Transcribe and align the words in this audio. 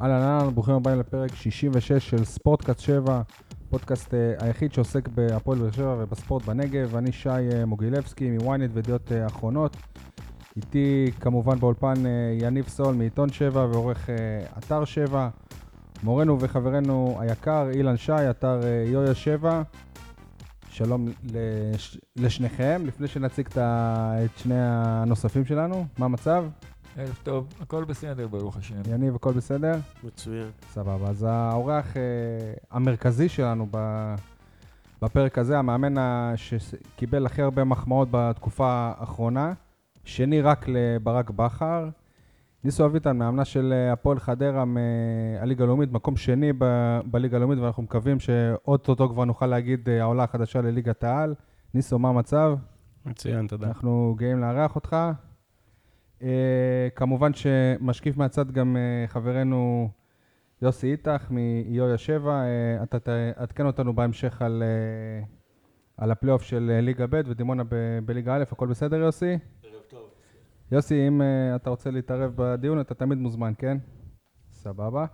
אהלן 0.00 0.22
אהלן, 0.22 0.54
ברוכים 0.54 0.74
הבאים 0.74 1.00
לפרק 1.00 1.34
66 1.34 2.10
של 2.10 2.24
ספורטקאסט 2.24 2.80
7, 2.80 3.22
פודקאסט 3.70 4.14
אה, 4.14 4.34
היחיד 4.38 4.72
שעוסק 4.72 5.08
בהפועל 5.08 5.58
באר 5.58 5.70
שבע 5.70 5.96
ובספורט 5.98 6.44
בנגב. 6.44 6.96
אני 6.96 7.12
שי 7.12 7.28
אה, 7.28 7.66
מוגילבסקי 7.66 8.30
מוויינט 8.30 8.70
וידיעות 8.74 9.12
אה, 9.12 9.26
אחרונות. 9.26 9.76
איתי 10.56 11.10
כמובן 11.20 11.58
באולפן 11.58 12.06
אה, 12.06 12.10
יניב 12.40 12.68
סול 12.68 12.94
מעיתון 12.94 13.32
7 13.32 13.66
ועורך 13.72 14.10
אה, 14.10 14.14
אתר 14.58 14.84
7. 14.84 15.28
מורנו 16.02 16.40
וחברנו 16.40 17.16
היקר 17.20 17.68
אילן 17.74 17.96
שי, 17.96 18.30
אתר 18.30 18.60
אה, 18.62 18.84
יויה 18.86 19.14
7. 19.14 19.62
שלום 20.68 21.08
לש... 21.34 21.98
לשניכם, 22.16 22.82
לפני 22.86 23.08
שנציג 23.08 23.48
את 23.56 24.30
שני 24.36 24.58
הנוספים 24.58 25.44
שלנו, 25.44 25.86
מה 25.98 26.06
המצב? 26.06 26.44
ערב 26.98 27.18
טוב, 27.22 27.46
הכל 27.60 27.84
בסדר, 27.84 28.28
ברוך 28.28 28.56
השם. 28.56 28.74
יניב, 28.90 29.14
הכל 29.14 29.32
בסדר? 29.32 29.74
מצוין. 30.04 30.48
סבבה, 30.70 31.08
אז 31.08 31.26
האורח 31.28 31.96
אה, 31.96 32.02
המרכזי 32.70 33.28
שלנו 33.28 33.66
ב, 33.70 34.14
בפרק 35.02 35.38
הזה, 35.38 35.58
המאמן 35.58 35.94
שקיבל 36.36 37.26
הכי 37.26 37.42
הרבה 37.42 37.64
מחמאות 37.64 38.08
בתקופה 38.10 38.92
האחרונה, 38.98 39.52
שני 40.04 40.40
רק 40.40 40.66
לברק 40.68 41.30
בכר. 41.30 41.88
ניסו 42.64 42.86
אביטן, 42.86 43.18
מאמנה 43.18 43.44
של 43.44 43.72
אה, 43.72 43.92
הפועל 43.92 44.18
חדרה 44.18 44.64
מהליגה 44.64 45.64
הלאומית, 45.64 45.92
מקום 45.92 46.16
שני 46.16 46.52
ב- 46.58 47.00
בליגה 47.04 47.36
הלאומית, 47.36 47.58
ואנחנו 47.58 47.82
מקווים 47.82 48.20
שאו-טו-טו 48.20 49.08
כבר 49.08 49.24
נוכל 49.24 49.46
להגיד 49.46 49.88
אה, 49.88 50.00
העולה 50.02 50.22
החדשה 50.24 50.60
לליגת 50.60 51.04
העל. 51.04 51.34
ניסו, 51.74 51.98
מה 51.98 52.08
המצב? 52.08 52.54
מצוין, 53.06 53.46
תודה. 53.46 53.66
אנחנו 53.66 54.14
גאים 54.18 54.40
לארח 54.40 54.74
אותך. 54.74 54.96
Uh, 56.20 56.24
כמובן 56.94 57.34
שמשקיף 57.34 58.16
מהצד 58.16 58.50
גם 58.50 58.76
uh, 58.76 59.10
חברנו 59.10 59.88
יוסי 60.62 60.92
איתך 60.92 61.30
מיויה 61.30 61.98
7. 61.98 62.42
Uh, 62.80 62.82
אתה 62.82 62.98
תעדכן 62.98 63.66
אותנו 63.66 63.94
בהמשך 63.94 64.42
על, 64.42 64.62
uh, 65.22 65.26
על 65.96 66.10
הפלייאוף 66.10 66.42
של 66.42 66.78
ליגה 66.82 67.06
ב' 67.06 67.20
ודימונה 67.26 67.64
ב- 67.64 67.98
בליגה 68.04 68.36
א', 68.36 68.42
הכל 68.42 68.66
בסדר 68.66 68.96
יוסי? 68.96 69.38
ערב 69.64 69.82
טוב. 69.88 70.10
יוסי, 70.72 71.08
אם 71.08 71.20
uh, 71.20 71.56
אתה 71.56 71.70
רוצה 71.70 71.90
להתערב 71.90 72.32
בדיון, 72.36 72.80
אתה 72.80 72.94
תמיד 72.94 73.18
מוזמן, 73.18 73.52
כן? 73.58 73.78
סבבה. 74.52 75.06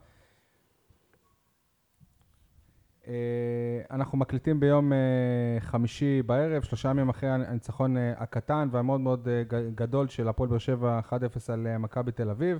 Uh, 3.02 3.08
אנחנו 3.90 4.18
מקליטים 4.18 4.60
ביום 4.60 4.92
uh, 4.92 4.94
חמישי 5.60 6.22
בערב, 6.22 6.62
שלושה 6.62 6.88
ימים 6.88 7.08
אחרי 7.08 7.30
הניצחון 7.30 7.96
uh, 7.96 8.00
הקטן 8.16 8.68
והמאוד 8.72 9.00
מאוד 9.00 9.28
גדול 9.74 10.08
של 10.08 10.28
הפועל 10.28 10.48
באר 10.48 10.58
שבע 10.58 11.00
1-0 11.08 11.12
על 11.52 11.78
מכבי 11.78 12.12
תל 12.12 12.30
אביב. 12.30 12.58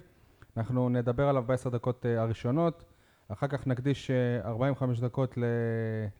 אנחנו 0.57 0.89
נדבר 0.89 1.29
עליו 1.29 1.43
בעשר 1.47 1.71
דקות 1.71 2.07
הראשונות, 2.19 2.85
אחר 3.29 3.47
כך 3.47 3.67
נקדיש 3.67 4.11
uh, 4.45 4.47
45 4.47 5.01
דקות 5.01 5.39
ל- 5.39 5.45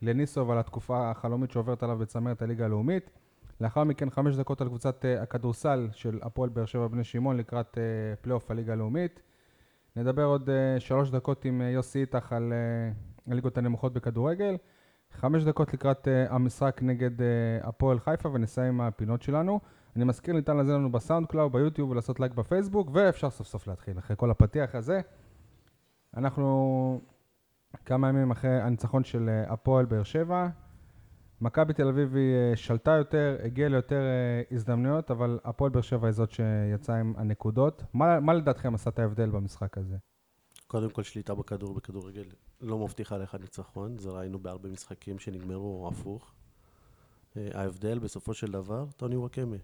לניסו 0.03 0.49
ועל 0.49 0.59
התקופה 0.59 1.11
החלומית 1.11 1.51
שעוברת 1.51 1.83
עליו 1.83 1.99
בצמרת 1.99 2.43
הליגה 2.43 2.65
הלאומית. 2.65 3.11
לאחר 3.61 3.85
מכן 3.85 4.11
חמש 4.11 4.37
דקות 4.37 4.61
על 4.61 4.69
קבוצת 4.69 5.05
הכדורסל 5.21 5.89
של 5.93 6.19
הפועל 6.23 6.51
באר 6.51 6.65
שבע 6.65 6.87
בני 6.87 7.05
שמעון 7.05 7.37
לקראת 7.37 7.79
פלייאוף 8.21 8.51
הליגה 8.51 8.73
הלאומית. 8.73 9.21
נדבר 9.97 10.25
עוד 10.25 10.51
שלוש 10.79 11.11
דקות 11.11 11.45
עם 11.45 11.63
יוסי 11.63 12.01
איתך 12.01 12.33
על 12.33 12.53
הליגות 13.31 13.59
הנמוכות 13.59 13.93
בכדורגל. 13.93 14.57
חמש 15.13 15.45
דקות 15.45 15.75
לקראת 15.75 16.09
אה, 16.09 16.33
המשחק 16.33 16.81
נגד 16.83 17.21
אה, 17.21 17.23
הפועל 17.63 17.99
חיפה 17.99 18.29
ונסיים 18.29 18.81
עם 18.81 18.87
הפינות 18.89 19.23
שלנו. 19.23 19.61
אני 19.97 20.05
מזכיר, 20.05 20.35
ניתן 20.35 20.57
להאזין 20.57 20.73
לנו 20.73 20.93
בסאונד 20.93 21.27
קלאוד, 21.27 21.53
ביוטיוב 21.53 21.91
ולעשות 21.91 22.21
לייק 22.21 22.33
בפייסבוק, 22.33 22.89
ואפשר 22.93 23.31
סוף 23.31 23.47
סוף 23.47 23.67
להתחיל 23.67 23.99
אחרי 23.99 24.17
כל 24.17 24.31
הפתיח 24.31 24.75
הזה. 24.75 25.01
אנחנו 26.17 27.01
כמה 27.85 28.09
ימים 28.09 28.31
אחרי 28.31 28.61
הניצחון 28.61 29.05
של 29.05 29.31
אה, 29.49 29.53
הפועל 29.53 29.85
באר 29.85 30.03
שבע. 30.03 30.49
מכבי 31.41 31.73
תל 31.73 31.89
אביב 31.89 32.17
היא 32.17 32.55
שלטה 32.55 32.91
יותר, 32.91 33.37
הגיעה 33.45 33.69
ליותר 33.69 34.03
הזדמנויות, 34.51 35.11
אבל 35.11 35.39
הפועל 35.45 35.71
באר 35.71 35.83
שבע 35.83 36.07
היא 36.07 36.13
זאת 36.13 36.31
שיצאה 36.31 36.97
עם 36.97 37.15
הנקודות. 37.17 37.85
מה, 37.95 38.21
מה 38.21 38.35
לדעתכם 38.35 38.75
עשה 38.75 38.91
את 38.91 38.99
ההבדל 38.99 39.31
במשחק 39.31 39.79
הזה? 39.79 39.97
קודם 40.73 40.91
כל, 40.91 41.03
שליטה 41.03 41.35
בכדור 41.35 41.75
בכדורגל 41.75 42.25
לא 42.61 42.79
מבטיחה 42.79 43.19
לך 43.19 43.35
ניצחון, 43.35 43.99
זה 43.99 44.11
ראינו 44.11 44.39
בהרבה 44.39 44.69
משחקים 44.69 45.19
שנגמרו 45.19 45.89
הפוך. 45.89 46.33
אה, 47.37 47.49
ההבדל, 47.55 47.99
בסופו 47.99 48.35
של 48.35 48.47
דבר, 48.47 48.85
טוני 48.97 49.17
וואקמה. 49.17 49.57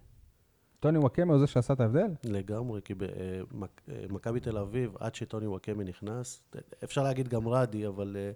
טוני 0.80 0.98
וואקמה 0.98 1.32
הוא 1.32 1.41
זה 1.41 1.46
שעשה 1.46 1.72
את 1.72 1.80
ההבדל? 1.80 2.10
לגמרי, 2.24 2.80
כי 2.82 2.94
במכבי 3.88 4.41
תל 4.41 4.58
אביב, 4.58 4.96
עד 5.00 5.14
שטוני 5.14 5.46
וואקמה 5.46 5.84
נכנס, 5.84 6.42
אפשר 6.84 7.02
להגיד 7.02 7.28
גם 7.28 7.48
רדי, 7.48 7.86
אבל 7.86 8.16
אה, 8.19 8.32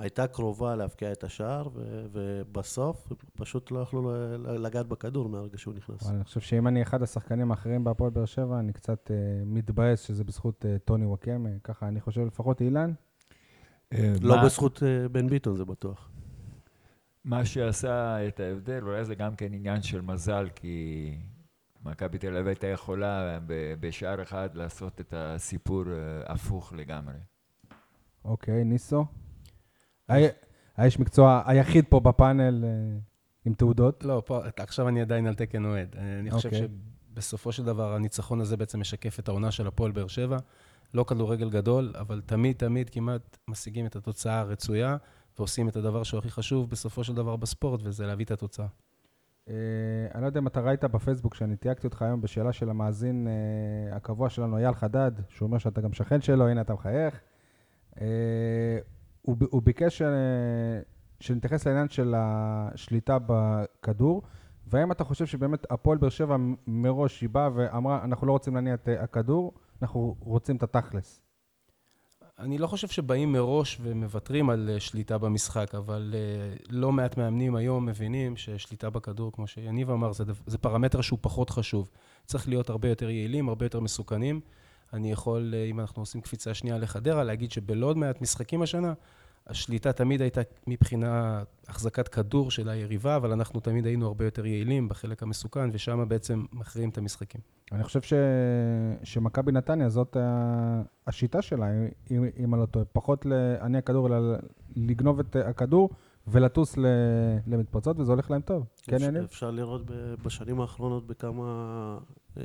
הייתה 0.00 0.26
קרובה 0.26 0.76
להבקיע 0.76 1.12
את 1.12 1.24
השער, 1.24 1.68
ו- 1.74 2.06
ובסוף 2.12 3.12
פשוט 3.36 3.70
לא 3.70 3.78
יכלו 3.78 4.10
ל- 4.38 4.66
לגעת 4.66 4.86
בכדור 4.86 5.28
מהרגע 5.28 5.58
שהוא 5.58 5.74
נכנס. 5.74 6.02
אבל 6.06 6.14
אני 6.14 6.24
חושב 6.24 6.40
שאם 6.40 6.68
אני 6.68 6.82
אחד 6.82 7.02
השחקנים 7.02 7.50
האחרים 7.50 7.84
בהפועל 7.84 8.10
באר 8.10 8.24
שבע, 8.24 8.58
אני 8.58 8.72
קצת 8.72 9.10
אה, 9.10 9.16
מתבאס 9.46 10.00
שזה 10.00 10.24
בזכות 10.24 10.66
אה, 10.66 10.76
טוני 10.78 11.06
וואקמה, 11.06 11.48
ככה 11.64 11.88
אני 11.88 12.00
חושב 12.00 12.20
לפחות 12.20 12.60
אילן. 12.60 12.92
אה, 13.92 14.12
לא 14.20 14.44
בזכות 14.44 14.82
בן 15.12 15.28
ביטון, 15.28 15.56
זה 15.56 15.64
בטוח. 15.64 16.10
מה 17.24 17.44
שעשה 17.44 18.28
את 18.28 18.40
ההבדל, 18.40 18.82
אולי 18.82 19.04
זה 19.04 19.14
גם 19.14 19.34
כן 19.36 19.52
עניין 19.52 19.82
של 19.82 20.00
מזל, 20.00 20.48
כי 20.54 21.14
מכבי 21.84 22.18
תל 22.18 22.34
אביב 22.36 22.46
הייתה 22.46 22.66
יכולה 22.66 23.38
ב- 23.46 23.74
בשער 23.80 24.22
אחד 24.22 24.48
לעשות 24.54 25.00
את 25.00 25.14
הסיפור 25.16 25.84
הפוך 26.26 26.72
לגמרי. 26.72 27.14
אוקיי, 28.24 28.64
ניסו. 28.64 29.04
האיש 30.76 30.98
מקצוע 30.98 31.42
היחיד 31.46 31.84
פה 31.88 32.00
בפאנל 32.00 32.64
אה, 32.64 32.70
עם 33.44 33.54
תעודות. 33.54 34.04
לא, 34.04 34.22
פה, 34.26 34.40
עכשיו 34.56 34.88
אני 34.88 35.00
עדיין 35.00 35.26
על 35.26 35.34
תקן 35.34 35.64
אוהד. 35.64 35.96
אני 36.20 36.30
חושב 36.30 36.48
אוקיי. 36.48 36.68
שבסופו 37.12 37.52
של 37.52 37.64
דבר 37.64 37.94
הניצחון 37.94 38.40
הזה 38.40 38.56
בעצם 38.56 38.80
משקף 38.80 39.18
את 39.18 39.28
העונה 39.28 39.50
של 39.50 39.66
הפועל 39.66 39.92
באר 39.92 40.06
שבע. 40.06 40.38
לא 40.94 41.04
כדורגל 41.04 41.50
גדול, 41.50 41.92
אבל 41.98 42.20
תמיד 42.26 42.56
תמיד 42.56 42.90
כמעט 42.90 43.38
משיגים 43.48 43.86
את 43.86 43.96
התוצאה 43.96 44.40
הרצויה, 44.40 44.96
ועושים 45.38 45.68
את 45.68 45.76
הדבר 45.76 46.02
שהוא 46.02 46.18
הכי 46.18 46.30
חשוב 46.30 46.70
בסופו 46.70 47.04
של 47.04 47.14
דבר 47.14 47.36
בספורט, 47.36 47.80
וזה 47.84 48.06
להביא 48.06 48.24
את 48.24 48.30
התוצאה. 48.30 48.66
אה, 49.48 49.54
אני 50.14 50.22
לא 50.22 50.26
יודע 50.26 50.40
אם 50.40 50.46
אתה 50.46 50.60
ראית 50.60 50.84
בפייסבוק 50.84 51.34
שאני 51.34 51.56
תייגתי 51.56 51.86
אותך 51.86 52.02
היום 52.02 52.20
בשאלה 52.20 52.52
של 52.52 52.70
המאזין 52.70 53.28
אה, 53.28 53.96
הקבוע 53.96 54.30
שלנו, 54.30 54.56
אייל 54.56 54.74
חדד, 54.74 55.12
שהוא 55.28 55.46
אומר 55.46 55.58
שאתה 55.58 55.80
גם 55.80 55.92
שכן 55.92 56.20
שלו, 56.20 56.48
הנה 56.48 56.60
אתה 56.60 56.74
מחייך. 56.74 57.20
הוא, 59.30 59.48
הוא 59.50 59.62
ביקש 59.62 60.02
אה, 60.02 60.08
שנתייחס 61.20 61.66
לעניין 61.66 61.88
של 61.88 62.14
השליטה 62.16 63.18
בכדור, 63.26 64.22
והאם 64.66 64.92
אתה 64.92 65.04
חושב 65.04 65.26
שבאמת 65.26 65.72
הפועל 65.72 65.98
באר 65.98 66.08
שבע 66.08 66.36
מראש 66.66 67.20
היא 67.20 67.28
באה 67.28 67.48
ואמרה, 67.54 68.04
אנחנו 68.04 68.26
לא 68.26 68.32
רוצים 68.32 68.54
להניע 68.54 68.74
את 68.74 68.88
אה, 68.88 69.02
הכדור, 69.02 69.52
אנחנו 69.82 70.16
רוצים 70.20 70.56
את 70.56 70.62
התכלס. 70.62 71.20
אני 72.38 72.58
לא 72.58 72.66
חושב 72.66 72.88
שבאים 72.88 73.32
מראש 73.32 73.78
ומוותרים 73.82 74.50
על 74.50 74.70
אה, 74.72 74.80
שליטה 74.80 75.18
במשחק, 75.18 75.74
אבל 75.74 76.14
לא 76.70 76.92
מעט 76.92 77.16
מאמנים 77.16 77.56
היום 77.56 77.86
מבינים 77.86 78.36
ששליטה 78.36 78.90
בכדור, 78.90 79.32
כמו 79.32 79.46
שיניב 79.46 79.90
אמר, 79.90 80.12
זה, 80.12 80.24
זה 80.46 80.58
פרמטר 80.58 81.00
שהוא 81.00 81.18
פחות 81.22 81.50
חשוב. 81.50 81.90
צריך 82.26 82.48
להיות 82.48 82.70
הרבה 82.70 82.88
יותר 82.88 83.10
יעילים, 83.10 83.48
הרבה 83.48 83.66
יותר 83.66 83.80
מסוכנים. 83.80 84.40
אני 84.92 85.12
יכול, 85.12 85.54
אם 85.70 85.80
אנחנו 85.80 86.02
עושים 86.02 86.20
קפיצה 86.20 86.54
שנייה 86.54 86.78
לחדרה, 86.78 87.24
להגיד 87.24 87.50
שבלא 87.50 87.94
מעט 87.94 88.20
משחקים 88.20 88.62
השנה, 88.62 88.92
השליטה 89.50 89.92
תמיד 89.92 90.20
הייתה 90.22 90.40
מבחינה 90.66 91.42
החזקת 91.68 92.08
כדור 92.08 92.50
של 92.50 92.68
היריבה, 92.68 93.16
אבל 93.16 93.32
אנחנו 93.32 93.60
תמיד 93.60 93.86
היינו 93.86 94.06
הרבה 94.06 94.24
יותר 94.24 94.46
יעילים 94.46 94.88
בחלק 94.88 95.22
המסוכן, 95.22 95.70
ושם 95.72 96.08
בעצם 96.08 96.44
מכריעים 96.52 96.90
את 96.90 96.98
המשחקים. 96.98 97.40
אני 97.72 97.84
חושב 97.84 98.02
ש... 98.02 98.12
שמכבי 99.04 99.52
נתניה 99.52 99.88
זאת 99.88 100.16
השיטה 101.06 101.42
שלה, 101.42 101.66
אם, 102.10 102.24
אני 102.54 102.60
לא 102.60 102.66
טועה, 102.66 102.84
פחות 102.84 103.26
להניע 103.26 103.80
כדור, 103.80 104.06
אלא 104.06 104.36
לגנוב 104.76 105.20
את 105.20 105.36
הכדור 105.36 105.90
ולטוס 106.26 106.76
ל... 106.76 106.86
למתפרצות, 107.46 108.00
וזה 108.00 108.12
הולך 108.12 108.30
להם 108.30 108.40
טוב. 108.40 108.66
כן, 108.82 108.94
אפשר- 108.96 109.06
יניב? 109.06 109.22
אפשר 109.22 109.50
לראות 109.50 109.90
ב- 109.90 110.14
בשנים 110.24 110.60
האחרונות 110.60 111.06
בכמה 111.06 111.98
אה, 112.38 112.42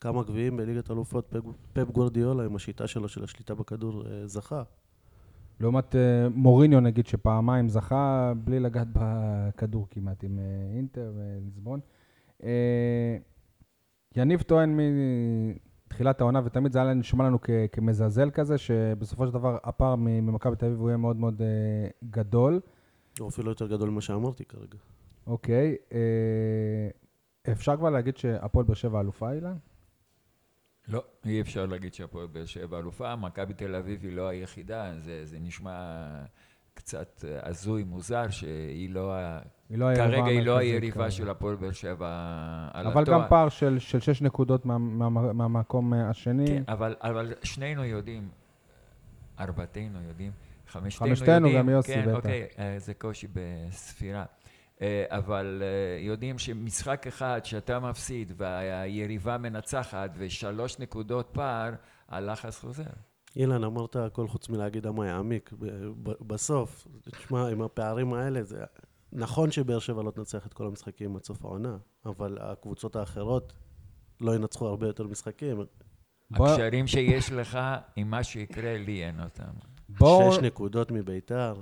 כמה 0.00 0.22
גביעים 0.22 0.56
בליגת 0.56 0.90
אלופות, 0.90 1.34
פפ- 1.72 1.90
גורדיאלה 1.92 2.44
עם 2.44 2.56
השיטה 2.56 2.86
שלו 2.86 3.08
של 3.08 3.24
השליטה 3.24 3.54
בכדור 3.54 4.02
אה, 4.06 4.26
זכה. 4.26 4.62
לעומת 5.60 5.96
אה, 5.96 6.28
מוריניו, 6.34 6.80
נגיד, 6.80 7.06
שפעמיים 7.06 7.68
זכה 7.68 8.32
בלי 8.44 8.60
לגעת 8.60 8.88
בכדור 8.92 9.86
כמעט, 9.90 10.24
עם 10.24 10.38
אה, 10.38 10.76
אינטר 10.76 11.12
וליסבון. 11.16 11.80
אה, 12.44 13.16
יניב 14.16 14.42
טוען 14.42 14.78
מתחילת 15.86 16.20
העונה, 16.20 16.40
ותמיד 16.44 16.72
זה 16.72 16.82
היה 16.82 16.94
נשמע 16.94 17.24
לנו 17.24 17.38
כ- 17.42 17.50
כמזלזל 17.72 18.30
כזה, 18.30 18.58
שבסופו 18.58 19.26
של 19.26 19.32
דבר 19.32 19.58
הפער 19.64 19.94
ממכבי 19.98 20.56
תל 20.56 20.66
אביב 20.66 20.80
הוא 20.80 20.88
יהיה 20.88 20.96
מאוד 20.96 21.16
מאוד 21.16 21.42
גדול. 22.10 22.60
הוא 23.20 23.28
אפילו 23.28 23.50
יותר 23.50 23.66
גדול 23.66 23.90
ממה 23.90 24.00
שאמרתי 24.00 24.44
כרגע. 24.44 24.78
אוקיי, 25.26 25.76
אפשר 27.52 27.76
כבר 27.76 27.90
להגיד 27.90 28.16
שהפועל 28.16 28.64
באר 28.66 28.74
שבע 28.74 29.00
אלופה, 29.00 29.32
אילן? 29.32 29.56
לא, 30.88 31.04
אי 31.26 31.40
אפשר 31.40 31.66
להגיד 31.66 31.94
שהפועל 31.94 32.26
באר 32.26 32.44
שבע 32.46 32.78
אלופה, 32.78 33.16
מכבי 33.16 33.54
תל 33.54 33.74
אביב 33.74 34.04
היא 34.04 34.12
לא 34.16 34.28
היחידה, 34.28 34.92
זה, 34.98 35.24
זה 35.24 35.38
נשמע 35.40 36.04
קצת 36.74 37.24
הזוי, 37.42 37.84
מוזר, 37.84 38.28
שהיא 38.30 38.90
לא, 38.90 39.14
ה- 39.14 39.38
היא 39.70 39.78
לא 39.78 39.86
כרגע 39.96 40.24
היא 40.24 40.42
לא 40.46 40.56
היריבה 40.56 40.94
כרגע. 40.96 41.10
של 41.10 41.30
הפועל 41.30 41.56
באר 41.56 41.72
שבע 41.72 42.08
על 42.72 42.86
אבל 42.86 43.02
התואר. 43.02 43.20
גם 43.22 43.28
פער 43.28 43.48
של, 43.48 43.78
של 43.78 44.00
שש 44.00 44.22
נקודות 44.22 44.66
מה, 44.66 44.78
מה, 44.78 45.08
מהמקום 45.32 45.94
אה, 45.94 46.10
השני. 46.10 46.46
כן, 46.46 46.62
אבל, 46.68 46.94
אבל 47.00 47.32
שנינו 47.42 47.84
יודעים, 47.84 48.28
ארבעתנו 49.40 50.02
יודעים, 50.08 50.32
חמשתנו, 50.68 51.08
חמשתנו, 51.08 51.34
יודעים, 51.46 51.58
גם 51.58 51.68
יוסי 51.68 51.94
כן, 51.94 52.02
בטח. 52.06 52.16
אוקיי, 52.16 52.46
אה, 52.58 52.78
זה 52.78 52.94
קושי 52.94 53.26
בספירה. 53.34 54.24
אה, 54.82 55.04
אבל 55.08 55.62
אה, 55.62 56.00
יודעים 56.06 56.38
שמשחק 56.38 57.06
אחד 57.06 57.40
שאתה 57.44 57.80
מפסיד 57.80 58.32
והיריבה 58.36 59.38
מנצחת 59.38 60.10
ושלוש 60.18 60.78
נקודות 60.78 61.28
פער, 61.32 61.72
הלחץ 62.08 62.58
חוזר. 62.58 62.84
אילן, 63.36 63.64
אמרת 63.64 63.96
הכל 63.96 64.28
חוץ 64.28 64.48
מלהגיד 64.48 64.86
עמה 64.86 65.06
יעמיק. 65.06 65.50
בסוף, 66.02 66.86
תשמע, 67.12 67.48
עם 67.48 67.62
הפערים 67.62 68.14
האלה, 68.14 68.42
זה... 68.42 68.64
נכון 69.12 69.50
שבאר 69.50 69.78
שבע 69.78 70.02
לא 70.02 70.10
תנצח 70.10 70.46
את 70.46 70.54
כל 70.54 70.66
המשחקים 70.66 71.16
עד 71.16 71.24
סוף 71.24 71.44
העונה, 71.44 71.76
אבל 72.06 72.38
הקבוצות 72.40 72.96
האחרות 72.96 73.52
לא 74.20 74.34
ינצחו 74.34 74.66
הרבה 74.66 74.86
יותר 74.86 75.06
משחקים. 75.06 75.56
בוא- 76.30 76.48
הקשרים 76.48 76.86
שיש 76.86 77.32
לך, 77.32 77.58
עם 77.96 78.10
מה 78.10 78.24
שיקרה, 78.24 78.78
לי 78.78 79.04
אין 79.04 79.20
אותם. 79.20 79.52
בואו... 79.88 80.32
שש 80.32 80.38
נקודות 80.38 80.90
מביתר, 80.90 81.54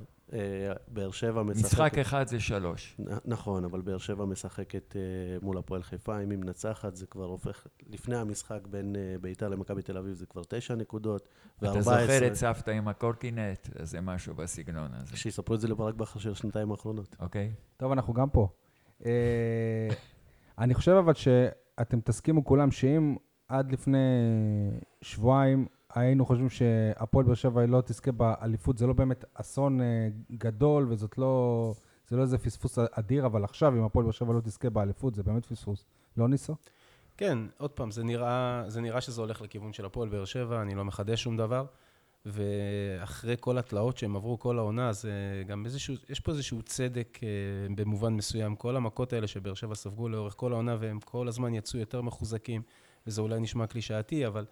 באר 0.89 1.11
שבע 1.11 1.43
משחקת... 1.43 1.65
משחק 1.67 1.99
אחד 1.99 2.27
זה 2.27 2.41
שלוש. 2.41 2.97
נ- 3.01 3.05
נכון, 3.25 3.65
אבל 3.65 3.81
באר 3.81 3.99
שבע 3.99 4.25
משחקת 4.25 4.97
אה, 4.97 5.01
מול 5.43 5.59
הפועל 5.59 5.83
חיפה, 5.83 6.21
אם 6.23 6.31
היא 6.31 6.39
מנצחת 6.39 6.97
זה 6.97 7.07
כבר 7.07 7.25
הופך, 7.25 7.67
לפני 7.91 8.17
המשחק 8.17 8.61
בין 8.71 8.97
אה, 8.97 9.17
ביתר 9.21 9.49
למכבי 9.49 9.83
תל 9.83 9.97
אביב 9.97 10.13
זה 10.13 10.27
כבר 10.27 10.43
תשע 10.49 10.75
נקודות, 10.75 11.29
אתה 11.59 11.81
זוכר 11.83 12.27
את 12.27 12.35
סבתא 12.35 12.71
עם 12.71 12.89
הקורקינט? 12.89 13.69
אז 13.79 13.91
זה 13.91 14.01
משהו 14.01 14.35
בסגנון 14.35 14.91
הזה, 14.95 15.17
שיספרו 15.17 15.55
את 15.55 15.61
זה 15.61 15.69
לברק 15.69 15.95
בכר 15.95 16.19
של 16.19 16.31
השנתיים 16.31 16.71
האחרונות. 16.71 17.17
אוקיי? 17.21 17.53
טוב, 17.77 17.93
אנחנו 17.93 18.15
גם 18.15 18.31
פה. 18.31 18.49
אה, 19.07 19.89
אני 20.59 20.75
חושב 20.75 20.93
אבל 20.93 21.15
שאתם 21.15 22.01
תסכימו 22.01 22.45
כולם 22.45 22.71
שאם 22.71 23.17
עד 23.49 23.73
לפני 23.73 23.99
שבועיים 25.03 25.67
היינו 25.95 26.27
חושבים 26.27 26.51
שהפועל 26.51 27.27
באר 27.27 27.35
שבע 27.35 27.67
לא 27.67 27.81
תזכה 27.81 28.13
באליפות, 28.13 28.79
זה 28.79 28.87
לא 28.87 28.93
באמת 28.93 29.25
אסון 29.35 29.81
אה, 29.81 30.09
גדול 30.31 30.87
וזאת 30.91 31.19
לא... 31.19 31.75
זה 32.09 32.17
לא 32.17 32.23
איזה 32.23 32.39
פספוס 32.39 32.79
אדיר, 32.93 33.27
אבל 33.27 33.45
עכשיו 33.45 33.75
אם 33.75 33.83
הפועל 33.83 34.05
באר 34.05 34.13
שבע 34.13 34.33
לא 34.33 34.41
תזכה 34.41 34.71
באליפות, 34.71 35.15
זה 35.15 35.23
באמת 35.23 35.47
פספוס. 35.47 35.85
לא 36.17 36.29
ניסו? 36.29 36.57
כן, 37.17 37.39
עוד 37.59 37.71
פעם, 37.71 37.91
זה 37.91 38.05
נראה, 38.05 38.65
זה 38.69 38.81
נראה 38.81 39.01
שזה 39.01 39.21
הולך 39.21 39.43
לכיוון 39.43 39.73
של 39.73 39.85
הפועל 39.85 40.09
באר 40.09 40.25
שבע, 40.25 40.63
אני 40.63 40.75
לא 40.75 40.85
מחדש 40.85 41.23
שום 41.23 41.37
דבר. 41.37 41.67
ואחרי 42.27 43.37
כל 43.41 43.59
התלאות 43.59 43.99
שהם 43.99 44.17
עברו 44.17 44.39
כל 44.39 44.59
העונה, 44.59 44.93
זה 44.93 45.13
גם 45.47 45.65
איזשהו, 45.65 45.95
יש 46.09 46.21
פה 46.21 46.33
איזשהו 46.33 46.63
צדק 46.63 47.19
אה, 47.23 47.29
במובן 47.75 48.13
מסוים. 48.13 48.57
כל 48.57 48.77
המכות 48.77 49.13
האלה 49.13 49.27
שבאר 49.27 49.55
שבע 49.55 49.75
ספגו 49.75 50.09
לאורך 50.09 50.35
כל 50.37 50.53
העונה, 50.53 50.77
והם 50.81 51.01
כל 51.01 51.29
הזמן 51.29 51.55
יצאו 51.55 51.79
יותר 51.79 52.03
מחוזקים, 52.03 52.63
וזה 53.07 53.21
אולי 53.21 53.41
נשמע 53.41 53.67
קלישאתי, 53.67 54.27
אבל 54.27 54.45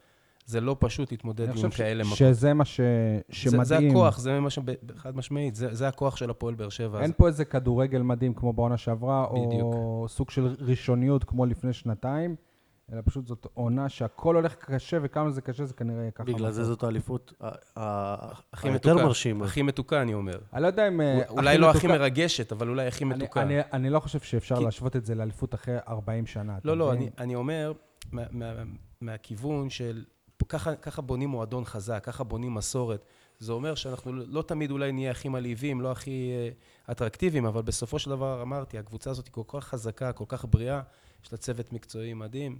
זה 0.44 0.60
לא 0.60 0.76
פשוט 0.78 1.10
להתמודד 1.12 1.48
עם 1.56 1.70
כאלה 1.70 2.04
מכות. 2.04 2.16
שזה 2.18 2.54
מה 2.54 2.64
ש... 2.64 2.80
זה, 2.80 3.20
שמדהים. 3.30 3.64
זה 3.64 3.78
הכוח, 3.78 4.18
זה 4.18 4.40
מה 4.40 4.50
ש... 4.50 4.58
חד 4.96 5.16
משמעית, 5.16 5.54
זה, 5.54 5.74
זה 5.74 5.88
הכוח 5.88 6.16
של 6.16 6.30
הפועל 6.30 6.54
באר 6.54 6.68
שבע. 6.68 6.98
אין 7.00 7.10
אז- 7.10 7.16
פה 7.16 7.26
איזה 7.26 7.44
כדורגל 7.44 8.02
מדהים 8.02 8.34
כמו 8.34 8.52
בעונה 8.52 8.76
שעברה, 8.76 9.24
או 9.24 9.46
בדיוק. 9.48 9.74
סוג 10.10 10.30
של 10.30 10.54
ראשוניות 10.60 11.24
כמו 11.24 11.46
לפני 11.46 11.72
שנתיים, 11.72 12.36
אלא 12.92 13.00
פשוט 13.04 13.26
זאת 13.26 13.46
עונה 13.54 13.88
שהכל 13.88 14.36
הולך 14.36 14.54
קשה, 14.54 14.98
וכמה 15.02 15.30
זה 15.30 15.40
קשה 15.40 15.64
זה 15.64 15.74
כנראה 15.74 16.00
יהיה 16.00 16.10
ככה. 16.10 16.24
בגלל 16.24 16.50
זה. 16.50 16.64
זאת 16.64 16.82
האליפות 16.82 17.32
היותר 17.76 18.70
מתוקה, 18.74 18.94
מרשימה. 19.04 19.44
הכי 19.44 19.62
מתוקה, 19.62 20.02
אני 20.02 20.14
אומר. 20.14 20.38
אני 20.52 20.62
לא 20.62 20.66
יודע 20.66 20.88
אם... 20.88 21.00
אה, 21.00 21.20
אולי 21.28 21.58
לא 21.58 21.70
הכי 21.70 21.86
מרגשת, 21.86 22.52
אבל 22.52 22.68
אולי 22.68 22.86
הכי 22.86 23.04
מתוקה. 23.04 23.42
אני- 23.42 23.60
אני 23.72 23.90
לא 23.90 24.00
חושב 24.00 24.20
שאפשר 24.20 24.56
כי- 24.56 24.64
להשוות 24.64 24.96
את 24.96 25.04
זה 25.04 25.14
לאליפות 25.14 25.54
אחרי 25.54 25.76
40 25.88 26.26
שנה. 26.26 26.58
לא, 26.64 26.76
לא? 26.76 26.92
אני, 26.92 27.10
אני 27.18 27.34
אומר, 27.34 27.72
מה, 28.12 28.22
מה, 28.30 28.52
מהכיוון 29.00 29.70
של, 29.70 30.04
ככה, 30.48 30.76
ככה 30.76 31.02
בונים 31.02 31.28
מועדון 31.28 31.64
חזק, 31.64 32.00
ככה 32.04 32.24
בונים 32.24 32.54
מסורת. 32.54 33.04
זה 33.38 33.52
אומר 33.52 33.74
שאנחנו 33.74 34.12
לא 34.12 34.42
תמיד 34.42 34.70
אולי 34.70 34.92
נהיה 34.92 35.10
הכי 35.10 35.28
מלהיבים, 35.28 35.80
לא 35.80 35.92
הכי 35.92 36.30
אה, 36.32 36.92
אטרקטיביים, 36.92 37.46
אבל 37.46 37.62
בסופו 37.62 37.98
של 37.98 38.10
דבר, 38.10 38.42
אמרתי, 38.42 38.78
הקבוצה 38.78 39.10
הזאת 39.10 39.26
היא 39.26 39.32
כל 39.32 39.42
כך 39.46 39.64
חזקה, 39.64 40.12
כל 40.12 40.24
כך 40.28 40.44
בריאה, 40.44 40.80
יש 41.24 41.32
לה 41.32 41.38
צוות 41.38 41.72
מקצועי 41.72 42.14
מדהים, 42.14 42.58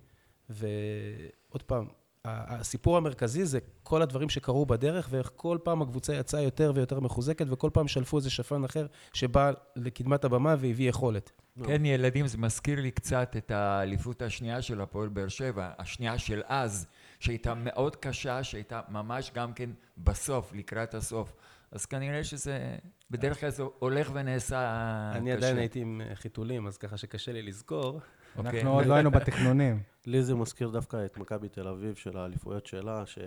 ועוד 0.50 1.62
פעם, 1.67 1.87
הסיפור 2.25 2.96
המרכזי 2.96 3.44
זה 3.44 3.58
כל 3.82 4.02
הדברים 4.02 4.28
שקרו 4.28 4.67
בדרך, 4.67 5.08
ואיך 5.11 5.31
כל 5.37 5.58
פעם 5.62 5.82
הקבוצה 5.82 6.14
יצאה 6.14 6.40
יותר 6.40 6.73
ויותר 6.75 7.00
מחוזקת, 7.00 7.46
וכל 7.49 7.70
פעם 7.73 7.88
שלפו 7.88 8.17
איזה 8.17 8.31
שפן 8.31 8.64
אחר 8.64 8.87
שבא 9.12 9.52
לקדמת 9.76 10.25
הבמה 10.25 10.55
והביא 10.58 10.88
יכולת. 10.88 11.31
כן, 11.67 11.85
ילדים, 11.85 12.26
זה 12.26 12.38
מזכיר 12.38 12.81
לי 12.81 12.90
קצת 12.90 13.35
את 13.37 13.50
האליפות 13.50 14.23
השנייה 14.23 14.62
של 14.62 14.81
הפועל 14.81 15.08
באר 15.08 15.28
שבע, 15.28 15.70
השנייה 15.78 16.19
של 16.19 16.43
אז, 16.46 16.87
שהייתה 17.23 17.55
מאוד 17.55 17.97
קשה, 17.97 18.45
שהייתה 18.45 18.81
ממש 18.89 19.31
גם 19.35 19.53
כן 19.53 19.71
בסוף, 19.99 20.53
לקראת 20.53 20.95
הסוף. 20.95 21.33
אז 21.71 21.87
כנראה 21.87 22.25
שזה, 22.25 22.77
בדרך 23.11 23.41
כלל 23.41 23.51
זה 23.51 23.63
הולך 23.79 24.11
ונעשה 24.15 25.11
קשה. 25.11 25.19
אני 25.19 25.33
עדיין 25.33 25.57
הייתי 25.57 25.81
עם 25.81 26.01
אה, 26.01 26.15
חיתולים, 26.15 26.67
אז 26.67 26.79
ככה 26.79 26.97
שקשה 26.97 27.33
לי 27.33 27.43
לזכור. 27.43 28.01
אוקיי. 28.37 28.51
אנחנו 28.51 28.73
עוד 28.73 28.87
לא 28.87 28.95
היינו 28.95 29.11
בתכנונים. 29.11 29.83
לי 30.07 30.23
זה 30.23 30.35
מזכיר 30.35 30.69
דווקא 30.69 31.05
את 31.05 31.19
מכבי 31.19 31.49
תל 31.49 31.69
אביב 31.69 31.95
של 31.95 32.17
האליפויות 32.17 32.67
שלה, 32.67 33.07
ש... 33.07 33.19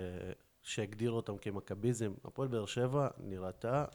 שהגדיר 0.64 1.12
אותם 1.12 1.38
כמכביזם. 1.38 2.14
הפועל 2.26 2.48
באר 2.48 2.66
שבע 2.66 3.08
נראתה 3.20 3.86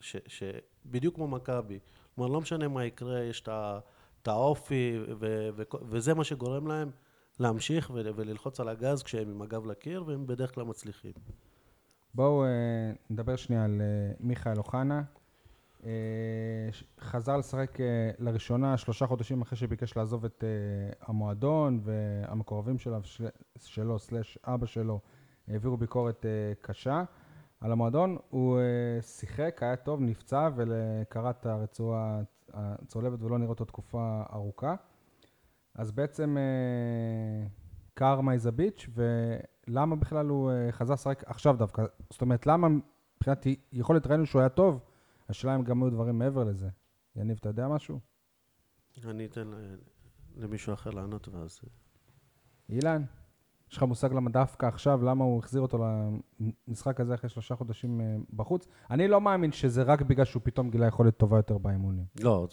ש... 0.00 0.16
שבדיוק 0.26 1.14
כמו 1.14 1.28
מכבי. 1.28 1.78
כלומר, 2.14 2.32
לא 2.32 2.40
משנה 2.40 2.68
מה 2.68 2.84
יקרה, 2.84 3.20
יש 3.20 3.40
את 4.22 4.28
האופי, 4.28 4.98
ו... 5.20 5.48
ו... 5.56 5.62
וזה 5.82 6.14
מה 6.14 6.24
שגורם 6.24 6.66
להם 6.66 6.90
להמשיך 7.40 7.90
ו... 7.94 8.10
וללחוץ 8.16 8.60
על 8.60 8.68
הגז 8.68 9.02
כשהם 9.02 9.30
עם 9.30 9.42
הגב 9.42 9.66
לקיר, 9.66 10.04
והם 10.06 10.26
בדרך 10.26 10.54
כלל 10.54 10.64
מצליחים. 10.64 11.12
בואו 12.14 12.44
אה, 12.44 12.48
נדבר 13.10 13.36
שנייה 13.36 13.64
על 13.64 13.80
אה, 13.80 14.12
מיכאל 14.20 14.58
אוחנה. 14.58 15.02
אה, 15.84 15.90
חזר 17.00 17.36
לשחק 17.36 17.78
לראשונה 18.18 18.76
שלושה 18.76 19.06
חודשים 19.06 19.42
אחרי 19.42 19.58
שביקש 19.58 19.96
לעזוב 19.96 20.24
את 20.24 20.44
המועדון, 21.00 21.80
והמקורבים 21.84 22.78
שלו, 22.78 23.04
של- 23.04 23.28
שלו, 23.58 23.98
סלאש 23.98 24.38
אבא 24.44 24.66
שלו, 24.66 25.00
העבירו 25.48 25.76
ביקורת 25.76 26.26
קשה 26.60 27.04
על 27.60 27.72
המועדון. 27.72 28.16
הוא 28.30 28.58
שיחק, 29.00 29.58
היה 29.62 29.76
טוב, 29.76 30.00
נפצע 30.00 30.48
וקרע 30.56 31.30
את 31.30 31.46
הרצועה 31.46 32.20
הצולבת 32.52 33.22
ולא 33.22 33.38
נראה 33.38 33.50
אותו 33.50 33.64
תקופה 33.64 34.22
ארוכה. 34.32 34.74
אז 35.80 35.90
בעצם 35.92 36.36
קארמה 37.94 38.32
איזה 38.32 38.52
ביץ', 38.52 38.88
ולמה 38.94 39.96
בכלל 39.96 40.26
הוא 40.26 40.50
אה, 40.50 40.72
חזר 40.72 40.94
לשחק 40.94 41.24
עכשיו 41.26 41.56
דווקא? 41.58 41.84
זאת 42.10 42.20
אומרת, 42.20 42.46
למה 42.46 42.68
מבחינת 43.16 43.46
יכולת 43.72 44.06
ראינו 44.06 44.26
שהוא 44.26 44.40
היה 44.40 44.48
טוב, 44.48 44.80
השאלה 45.28 45.56
אם 45.56 45.62
גם 45.62 45.82
היו 45.82 45.90
דברים 45.90 46.18
מעבר 46.18 46.44
לזה. 46.44 46.68
יניב, 47.16 47.36
אתה 47.40 47.48
יודע 47.48 47.68
משהו? 47.68 48.00
אני 49.04 49.26
אתן 49.26 49.50
למישהו 50.36 50.74
אחר 50.74 50.90
לענות, 50.90 51.28
ואז... 51.28 51.60
אילן, 52.68 53.02
יש 53.70 53.76
לך 53.76 53.82
מושג 53.82 54.12
למה 54.12 54.30
דווקא 54.30 54.66
עכשיו, 54.66 55.02
למה 55.04 55.24
הוא 55.24 55.38
החזיר 55.38 55.60
אותו 55.62 55.78
למשחק 56.68 57.00
הזה 57.00 57.14
אחרי 57.14 57.30
שלושה 57.30 57.56
חודשים 57.56 58.00
אה, 58.00 58.04
בחוץ? 58.36 58.66
אני 58.90 59.08
לא 59.08 59.20
מאמין 59.20 59.52
שזה 59.52 59.82
רק 59.82 60.02
בגלל 60.02 60.24
שהוא 60.24 60.40
פתאום 60.44 60.70
גילה 60.70 60.86
יכולת 60.86 61.16
טובה 61.16 61.36
יותר 61.38 61.58
באימונים. 61.58 62.04
לא. 62.20 62.46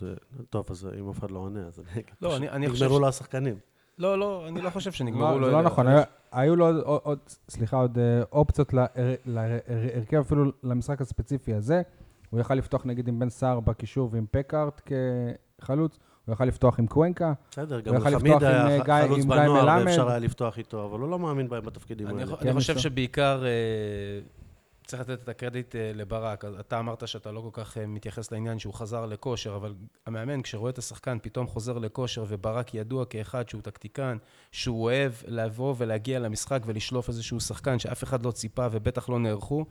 טוב, 0.50 0.66
אז 0.70 0.88
אם 1.00 1.10
אף 1.10 1.20
אחד 1.20 1.32
לא 1.32 1.40
עונה, 1.40 1.60
אז 1.68 1.80
אני. 1.80 2.02
לא, 2.22 2.38
אני- 2.38 2.70
חושב 2.70 2.84
נגמרו 2.86 3.00
לו 3.00 3.08
השחקנים. 3.08 3.56
לא, 3.98 4.20
לא, 4.20 4.48
אני 4.48 4.62
לא 4.62 4.70
חושב 4.70 4.92
שנגמרו 4.92 5.32
לא, 5.32 5.40
לו... 5.40 5.46
זה 5.46 5.52
לא 5.52 5.62
נכון, 5.62 5.86
היו- 6.32 6.56
לו 6.56 6.82
עוד- 6.84 7.20
סליחה, 7.50 7.78
עוד 7.78 7.98
אה, 7.98 8.22
אופציות 8.32 8.74
להר- 8.74 8.88
להרכב 9.26 10.18
אפילו 10.18 10.52
למשחק 10.64 11.02
הספציפי 11.02 11.54
הזה. 11.54 11.82
הוא 12.30 12.40
יכל 12.40 12.54
לפתוח 12.54 12.86
נגיד 12.86 13.08
עם 13.08 13.20
בן 13.20 13.30
סער 13.30 13.60
בקישור 13.60 14.10
ועם 14.12 14.26
פקארט 14.32 14.82
כחלוץ, 15.60 16.00
הוא 16.28 16.34
יכל 16.34 16.46
לפתוח 16.46 16.80
עם 16.80 16.88
קוונקה. 16.88 17.34
בסדר, 17.52 17.80
גם 17.80 17.96
הוא 17.96 18.02
יכל 18.02 18.20
חמיד 18.20 18.34
לפתוח 18.34 18.50
עם, 18.50 18.68
היה 18.68 18.80
אה, 18.80 18.84
גיא- 18.86 19.06
חלוץ 19.08 19.24
עם 19.24 19.32
גיא 19.34 19.40
בנוער, 19.42 19.66
מלמד. 19.66 19.86
ואפשר 19.88 20.10
היה 20.10 20.20
לפתוח 20.20 20.58
איתו, 20.58 20.86
אבל 20.86 21.00
הוא 21.00 21.10
לא 21.10 21.20
מאמין 21.20 21.50
בהם 21.50 21.66
בתפקידים 21.66 22.08
אני, 22.08 22.22
האלה. 22.22 22.38
כן, 22.38 22.48
אני 22.48 22.60
חושב 22.60 22.74
בסדר. 22.74 22.82
שבעיקר 22.84 23.44
אה, 23.46 23.50
צריך 24.86 25.02
לתת 25.02 25.24
את 25.24 25.30
הקרדיט 25.30 25.76
אה, 25.76 25.92
לברק. 25.96 26.46
אתה 26.60 26.80
אמרת 26.80 27.08
שאתה 27.08 27.32
לא 27.32 27.42
כל 27.42 27.62
כך 27.64 27.78
אה, 27.78 27.88
מתייחס 27.88 28.32
לעניין 28.32 28.60
שהוא 28.60 28.74
חזר 28.74 29.06
לכושר, 29.06 29.56
אבל 29.56 29.74
המאמן, 30.06 30.42
כשרואה 30.42 30.70
את 30.70 30.78
השחקן 30.78 31.18
פתאום 31.22 31.48
חוזר 31.48 31.78
לכושר, 31.78 32.26
וברק 32.28 32.74
ידוע 32.74 33.06
כאחד 33.06 33.50
שהוא 33.50 33.62
טקטיקן, 33.62 34.18
שהוא 34.52 34.84
אוהב 34.84 35.12
לבוא 35.28 35.76
ולהגיע 35.78 36.20
למשחק 36.20 36.60
ולשלוף 36.66 37.10
איזשהו 37.10 37.40
שחקן 37.40 37.80
שאף 37.80 38.04
אחד 38.04 38.26
לא 38.26 38.32
ציפה 38.32 38.68
ובטח 38.72 39.10
לא 39.10 39.20
נערכו. 39.20 39.66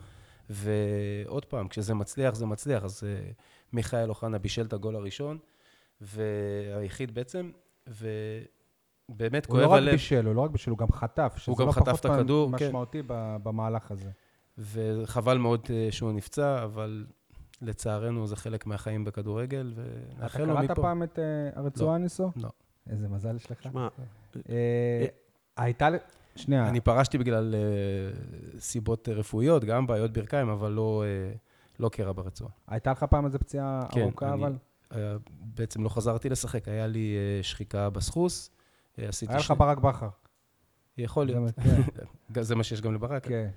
ועוד 0.51 1.45
פעם, 1.45 1.69
כשזה 1.69 1.95
מצליח, 1.95 2.35
זה 2.35 2.47
מצליח. 2.47 2.85
אז 2.85 3.03
אה, 3.07 3.31
מיכאל 3.73 4.09
אוחנה 4.09 4.39
בישל 4.39 4.63
את 4.67 4.73
הגול 4.73 4.97
הראשון, 4.97 5.39
והיחיד 6.01 7.15
בעצם, 7.15 7.51
באמת 9.09 9.47
הוא 9.47 9.59
לא 9.59 9.63
כואב 9.63 9.73
רק 9.73 9.79
הלב, 9.79 9.91
בישל, 9.93 10.27
הוא 10.27 10.35
לא 10.35 10.41
רק 10.41 10.51
בישל, 10.51 10.71
הוא 10.71 10.79
גם 10.79 10.93
חטף. 10.93 11.35
שזה 11.37 11.53
גם 11.59 11.67
לא 11.67 11.73
חטף 11.73 11.85
פחות 11.85 12.01
את 12.07 12.11
הכדור, 12.11 12.49
כן. 12.59 12.67
משמעותי 12.67 13.03
ב- 13.07 13.37
במהלך 13.43 13.91
הזה. 13.91 14.11
וחבל 14.59 15.39
מאוד 15.39 15.61
אה, 15.71 15.89
שהוא 15.91 16.13
נפצע, 16.13 16.65
אבל 16.65 17.07
לצערנו 17.63 18.27
זה 18.27 18.37
חלק 18.37 18.67
מהחיים 18.67 19.05
בכדורגל, 19.05 19.73
אתה 19.77 19.83
ונאחל 20.19 20.45
לו 20.45 20.55
קראת 20.55 20.71
מפה. 20.71 20.83
פעם 20.83 21.03
את 21.03 21.19
אה, 21.19 21.25
הרצועה 21.55 21.99
ניסו? 21.99 22.31
לא. 22.37 22.49
איזה 22.91 23.09
מזל 23.09 23.37
יש 23.37 23.51
לך. 23.51 23.63
שמע, 23.63 23.89
אה, 24.51 25.07
הייתה... 25.57 25.89
שנייה, 26.37 26.69
אני 26.69 26.81
פרשתי 26.81 27.19
בגלל 27.19 27.55
אה, 27.55 27.61
סיבות 28.61 29.09
רפואיות, 29.09 29.65
גם 29.65 29.87
בעיות 29.87 30.13
ברכיים, 30.13 30.49
אבל 30.49 30.73
לא, 30.73 31.05
אה, 31.07 31.33
לא 31.81 31.89
קרע 31.89 32.13
ברצועה. 32.13 32.51
הייתה 32.69 32.91
לך 32.91 33.05
פעם 33.05 33.27
איזה 33.27 33.39
פציעה 33.39 33.87
כן, 33.91 34.01
ארוכה, 34.03 34.27
אני- 34.33 34.35
אבל? 34.35 34.57
היה- 34.91 35.17
בעצם 35.41 35.85
לא 35.85 35.89
חזרתי 35.89 36.29
לשחק, 36.29 36.69
היה 36.69 36.87
לי 36.87 37.15
אה, 37.39 37.43
שחיקה 37.43 37.91
בסחוס. 37.91 38.51
אה, 38.99 39.09
עשיתי 39.09 39.33
היה 39.33 39.41
לך 39.41 39.55
ברק 39.59 39.79
בכר. 39.79 40.09
יכול 40.99 41.27
להיות. 41.27 41.49
זה 41.49 41.63
מה- 41.65 41.83
כן, 42.35 42.43
זה 42.43 42.55
מה 42.55 42.65
שיש 42.65 42.81
גם 42.81 42.95
לברק. 42.95 43.29
כן. 43.29 43.49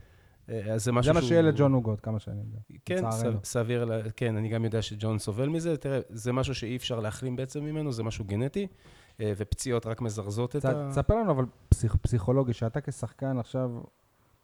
אה, 0.50 0.74
אז 0.74 0.84
זה 0.84 0.92
משהו 0.92 1.10
זה 1.10 1.14
מה 1.14 1.22
שהוא- 1.22 1.28
שיהיה 1.30 1.42
לג'ון 1.42 1.74
הוגו, 1.74 1.92
עד 1.92 2.00
כמה 2.00 2.20
שאני 2.20 2.40
יודע. 2.40 2.58
כן, 2.86 3.04
סביר, 3.44 3.90
כן, 4.16 4.38
אני 4.38 4.50
גם 4.50 4.66
יודע 4.66 4.82
שג'ון 4.82 5.20
סובל 5.20 5.50
מזה. 5.50 5.78
תראה, 5.78 6.00
זה 6.10 6.34
משהו 6.34 6.56
שאי 6.56 6.76
אפשר 6.76 7.00
להחלים 7.00 7.36
בעצם 7.36 7.64
ממנו, 7.64 7.92
זה 7.92 8.04
משהו 8.04 8.26
גנטי, 8.26 8.68
אה, 9.22 9.34
ופציעות 9.38 9.86
רק 9.86 10.02
מזרזות 10.02 10.56
את 10.56 10.66
ה... 10.66 10.88
תספר 10.92 11.16
לנו 11.16 11.32
אבל 11.32 11.46
פסיכ- 11.76 11.98
פסיכולוגי, 12.02 12.54
שאתה 12.54 12.82
כשחקן 12.82 13.38
עכשיו, 13.40 13.70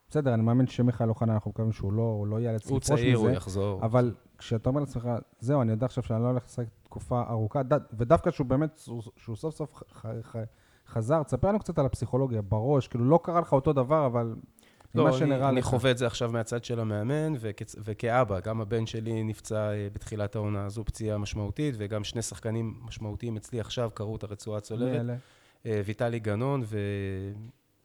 בסדר, 0.10 0.34
אני 0.34 0.42
מאמין 0.44 0.68
שמיכאל 0.68 1.10
אוחנה, 1.10 1.34
אנחנו 1.34 1.52
מקווים 1.52 1.72
שהוא 1.72 1.94
לא 1.94 2.02
הוא 2.02 2.28
לא 2.28 2.40
ייאלץ 2.40 2.70
הוא 2.70 2.78
לפרוש 2.78 3.00
צעיר, 3.00 3.18
הוא 3.18 3.26
מזה, 3.28 3.36
יחזור. 3.36 3.86
אבל 3.86 4.14
כשאתה 4.38 4.70
אומר 4.70 4.80
לעצמך, 4.80 5.08
זהו, 5.40 5.62
אני 5.62 5.72
יודע 5.72 5.86
עכשיו 5.86 6.04
שאני 6.04 6.24
לא 6.24 6.28
הולך 6.28 6.44
לשחק 6.46 6.66
תקופה 6.84 7.24
ארוכה, 7.30 7.64
ד- 7.64 7.80
ודווקא 7.98 8.32
שהוא 8.32 8.48
באמת, 8.48 8.80
שהוא 9.18 9.36
סוף 9.36 9.56
סוף 9.56 9.74
ח- 9.94 10.06
ח- 10.22 10.36
חזר, 10.88 11.24
תספר 11.24 11.48
לנו 11.48 11.60
קצת 11.60 11.80
על 11.80 11.86
הפסיכולוגיה 11.86 12.42
בראש, 12.42 12.88
כאילו 12.88 13.06
לא 13.06 13.20
קרה 13.24 13.42
לך 13.42 13.54
אותו 13.54 13.74
דבר, 13.74 14.06
אבל 14.06 14.36
לא, 14.96 15.08
אני, 15.08 15.18
שנראה 15.18 15.50
אני 15.50 15.60
לך. 15.60 15.66
חווה 15.66 15.92
את 15.92 15.98
זה 15.98 16.08
עכשיו 16.08 16.32
מהצד 16.32 16.64
של 16.64 16.80
המאמן, 16.80 17.34
וכ- 17.40 17.76
וכאבא, 17.84 18.40
גם 18.40 18.62
הבן 18.62 18.86
שלי 18.86 19.24
נפצע 19.24 19.72
אה, 19.72 19.88
בתחילת 19.94 20.36
העונה 20.36 20.66
הזו 20.66 20.86
פציעה 20.86 21.18
משמעותית, 21.18 21.76
וגם 21.78 22.04
שני 22.04 22.22
שחקנים 22.22 22.80
משמעותיים 22.86 23.38
אצלי 23.38 23.60
עכשיו 23.60 23.90
קראו 23.94 24.16
את 24.16 24.24
הרצועה 24.24 24.58
הצולבת? 24.58 25.20
אה, 25.66 25.82
ויטלי 25.86 26.20
גנון 26.20 26.64
ואליאס 26.66 27.36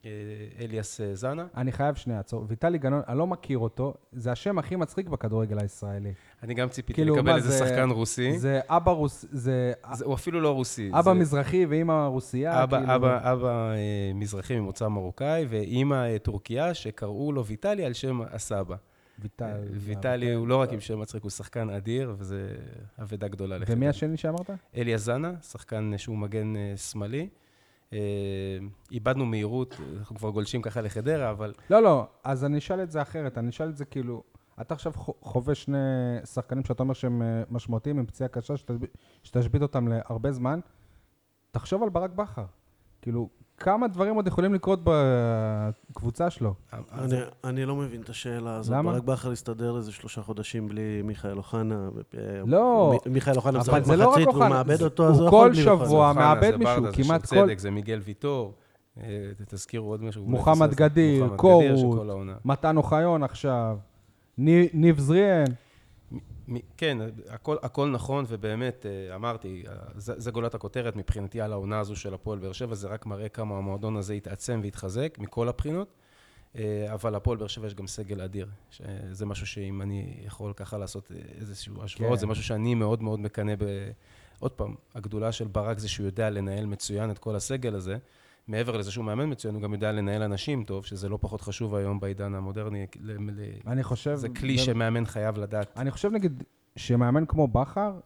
אה, 0.04 0.80
זנה. 1.14 1.46
אני 1.56 1.72
חייב 1.72 1.94
שנייה 1.94 2.18
לעצור. 2.18 2.44
ויטלי 2.48 2.78
גנון, 2.78 3.02
אני 3.08 3.18
לא 3.18 3.26
מכיר 3.26 3.58
אותו, 3.58 3.94
זה 4.12 4.32
השם 4.32 4.58
הכי 4.58 4.76
מצחיק 4.76 5.08
בכדורגל 5.08 5.58
הישראלי. 5.58 6.12
אני 6.42 6.54
גם 6.54 6.68
ציפיתי 6.68 6.94
כאילו, 6.94 7.16
לקבל 7.16 7.36
איזה 7.36 7.50
זה- 7.50 7.58
שחקן 7.58 7.90
רוסי. 7.90 8.38
זה 8.38 8.60
אבא 8.68 8.90
רוס... 8.92 9.24
זה 9.30 9.72
זה, 9.92 10.04
הוא 10.04 10.14
אפילו 10.14 10.40
לא 10.40 10.52
רוסי. 10.54 10.90
אבא 10.92 11.02
זה 11.02 11.12
מזרחי 11.20 11.66
ואימא 11.66 12.06
רוסייה. 12.06 12.62
אבא, 12.62 12.78
כאילו- 12.78 12.94
אבא, 12.94 13.32
אבא 13.32 13.70
אה, 13.72 13.76
מזרחי 14.14 14.56
ממוצא 14.60 14.88
מרוקאי, 14.88 15.46
ואימא 15.48 15.94
אה, 15.94 16.18
טורקיה, 16.18 16.74
שקראו 16.74 17.32
לו 17.32 17.44
ויטלי 17.46 17.84
על 17.84 17.92
שם 17.92 18.20
הסבא. 18.30 18.76
ויטל. 19.18 19.44
אה, 19.44 19.56
ויטלי 19.72 20.32
הוא 20.34 20.48
לא 20.48 20.56
רק 20.56 20.72
עם 20.72 20.80
שם 20.80 21.00
מצחיק, 21.00 21.22
הוא 21.22 21.30
שחקן 21.30 21.70
אדיר, 21.70 22.14
וזו 22.18 22.34
אבדה 23.02 23.28
גדולה 23.28 23.58
לך. 23.58 23.68
ומי 23.70 23.88
השני 23.88 24.16
שאמרת? 24.16 24.50
אליה 24.76 24.98
זנה, 24.98 25.32
שחקן 25.42 25.92
שהוא 25.96 26.18
מגן 26.18 26.56
אה, 26.56 26.76
שמאלי. 26.76 27.28
אה, 27.92 27.98
איבדנו 28.92 29.26
מהירות, 29.26 29.76
אנחנו 29.98 30.16
כבר 30.16 30.30
גולשים 30.30 30.62
ככה 30.62 30.80
לחדרה, 30.80 31.30
אבל 31.30 31.52
לא, 31.70 31.82
לא, 31.82 32.06
אז 32.24 32.44
אני 32.44 32.58
אשאל 32.58 32.82
את 32.82 32.90
זה 32.90 33.02
אחרת, 33.02 33.38
אני 33.38 33.50
אשאל 33.50 33.68
את 33.68 33.76
זה 33.76 33.84
כאילו, 33.84 34.22
אתה 34.60 34.74
עכשיו 34.74 34.92
חו- 34.96 35.14
חווה 35.20 35.54
שני 35.54 35.76
שחקנים 36.24 36.64
שאתה 36.64 36.82
אומר 36.82 36.94
שהם 36.94 37.22
אה, 37.22 37.42
משמעותיים 37.50 37.98
עם 37.98 38.06
פציעה 38.06 38.28
קשה, 38.28 38.56
שתשב- 38.56 38.86
שתשבית 39.22 39.62
אותם 39.62 39.88
להרבה 39.88 40.32
זמן, 40.32 40.60
תחשוב 41.50 41.82
על 41.82 41.88
ברק 41.88 42.10
בכר. 42.10 42.44
כאילו, 43.02 43.28
כמה 43.60 43.88
דברים 43.88 44.14
עוד 44.14 44.26
יכולים 44.26 44.54
לקרות 44.54 44.80
בקבוצה 44.84 46.30
שלו? 46.30 46.54
אני, 46.92 47.16
אני 47.44 47.64
לא 47.64 47.76
מבין 47.76 48.00
את 48.02 48.08
השאלה 48.08 48.54
הזאת. 48.56 48.74
למה? 48.76 48.92
ברק 48.92 49.02
בכר 49.02 49.30
הסתדר 49.32 49.76
איזה 49.76 49.92
שלושה 49.92 50.22
חודשים 50.22 50.68
בלי 50.68 51.02
מיכאל 51.04 51.36
אוחנה. 51.36 51.88
לא, 52.46 52.92
מ- 53.06 53.12
מיכאל 53.12 53.34
אוחנה 53.36 53.58
משחק 53.58 53.72
לא 53.88 54.08
מחצית, 54.10 54.26
והוא 54.28 54.36
אוחנה, 54.36 54.48
מאבד 54.48 54.82
אותו, 54.82 55.02
הוא 55.02 55.12
אז 55.12 55.20
הוא 55.20 55.30
כל 55.30 55.36
יכול 55.36 55.50
בלי 55.52 55.62
שבוע- 55.62 55.72
אוחנה. 55.74 55.88
הוא 55.90 56.08
אוחנה, 56.08 56.34
מאבד 56.34 56.50
זה 56.50 56.56
מישהו, 56.58 56.82
זה 56.82 57.02
כמעט 57.02 57.20
של 57.28 57.36
כל- 57.36 57.46
צדק, 57.46 57.58
זה 57.58 57.70
מיגל 57.70 58.00
ויטור. 58.04 58.52
אה, 59.00 59.04
תזכירו 59.48 59.90
עוד 59.90 60.02
משהו. 60.02 60.24
מוחמד. 60.26 60.74
גדיר, 60.74 61.28
קורות. 61.36 61.98
כל. 62.08 62.28
מתן 62.44 62.76
אוחיון 62.76 63.22
עכשיו, 63.22 63.76
ני- 64.38 64.68
ניב 64.72 64.98
זריאן, 64.98 65.44
כן, 66.76 66.98
הכל, 67.28 67.56
הכל 67.62 67.88
נכון, 67.88 68.24
ובאמת, 68.28 68.86
אה, 68.86 69.14
אמרתי, 69.14 69.64
אה, 69.68 69.74
זה, 69.96 70.14
זה 70.16 70.30
גולת 70.30 70.54
הכותרת 70.54 70.96
מבחינתי 70.96 71.40
על 71.40 71.52
העונה 71.52 71.80
הזו 71.80 71.96
של 71.96 72.14
הפועל 72.14 72.38
באר 72.38 72.52
שבע, 72.52 72.74
זה 72.74 72.88
רק 72.88 73.06
מראה 73.06 73.28
כמה 73.28 73.56
המועדון 73.58 73.96
הזה 73.96 74.14
התעצם 74.14 74.60
והתחזק 74.62 75.16
מכל 75.18 75.48
הבחינות, 75.48 75.88
אה, 76.56 76.94
אבל 76.94 77.14
הפועל 77.14 77.38
באר 77.38 77.46
שבע 77.46 77.66
יש 77.66 77.74
גם 77.74 77.86
סגל 77.86 78.20
אדיר. 78.20 78.48
זה 79.12 79.26
משהו 79.26 79.46
שאם 79.46 79.82
אני 79.82 80.20
יכול 80.26 80.52
ככה 80.52 80.78
לעשות 80.78 81.12
איזשהו 81.40 81.82
השוואות, 81.82 82.12
כן. 82.12 82.20
זה 82.20 82.26
משהו 82.26 82.44
שאני 82.44 82.74
מאוד 82.74 83.02
מאוד 83.02 83.20
מקנא 83.20 83.54
ב... 83.58 83.90
עוד 84.38 84.50
פעם, 84.50 84.74
הגדולה 84.94 85.32
של 85.32 85.46
ברק 85.46 85.78
זה 85.78 85.88
שהוא 85.88 86.06
יודע 86.06 86.30
לנהל 86.30 86.66
מצוין 86.66 87.10
את 87.10 87.18
כל 87.18 87.36
הסגל 87.36 87.74
הזה. 87.74 87.98
מעבר 88.50 88.76
לזה 88.76 88.92
שהוא 88.92 89.04
מאמן 89.04 89.30
מצוין, 89.30 89.54
הוא 89.54 89.62
גם 89.62 89.72
יודע 89.72 89.92
לנהל 89.92 90.22
אנשים 90.22 90.64
טוב, 90.64 90.84
שזה 90.84 91.08
לא 91.08 91.18
פחות 91.20 91.40
חשוב 91.40 91.74
היום 91.74 92.00
בעידן 92.00 92.34
המודרני. 92.34 92.86
אני 93.66 93.82
חושב... 93.82 94.14
זה 94.14 94.28
כלי 94.28 94.58
שמאמן 94.58 95.04
חייב 95.06 95.38
לדעת. 95.38 95.72
אני 95.78 95.90
חושב 95.90 96.12
נגיד, 96.12 96.44
שמאמן 96.76 97.26
כמו 97.26 97.48
בכר, 97.48 98.00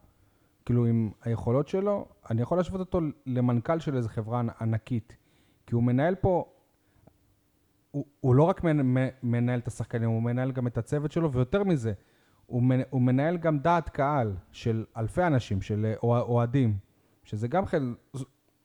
כאילו 0.65 0.87
עם 0.87 1.11
היכולות 1.23 1.69
שלו, 1.69 2.07
אני 2.31 2.43
יכול 2.43 2.59
להשוות 2.59 2.81
אותו 2.81 3.01
למנכ"ל 3.27 3.79
של 3.81 3.97
איזו 3.97 4.09
חברה 4.09 4.41
ענ- 4.41 4.63
ענקית. 4.63 5.17
כי 5.67 5.75
הוא 5.75 5.83
מנהל 5.83 6.15
פה, 6.15 6.45
הוא, 7.91 8.05
הוא 8.21 8.35
לא 8.35 8.43
רק 8.43 8.65
מנ, 8.65 9.07
מנהל 9.23 9.59
את 9.59 9.67
השחקנים, 9.69 10.11
הוא 10.11 10.23
מנהל 10.23 10.53
גם 10.53 10.67
את 10.67 10.79
הצוות 10.79 11.13
שלו, 11.13 11.33
ויותר 11.33 11.65
מזה, 11.65 11.93
הוא, 12.47 12.63
מנ, 12.63 12.81
הוא 12.91 13.03
מנהל 13.03 13.37
גם 13.37 13.59
דעת 13.59 13.89
קהל 13.89 14.33
של 14.53 14.85
אלפי 14.97 15.23
אנשים, 15.23 15.63
של 15.63 15.93
אוה- 16.03 16.21
אוהדים, 16.21 16.77
שזה 17.25 17.49
גם 17.49 17.67
חלק, 17.67 17.97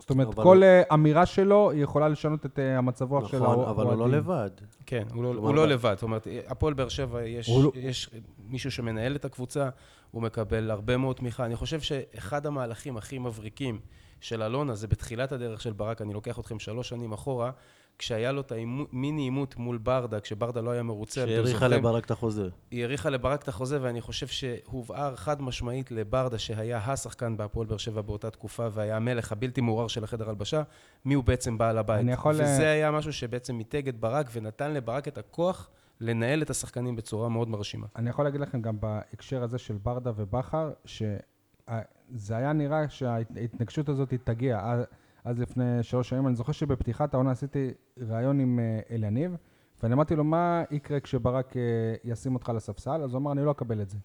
זאת 0.09 0.23
אומרת, 0.23 0.27
אבל 0.27 0.43
כל 0.43 0.57
הוא- 0.57 0.63
אה, 0.63 0.81
אמירה 0.93 1.25
שלו 1.25 1.71
היא 1.71 1.83
יכולה 1.83 2.07
לשנות 2.09 2.45
את 2.45 2.59
אה, 2.59 2.77
המצב 2.77 3.11
רוח 3.11 3.27
של 3.27 3.37
נכון, 3.37 3.49
האוהדים. 3.49 3.69
אבל 3.69 3.85
הוא 3.85 3.95
לא 3.95 4.09
לבד. 4.09 4.49
כן, 4.85 5.03
הוא 5.13 5.23
לא, 5.23 5.29
הוא 5.29 5.55
לא 5.55 5.67
לבד. 5.67 5.93
זאת 5.95 6.03
אומרת, 6.03 6.27
הפועל 6.47 6.73
באר 6.73 6.89
שבע, 6.89 7.23
יש, 7.23 7.47
הוא 7.47 7.63
לא- 7.63 7.71
יש 7.75 8.09
מישהו 8.49 8.71
שמנהל 8.71 9.15
את 9.15 9.25
הקבוצה, 9.25 9.69
הוא 10.11 10.21
מקבל 10.21 10.71
הרבה 10.71 10.97
מאוד 10.97 11.15
תמיכה. 11.15 11.45
אני 11.45 11.55
חושב 11.55 11.79
שאחד 11.81 12.45
המהלכים 12.45 12.97
הכי 12.97 13.19
מבריקים 13.19 13.79
של 14.21 14.43
אלונה 14.43 14.75
זה 14.75 14.87
בתחילת 14.87 15.31
הדרך 15.31 15.61
של 15.61 15.73
ברק, 15.73 16.01
אני 16.01 16.13
לוקח 16.13 16.39
אתכם 16.39 16.59
שלוש 16.59 16.89
שנים 16.89 17.11
אחורה, 17.13 17.51
כשהיה 17.99 18.31
לו 18.31 18.41
את 18.41 18.51
המיני 18.51 19.21
עימות 19.21 19.57
מול 19.57 19.77
ברדה, 19.77 20.19
כשברדה 20.19 20.61
לא 20.61 20.71
היה 20.71 20.83
מרוצה. 20.83 21.23
אתם 21.23 21.29
שהאריכה 21.29 21.53
זוכרים? 21.53 21.71
לברק 21.71 22.05
את 22.05 22.11
החוזה. 22.11 22.47
היא 22.71 22.81
האריכה 22.81 23.09
לברק 23.09 23.43
את 23.43 23.47
החוזה, 23.47 23.79
ואני 23.81 24.01
חושב 24.01 24.27
שהובהר 24.27 25.15
חד 25.15 25.41
משמעית 25.41 25.91
לברדה, 25.91 26.37
שהיה 26.37 26.77
השחקן 26.77 27.37
בהפועל 27.37 27.67
באר 27.67 27.77
שבע 27.77 28.01
באותה 28.01 28.29
תקופה, 28.29 28.67
והיה 28.71 28.95
המלך 28.95 29.31
הבלתי 29.31 29.61
מעורר 29.61 29.87
של 29.87 30.03
החדר 30.03 30.29
הלבשה, 30.29 30.63
מי 31.05 31.13
הוא 31.13 31.23
בעצם 31.23 31.57
בעל 31.57 31.77
הבית. 31.77 31.99
אני 31.99 32.11
יכול, 32.11 32.33
וזה 32.33 32.63
אה, 32.63 32.71
היה 32.71 32.91
משהו 32.91 33.13
שבעצם 33.13 33.55
מיתג 33.55 33.87
את 33.87 33.99
ברק, 33.99 34.29
ונתן 34.33 34.73
לברק 34.73 35.07
את 35.07 35.17
הכוח 35.17 35.69
לנהל 36.01 36.41
את 36.41 36.49
השחקנים 36.49 36.95
בצורה 36.95 37.29
מאוד 37.29 37.49
מרשימה. 37.49 37.87
אני 37.95 38.09
יכול 38.09 38.25
להגיד 38.25 38.41
לכם 38.41 38.61
גם 38.61 38.79
בהקשר 38.79 39.43
הזה 39.43 39.57
של 39.57 39.77
ברדה 39.83 40.11
ובכר, 40.15 40.71
שזה 40.85 42.37
היה 42.37 42.53
נראה 42.53 42.89
שההתנגשות 42.89 43.89
הזאת 43.89 44.13
תגיע. 44.23 44.81
אז, 45.29 45.39
לפני 45.39 45.83
שלוש 45.83 46.09
שנים, 46.09 46.27
אני 46.27 46.35
זוכר 46.35 46.51
שבפתיחת 46.51 47.13
העונה 47.13 47.31
עשיתי 47.31 47.71
ראיון 47.97 48.39
עם 48.39 48.59
אה, 48.59 48.79
אליניב, 48.95 49.35
ואני 49.83 49.93
אמרתי 49.93 50.15
לו, 50.15 50.23
מה 50.23 50.63
יקרה 50.71 50.99
כשברק 50.99 51.57
אה, 51.57 51.61
ישים 52.03 52.33
אותך 52.33 52.51
לספסל? 52.55 53.01
אז 53.03 53.13
הוא 53.13 53.19
אמר, 53.19 53.31
אני 53.31 53.45
לא 53.45 53.51
אקבל 53.51 53.81
את 53.81 53.89
זה. 53.89 53.97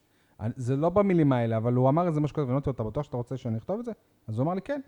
זה 0.57 0.77
לא 0.77 0.89
במילים 0.89 1.33
האלה, 1.33 1.57
אבל 1.57 1.73
הוא 1.73 1.89
אמר 1.89 2.07
איזה 2.07 2.21
משהו 2.21 2.35
כזה, 2.35 2.45
ואני 2.45 2.53
אמרתי 2.53 2.71
לו, 2.71 2.75
אתה 2.75 2.85
בטוח 2.85 3.05
שאתה 3.05 3.17
רוצה 3.17 3.37
שאני 3.37 3.59
אכתוב 3.59 3.79
את 3.79 3.85
זה? 3.85 3.93
אז 4.29 4.39
הוא 4.39 4.45
אמר 4.45 4.55
לי, 4.55 4.61
כן. 4.61 4.81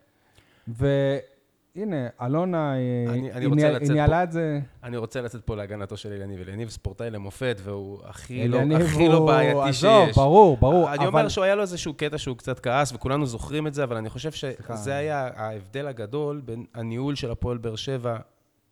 והנה, 1.76 2.06
אלונה, 2.22 2.72
אני- 3.08 3.32
אני 3.32 3.46
היא. 3.46 3.92
ניהלה 3.92 4.22
את 4.22 4.32
זה... 4.32 4.60
אני 4.82 4.96
רוצה 4.96 5.20
לצאת 5.20 5.40
פה 5.44 5.56
להגנתו 5.56 5.96
של 5.96 6.12
אליניב. 6.12 6.40
אליניב 6.40 6.68
ספורטאי 6.68 7.10
למופת, 7.10 7.56
והוא 7.62 7.98
הכי 8.04 8.48
לא, 8.48 8.58
הכי 8.76 9.08
לא 9.08 9.14
הוא- 9.14 9.26
בעייתי 9.26 9.60
עזוב, 9.68 10.06
שיש. 10.06 10.16
ברור, 10.16 10.56
ברור, 10.56 10.88
אני 10.88 10.98
אבל... 10.98 11.06
אומר 11.06 11.28
שהוא 11.28 11.44
היה 11.44 11.54
לו 11.54 11.62
איזשהו 11.62 11.94
קטע 11.94 12.18
שהוא 12.18 12.36
קצת 12.36 12.60
כעס, 12.60 12.92
וכולנו 12.92 13.26
זוכרים 13.26 13.66
את 13.66 13.74
זה, 13.74 13.84
אבל 13.84 13.96
אני 13.96 14.08
חושב. 14.10 14.30
שזה 14.32 14.94
היה 14.96 15.30
ההבדל 15.34 15.86
הגדול 15.86 16.40
בין 16.44 16.64
הניהול 16.74 17.14
של 17.14 17.30
הפועל 17.30 17.58
באר 17.58 17.76
שבע 17.76 18.16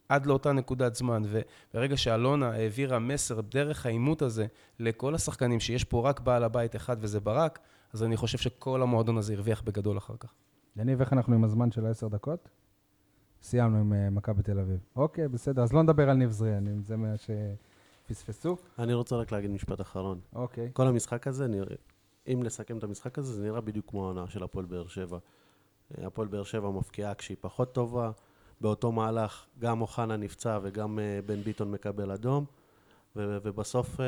עד 0.08 0.26
לאותה 0.26 0.52
נקודת 0.52 0.94
זמן. 0.94 1.22
וברגע 1.74 1.96
שאלונה 1.96 2.48
העבירה 2.50 2.98
מסר 2.98 3.40
דרך 3.40 3.86
העימות 3.86 4.22
הזה 4.22 4.46
לכל 4.80 5.14
השחקנים, 5.14 5.60
שיש 5.60 5.84
פה 5.84 6.08
רק 6.08 6.20
בעל 6.20 6.44
הבית 6.44 6.76
אחד 6.76 6.96
וזה 7.00 7.20
ברק, 7.20 7.58
אז 7.92 8.02
אני 8.02 8.16
חושב 8.16 8.38
שכל 8.38 8.82
המועדון 8.82 9.16
הזה 9.18 9.34
הרוויח 9.34 9.62
בגדול 9.62 9.98
אחר 9.98 10.14
כך. 10.20 10.32
יניב, 10.76 11.00
איך 11.00 11.12
אנחנו 11.12 11.34
עם 11.34 11.44
הזמן 11.44 11.70
של 11.70 11.86
העשר 11.86 12.08
דקות? 12.08 12.48
סיימנו 13.44 13.78
עם 13.78 13.92
אה, 13.92 14.10
מכבי 14.10 14.42
תל 14.42 14.58
אביב. 14.58 14.78
אוקיי, 14.96 15.28
בסדר, 15.28 15.62
אז 15.62 15.72
לא 15.72 15.82
נדבר 15.82 16.10
על 16.10 16.16
ניב 16.16 16.30
זריאן, 16.30 16.68
אם 16.68 16.82
זה 16.82 16.96
מה 16.96 17.14
שפספסו. 17.16 18.56
אני 18.78 18.94
רוצה 18.94 19.16
רק 19.16 19.32
להגיד 19.32 19.50
משפט 19.50 19.80
אחרון. 19.80 20.20
אוקיי. 20.34 20.70
כל 20.72 20.86
המשחק 20.86 21.26
הזה, 21.26 21.46
נראה, 21.46 21.76
אם 22.26 22.40
נסכם 22.42 22.78
את 22.78 22.84
המשחק 22.84 23.18
הזה, 23.18 23.34
זה 23.34 23.42
נראה 23.42 23.60
בדיוק 23.60 23.90
כמו 23.90 24.04
העונה 24.04 24.28
של 24.28 24.42
הפועל 24.42 24.64
באר 24.64 24.86
שבע. 24.86 25.18
אה, 25.98 26.06
הפועל 26.06 26.28
באר 26.28 26.42
שבע 26.42 26.70
מפקיעה 26.70 27.14
כשהיא 27.14 27.36
פחות 27.40 27.74
טובה, 27.74 28.10
באותו 28.60 28.92
מהלך 28.92 29.46
גם 29.58 29.80
אוחנה 29.80 30.16
נפצע 30.16 30.58
וגם 30.62 30.98
אה, 30.98 31.20
בן 31.26 31.40
ביטון 31.40 31.70
מקבל 31.70 32.10
אדום, 32.10 32.44
ו- 33.16 33.38
ובסוף 33.42 34.00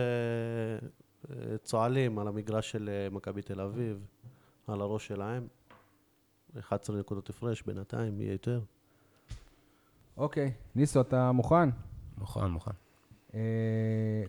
צוהלים 1.63 2.19
על 2.19 2.29
המגרש 2.29 2.71
של 2.71 2.91
מכבי 3.13 3.43
תל 3.43 3.61
אביב, 3.61 4.07
על 4.67 4.81
הראש 4.81 5.07
שלהם. 5.07 5.47
11 6.59 6.97
נקודות 6.97 7.31
הפרש 7.31 7.63
בינתיים, 7.63 8.21
יהיה 8.21 8.33
יותר. 8.33 8.61
אוקיי, 10.17 10.53
ניסו, 10.75 11.01
אתה 11.01 11.33
מוכן? 11.33 11.69
מוכן, 12.19 12.47
מוכן. 12.47 12.71
אה, 13.35 13.41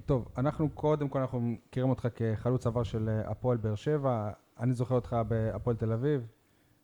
טוב, 0.05 0.27
אנחנו 0.37 0.69
קודם 0.69 1.09
כל, 1.09 1.19
אנחנו 1.19 1.41
מכירים 1.41 1.89
אותך 1.89 2.07
כחלוץ 2.15 2.67
עבר 2.67 2.83
של 2.83 3.09
אה, 3.09 3.31
הפועל 3.31 3.57
באר 3.57 3.75
שבע. 3.75 4.31
אני 4.59 4.73
זוכר 4.73 4.95
אותך 4.95 5.15
בהפועל 5.27 5.75
תל 5.75 5.91
אביב. 5.91 6.27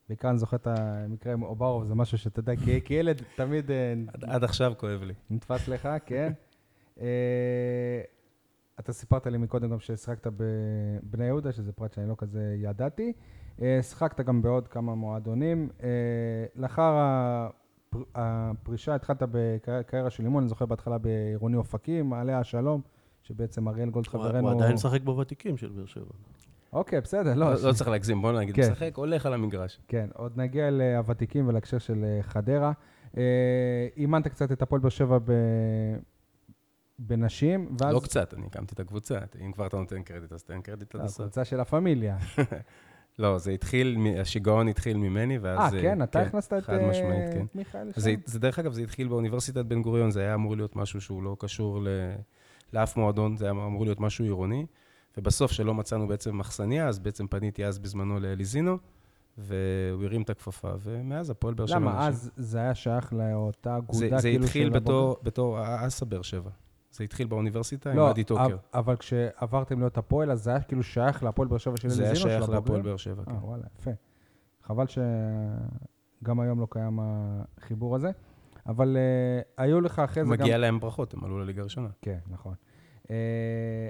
בעיקר 0.10 0.30
אני 0.30 0.38
זוכר 0.38 0.58
את 0.58 0.68
המקרה 0.68 1.34
עם 1.34 1.44
אוברוב, 1.44 1.86
זה 1.86 1.96
משהו 1.96 2.18
שאתה 2.18 2.40
יודע, 2.40 2.56
כי 2.56 2.82
כילד 2.82 3.22
תמיד 3.36 3.72
אה, 3.72 3.94
עד, 4.22 4.44
עכשיו 4.44 4.74
כואב 4.78 5.04
לי. 5.04 5.14
נתפס 5.30 5.68
לך, 5.68 5.90
כן. 6.06 6.34
אתה 8.80 8.94
סיפרת 8.94 9.28
לי 9.28 9.38
מקודם 9.38 9.70
גם 9.70 9.80
ששיחקת 9.80 10.28
בבני 10.38 11.26
יהודה, 11.26 11.52
שזה 11.52 11.72
פרט 11.72 11.94
שאני 11.94 12.10
לא 12.10 12.16
כזה 12.18 12.56
ידעתי. 12.58 13.14
שיחקת 13.82 14.22
גם 14.22 14.42
בעוד 14.42 14.68
כמה 14.68 14.96
מועדונים. 14.96 15.70
לאחר 16.56 16.94
הפרישה 18.16 18.96
התחלת 18.96 19.24
בקריירה 19.32 20.10
של 20.10 20.24
אימון, 20.24 20.44
אני 20.44 20.50
זוכר 20.50 20.66
בהתחלה 20.66 20.98
בעירוני 20.98 21.58
אופקים, 21.58 22.14
עליה 22.14 22.40
השלום, 22.40 22.82
שבעצם 23.24 23.68
אריאל 23.68 23.90
גולד 23.90 24.08
חברנו... 24.08 24.50
הוא 24.50 24.58
עדיין 24.58 24.74
משחק 24.74 25.02
בוותיקים 25.02 25.58
של 25.58 25.70
באר 25.70 25.86
שבע. 25.86 26.14
אוקיי, 26.74 27.02
בסדר, 27.02 27.34
לא. 27.34 27.54
לא, 27.54 27.64
לא 27.64 27.74
צריך 27.74 27.90
להגזים, 27.90 28.22
בוא 28.22 28.32
נגיד, 28.32 28.56
כן. 28.56 28.72
משחק, 28.72 28.92
הולך 28.96 29.26
על 29.26 29.34
המגרש. 29.34 29.80
כן, 29.88 30.10
עוד 30.14 30.32
נגיע 30.36 30.70
לוותיקים 30.72 31.48
ולהקשר 31.48 31.78
של 31.78 32.04
אה, 32.04 32.24
חדרה. 32.24 32.72
אה, 33.18 33.88
אימנת 33.98 34.28
קצת 34.28 34.52
את 34.52 34.62
הפועל 34.62 34.82
באר 34.82 34.90
שבע 34.90 35.18
ב... 35.26 35.32
בנשים, 37.00 37.76
ואז... 37.82 37.94
לא 37.94 38.00
קצת, 38.00 38.34
אני 38.34 38.46
הקמתי 38.46 38.74
את 38.76 38.80
הקבוצה. 38.80 39.20
אם 39.46 39.52
כבר 39.52 39.68
אתה 39.68 39.78
נותן 39.78 40.04
קרדיט, 40.04 40.32
אז 40.32 40.44
תן 40.44 40.62
קרדיט 40.62 40.96
עד 40.96 41.02
הסוף. 41.02 41.20
הקבוצה 41.20 41.46
של 41.46 41.60
הפמיליה. 41.60 42.18
לא, 43.20 43.38
זה 43.38 43.52
התחיל, 43.52 43.98
השיגעון 44.22 44.68
התחיל 44.68 44.98
ממני, 44.98 45.38
ואז... 45.38 45.74
אה, 45.74 45.82
כן? 45.82 46.04
אתה 46.04 46.22
הכנסת 46.22 46.54
את 46.54 46.70
משמעית, 46.70 47.28
אה, 47.28 47.34
כן. 47.34 47.46
מיכאל 47.56 47.88
לשם? 47.88 48.02
זה, 48.02 48.16
זה 48.26 48.40
דרך 48.40 48.60
אגב, 48.60 48.74
זה 48.74 48.82
התחיל 48.82 49.08
באוניברסיטת 49.08 49.66
בן 49.66 49.82
גוריון, 49.82 50.12
זה 50.12 50.20
היה 50.20 50.36
אמור 50.36 50.56
להיות 50.56 50.76
משהו 50.76 51.02
שהוא 51.02 51.24
לא 51.24 51.36
קשור 51.40 51.82
ל, 51.82 51.88
לאף 52.74 52.98
מועדון, 52.98 53.38
זה 53.38 53.46
היה 53.46 53.52
אמור 53.52 53.86
להיות 53.86 54.00
משהו 54.00 54.26
עירוני, 54.26 54.66
ובסוף, 55.18 55.52
שלא 55.52 55.74
מצאנו 55.74 56.08
בעצם 56.08 56.38
מחסניה, 56.38 56.88
אז 56.88 57.00
בעצם 57.00 57.28
פניתי 57.28 57.66
אז 57.66 57.80
בזמנו 57.80 58.20
לאליזינו, 58.20 58.78
והוא 59.38 60.04
הרים 60.04 60.22
את 60.22 60.30
הכפפה, 60.30 60.72
ומאז 60.80 61.30
הפועל 61.30 61.54
באר 61.54 61.66
שבע... 61.66 61.78
למה? 61.78 62.08
אז 62.08 62.32
זה 62.38 62.60
היה 62.60 62.76
שייך 62.76 63.14
לאותה 63.14 63.78
אגודה, 63.78 64.00
זה, 64.00 64.18
זה 64.18 64.30
כאילו, 64.30 64.44
התחיל 64.44 64.70
בתור, 64.70 65.18
בתור 65.24 65.58
אסה 65.88 66.06
באר 66.06 66.22
שבע. 66.22 66.50
זה 66.94 67.04
התחיל 67.04 67.28
באוניברסיטה 67.28 67.92
עם 67.92 67.98
לא, 67.98 68.12
אדי 68.12 68.24
טוקר. 68.24 68.58
אבל- 68.74 68.96
כשעברתם 68.96 69.80
להיות 69.80 69.98
הפועל, 69.98 70.32
אז 70.32 70.44
זה 70.44 70.50
היה 70.50 70.62
כאילו 70.62 70.84
שייך 70.84 71.24
להפועל 71.24 71.48
באר 71.48 71.58
שבע 71.58 71.78
של 71.78 71.90
זה 71.90 72.02
היה 72.04 72.12
אליזינו? 72.12 72.30
של 72.32 72.38
שייך? 72.40 72.50
להפועל 72.50 72.82
באר 72.82 72.98
שבע, 72.98 73.22
אה, 73.22 73.26
כן. 73.26 73.38
וואלה, 73.42 73.64
יפה. 73.80 73.92
חבל 74.64 74.86
שגם 74.88 76.40
היום 76.40 76.60
לא 76.60 76.68
קיים 76.70 77.00
החיבור 77.02 77.96
הזה. 77.96 78.12
אבל 78.68 78.98
אה, 78.98 79.64
היו 79.64 79.82
לך 79.82 80.00
אחרי 80.00 80.26
זה 80.26 80.36
גם... 80.38 80.42
מגיע 80.44 80.58
להם 80.58 80.80
ברכות, 80.80 81.14
הם 81.14 81.24
עלו 81.24 81.40
לליגה 81.40 81.62
הראשונה. 81.62 81.90
כן, 82.02 82.18
נכון. 82.28 82.54
אה, 83.12 83.90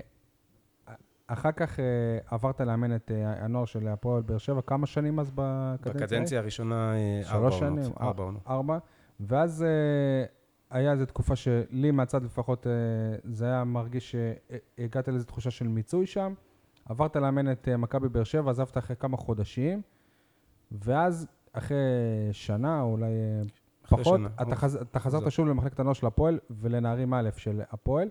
אחר 1.28 1.52
כך 1.52 1.80
אה, 1.80 1.86
עברת 2.28 2.62
לאמן 2.62 2.96
את 2.96 3.12
אה, 3.12 3.44
הנוער 3.46 3.66
של 3.66 3.88
הפועל 3.88 4.22
באר 4.22 4.38
שבע, 4.38 4.62
כמה 4.62 4.86
שנים 4.88 5.20
אז 5.20 5.32
בקדנציה? 5.36 5.94
בקדנציה 6.08 6.40
הראשונה, 6.40 6.94
אה, 6.96 7.22
ארבע 7.32 7.52
שלוש 7.52 7.64
עונות. 7.64 7.84
שנים? 7.84 7.94
ארבע 8.02 8.24
עונות. 8.24 8.42
ארבע. 8.48 8.78
ואז 9.20 9.64
אה, 9.64 10.26
היה 10.74 10.92
איזו 10.92 11.06
תקופה 11.06 11.36
שלי 11.36 11.92
מהצד 11.92 12.24
לפחות, 12.24 12.68
אה, 12.68 12.72
זה 13.24 13.46
היה 13.46 13.64
מרגיש 13.64 14.16
שהגעת 14.16 15.08
לאיזו 15.08 15.26
תחושה 15.26 15.52
של 15.52 15.68
מיצוי 15.68 16.06
שם. 16.06 16.34
עברת 16.86 17.16
לאמן 17.16 17.52
את 17.52 17.68
אה, 17.68 17.78
מכבי 17.78 18.10
באר 18.10 18.24
שבע, 18.24 18.52
עזבת 18.52 18.78
אחרי 18.78 18.96
כמה 18.96 19.18
חודשים, 19.18 19.82
ואז 20.72 21.28
אחרי 21.54 21.78
שנה, 22.32 22.82
או 22.82 22.92
אולי 22.92 23.06
אה, 23.06 23.42
אחרי 23.86 24.04
פחות, 24.04 24.20
שנה. 24.20 24.30
אתה, 24.42 24.56
חז... 24.56 24.76
אתה 24.76 25.00
חזרת. 25.00 25.32
שוב 25.32 25.48
למחלקת 25.48 25.80
הנוער 25.80 25.94
של 25.94 26.08
הפועל 26.08 26.40
ולנערים 26.50 27.14
א' 27.14 27.30
של 27.38 27.62
הפועל. 27.72 28.10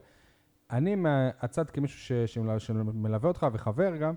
אני 0.71 0.95
מהצד 0.95 1.71
כמישהו 1.71 1.99
ש... 1.99 2.13
שמלווה, 2.13 2.59
שמלווה 2.59 3.29
אותך 3.29 3.47
וחבר 3.53 3.97
גם, 3.97 4.15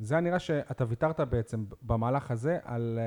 זה 0.00 0.14
היה 0.14 0.20
נראה 0.20 0.38
שאתה 0.38 0.84
ויתרת 0.88 1.20
בעצם 1.20 1.64
במהלך 1.82 2.30
הזה 2.30 2.58
על, 2.64 2.98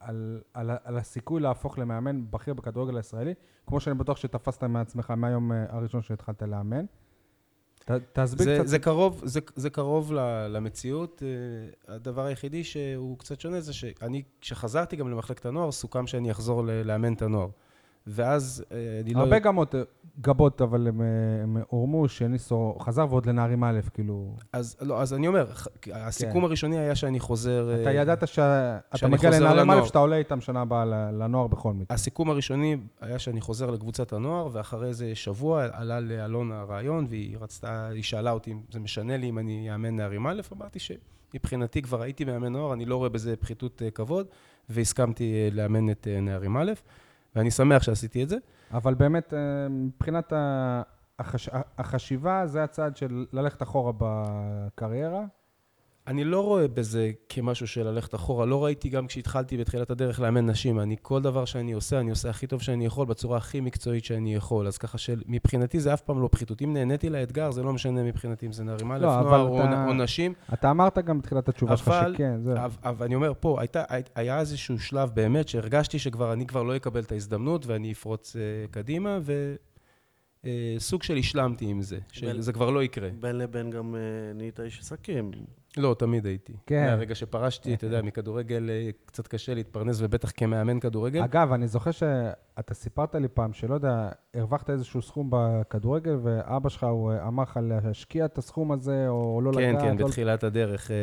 על, 0.00 0.40
על, 0.54 0.70
על 0.84 0.96
הסיכוי 0.96 1.40
להפוך 1.40 1.78
למאמן 1.78 2.30
בכיר 2.30 2.54
בכדורגל 2.54 2.96
הישראלי, 2.96 3.34
כמו 3.66 3.80
שאני 3.80 3.98
בטוח 3.98 4.16
שתפסת 4.16 4.64
מעצמך 4.64 5.10
מהיום 5.10 5.52
אה, 5.52 5.64
הראשון 5.68 6.02
שהתחלת 6.02 6.42
לאמן. 6.42 6.84
ת, 7.84 7.90
תסביר 8.12 8.46
זה, 8.46 8.56
קצת. 8.58 8.66
זה 8.66 8.78
קרוב, 8.78 9.22
זה, 9.24 9.40
זה 9.56 9.70
קרוב 9.70 10.12
ל- 10.12 10.46
למציאות. 10.46 11.22
אה, 11.22 11.94
הדבר 11.94 12.24
היחידי 12.24 12.64
שהוא 12.64 13.18
קצת 13.18 13.40
שונה 13.40 13.60
זה 13.60 13.72
שאני, 13.72 14.22
כשחזרתי 14.40 14.96
גם 14.96 15.10
למחלקת 15.10 15.46
הנוער, 15.46 15.72
סוכם 15.72 16.06
שאני 16.06 16.30
אחזור 16.30 16.62
לאמן 16.64 17.12
את 17.12 17.22
הנוער. 17.22 17.48
ואז 18.06 18.64
אה, 18.72 19.00
אני 19.04 19.14
לא... 19.14 19.20
הרבה 19.20 19.38
גמות, 19.38 19.74
גבות, 20.20 20.62
אבל 20.62 20.88
הם, 20.88 21.00
אה, 21.00 21.06
הם 21.42 21.56
הורמו 21.68 22.08
שניסו 22.08 22.76
חזר 22.80 23.06
ועוד 23.10 23.26
לנערים 23.26 23.64
א', 23.64 23.80
כאילו... 23.94 24.36
אז, 24.52 24.76
לא, 24.80 25.02
אז 25.02 25.14
אני 25.14 25.28
אומר, 25.28 25.46
הסיכום 25.92 26.44
הראשוני 26.44 26.78
היה 26.78 26.94
שאני 26.94 27.20
חוזר... 27.20 27.80
אתה 27.80 27.88
אה, 27.88 27.94
ידעת 27.94 28.28
שאתה 28.28 29.08
מגיע 29.08 29.30
לנערים 29.30 29.70
א'. 29.70 29.86
שאתה 29.86 29.98
עולה 29.98 30.16
איתם 30.16 30.40
שנה 30.40 30.60
הבאה 30.60 30.84
לנוער 31.12 31.46
בכל 31.46 31.72
מקרה. 31.72 31.94
הסיכום 31.94 32.30
הראשוני 32.30 32.76
היה 33.00 33.18
שאני 33.18 33.40
חוזר 33.40 33.70
לקבוצת 33.70 34.12
הנוער, 34.12 34.48
ואחרי 34.52 34.88
איזה 34.88 35.14
שבוע 35.14 35.66
עלה 35.72 36.00
לאלון 36.00 36.52
הרעיון, 36.52 37.06
והיא 37.08 37.36
רצתה, 37.40 37.88
היא 37.88 38.02
שאלה 38.02 38.30
אותי 38.30 38.52
אם 38.52 38.60
זה 38.70 38.80
משנה 38.80 39.16
לי 39.16 39.28
אם 39.28 39.38
אני 39.38 39.72
אאמן 39.72 39.96
נערים 39.96 40.26
א', 40.26 40.40
אמרתי 40.52 40.78
שמבחינתי 40.78 41.82
כבר 41.82 42.02
הייתי 42.02 42.24
מאמן 42.24 42.52
נוער, 42.52 42.72
אני 42.72 42.84
לא 42.84 42.96
רואה 42.96 43.08
בזה 43.08 43.36
פחיתות 43.36 43.82
אה, 43.82 43.90
כבוד, 43.90 44.26
והסכמתי 44.68 45.32
אה, 45.34 45.48
לאמן 45.52 45.90
את 45.90 46.08
אה, 46.10 46.20
נערים 46.20 46.56
א', 46.56 46.72
ואני 47.36 47.50
שמח 47.50 47.82
שעשיתי 47.82 48.22
את 48.22 48.28
זה. 48.28 48.36
אבל 48.72 48.94
באמת, 48.94 49.34
אה, 49.34 49.38
מבחינת 49.68 50.32
החש... 51.18 51.48
החשיבה, 51.78 52.46
זה 52.46 52.64
הצעד 52.64 52.96
של 52.96 53.26
ללכת 53.32 53.62
אחורה 53.62 53.92
בקריירה. 53.98 55.24
אני 56.06 56.24
לא 56.24 56.40
רואה 56.44 56.68
בזה 56.68 57.10
כמשהו 57.28 57.66
של 57.66 57.82
ללכת 57.88 58.14
אחורה. 58.14 58.46
לא 58.46 58.64
ראיתי 58.64 58.88
גם 58.88 59.06
כשהתחלתי 59.06 59.56
בתחילת 59.56 59.90
הדרך 59.90 60.20
לאמן 60.20 60.46
נשים. 60.50 60.80
אני, 60.80 60.96
כל 61.02 61.22
דבר 61.22 61.44
שאני 61.44 61.72
עושה, 61.72 62.00
אני 62.00 62.10
עושה 62.10 62.30
הכי 62.30 62.46
טוב 62.46 62.62
שאני 62.62 62.86
יכול, 62.86 63.06
בצורה 63.06 63.38
הכי 63.38 63.60
מקצועית 63.60 64.04
שאני 64.04 64.34
יכול. 64.34 64.66
אז 64.66 64.78
ככה 64.78 64.98
שמבחינתי 64.98 65.80
זה 65.80 65.94
אף 65.94 66.00
פעם 66.00 66.22
לא 66.22 66.28
פחיתות. 66.32 66.62
אם 66.62 66.72
נהניתי 66.72 67.10
לאתגר, 67.10 67.50
זה 67.50 67.62
לא 67.62 67.72
משנה 67.72 68.02
מבחינתי 68.02 68.46
אם 68.46 68.52
זה 68.52 68.64
נערים 68.64 68.92
א', 68.92 68.98
לא, 68.98 69.18
אבל 69.20 69.28
נוער 69.36 69.48
או, 69.48 69.64
אתה- 69.64 69.84
או 69.88 69.92
נשים. 69.92 70.32
אתה 70.52 70.70
אמרת 70.70 70.98
גם 70.98 71.18
בתחילת 71.18 71.48
התשובה 71.48 71.76
שלך 71.76 71.88
אבל- 71.88 72.14
שכן, 72.14 72.40
זהו. 72.42 72.56
אבל, 72.56 72.70
אבל 72.84 73.06
אני 73.06 73.14
אומר, 73.14 73.32
פה 73.40 73.60
הייתה, 73.60 73.82
היה 74.14 74.40
איזשהו 74.40 74.78
שלב 74.78 75.10
באמת 75.14 75.48
שהרגשתי 75.48 75.98
שכבר, 75.98 76.32
אני 76.32 76.46
כבר 76.46 76.62
לא 76.62 76.76
אקבל 76.76 77.00
את 77.00 77.12
ההזדמנות 77.12 77.66
ואני 77.66 77.92
אפרוץ 77.92 78.36
uh, 78.36 78.38
קדימה, 78.70 79.18
וסוג 80.76 81.02
של 81.02 81.16
השלמתי 81.16 81.64
עם 81.66 81.82
זה, 81.82 81.98
שזה 82.12 82.52
כבר 82.52 82.70
לא 82.70 82.82
יקרה. 82.82 83.08
בין 83.20 83.38
לבין 83.38 83.70
גם 83.70 83.94
אה, 83.94 84.00
נהיית 84.34 84.60
איש 84.60 84.80
עסקים. 84.80 85.30
לא, 85.78 85.96
תמיד 85.98 86.26
הייתי. 86.26 86.52
כן. 86.66 86.86
מהרגע 86.86 87.14
שפרשתי, 87.14 87.74
אתה 87.74 87.86
יודע, 87.86 88.02
מכדורגל 88.02 88.70
אה, 88.70 88.90
קצת 89.06 89.26
קשה 89.26 89.54
להתפרנס, 89.54 89.96
ובטח 90.00 90.32
כמאמן 90.36 90.80
כדורגל. 90.80 91.22
אגב, 91.22 91.52
אני 91.52 91.68
זוכר 91.68 91.90
שאתה 91.90 92.74
סיפרת 92.74 93.14
לי 93.14 93.28
פעם 93.28 93.52
שלא 93.52 93.74
יודע, 93.74 94.08
הרווחת 94.34 94.70
איזשהו 94.70 95.02
סכום 95.02 95.30
בכדורגל, 95.32 96.16
ואבא 96.22 96.68
שלך, 96.68 96.84
הוא 96.84 97.12
אה, 97.12 97.28
אמר 97.28 97.42
לך 97.42 97.60
להשקיע 97.62 98.24
את 98.24 98.38
הסכום 98.38 98.72
הזה, 98.72 99.08
או 99.08 99.40
לא 99.44 99.52
כן, 99.52 99.58
לגעת. 99.70 99.82
כן, 99.82 99.96
לא... 99.96 100.06
בתחילת 100.06 100.44
הדרך. 100.44 100.90
אה, 100.90 100.96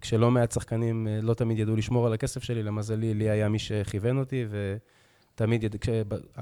כשלא 0.00 0.30
מעט 0.30 0.52
שחקנים 0.52 1.08
לא 1.22 1.34
תמיד 1.34 1.58
ידעו 1.58 1.76
לשמור 1.76 2.06
על 2.06 2.12
הכסף 2.12 2.42
שלי, 2.42 2.62
למזלי, 2.62 3.14
לי 3.14 3.30
היה 3.30 3.48
מי 3.48 3.58
שכיוון 3.58 4.18
אותי, 4.18 4.46
ותמיד, 4.50 5.64
יד- 5.64 5.76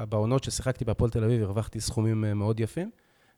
בעונות 0.08 0.44
ששיחקתי 0.44 0.84
בהפועל 0.84 1.10
תל 1.10 1.24
אביב, 1.24 1.42
הרווחתי 1.42 1.80
סכומים 1.80 2.20
מאוד 2.20 2.60
יפים, 2.60 2.90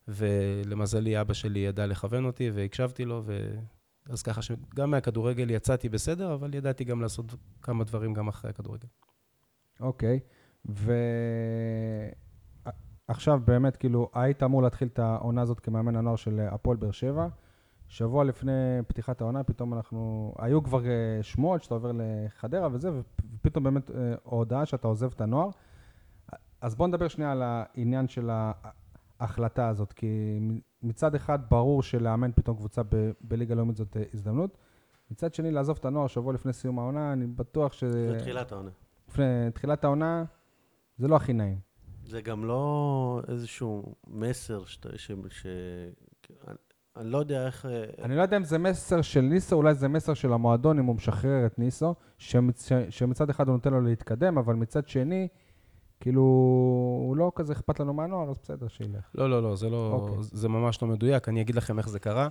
ולמזלי, 0.08 1.20
אבא 1.20 1.34
שלי 1.34 1.58
ידע 1.58 1.86
לכוון 1.86 2.24
אותי, 2.24 2.50
והקשבתי 2.54 3.04
לו, 3.04 3.22
ו... 3.24 3.54
אז 4.09 4.23
ככה 4.23 4.42
שגם 4.42 4.90
מהכדורגל 4.90 5.51
יצאתי 5.51 5.88
בסדר, 5.88 6.35
אבל 6.35 6.55
ידעתי 6.55 6.85
גם 6.85 7.01
לעשות 7.01 7.35
כמה 7.62 7.85
דברים 7.85 8.14
גם 8.14 8.29
אחרי 8.29 8.51
הכדורגל. 8.51 8.88
אוקיי, 9.81 10.21
ועכשיו 13.09 13.40
באמת, 13.44 13.77
כאילו, 13.77 14.11
היית 14.14 14.42
אמור 14.42 14.62
להתחיל 14.62 14.88
את 14.88 14.99
העונה 14.99 15.42
הזאת 15.42 15.61
כמאמן 15.61 15.97
הנוער 15.97 16.16
של 16.16 16.40
הפועל 16.40 16.77
באר 16.77 16.90
שבע. 16.90 17.29
שבוע 17.88 18.25
לפני 18.25 18.53
פתיחת 18.87 19.21
העונה, 19.21 19.44
פתאום 19.44 19.75
אנחנו... 19.75 20.33
היו 20.38 20.62
כבר 20.62 20.87
אה, 20.87 21.23
שמועות 21.23 21.62
שאתה 21.62 21.75
עובר 21.75 21.92
לחדרה 21.94 22.68
וזה, 22.73 22.90
ופתאום 23.35 23.64
באמת 23.64 23.90
אה, 23.90 24.14
הודעה 24.23 24.66
שאתה 24.66 24.88
עוזב 24.88 25.12
את 25.12 25.21
הנוער. 25.21 25.49
אז 26.61 26.75
בואו 26.75 26.88
נדבר 26.88 27.09
שנייה 27.09 27.33
על 27.33 27.42
העניין 27.42 28.09
של 28.09 28.31
ההחלטה 29.21 29.68
הזאת, 29.68 29.92
כי 29.92 30.40
מצד 30.82 31.14
אחד 31.14 31.38
ברור 31.50 31.82
שלאמן 31.82 32.30
פתאום 32.34 32.56
קבוצה 32.56 32.82
ב- 32.82 33.10
בליגה 33.20 33.54
לאומית 33.54 33.76
זאת 33.76 33.96
אה, 33.96 34.02
הזדמנות. 34.14 34.58
מצד 35.10 35.34
שני, 35.34 35.50
לעזוב 35.50 35.76
את 35.80 35.84
הנוער 35.84 36.06
שבוע 36.06 36.32
לפני 36.32 36.52
סיום 36.52 36.78
העונה, 36.78 37.12
אני 37.12 37.26
בטוח 37.26 37.72
ש... 37.72 37.84
בתחילת 37.84 38.52
העונה. 38.52 38.70
לפני 39.08 39.24
תחילת 39.54 39.84
העונה, 39.84 40.24
זה 40.98 41.08
לא 41.08 41.16
הכי 41.16 41.32
נעים. 41.32 41.58
זה 42.06 42.20
גם 42.20 42.44
לא 42.44 43.22
איזשהו 43.28 43.94
מסר 44.06 44.64
ש... 44.64 44.78
ש... 44.96 45.10
אני- 46.48 46.56
אני 46.96 47.10
לא 47.10 47.18
יודע 47.18 47.46
איך... 47.46 47.66
אה, 47.66 47.84
אני 48.04 48.16
לא 48.16 48.22
יודע 48.22 48.36
אם 48.36 48.44
זה 48.44 48.58
מסר 48.58 49.02
של 49.02 49.20
ניסו, 49.20 49.56
אולי 49.56 49.74
זה 49.74 49.88
מסר 49.88 50.14
של 50.14 50.32
המועדון, 50.32 50.78
אם 50.78 50.84
הוא 50.84 50.94
משחרר 50.96 51.46
את 51.46 51.58
ניסו, 51.58 51.94
שמצ... 52.18 52.68
שמצד 52.90 53.30
אחד 53.30 53.48
הוא 53.48 53.54
נותן 53.54 53.72
לו 53.72 53.80
להתקדם, 53.80 54.38
אבל 54.38 54.54
מצד 54.54 54.88
שני, 54.88 55.28
כאילו, 56.00 56.22
הוא 57.06 57.16
לא 57.16 57.32
כזה 57.34 57.52
אכפת 57.52 57.80
לנו 57.80 57.92
מהנוער, 57.92 58.30
אז 58.30 58.38
בסדר, 58.42 58.68
שילך. 58.68 59.11
לא, 59.14 59.30
לא, 59.30 59.42
לא, 59.42 59.56
זה 59.56 59.68
לא... 59.70 59.90
אוקיי. 59.92 60.16
זה 60.20 60.48
ממש 60.48 60.82
לא 60.82 60.88
מדויק. 60.88 61.28
אני 61.28 61.40
אגיד 61.40 61.54
לכם 61.54 61.78
איך 61.78 61.88
זה 61.88 61.98
קרה. 61.98 62.28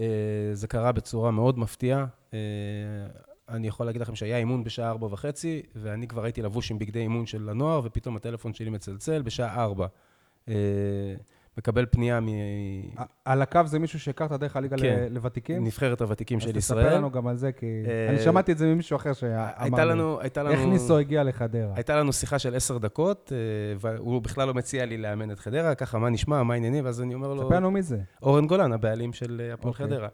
אה, 0.00 0.04
זה 0.52 0.66
קרה 0.66 0.92
בצורה 0.92 1.30
מאוד 1.30 1.58
מפתיעה. 1.58 2.06
אה, 2.34 2.38
אני 3.48 3.68
יכול 3.68 3.86
להגיד 3.86 4.02
לכם 4.02 4.14
שהיה 4.14 4.38
אימון 4.38 4.64
בשעה 4.64 4.90
ארבע 4.90 5.06
וחצי, 5.10 5.62
ואני 5.74 6.08
כבר 6.08 6.24
הייתי 6.24 6.42
לבוש 6.42 6.70
עם 6.70 6.78
בגדי 6.78 7.00
אימון 7.00 7.26
של 7.26 7.48
הנוער, 7.48 7.80
ופתאום 7.84 8.16
הטלפון 8.16 8.54
שלי 8.54 8.70
מצלצל 8.70 9.22
בשעה 9.22 9.64
ארבע. 9.64 9.86
מקבל 11.58 11.86
פנייה 11.90 12.20
על 13.24 13.42
הקו 13.42 13.60
זה 13.64 13.78
מישהו 13.78 14.00
שהכרת 14.00 14.32
דרך 14.32 14.56
הליגה 14.56 14.76
כן. 14.78 15.06
לוותיקים? 15.10 15.62
מנבחרת 15.62 16.00
הוותיקים 16.00 16.40
של 16.40 16.48
אז 16.48 16.56
ישראל. 16.56 16.84
תספר 16.84 16.96
לנו 16.96 17.10
גם 17.10 17.26
על 17.26 17.36
זה, 17.36 17.52
כי 17.52 17.66
אה, 17.86 18.08
אני 18.10 18.18
שמעתי 18.18 18.52
את 18.52 18.58
זה 18.58 18.66
ממישהו 18.66 18.96
אחר 18.96 19.12
שאמר 19.12 19.50
הייתה 19.56 19.84
לי. 19.84 19.90
לנו, 19.90 20.20
הייתה 20.20 20.42
לנו... 20.42 20.52
איך 20.52 20.60
ניסו 20.60 20.98
הגיע 20.98 21.22
לחדרה? 21.24 21.72
הייתה 21.74 21.96
לנו 21.96 22.12
שיחה 22.12 22.38
של 22.38 22.54
עשר 22.54 22.78
דקות, 22.78 23.32
אה, 23.32 23.38
והוא 23.80 24.22
בכלל 24.22 24.48
לא 24.48 24.54
מציע 24.54 24.84
לי 24.84 24.96
לאמן 24.96 25.30
את 25.30 25.38
חדרה, 25.38 25.74
ככה, 25.74 25.98
מה 25.98 26.10
נשמע, 26.10 26.42
מה 26.42 26.54
העניינים, 26.54 26.84
ואז 26.84 27.02
אני 27.02 27.14
אומר 27.14 27.34
לו... 27.34 27.46
ספר 27.46 27.56
לנו 27.56 27.70
מי 27.70 27.82
זה. 27.82 27.98
אורן 28.22 28.46
גולן, 28.46 28.72
הבעלים 28.72 29.12
של 29.12 29.42
אה, 29.44 29.54
הפועל 29.54 29.72
אוקיי. 29.72 29.86
חדרה. 29.86 30.08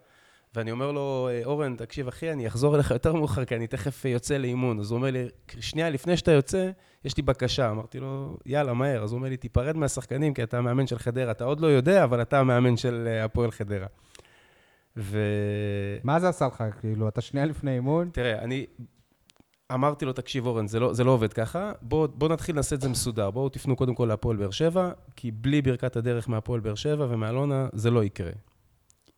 ואני 0.54 0.70
אומר 0.70 0.92
לו, 0.92 1.28
אה, 1.30 1.44
אורן, 1.44 1.76
תקשיב, 1.76 2.08
אחי, 2.08 2.32
אני 2.32 2.46
אחזור 2.46 2.74
אליך 2.74 2.90
יותר 2.90 3.12
מאוחר, 3.12 3.44
כי 3.44 3.56
אני 3.56 3.66
תכף 3.66 4.04
יוצא 4.04 4.36
לאימון. 4.36 4.80
אז 4.80 4.90
הוא 4.90 4.96
אומר 4.96 5.10
לי, 5.10 5.28
שנייה, 5.60 5.90
לפני 5.90 6.16
שאתה 6.16 6.32
יוצא, 6.32 6.70
יש 7.04 7.16
לי 7.16 7.22
בקשה. 7.22 7.70
אמרתי 7.70 8.00
לו, 8.00 8.36
יאללה, 8.46 8.74
מהר. 8.74 9.02
אז 9.02 9.12
הוא 9.12 9.18
אומר 9.18 9.28
לי, 9.28 9.36
תיפרד 9.36 9.76
מהשחקנים, 9.76 10.34
כי 10.34 10.42
אתה 10.42 10.58
המאמן 10.58 10.86
של 10.86 10.98
חדרה. 10.98 11.30
אתה 11.30 11.44
עוד 11.44 11.60
לא 11.60 11.66
יודע, 11.66 12.04
אבל 12.04 12.22
אתה 12.22 12.40
המאמן 12.40 12.76
של 12.76 13.08
אה, 13.10 13.24
הפועל 13.24 13.50
חדרה. 13.50 13.86
ו... 14.96 15.18
מה 16.04 16.20
זה 16.20 16.28
עשה 16.28 16.46
לך? 16.46 16.64
כאילו, 16.80 17.08
אתה 17.08 17.20
שנייה 17.20 17.46
לפני 17.46 17.74
אימון? 17.74 18.10
תראה, 18.12 18.38
אני 18.38 18.66
אמרתי 19.74 20.04
לו, 20.04 20.12
תקשיב, 20.12 20.46
אורן, 20.46 20.66
זה 20.66 20.80
לא, 20.80 20.92
זה 20.92 21.04
לא 21.04 21.10
עובד 21.10 21.32
ככה. 21.32 21.72
בוא, 21.82 22.06
בוא 22.06 22.28
נתחיל 22.28 22.56
לעשות 22.56 22.72
את 22.72 22.80
זה 22.80 22.88
מסודר. 22.88 23.30
בואו 23.30 23.48
תפנו 23.48 23.76
קודם 23.76 23.94
כל 23.94 24.04
להפועל 24.04 24.36
באר 24.36 24.50
שבע, 24.50 24.90
כי 25.16 25.30
בלי 25.30 25.62
ברכת 25.62 25.96
הדרך 25.96 26.28
מהפועל 26.28 26.60
באר 26.60 26.74
שבע 26.74 27.06
ומאלונה, 27.10 27.68
זה 27.72 27.90
לא 27.90 28.04
יקרה. 28.04 28.32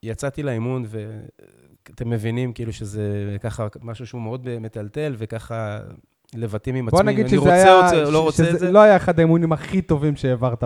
יצאתי 0.02 0.42
לאימון, 0.42 0.84
ואתם 0.88 2.10
מבינים 2.10 2.52
כאילו 2.52 2.72
שזה 2.72 3.36
ככה 3.40 3.66
משהו 3.82 4.06
שהוא 4.06 4.20
מאוד 4.20 4.58
מטלטל, 4.58 5.14
וככה 5.18 5.80
לבטים 6.34 6.74
עם 6.74 6.88
עצמי. 6.88 6.98
בוא 6.98 7.04
נגיד 7.04 7.20
אני 7.20 7.28
שזה 7.28 7.38
רוצה 7.38 7.52
היה... 7.52 7.86
את 7.86 7.90
זה, 7.90 8.10
לא 8.12 8.22
רוצה 8.22 8.44
שזה 8.44 8.54
את 8.54 8.58
זה. 8.58 8.72
לא 8.72 8.78
היה 8.78 8.96
אחד 8.96 9.18
האימונים 9.18 9.52
הכי 9.52 9.82
טובים 9.82 10.16
שהעברת 10.16 10.64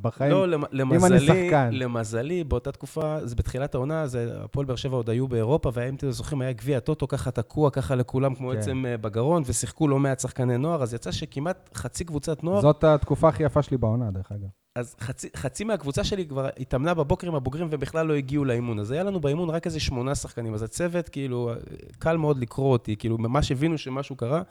בחיים. 0.00 0.30
לא, 0.30 0.48
למזלי, 0.72 1.26
שחקן. 1.26 1.70
למזלי, 1.72 2.44
באותה 2.44 2.72
תקופה, 2.72 3.16
זה 3.22 3.34
בתחילת 3.34 3.74
העונה, 3.74 4.06
זה, 4.06 4.30
הפועל 4.44 4.66
באר 4.66 4.76
שבע 4.76 4.96
עוד 4.96 5.10
היו 5.10 5.28
באירופה, 5.28 5.70
ואם 5.74 5.94
אתם 5.94 6.10
זוכרים, 6.10 6.42
היה 6.42 6.52
גביע 6.52 6.76
הטוטו 6.76 7.08
ככה 7.08 7.30
תקוע 7.30 7.70
ככה 7.70 7.94
לכולם, 7.94 8.34
כמו 8.34 8.50
כן. 8.50 8.58
עצם 8.58 8.84
אה, 8.86 8.96
בגרון, 8.96 9.42
ושיחקו 9.46 9.88
לא 9.88 9.98
מעט 9.98 10.20
שחקני 10.20 10.58
נוער, 10.58 10.82
אז 10.82 10.94
יצא 10.94 11.12
שכמעט 11.12 11.70
חצי 11.74 12.04
קבוצת 12.04 12.44
נוער, 12.44 12.60
זאת 12.60 12.84
התקופה 12.84 13.28
הכי 13.28 13.42
יפה 13.42 13.62
שלי 13.62 13.76
בעונה, 13.76 14.10
דרך 14.10 14.32
אגב. 14.32 14.63
אז 14.78 14.96
חצי, 15.00 15.28
חצי 15.36 15.64
מהקבוצה 15.64 16.04
שלי 16.04 16.26
כבר 16.26 16.48
התאמנה 16.58 16.94
בבוקר 16.94 17.28
עם 17.28 17.34
הבוגרים 17.34 17.68
ובכלל 17.70 18.06
לא 18.06 18.14
הגיעו 18.14 18.44
לאימון. 18.44 18.78
אז 18.78 18.90
היה 18.90 19.02
לנו 19.02 19.20
באימון 19.20 19.50
רק 19.50 19.66
איזה 19.66 19.80
שמונה 19.80 20.14
שחקנים. 20.14 20.54
אז 20.54 20.62
הצוות, 20.62 21.08
כאילו, 21.08 21.52
קל 21.98 22.16
מאוד 22.16 22.38
לקרוא 22.38 22.72
אותי, 22.72 22.96
כאילו, 22.96 23.18
ממש 23.18 23.52
הבינו 23.52 23.78
שמשהו 23.78 24.16
קרה, 24.16 24.42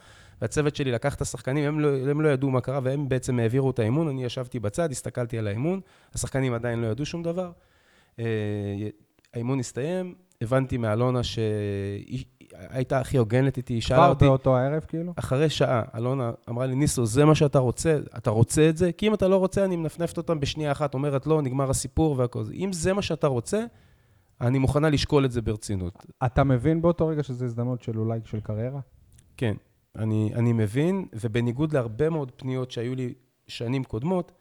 והצוות 0.41 0.75
שלי 0.75 0.91
לקח 0.91 1.15
את 1.15 1.21
השחקנים, 1.21 1.65
הם 1.65 1.79
לא, 1.79 1.88
הם 2.09 2.21
לא 2.21 2.29
ידעו 2.29 2.49
מה 2.49 2.62
קרה, 2.62 2.79
והם 2.83 3.09
בעצם 3.09 3.39
העבירו 3.39 3.71
את 3.71 3.79
האימון. 3.79 4.07
אני 4.07 4.25
ישבתי 4.25 4.59
בצד, 4.59 4.91
הסתכלתי 4.91 5.38
על 5.38 5.47
האימון, 5.47 5.79
השחקנים 6.13 6.53
עדיין 6.53 6.81
לא 6.81 6.88
ידעו 6.88 7.05
שום 7.05 7.23
דבר. 7.23 7.51
אה, 8.19 8.25
האימון 9.33 9.59
הסתיים, 9.59 10.15
הבנתי 10.41 10.77
מאלונה 10.77 11.23
שהיא 11.23 12.25
הייתה 12.54 13.00
הכי 13.00 13.18
הוגנת 13.18 13.58
איתי, 13.58 13.82
שאלה 13.82 13.98
כבר 14.00 14.10
אותי... 14.10 14.26
באותו 14.26 14.58
הערב, 14.58 14.86
כאילו? 14.88 15.13
אחרי 15.16 15.50
שעה, 15.50 15.82
אלונה 15.96 16.32
אמרה 16.50 16.66
לי, 16.66 16.76
ניסו, 16.76 17.06
זה 17.06 17.26
מה 17.26 17.36
שאתה 17.36 17.60
רוצה? 17.60 18.00
אתה 18.18 18.30
רוצה 18.30 18.70
את 18.70 18.78
זה? 18.78 18.92
כי 18.92 19.08
אם 19.08 19.13
אתה 19.13 19.28
לא 19.28 19.38
רוצה, 19.38 19.66
אני 19.66 19.76
מנפנפת 19.76 20.18
אותם 20.18 20.39
בשנייה 20.39 20.72
אחת, 20.72 20.94
אומרת, 20.94 21.28
לא, 21.28 21.42
נגמר 21.42 21.70
הסיפור 21.70 22.16
והכל. 22.18 22.44
אם 22.54 22.74
זה 22.74 22.94
מה 22.94 23.02
שאתה 23.02 23.28
רוצה, 23.28 23.66
אני 24.42 24.60
מוכנה 24.60 24.89
לשקול 24.89 25.26
את 25.26 25.32
זה 25.32 25.42
ברצינות. 25.42 26.06
אתה 26.26 26.44
מבין 26.44 26.82
באותו 26.82 27.08
רגע 27.08 27.24
שזו 27.24 27.46
הזדמנות 27.46 27.82
של 27.82 28.00
אולי 28.00 28.20
של 28.26 28.39
קריירה? 28.39 28.80
כן, 29.38 29.54
אני, 29.96 30.32
אני 30.36 30.54
מבין, 30.54 31.06
ובניגוד 31.13 31.74
להרבה 31.74 32.10
מאוד 32.10 32.32
פניות 32.36 32.72
שהיו 32.72 32.96
לי 32.96 33.13
שנים 33.48 33.84
קודמות, 33.84 34.32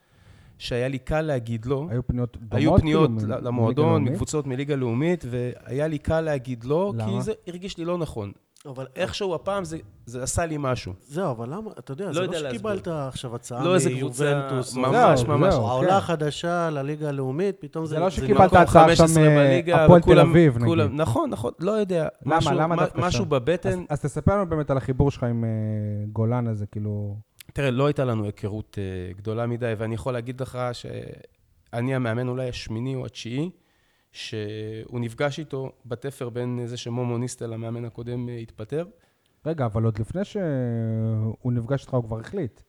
שהיה 0.63 0.89
לי 0.89 0.99
קל 0.99 1.21
להגיד 1.21 1.67
לא, 1.67 1.87
היו 1.91 2.07
פניות 2.07 2.37
דומות? 2.37 2.55
היו 2.55 2.77
פניות 2.79 3.11
כאילו, 3.11 3.27
מ- 3.27 3.31
ל- 3.31 3.35
מליגה 3.35 3.49
למועדון, 3.49 3.89
לאומית? 3.93 4.13
מקבוצות 4.13 4.47
מליגה 4.47 4.77
לאומית, 4.77 5.25
והיה 5.31 5.87
לי 5.87 5.99
קל 5.99 6.21
להגיד 6.21 6.65
לא, 6.65 6.93
למה? 6.97 7.05
כי 7.07 7.23
זה 7.23 7.33
הרגיש 7.47 7.79
לי 7.79 7.85
לא 7.85 7.99
נכון. 7.99 8.33
אבל 8.67 8.87
איכשהו 8.97 9.35
הפעם 9.35 9.65
זה, 9.65 9.77
זה 10.07 10.23
עשה 10.23 10.47
לי 10.47 10.57
משהו. 10.59 10.93
זהו, 11.09 11.31
אבל 11.31 11.49
למה, 11.55 11.71
אתה 11.79 11.93
יודע, 11.93 12.07
לא 12.07 12.13
זה 12.13 12.19
לא 12.21 12.25
יודע 12.25 12.41
להסביר. 12.41 12.53
שקיבלת 12.59 12.89
עכשיו 12.89 13.35
הצעה 13.35 13.65
לא 13.65 13.75
איזה 13.75 13.91
קבוצה, 14.01 14.49
ממש, 14.51 14.67
זהו, 15.21 15.29
ממש. 15.29 15.55
זהו. 15.55 15.67
העולה 15.69 15.89
כן. 15.91 15.95
החדשה 15.97 16.71
לליגה 16.71 17.09
הלאומית, 17.09 17.57
פתאום 17.61 17.87
זה... 17.87 17.95
זה 17.95 18.01
לא 18.01 18.09
זה 18.09 18.17
שקיבלת 18.17 18.53
הצעה 18.53 18.63
עכשיו 18.63 18.83
15 18.97 19.23
בליגה, 19.25 19.77
מהפועל 19.77 20.01
תל 20.01 20.19
אביב, 20.21 20.55
נגיד. 20.57 20.67
כולם- 20.69 20.97
נכון, 20.97 21.31
נכון, 21.31 21.53
לא 21.61 21.71
יודע. 21.73 22.09
למה? 22.27 22.37
משהו- 22.37 22.53
למה 22.55 22.67
מה- 22.77 22.83
דווקא 22.83 23.01
שם? 23.01 23.07
משהו 23.07 23.23
אז, 23.25 23.29
בבטן. 23.29 23.85
אז 23.89 24.01
תספר 24.01 24.37
לנו 24.37 24.49
באמת 24.49 24.71
על 24.71 24.77
החיבור 24.77 25.11
שלך 25.11 25.25
עם 25.25 25.45
אה, 25.45 25.49
גולן 26.13 26.47
הזה, 26.47 26.67
כאילו... 26.67 27.17
תראה, 27.53 27.71
לא 27.71 27.87
הייתה 27.87 28.05
לנו 28.05 28.25
היכרות 28.25 28.79
אה, 28.79 29.13
גדולה 29.13 29.47
מדי, 29.47 29.75
ואני 29.79 29.95
יכול 29.95 30.13
להגיד 30.13 30.41
לך 30.41 30.59
שאני 30.73 31.95
המאמן 31.95 32.29
אולי 32.29 32.49
השמיני 32.49 32.95
או 32.95 33.07
התשיעי, 33.07 33.51
שהוא 34.13 35.01
נפגש 35.01 35.39
איתו 35.39 35.73
בתפר 35.87 36.29
בין 36.29 36.61
זה 36.67 36.77
שמומו 36.77 37.19
ניסטל, 37.19 37.53
המאמן 37.53 37.85
הקודם, 37.85 38.29
אה, 38.29 38.37
התפטר. 38.37 38.87
רגע, 39.47 39.67
אבל 39.67 39.85
עוד 39.85 39.99
לפני 39.99 40.25
שהוא 40.25 41.53
נפגש 41.53 41.83
איתך, 41.83 41.95
הוא 41.95 42.05
כבר 42.05 42.21
החליט. 42.21 42.61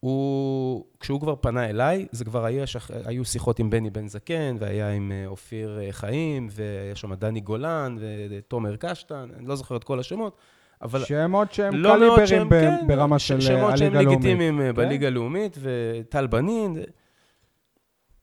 הוא, 0.00 0.86
כשהוא 1.00 1.20
כבר 1.20 1.36
פנה 1.36 1.70
אליי, 1.70 2.06
זה 2.12 2.24
כבר 2.24 2.44
היה, 2.44 2.66
שח... 2.66 2.90
היו 2.90 3.24
שיחות 3.24 3.58
עם 3.58 3.70
בני 3.70 3.90
בן 3.90 4.08
זקן, 4.08 4.56
והיה 4.60 4.90
עם 4.90 5.12
אה, 5.12 5.26
אופיר 5.26 5.80
חיים, 5.90 6.48
והיה 6.50 6.94
שם 6.94 7.14
דני 7.14 7.40
גולן, 7.40 7.96
ותומר 8.30 8.76
קשטן, 8.76 9.28
אני 9.36 9.46
לא 9.46 9.56
זוכר 9.56 9.76
את 9.76 9.84
כל 9.84 10.00
השמות, 10.00 10.36
אבל 10.82 11.04
שמות 11.04 11.52
שהם 11.52 11.74
לא 11.74 11.88
מאוד 11.88 12.18
קליברים 12.18 12.26
שהם, 12.26 12.48
ב- 12.48 12.52
כן, 12.52 12.86
ברמה 12.86 13.18
ש- 13.18 13.28
של 13.28 13.34
אה, 13.34 13.40
שמות 13.40 13.76
שהם 13.78 13.86
הליגה 13.86 13.98
הלאומית. 13.98 14.18
לגיטימיים 14.18 14.60
אה, 14.60 14.66
כן? 14.66 14.74
בליגה 14.74 15.06
הלאומית, 15.06 15.56
וטל 15.60 16.26
בנין, 16.26 16.76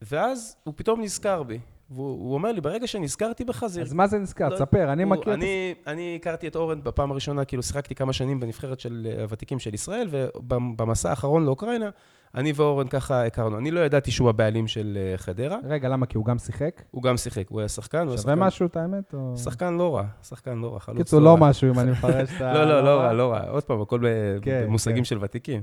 ואז 0.01 0.55
הוא 0.63 0.73
פתאום 0.77 1.01
נזכר 1.01 1.43
בי. 1.43 1.59
והוא 1.89 2.07
הוא 2.11 2.33
אומר 2.33 2.51
לי, 2.51 2.61
ברגע 2.61 2.87
שנזכרתי 2.87 3.43
בך, 3.43 3.65
זה... 3.65 3.81
אז 3.81 3.93
מה 3.93 4.07
זה 4.07 4.17
נזכר? 4.19 4.49
לא- 4.49 4.55
תספר, 4.55 4.93
אני 4.93 5.03
הוא- 5.03 5.11
מכיר 5.11 5.33
את 5.33 5.37
אני, 5.37 5.73
אני 5.87 6.15
הכרתי 6.21 6.47
את 6.47 6.55
אורן 6.55 6.83
בפעם 6.83 7.11
הראשונה, 7.11 7.45
כאילו 7.45 7.63
שיחקתי 7.63 7.95
כמה 7.95 8.13
שנים 8.13 8.39
בנבחרת 8.39 8.79
של 8.79 9.07
אה, 9.17 9.21
הוותיקים 9.23 9.59
של 9.59 9.73
ישראל, 9.73 10.07
ובמסע 10.11 11.09
האחרון 11.09 11.45
לאוקראינה, 11.45 11.89
אני 12.36 12.54
ואורן 12.56 12.88
ככה 12.88 13.26
הכרנו. 13.26 13.58
אני 13.58 13.72
לא 13.72 13.80
ידעתי 13.80 14.12
שהוא 14.12 14.30
הבעלים 14.30 14.67
של 14.67 14.98
אה, 15.02 15.17
חדרה, 15.17 15.58
רגע, 15.63 15.89
למה? 15.89 16.06
כי 16.06 16.17
הוא 16.17 16.26
גם 16.26 16.38
שיחק? 16.38 16.84
הוא 16.91 17.04
גם 17.04 17.17
שיחק, 17.17 17.50
הוא 17.50 17.60
היה 17.60 17.69
שחקן, 17.69 18.06
שווה 18.06 18.17
שחקן... 18.17 18.39
משהו, 18.39 18.65
את 18.65 18.78
האמת? 18.78 19.13
או- 19.13 19.38
שחקן 19.38 19.74
לא 19.74 19.96
רע, 19.96 20.04
שחקן 20.24 20.58
לא 20.58 20.74
רע, 20.74 20.80
חלוץ 20.80 20.98
קיצור, 20.98 21.19
לא 21.19 21.38
משהו, 21.38 21.74
אם 21.74 21.80
אני 21.80 21.91
מפרש 21.98 22.30
את 22.36 22.41
ה... 22.41 22.54
לא, 22.54 22.65
לא, 22.65 22.84
לא 22.84 23.00
רע, 23.00 23.13
לא 23.13 23.32
רע. 23.32 23.50
עוד 23.50 23.63
פעם, 23.63 23.82
הכל 23.82 24.00
ב- 24.04 24.39
כן, 24.41 24.63
במושגים 24.65 24.98
כן. 24.98 25.04
של 25.04 25.17
ותיקים. 25.22 25.62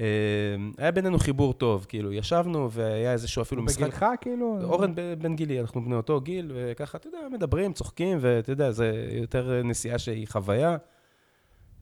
אה, 0.00 0.04
היה 0.78 0.90
בינינו 0.90 1.18
חיבור 1.18 1.52
טוב, 1.52 1.86
כאילו, 1.88 2.12
ישבנו, 2.12 2.70
והיה 2.70 3.12
איזשהו 3.12 3.42
אפילו 3.42 3.62
משחק... 3.62 3.80
בגילך, 3.80 4.06
כאילו? 4.20 4.58
אורן 4.62 4.94
בן 5.18 5.36
גילי, 5.36 5.60
אנחנו 5.60 5.84
בני 5.84 5.94
אותו 5.94 6.20
גיל, 6.20 6.52
וככה, 6.54 6.98
אתה 6.98 7.06
יודע, 7.08 7.18
מדברים, 7.32 7.72
צוחקים, 7.72 8.18
ואתה 8.20 8.52
יודע, 8.52 8.70
זה 8.70 8.92
יותר 9.12 9.62
נסיעה 9.64 9.98
שהיא 9.98 10.26
חוויה. 10.28 10.76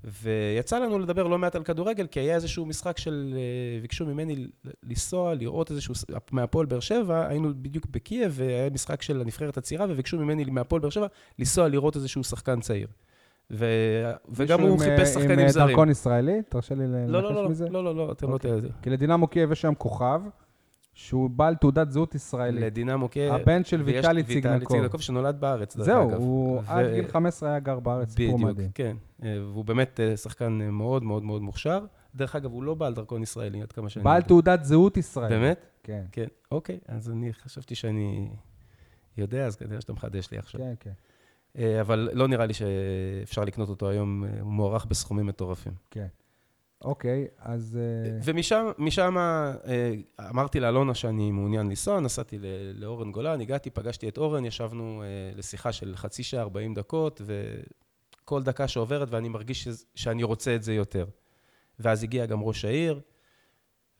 ויצא 0.06 0.78
לנו 0.78 0.98
לדבר 0.98 1.26
לא 1.26 1.38
מעט 1.38 1.56
על 1.56 1.62
כדורגל, 1.62 2.06
כי 2.06 2.20
היה 2.20 2.34
איזשהו 2.34 2.66
משחק 2.66 2.98
של... 2.98 3.34
אה, 3.36 3.80
ביקשו 3.80 4.06
ממני 4.06 4.46
לנסוע, 4.82 5.34
לראות 5.34 5.70
איזשהו... 5.70 5.94
מהפועל 6.32 6.66
באר 6.66 6.80
שבע, 6.80 7.26
היינו 7.28 7.48
בדיוק 7.62 7.86
בקייב, 7.90 8.32
והיה 8.34 8.70
משחק 8.70 9.02
של 9.02 9.20
הנבחרת 9.20 9.56
הצעירה, 9.56 9.86
וביקשו 9.88 10.18
ממני 10.18 10.44
מהפועל 10.44 10.82
באר 10.82 10.90
שבע 10.90 11.06
לנסוע 11.38 11.68
לראות 11.68 11.96
איזשהו 11.96 12.24
שחקן 12.24 12.60
צעיר. 12.60 12.88
ו... 13.50 13.66
וגם 14.28 14.60
מישהו 14.60 14.74
הוא 14.74 14.84
עם, 14.84 14.90
חיפש 14.90 15.00
אה, 15.00 15.06
שחקנים 15.06 15.38
עם 15.38 15.48
זרים. 15.48 15.68
דרכון 15.68 15.90
ישראלי? 15.90 16.42
תרשה 16.48 16.74
לי 16.74 16.84
לא, 16.88 17.22
לא, 17.22 17.28
לנחש 17.28 17.42
לא, 17.42 17.48
מזה? 17.48 17.68
לא, 17.70 17.84
לא, 17.84 17.96
לא, 17.96 18.12
אתם 18.12 18.28
לא 18.28 18.32
אוקיי. 18.32 18.50
תדעו. 18.50 18.70
כי 18.82 18.90
לדינמו 18.90 19.26
קייב 19.26 19.52
יש 19.52 19.60
שם 19.60 19.74
כוכב, 19.74 20.20
שהוא 20.96 21.30
בעל 21.30 21.54
תעודת 21.54 21.90
זהות 21.90 22.14
ישראלית. 22.14 22.64
לדינמו 22.64 23.08
קייב. 23.08 23.34
הבן 23.34 23.64
של 23.64 23.82
ויטלי 23.82 23.98
ויטלי 23.98 24.22
ציגנקוב. 24.22 24.76
ציגנקוב 24.76 25.00
שנולד 25.00 25.40
בארץ, 25.40 25.76
דרך 25.76 25.86
זהו, 25.86 26.10
אגב. 26.10 26.18
הוא 26.18 26.58
ו- 26.58 26.60
עד 26.66 26.86
גיל 26.94 27.08
15 27.08 27.48
היה 27.48 27.58
גר 27.58 27.80
בארץ, 27.80 28.08
סיפור 28.08 28.36
בדיוק, 28.36 28.50
מדהים. 28.50 28.70
כן. 28.74 28.96
אה, 29.22 29.36
והוא 29.42 29.64
באמת 29.64 30.00
אה, 30.00 30.16
שחקן 30.16 30.58
אה, 30.62 30.70
מאוד 30.70 31.02
מאוד 31.02 31.22
מאוד 31.22 31.42
מוכשר. 31.42 31.84
דרך 32.14 32.36
אגב, 32.36 32.52
הוא 32.52 32.62
לא 32.62 32.74
בעל 32.74 32.94
דרכון 32.94 33.22
ישראלי, 33.22 33.62
עד 33.62 33.72
כמה 33.72 33.88
שאני 33.88 34.04
בעל 34.04 34.16
יודע. 34.16 34.28
תעודת 34.28 34.64
זהות 34.64 34.96
ישראלית. 34.96 35.38
באמת? 35.38 35.66
כן, 35.82 36.04
כן. 36.12 36.26
אוקיי, 36.50 36.78
אז 36.88 37.10
אני 37.10 37.32
חשבתי 37.32 37.74
שאני 37.74 38.30
יודע, 39.16 39.46
אז 39.46 39.56
כנראה 39.56 39.80
שאתה 39.80 39.92
מחדש 39.92 40.30
לי 40.30 40.38
עכשיו. 40.38 40.60
כן, 40.60 40.90
כן. 41.54 41.78
אבל 41.80 42.08
לא 42.12 42.28
נראה 42.28 42.46
לי 42.46 42.54
שאפשר 42.54 43.44
לקנות 43.44 43.68
אותו 43.68 43.88
היום, 43.88 44.24
הוא 44.40 44.52
מוערך 44.52 44.84
בסכומים 44.84 45.26
מטורפים. 45.26 45.72
כן. 45.90 46.06
אוקיי, 46.84 47.26
אז... 47.38 47.78
אה, 47.80 48.18
ומשם, 48.24 48.70
משם 48.78 49.18
אה, 49.18 49.92
אמרתי 50.30 50.60
לאלונה 50.60 50.94
שאני 50.94 51.30
מעוניין 51.30 51.66
לנסוע, 51.68 52.00
נסעתי 52.00 52.38
לאורן 52.74 53.12
גולן, 53.12 53.40
הגעתי, 53.40 53.70
פגשתי 53.70 54.08
את 54.08 54.18
אורן, 54.18 54.44
ישבנו 54.44 55.02
אה, 55.02 55.36
לשיחה 55.36 55.72
של 55.72 55.96
חצי 55.96 56.22
שעה, 56.22 56.42
40 56.42 56.74
דקות, 56.74 57.20
וכל 57.26 58.42
דקה 58.42 58.68
שעוברת 58.68 59.08
ואני 59.10 59.28
מרגיש 59.28 59.68
שאני 59.94 60.22
רוצה 60.22 60.54
את 60.54 60.62
זה 60.62 60.74
יותר. 60.74 61.06
ואז 61.78 62.02
הגיע 62.02 62.26
גם 62.26 62.42
ראש 62.42 62.64
העיר, 62.64 63.00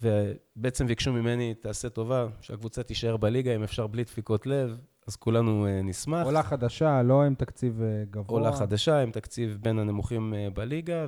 ובעצם 0.03 0.87
ביקשו 0.87 1.13
ממני, 1.13 1.55
תעשה 1.55 1.89
טובה, 1.89 2.27
שהקבוצה 2.41 2.83
תישאר 2.83 3.17
בליגה, 3.17 3.55
אם 3.55 3.63
אפשר 3.63 3.87
בלי 3.87 4.05
דפיקות 4.05 4.47
לב, 4.47 4.79
אז 5.07 5.17
כולנו 5.17 5.67
נשמח. 5.85 6.27
עולה 6.27 6.43
חדשה, 6.43 7.03
לא 7.03 7.23
עם 7.23 7.35
תקציב 7.35 7.83
גבוה. 8.11 8.39
עולה 8.39 8.53
חדשה, 8.53 9.03
עם 9.03 9.11
תקציב 9.11 9.59
בין 9.63 9.79
הנמוכים 9.79 10.35
בליגה, 10.55 11.07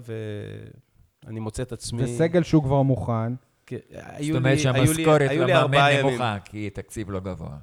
ואני 1.29 1.41
מוצא 1.41 1.63
את 1.63 1.73
עצמי... 1.73 2.05
וסגל 2.05 2.43
שהוא 2.43 2.63
כבר 2.63 2.83
מוכן. 2.83 3.35
כן, 3.67 3.79
זאת 4.21 4.37
אומרת 4.37 4.59
שהמשכורת 4.59 5.21
למאמן. 5.21 5.91
נמוכה, 6.03 6.39
כי 6.45 6.71
תקציב 6.71 7.11
לא 7.11 7.21
גבוה. 7.21 7.59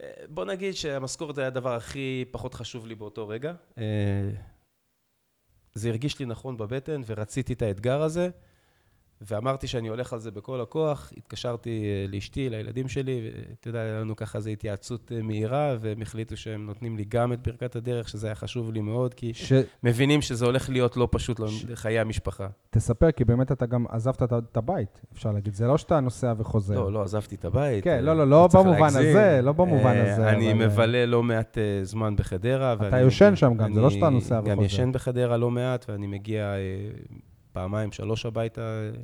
אה, 0.00 0.10
בוא 0.28 0.44
נגיד 0.44 0.74
שהמשכורת 0.74 1.38
היה 1.38 1.46
הדבר 1.46 1.74
הכי 1.74 2.24
פחות 2.30 2.54
חשוב 2.54 2.86
לי 2.86 2.94
באותו 2.94 3.28
רגע. 3.28 3.52
אה, 3.78 4.30
זה 5.74 5.88
הרגיש 5.88 6.18
לי 6.18 6.26
נכון 6.26 6.56
בבטן 6.56 7.00
ורציתי 7.06 7.52
את 7.52 7.62
האתגר 7.62 8.02
הזה, 8.02 8.30
ואמרתי 9.20 9.66
שאני 9.66 9.88
הולך 9.88 10.12
על 10.12 10.18
זה 10.18 10.30
בכל 10.30 10.60
הכוח. 10.60 11.12
התקשרתי 11.16 11.70
אה, 11.84 12.06
לאשתי, 12.08 12.48
לילדים 12.50 12.88
שלי, 12.88 13.30
ואתה 13.50 13.68
יודע, 13.68 13.80
היה 13.80 14.00
לנו 14.00 14.16
ככה 14.16 14.38
איזו 14.38 14.50
התייעצות 14.50 15.12
אה, 15.16 15.22
מהירה, 15.22 15.76
והם 15.80 16.02
החליטו 16.02 16.36
שהם 16.36 16.66
נותנים 16.66 16.96
לי 16.96 17.04
גם 17.08 17.32
את 17.32 17.48
ברכת 17.48 17.76
הדרך, 17.76 18.08
שזה 18.08 18.26
היה 18.26 18.34
חשוב 18.34 18.72
לי 18.72 18.80
מאוד, 18.80 19.14
כי 19.14 19.34
ש... 19.34 19.52
מבינים 19.82 20.22
שזה 20.22 20.44
הולך 20.46 20.68
להיות 20.70 20.96
לא 20.96 21.08
פשוט 21.10 21.40
לחיי 21.68 21.98
המשפחה. 21.98 22.46
תספר, 22.70 23.10
כי 23.10 23.24
באמת 23.24 23.52
אתה 23.52 23.66
גם 23.66 23.84
עזבת 23.88 24.22
את- 24.22 24.56
הבית, 24.56 25.00
אפשר 25.12 25.32
להגיד. 25.32 25.54
זה 25.54 25.66
לא 25.66 25.78
שאתה 25.78 26.00
נוסע 26.00 26.32
וחוזר. 26.38 26.74
לא, 26.74 26.92
לא 26.92 27.02
עזבתי 27.02 27.34
את 27.34 27.44
הבית. 27.44 27.84
כן, 27.84 27.90
אה, 27.96 28.00
לא, 28.00 28.16
לא, 28.16 28.26
לא 28.30 28.48
במובן 28.54 28.78
להגזים. 28.80 29.10
הזה, 29.10 29.40
לא 29.42 29.52
במובן 29.52 29.96
הזה, 29.96 30.30
אני 30.30 30.52
אבל, 30.52 30.66
מבלה 30.66 31.06
לא 31.06 31.22
מעט 31.22 31.58
זמן 31.82 32.16
בחדרה. 32.16 32.72
אתה 32.72 32.82
ואני 32.84 33.00
יושן 33.00 33.36
שם 33.36 33.54
גם, 33.56 33.74
זה 33.74 33.80
לא 33.80 33.86
אני 33.86 33.94
שאתה 33.94 34.08
נוסע 34.08 34.40
גם 34.40 34.52
וחוזר. 34.52 34.62
ישן 34.66 34.92
בחדרה 34.92 35.36
לא 35.36 35.50
מעט, 35.50 35.86
ואני 35.88 36.06
מגיע 36.06 36.54
פעמיים, 37.56 37.92
שלוש 37.92 38.26
הביתה 38.26 38.60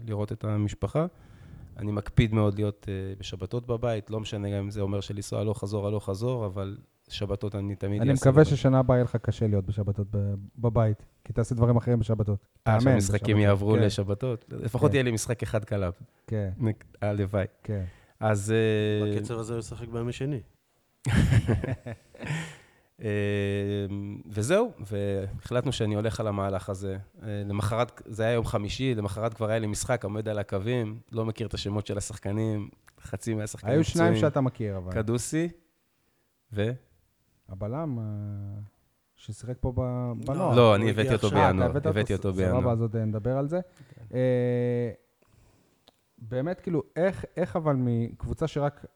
לראות 0.07 0.33
את 0.33 0.45
המשפחה. 0.45 1.07
אני 1.77 1.93
מקפיד 1.93 2.35
מאוד 2.35 2.55
להיות 2.55 2.87
אה, 2.88 3.15
בשבתות 3.19 3.67
בבית, 3.67 4.11
לא 4.11 4.21
משנה 4.21 4.51
גם 4.51 4.57
אם 4.57 4.71
זה 4.71 4.81
אומר 4.81 5.01
שלנסוע 5.01 5.41
הלוך 5.41 5.61
חזור, 5.61 5.87
הלוך 5.87 6.07
חזור, 6.07 6.47
אבל 6.47 6.77
שבתות 7.09 7.55
אני 7.55 7.77
תמיד 7.77 8.03
אני 8.03 8.12
מקווה 8.12 8.33
בבית. 8.33 8.47
ששנה 8.47 8.79
הבאה 8.79 8.97
יהיה 8.97 9.05
לך 9.05 9.17
קשה 9.17 9.47
להיות 9.47 9.67
בשבתות 9.67 10.07
בבית, 10.59 11.07
כי 11.25 11.33
תעשה 11.33 11.55
דברים 11.55 11.77
אחרים 11.77 11.99
בשבתות. 11.99 12.47
אה, 12.67 12.79
תאמן 12.79 12.81
שהמשחקים. 12.81 13.38
יעברו 13.38 13.73
כן, 13.73 13.79
לשבתות. 13.79 14.45
לפחות 14.49 14.91
כן. 14.91 14.95
יהיה 14.95 15.03
לי 15.03 15.11
משחק 15.11 15.43
אחד 15.43 15.65
קלה. 15.65 15.91
כן, 16.27 16.51
הלוואי. 17.03 17.47
כן. 17.62 17.85
אז... 18.21 18.53
אה, 18.53 19.17
בקצב 19.17 19.38
הזה 19.38 19.53
הוא 19.53 19.61
ישחק 19.61 19.88
בימי 19.88 20.12
שני. 20.12 20.41
אה, 23.03 23.09
וזהו, 24.27 24.73
והחלטנו 24.81 25.73
שאני 25.73 25.95
הולך 25.95 26.21
על 26.21 26.27
המהלך 26.27 26.69
הזה. 26.69 26.99
אה, 27.23 27.43
למחרת, 27.47 28.03
זה 28.07 28.23
היה 28.23 28.33
יום 28.33 28.45
חמישי, 28.45 28.95
למחרת 28.95 29.35
כבר 29.35 29.49
היה 29.49 29.59
לי 29.59 29.67
משחק, 29.67 30.05
עומד 30.05 30.29
על 30.29 30.38
הקווים, 30.38 30.99
לא 31.12 31.25
מכיר 31.25 31.47
את 31.47 31.55
השמות 31.55 31.87
של 31.87 31.99
השחקנים, 31.99 32.69
חצי 33.01 33.35
מהשחקנים 33.35 33.75
היו 33.75 33.85
שניים 33.85 34.15
פצועים. 34.15 34.31
שאתה 34.31 34.41
מכיר, 34.41 34.77
אבל. 34.77 34.93
קדוסי, 34.93 35.49
ו... 36.53 36.71
הבלם 37.49 37.99
אה, 37.99 38.05
ששיחק 39.17 39.57
פה 39.61 39.73
ב- 39.77 40.12
בנוער. 40.27 40.57
לא, 40.57 40.67
הוא 40.69 40.75
אני 40.75 40.91
הבאתי 40.91 41.12
אותו 41.12 41.27
עכשיו. 41.27 41.41
אה, 41.41 41.53
בינואר. 41.53 41.71
הבאת 41.71 41.87
הבאתי 41.87 42.12
אותו 42.15 42.33
סבבה, 42.33 42.47
בינואר. 42.47 42.73
אז 42.73 42.81
עוד 42.81 42.97
נדבר 42.97 43.38
על 43.38 43.49
זה. 43.49 43.61
אה, 44.15 44.91
באמת, 46.19 46.61
כאילו, 46.61 46.83
איך, 46.97 47.25
איך 47.37 47.57
אבל 47.57 47.77
מקבוצה 47.79 48.47
שרק 48.47 48.87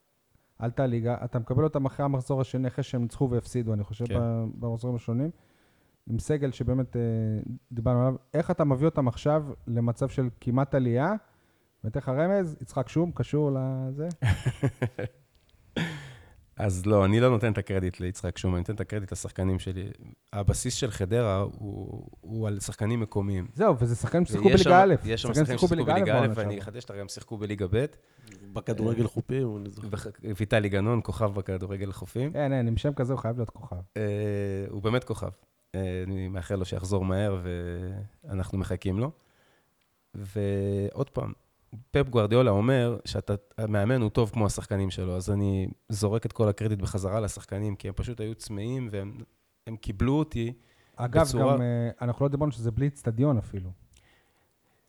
עלתה 0.59 0.87
ליגה, 0.87 1.17
אתה 1.25 1.39
מקבל 1.39 1.65
אותם 1.65 1.85
אחרי 1.85 2.05
המחזור 2.05 2.41
השני, 2.41 2.69
אחרי 2.69 2.85
שהם 2.85 3.03
ניצחו 3.03 3.31
והפסידו, 3.31 3.73
אני 3.73 3.85
חושב, 3.85 4.07
כן. 4.07 4.21
במחזורים 4.59 4.97
השונים, 4.97 5.31
עם 6.11 6.19
סגל 6.19 6.51
שבאמת 6.51 6.97
אה, 6.97 7.01
דיברנו 7.73 8.01
עליו, 8.01 8.15
איך 8.35 8.51
אתה 8.51 8.65
מביא 8.65 8.87
אותם 8.87 9.09
עכשיו 9.09 9.45
למצב 9.67 10.09
של 10.09 10.29
כמעט 10.41 10.75
עלייה? 10.75 11.13
ואתן 11.85 12.01
לך 12.01 12.09
רמז, 12.09 12.57
יצחק 12.61 12.89
שום, 12.89 13.13
קשור 13.15 13.51
לזה? 13.55 14.09
אז 16.57 16.87
לא, 16.87 17.05
אני 17.05 17.21
לא 17.21 17.31
נותן 17.31 17.53
את 17.53 17.59
הקרדיט 17.59 18.01
ליצחק 18.01 18.39
שום, 18.39 18.55
אני 18.55 18.61
נותן 18.61 18.75
את 18.75 18.81
הקרדיט 18.81 19.13
לשחקנים 19.13 19.59
שלי. 19.59 19.89
הבסיס 20.33 20.75
של 20.75 20.91
חדרה 20.91 21.37
הוא, 21.39 22.07
הוא 22.21 22.49
על 22.49 22.61
שחקנים 22.61 23.01
מקומיים. 23.01 23.47
זהו, 23.55 23.79
וזה 23.79 23.95
שחקנים 23.97 24.25
ששיחקו 24.25 24.49
בליגה 24.49 24.83
א'. 24.83 24.95
יש 25.05 25.23
שם 25.23 25.29
שחקנים 25.29 25.47
ששיחקו 25.59 25.67
בליגה 25.67 25.95
א', 26.25 26.27
ואני. 26.35 26.59
אחדש 26.59 26.85
לך, 26.85 26.91
גם 27.01 27.09
שיחקו 27.09 27.37
בליגה 27.37 27.67
ב'. 27.71 27.85
בכדורגל 28.53 29.07
חופים, 29.07 29.57
אני 29.57 29.71
זוכר. 29.71 29.89
וח- 29.91 30.07
ויטלי 30.41 30.69
גנון, 30.69 31.01
כוכב 31.05 31.35
בכדורגל 31.35 31.91
החופים. 31.91 32.31
אין, 32.35 32.53
אין, 32.53 32.69
עם 32.69 32.77
שם 32.77 32.93
כזה 32.95 33.13
הוא 33.13 33.21
חייב 33.21 33.37
להיות 33.37 33.51
כוכב. 33.51 33.77
אה, 33.97 34.03
הוא 34.71 34.83
באמת 34.83 35.05
כוכב. 35.05 35.29
אה, 35.75 36.03
אני 36.07 36.29
מאחל 36.29 36.55
לו 36.55 36.65
שיחזור 36.65 37.05
מהר, 37.05 37.41
ואנחנו 38.25 38.59
מחכים 38.59 38.99
לו. 38.99 39.11
ועוד 40.15 41.11
פעם, 41.11 41.33
פפ 41.91 42.09
גוארדיולה 42.09 42.51
אומר 42.51 42.97
שהמאמן 43.05 44.03
הוא 44.03 44.11
טוב 44.11 44.31
כמו 44.31 44.47
השחקנים 44.47 44.91
שלו, 44.91 45.17
אז 45.17 45.31
אני 45.31 45.69
זורק 45.89 46.27
את 46.27 46.33
כל 46.33 46.49
הקרדיט 46.49 46.79
בחזרה 46.79 47.21
לשחקנים, 47.21 47.77
כי 47.77 47.89
הם 47.89 47.95
פשוט 47.97 48.21
היו 48.21 48.35
צמאים, 48.35 48.89
והם 48.91 49.19
הם 49.67 49.77
קיבלו 49.77 50.13
אותי. 50.19 50.53
אגב, 50.97 51.23
בצורה- 51.25 51.55
גם, 51.55 51.63
אה, 51.63 51.89
אנחנו 52.03 52.25
לא 52.27 52.31
דיברנו 52.31 52.53
שזה 52.53 52.71
בלי 52.71 52.87
אצטדיון 52.87 53.39
אפילו. 53.39 53.71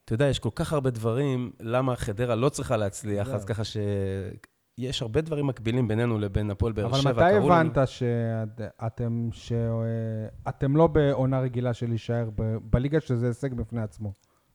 אתה 0.05 0.13
יודע, 0.13 0.25
יש 0.27 0.39
כל 0.39 0.49
כך 0.55 0.73
הרבה 0.73 0.89
דברים, 0.89 1.51
למה 1.59 1.95
חדרה 1.95 2.35
לא 2.35 2.49
צריכה 2.49 2.77
להצליח. 2.77 3.27
אז 3.29 3.45
ככה 3.45 3.61
שיש 3.63 5.01
הרבה 5.01 5.21
דברים 5.21 5.47
מקבילים 5.47 5.87
בינינו 5.87 6.19
לבין 6.19 6.51
הפועל 6.51 6.73
באר 6.73 6.85
אבל 6.85 6.97
שבע. 6.99 7.11
מתי 7.11 7.21
קראו 7.37 7.49
לנו- 7.49 7.53
הבנת 7.69 7.77
שאתם, 7.87 9.29
שאתם 9.31 10.75
לא 10.75 10.87
בעונה 10.87 11.39
רגילה 11.39 11.73
של 11.73 11.87
להישאר 11.89 12.29
ב- 12.35 12.57
בליגה, 12.63 12.99
שזה 13.01 13.27
הישג 13.27 13.53
בפני 13.53 13.81
עצמו? 13.81 14.11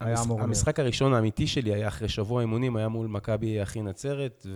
היה 0.07 0.17
המש- 0.17 0.25
אמור 0.27 0.37
להיות. 0.39 0.49
המשחק 0.49 0.81
הראשון 0.81 1.15
האמיתי 1.15 1.47
שלי 1.47 1.75
היה 1.75 1.89
אחרי 1.89 2.09
שבוע 2.09 2.41
אימונים, 2.41 2.77
היה 2.77 2.89
מול 2.89 3.07
מכבי 3.07 3.63
אחי 3.63 3.83
נצרת, 3.83 4.47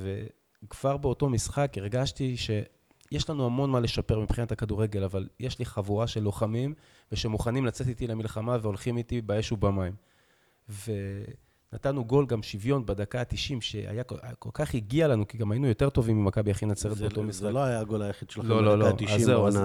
וכבר 0.65 0.97
באותו 0.97 1.29
משחק 1.29 1.73
הרגשתי 1.77 2.37
שיש 2.37 3.31
לנו 3.31 3.47
המון 3.47 3.71
מה 3.71 3.81
לשפר 3.81 4.21
מבחינת 4.21 4.53
הכדורגל, 4.53 5.05
אבל 5.05 5.29
יש 5.41 5.59
לי 5.59 5.65
חבורה 5.65 6.07
של 6.07 6.21
לוחמים, 6.21 6.75
ושמוכנים 7.13 7.67
לצאת 7.67 7.89
איתי 7.89 8.07
למלחמה 8.07 8.57
והולכים 8.63 8.97
איתי 8.97 9.21
באש 9.21 9.53
ובמים. 9.53 9.93
ונתנו 11.73 12.05
גול 12.05 12.27
גם 12.27 12.43
שוויון 12.43 12.87
בדקה 12.87 13.21
ה-90, 13.21 13.61
שהיה 13.61 14.03
כל, 14.05 14.17
כך 14.55 14.75
הגיע 14.75 15.09
לנו, 15.09 15.29
כי 15.29 15.39
גם 15.39 15.53
היינו 15.53 15.67
יותר 15.67 15.91
טובים 15.91 16.23
ממכבי 16.25 16.51
אחי 16.51 16.67
נצרת 16.67 16.97
זה- 16.97 17.05
באותו 17.05 17.21
זה 17.21 17.27
משחק. 17.27 17.43
לא 17.53 17.65
היה 17.65 17.81
הגול 17.81 18.03
היחיד 18.03 18.31
שלכם 18.31 18.49
לא, 18.49 18.65
לא, 18.65 18.79
לא. 18.79 18.87
אז 18.87 18.93
ה-90 18.93 19.19
זהו, 19.19 19.47
אז. 19.47 19.57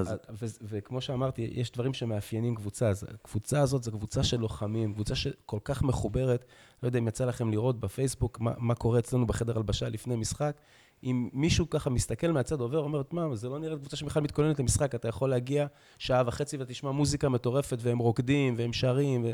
ו- 0.42 0.46
וכמו 0.64 1.02
שאמרתי, 1.02 1.50
יש 1.54 1.72
דברים 1.72 1.94
שמאפיינים 1.94 2.56
קבוצה. 2.56 2.90
אז 2.90 3.06
הקבוצה 3.14 3.62
הזאת 3.62 3.84
זו 3.84 3.92
קבוצה 3.92 4.24
של 4.24 4.40
לוחמים, 4.40 4.94
קבוצה 4.94 5.16
שכל 5.16 5.60
כך 5.64 5.84
מחוברת. 5.84 6.46
לא 6.84 6.88
יודע 6.88 7.00
אם 7.00 7.08
יצא 7.08 7.26
לכם 7.26 7.52
לראות 7.52 7.80
בפייסבוק 7.80 8.40
מה, 8.40 8.52
מה 8.58 8.76
קורה 8.76 9.00
אצלנו 9.00 9.28
בחדר 9.28 9.58
הלבשה 9.58 9.90
לפני 9.90 10.16
משחק. 10.16 10.56
אם 11.04 11.30
מישהו 11.34 11.70
ככה 11.70 11.90
מסתכל 11.90 12.32
מהצד, 12.32 12.60
עובר, 12.60 12.80
אומר, 12.80 13.02
מה, 13.12 13.36
זה 13.36 13.50
לא 13.50 13.60
נראה 13.60 13.78
קבוצה 13.78 13.98
שבכלל 13.98 14.24
מתכוננת 14.24 14.60
למשחק. 14.60 14.96
אתה 14.96 15.08
יכול 15.08 15.30
להגיע 15.30 15.68
שעה 15.98 16.24
וחצי 16.26 16.58
ותשמע 16.60 16.92
מוזיקה 16.92 17.30
מטורפת, 17.30 17.78
והם 17.82 17.98
רוקדים, 17.98 18.54
והם 18.58 18.74
שרים, 18.74 19.26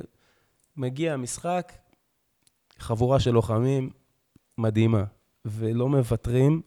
ומגיע 0.78 1.14
המשחק, 1.14 1.74
חבורה 2.80 3.20
של 3.20 3.32
לוחמים 3.32 3.90
מדהימה, 4.58 5.04
ולא 5.46 5.90
מוותרים, 5.90 6.62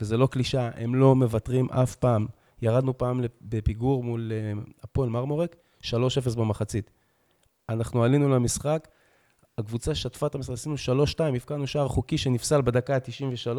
וזה 0.00 0.16
לא 0.16 0.26
קלישאה, 0.26 0.70
הם 0.74 0.94
לא 0.94 1.14
מוותרים 1.14 1.70
אף 1.70 1.96
פעם. 1.96 2.26
ירדנו 2.62 2.98
פעם 2.98 3.20
בפיגור 3.42 4.04
מול 4.04 4.32
אה, 4.32 4.52
הפועל 4.82 5.08
מרמורק, 5.08 5.56
3-0 5.82 5.84
במחצית. 6.36 6.90
אנחנו 7.68 8.04
עלינו 8.04 8.28
למשחק, 8.28 8.88
הקבוצה 9.58 9.94
שטפה 9.94 10.26
את 10.26 10.34
המשחק, 10.34 10.52
עשינו 10.52 10.74
3-2, 11.16 11.22
הבקענו 11.22 11.66
שער 11.66 11.88
חוקי 11.88 12.18
שנפסל 12.18 12.60
בדקה 12.60 12.94
ה-93, 12.94 13.58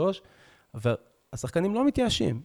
והשחקנים 0.74 1.76
לא 1.76 1.86
מתייאשים. 1.88 2.42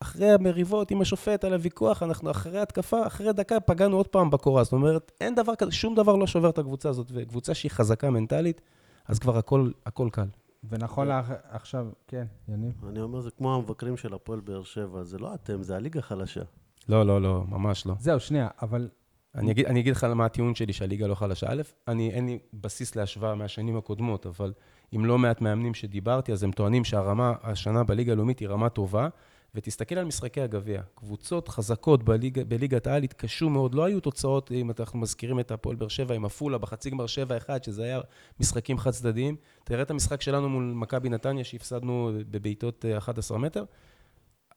אחרי 0.00 0.30
המריבות 0.30 0.90
עם 0.90 1.00
השופט 1.00 1.44
על 1.44 1.52
הוויכוח, 1.52 2.02
אנחנו 2.02 2.30
אחרי 2.30 2.60
התקפה, 2.60 3.06
אחרי 3.06 3.32
דקה 3.32 3.60
פגענו 3.60 3.96
עוד 3.96 4.08
פעם 4.08 4.30
בקורה. 4.30 4.64
זאת 4.64 4.72
אומרת, 4.72 5.12
אין 5.20 5.34
דבר 5.34 5.54
כזה, 5.54 5.72
שום 5.72 5.94
דבר 5.94 6.16
לא 6.16 6.26
שובר 6.26 6.50
את 6.50 6.58
הקבוצה 6.58 6.88
הזאת, 6.88 7.06
וקבוצה 7.14 7.54
שהיא 7.54 7.70
חזקה 7.70 8.10
מנטלית, 8.10 8.60
אז 9.08 9.18
כבר 9.18 9.38
הכל, 9.38 9.70
הכל 9.86 10.08
קל. 10.12 10.26
ונכון 10.68 11.08
לאח- 11.08 11.30
עכשיו, 11.48 11.86
כן, 12.08 12.26
יניב. 12.48 12.84
אני 12.88 13.00
אומר, 13.00 13.20
זה 13.20 13.30
כמו 13.30 13.54
המבקרים 13.54 13.96
של 13.96 14.14
הפועל 14.14 14.40
באר 14.40 14.62
שבע, 14.62 15.02
זה 15.02 15.18
לא 15.18 15.34
אתם, 15.34 15.62
זה 15.62 15.76
הליגה 15.76 16.02
חלשה. 16.02 16.40
לא, 16.88 17.06
לא, 17.06 17.22
לא, 17.22 17.44
ממש 17.48 17.86
לא. 17.86 17.94
זהו, 17.98 18.20
שנייה, 18.20 18.48
אבל 18.62 18.88
אני 19.34 19.50
אגיד, 19.52 19.66
אני 19.66 19.80
אגיד 19.80 19.96
לך 19.96 20.04
מה 20.04 20.24
הטיעון 20.24 20.54
שלי 20.54 20.72
שהליגה 20.72 21.06
לא 21.06 21.14
חלשה. 21.14 21.46
א', 21.50 21.62
אני, 21.88 22.10
אין 22.10 22.26
לי 22.26 22.38
בסיס 22.54 22.96
להשוואה 22.96 23.34
מהשנים 23.34 23.76
הקודמות, 23.76 24.26
אבל 24.26 24.52
עם 24.92 25.04
לא 25.04 25.18
מעט 25.18 25.40
מאמנים 25.40 25.74
שדיברתי, 25.74 26.32
אז 26.32 26.42
הם 26.42 26.52
טוענים 26.52 26.84
שהרמה 26.84 27.32
השנה 27.42 27.84
בליגה 27.84 28.12
הלאומית 28.12 28.38
היא 28.38 28.48
רמה 28.48 28.68
טובה, 28.68 29.08
ותסתכל 29.54 29.94
על 29.98 30.04
משחקי 30.04 30.40
הגביע. 30.40 30.82
קבוצות 30.94 31.48
חזקות 31.48 32.02
בליג, 32.02 32.42
בליגת 32.42 32.86
העל 32.86 33.02
התקשו 33.02 33.50
מאוד, 33.50 33.74
לא 33.74 33.84
היו 33.84 34.00
תוצאות, 34.00 34.52
אם 34.52 34.70
אנחנו 34.80 34.98
מזכירים 34.98 35.40
את 35.40 35.50
הפועל 35.50 35.76
באר 35.76 35.88
שבע 35.88 36.14
עם 36.14 36.24
עפולה 36.24 36.58
בחצי 36.58 36.90
גמר 36.90 37.04
7-1, 37.48 37.48
שזה 37.62 37.82
היה 37.82 38.00
משחקים 38.40 38.78
חד 38.78 38.90
צדדיים. 38.90 39.36
תראה 39.64 39.82
את 39.82 39.90
המשחק 39.90 40.22
שלנו 40.22 40.48
מול 40.48 40.64
מכבי 40.64 41.08
נתניה, 41.08 41.44
שהפסדנו 41.44 42.12
בבעיטות 42.30 42.84
אה, 42.84 42.98
11 42.98 43.38
מטר. 43.38 43.64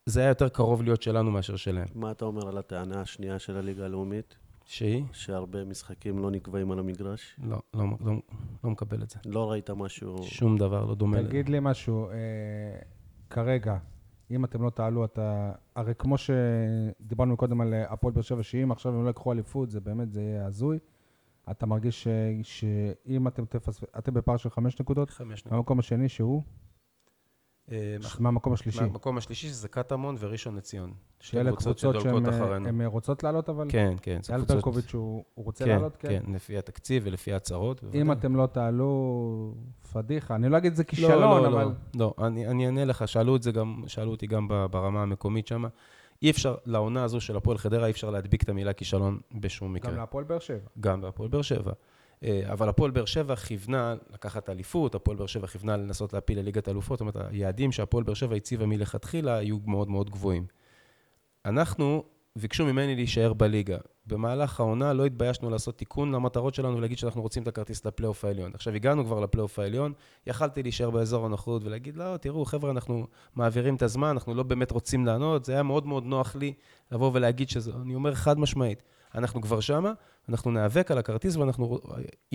זה 0.05 0.19
היה 0.19 0.29
יותר 0.29 0.49
קרוב 0.49 0.83
להיות 0.83 1.01
שלנו 1.01 1.31
מאשר 1.31 1.55
שלהם. 1.55 1.87
מה 1.95 2.11
אתה 2.11 2.25
אומר 2.25 2.47
על 2.47 2.57
הטענה 2.57 3.01
השנייה 3.01 3.39
של 3.39 3.57
הליגה 3.57 3.85
הלאומית? 3.85 4.35
שהיא? 4.65 5.03
שהרבה 5.13 5.65
משחקים 5.65 6.19
לא 6.19 6.31
נקבעים 6.31 6.71
על 6.71 6.79
המגרש? 6.79 7.35
לא, 7.43 7.61
לא, 7.73 7.83
לא, 8.05 8.13
לא 8.63 8.69
מקבל 8.69 9.03
את 9.03 9.09
זה. 9.09 9.19
לא 9.25 9.51
ראית 9.51 9.69
משהו... 9.69 10.23
שום 10.23 10.57
דבר 10.57 10.85
לא 10.85 10.95
דומה. 10.95 11.23
תגיד 11.23 11.49
לי 11.49 11.57
משהו, 11.61 12.09
אה, 12.09 12.15
כרגע, 13.29 13.77
אם 14.31 14.45
אתם 14.45 14.63
לא 14.63 14.69
תעלו, 14.69 15.05
אתה... 15.05 15.51
הרי 15.75 15.93
כמו 15.95 16.15
שדיברנו 16.17 17.37
קודם 17.37 17.61
על 17.61 17.73
אה, 17.73 17.93
הפועל 17.93 18.13
באר 18.13 18.21
שבע, 18.21 18.43
שאם 18.43 18.71
עכשיו 18.71 18.95
הם 18.95 19.05
לא 19.05 19.09
יקחו 19.09 19.31
אליפות, 19.31 19.69
זה 19.69 19.79
באמת, 19.79 20.11
זה 20.11 20.21
יהיה 20.21 20.45
הזוי. 20.45 20.79
אתה 21.51 21.65
מרגיש 21.65 22.03
ש... 22.03 22.07
שאם 22.43 23.27
אתם 23.27 23.45
תפספ... 23.45 23.83
אתם 23.97 24.13
בפער 24.13 24.37
של 24.37 24.49
חמש 24.49 24.79
נקודות, 24.79 25.09
חמש 25.09 25.39
נקודות. 25.39 25.53
מהמקום 25.53 25.79
השני 25.79 26.09
שהוא, 26.09 26.43
מהמקום 28.19 28.53
השלישי. 28.53 28.81
מהמקום 28.81 29.17
השלישי 29.17 29.47
שזה 29.47 29.67
קטמון 29.67 30.15
וראשון 30.19 30.55
לציון. 30.55 30.93
שאלה 31.19 31.55
קבוצות 31.55 31.99
שהן. 32.01 32.65
הן 32.65 32.81
רוצות 32.81 33.23
לעלות, 33.23 33.49
אבל... 33.49 33.65
כן, 33.69 33.93
כן. 34.01 34.19
אייל 34.29 34.41
ברקוביץ', 34.41 34.93
הוא 34.93 35.23
רוצה 35.35 35.65
כן, 35.65 35.71
לעלות? 35.71 35.97
כן, 35.97 36.23
לפי 36.33 36.57
התקציב 36.57 37.03
ולפי 37.05 37.33
ההצהרות. 37.33 37.83
אם. 37.93 38.11
אתם 38.11 38.35
לא 38.35 38.45
תעלו, 38.45 39.53
פדיחה. 39.93 40.35
אני 40.35 40.49
לא 40.49 40.57
אגיד 40.57 40.75
זה 40.75 40.83
לא, 40.83 40.87
כישלון, 40.87 41.43
לא, 41.43 41.47
אבל... 41.47 41.71
לא, 41.95 42.13
לא, 42.17 42.27
אני, 42.27 42.65
אענה 42.65 42.85
לך, 42.85 43.07
שאלו 43.07 43.35
את 43.35 43.47
אותי 43.99 44.27
גם 44.27 44.47
ברמה 44.71 45.01
המקומית 45.01 45.47
שם. 45.47 45.63
אי 46.21 46.31
אפשר, 46.31 46.55
לעונה 46.65 47.03
הזו 47.03 47.21
של 47.21 47.37
הפועל 47.37 47.57
חדרה, 47.57 47.85
אי 47.85 47.91
אפשר 47.91 48.09
להדביק 48.09 48.43
את 48.43 48.49
המילה 48.49 48.73
כישלון 48.73 49.19
בשום 49.39 49.73
מקרה. 49.73 49.91
גם 49.91 49.97
להפועל 49.97 50.23
באר 50.23 50.39
שבע. 50.39 50.67
גם 50.79 51.01
בהפועל 51.01 51.29
באר 51.29 51.41
שבע. 51.41 51.71
אה, 52.23 52.41
אבל 52.51 52.69
הפועל 52.69 52.91
באר 52.91 53.05
שבע 53.05 53.35
כיוונה 53.35 53.95
לקחת 54.13 54.49
אליפות, 54.49 54.95
הפועל 54.95 55.17
באר 55.17 55.27
שבע 55.27 55.47
כיוונה 55.47 55.77
לנסות 55.77 56.13
להפיל 56.13 56.39
לליגת 56.39 56.69
אלופות, 56.69 56.99
זאת 56.99 57.01
אומרת, 57.01 57.31
היעדים 57.31 57.71
שהפועל 57.71 58.03
באר 58.03 58.13
שבע 58.13 58.35
הציבה 58.35 58.65
מלכתחילה 58.65 59.37
היו 59.37 59.57
מאוד 59.65 59.89
מאוד 59.89 60.09
גבוהים. 60.09 60.45
אנחנו, 61.45 62.03
ביקשו 62.35 62.65
ממני 62.65 62.95
להישאר 62.95 63.33
בליגה. 63.33 63.77
במהלך 64.05 64.59
העונה 64.59 64.93
לא 64.93 65.05
התביישנו 65.05 65.49
לעשות 65.49 65.77
תיקון 65.77 66.11
למטרות 66.11 66.55
שלנו 66.55 66.77
ולהגיד 66.77 66.97
שאנחנו 66.97 67.21
רוצים 67.21 67.43
את 67.43 67.47
הכרטיס 67.47 67.85
לפלייאוף 67.85 68.25
העליון. 68.25 68.51
עכשיו, 68.53 68.73
הגענו 68.73 69.05
כבר 69.05 69.19
לפלייאוף 69.19 69.59
העליון, 69.59 69.93
יכלתי 70.27 70.63
להישאר 70.63 70.89
באזור 70.89 71.25
הנוחות 71.25 71.63
ולהגיד, 71.63 71.97
לא, 71.97 72.17
תראו, 72.17 72.45
חבר'ה, 72.45 72.71
אנחנו 72.71 73.07
מעבירים 73.35 73.75
את 73.75 73.81
הזמן, 73.81 74.07
אנחנו 74.07 74.33
לא 74.33 74.43
באמת 74.43 74.71
רוצים 74.71 75.05
לענות, 75.05 75.45
זה 75.45 75.53
היה 75.53 75.63
מאוד 75.63 75.85
מאוד 75.85 76.03
נוח 76.03 76.35
לי 76.35 76.53
לבוא 76.91 77.11
ולהגיד 77.13 77.49
שזה, 77.49 77.71
אני 77.81 77.95
אומר 77.95 78.15
חד 78.15 78.39
משמעית, 78.39 78.83
אנחנו 79.15 79.41
כבר 79.41 79.59
שמה, 79.59 79.93
אנחנו 80.29 80.51
ניאבק 80.51 80.91
על 80.91 80.97
הכרטיס 80.97 81.35
ואנחנו, 81.35 81.79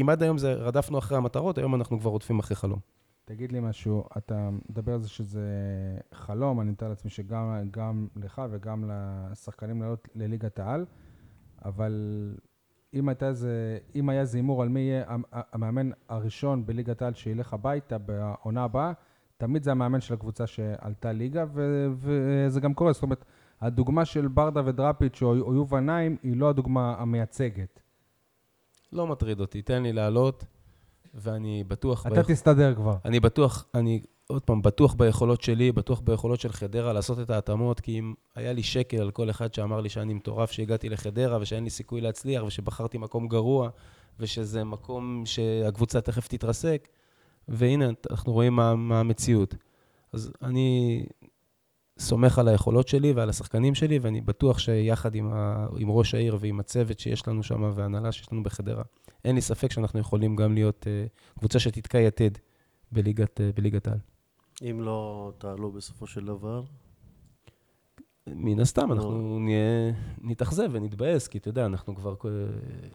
אם 0.01 0.09
עד 0.09 0.23
היום 0.23 0.39
זה 0.39 0.53
רדפנו 0.55 0.99
אחרי 0.99 1.17
המטרות, 1.19 1.59
היום 1.59 1.75
אנחנו 1.75 2.01
כבר 2.01 2.11
רודפים 2.11 2.39
אחרי 2.39 2.57
חלום. 2.57 2.79
תגיד 3.25 3.53
לי 3.53 3.61
משהו, 3.61 4.05
אתה 4.19 4.49
מדבר 4.71 4.93
על 4.93 5.01
זה 5.01 5.09
שזה 5.09 5.41
חלום, 6.15 6.61
אני 6.61 6.71
מתאר 6.71 6.89
לעצמי 6.89 7.11
שגם 7.11 7.69
גם 7.71 8.07
לך 8.17 8.43
וגם 8.51 8.91
לשחקנים 9.31 9.83
לעלות 9.83 10.09
לליגת 10.15 10.59
העל, 10.59 10.85
אבל 11.65 12.35
אם, 12.95 13.09
הייתה 13.09 13.29
איזה, 13.29 13.79
אם 13.95 14.09
היה 14.09 14.21
איזה 14.21 14.39
הימור 14.39 14.63
על 14.63 14.69
מי 14.69 14.81
יהיה 14.81 15.05
המ- 15.07 15.23
המאמן 15.33 15.91
הראשון 16.09 16.67
בליגת 16.67 17.03
העל 17.03 17.15
שילך 17.15 17.55
הביתה 17.55 17.99
בעונה 17.99 18.65
הבאה, 18.65 18.93
תמיד 19.37 19.63
זה 19.63 19.71
המאמן 19.71 20.01
של 20.01 20.15
הקבוצה 20.15 20.47
שעלתה 20.47 21.13
ליגה, 21.13 21.45
ו- 21.55 21.87
וזה 21.97 22.61
גם 22.61 22.75
קורה. 22.75 22.93
זאת 22.93 23.03
אומרת, 23.03 23.25
הדוגמה 23.61 24.05
של 24.05 24.29
ברדה 24.29 24.63
ודראפיץ' 24.65 25.23
או, 25.23 25.41
או 25.41 25.55
יובל 25.55 25.81
נעים 25.81 26.17
היא 26.23 26.37
לא 26.37 26.49
הדוגמה 26.49 26.95
המייצגת. 26.99 27.81
לא 28.93 29.07
מטריד 29.07 29.41
אותי, 29.41 29.63
תן 29.63 29.83
לי 29.83 29.93
לעלות, 29.93 30.45
ואני 31.15 31.65
בטוח... 31.65 32.07
אתה 32.07 32.23
תסתדר 32.23 32.75
כבר. 32.75 32.97
אני 33.05 33.21
בטוח, 33.21 33.67
אני 33.75 34.01
עוד 34.27 34.43
פעם, 34.43 34.63
בטוח 34.63 34.95
ביכולות 34.95 35.43
שלי, 35.43 35.73
בטוח 35.73 36.01
ביכולות 36.01 36.41
של 36.41 36.53
חדרה 36.53 36.93
לעשות 36.93 37.21
את 37.21 37.31
ההתאמות, 37.31 37.81
כי 37.81 37.99
אם 37.99 38.15
היה 38.35 38.53
לי 38.53 38.63
שקל 38.63 38.97
על 38.97 39.11
כל 39.11 39.31
אחד 39.31 39.55
שאמר 39.55 39.81
לי 39.81 39.89
שאני 39.89 40.15
מטורף 40.15 40.51
שהגעתי 40.51 40.89
לחדרה 40.89 41.39
ושאין 41.41 41.65
לי 41.65 41.71
סיכוי 41.71 42.01
להצליח 42.01 42.43
ושבחרתי 42.43 42.99
מקום 42.99 43.29
גרוע 43.29 43.69
ושזה 44.21 44.65
מקום 44.65 45.23
שהקבוצה 45.27 46.01
תכף 46.01 46.29
תתרסק, 46.29 46.89
והנה, 47.49 47.91
אנחנו 48.11 48.33
רואים 48.33 48.53
מה, 48.53 48.75
מה 48.75 49.01
המציאות. 49.01 49.55
אז 50.13 50.33
אני 50.43 51.07
סומך 51.99 52.39
על 52.39 52.49
היכולות 52.49 52.89
שלי 52.89 53.13
ועל 53.13 53.29
השחקנים 53.29 53.75
שלי, 53.75 53.99
ואני 53.99 54.21
בטוח 54.21 54.59
שיחד 54.59 55.15
עם, 55.15 55.33
ה, 55.33 55.67
עם 55.79 55.91
ראש 55.91 56.15
העיר 56.15 56.37
ועם 56.41 56.61
הצוות 56.61 56.99
שיש 56.99 57.29
לנו 57.29 57.43
שם 57.43 57.73
וההנהלה 57.75 58.13
שיש 58.13 58.33
לנו 58.33 58.43
בחדרה, 58.43 58.83
אין 59.25 59.35
לי 59.35 59.41
ספק 59.41 59.73
שאנחנו 59.73 60.01
יכולים 60.01 60.37
גם 60.37 60.55
להיות 60.55 60.87
uh, 60.87 61.39
קבוצה 61.39 61.59
שתתקע 61.59 61.99
יתד 61.99 62.31
בליגת, 62.93 63.41
uh, 63.41 63.57
בליגת 63.57 63.89
העל. 63.89 63.99
אם 64.63 64.81
לא 64.81 65.33
תעלו 65.39 65.73
בסופו 65.73 66.07
של 66.07 66.25
דבר, 66.25 66.63
מן 68.27 68.61
הסתם, 68.61 68.89
לא. 68.89 68.95
אנחנו 68.95 69.39
נהיה, 69.39 69.93
נתאכזב 70.23 70.69
ונתבאס, 70.73 71.29
כי 71.29 71.39
אתה 71.39 71.49
יודע, 71.49 71.67
אנחנו 71.67 71.95
כבר... 71.97 72.15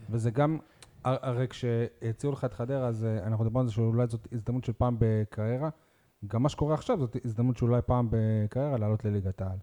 וזה 0.09 0.31
גם, 0.31 0.57
הר- 1.03 1.17
הרי 1.21 1.47
כשהציעו 1.47 2.33
לך 2.33 2.45
את 2.45 2.53
חדרה, 2.53 2.87
אז 2.87 3.05
אה, 3.05 3.27
אנחנו 3.27 3.43
דיברנו 3.43 3.59
על 3.59 3.67
זה 3.67 3.73
שאולי 3.73 4.07
זאת 4.07 4.27
הזדמנות 4.31 4.63
של 4.63 4.73
פעם 4.73 4.95
בקריירה. 4.99 5.69
גם 6.27 6.43
מה 6.43 6.49
שקורה 6.49 6.73
עכשיו 6.73 6.99
זאת 6.99 7.15
הזדמנות 7.25 7.57
שאולי 7.57 7.81
פעם 7.85 8.07
בקריירה 8.11 8.77
לעלות 8.77 9.05
לליגת 9.05 9.41
העל. 9.41 9.57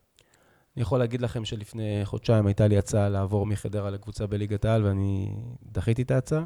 אני 0.76 0.82
יכול 0.82 0.98
להגיד 0.98 1.22
לכם 1.22 1.44
שלפני 1.44 2.00
חודשיים 2.04 2.46
הייתה 2.46 2.68
לי 2.68 2.78
הצעה 2.78 3.08
לעבור 3.08 3.46
מחדרה 3.46 3.90
לקבוצה 3.90 4.26
בליגת 4.26 4.64
העל, 4.64 4.84
ואני 4.84 5.34
דחיתי 5.72 6.02
את 6.02 6.10
ההצעה, 6.10 6.44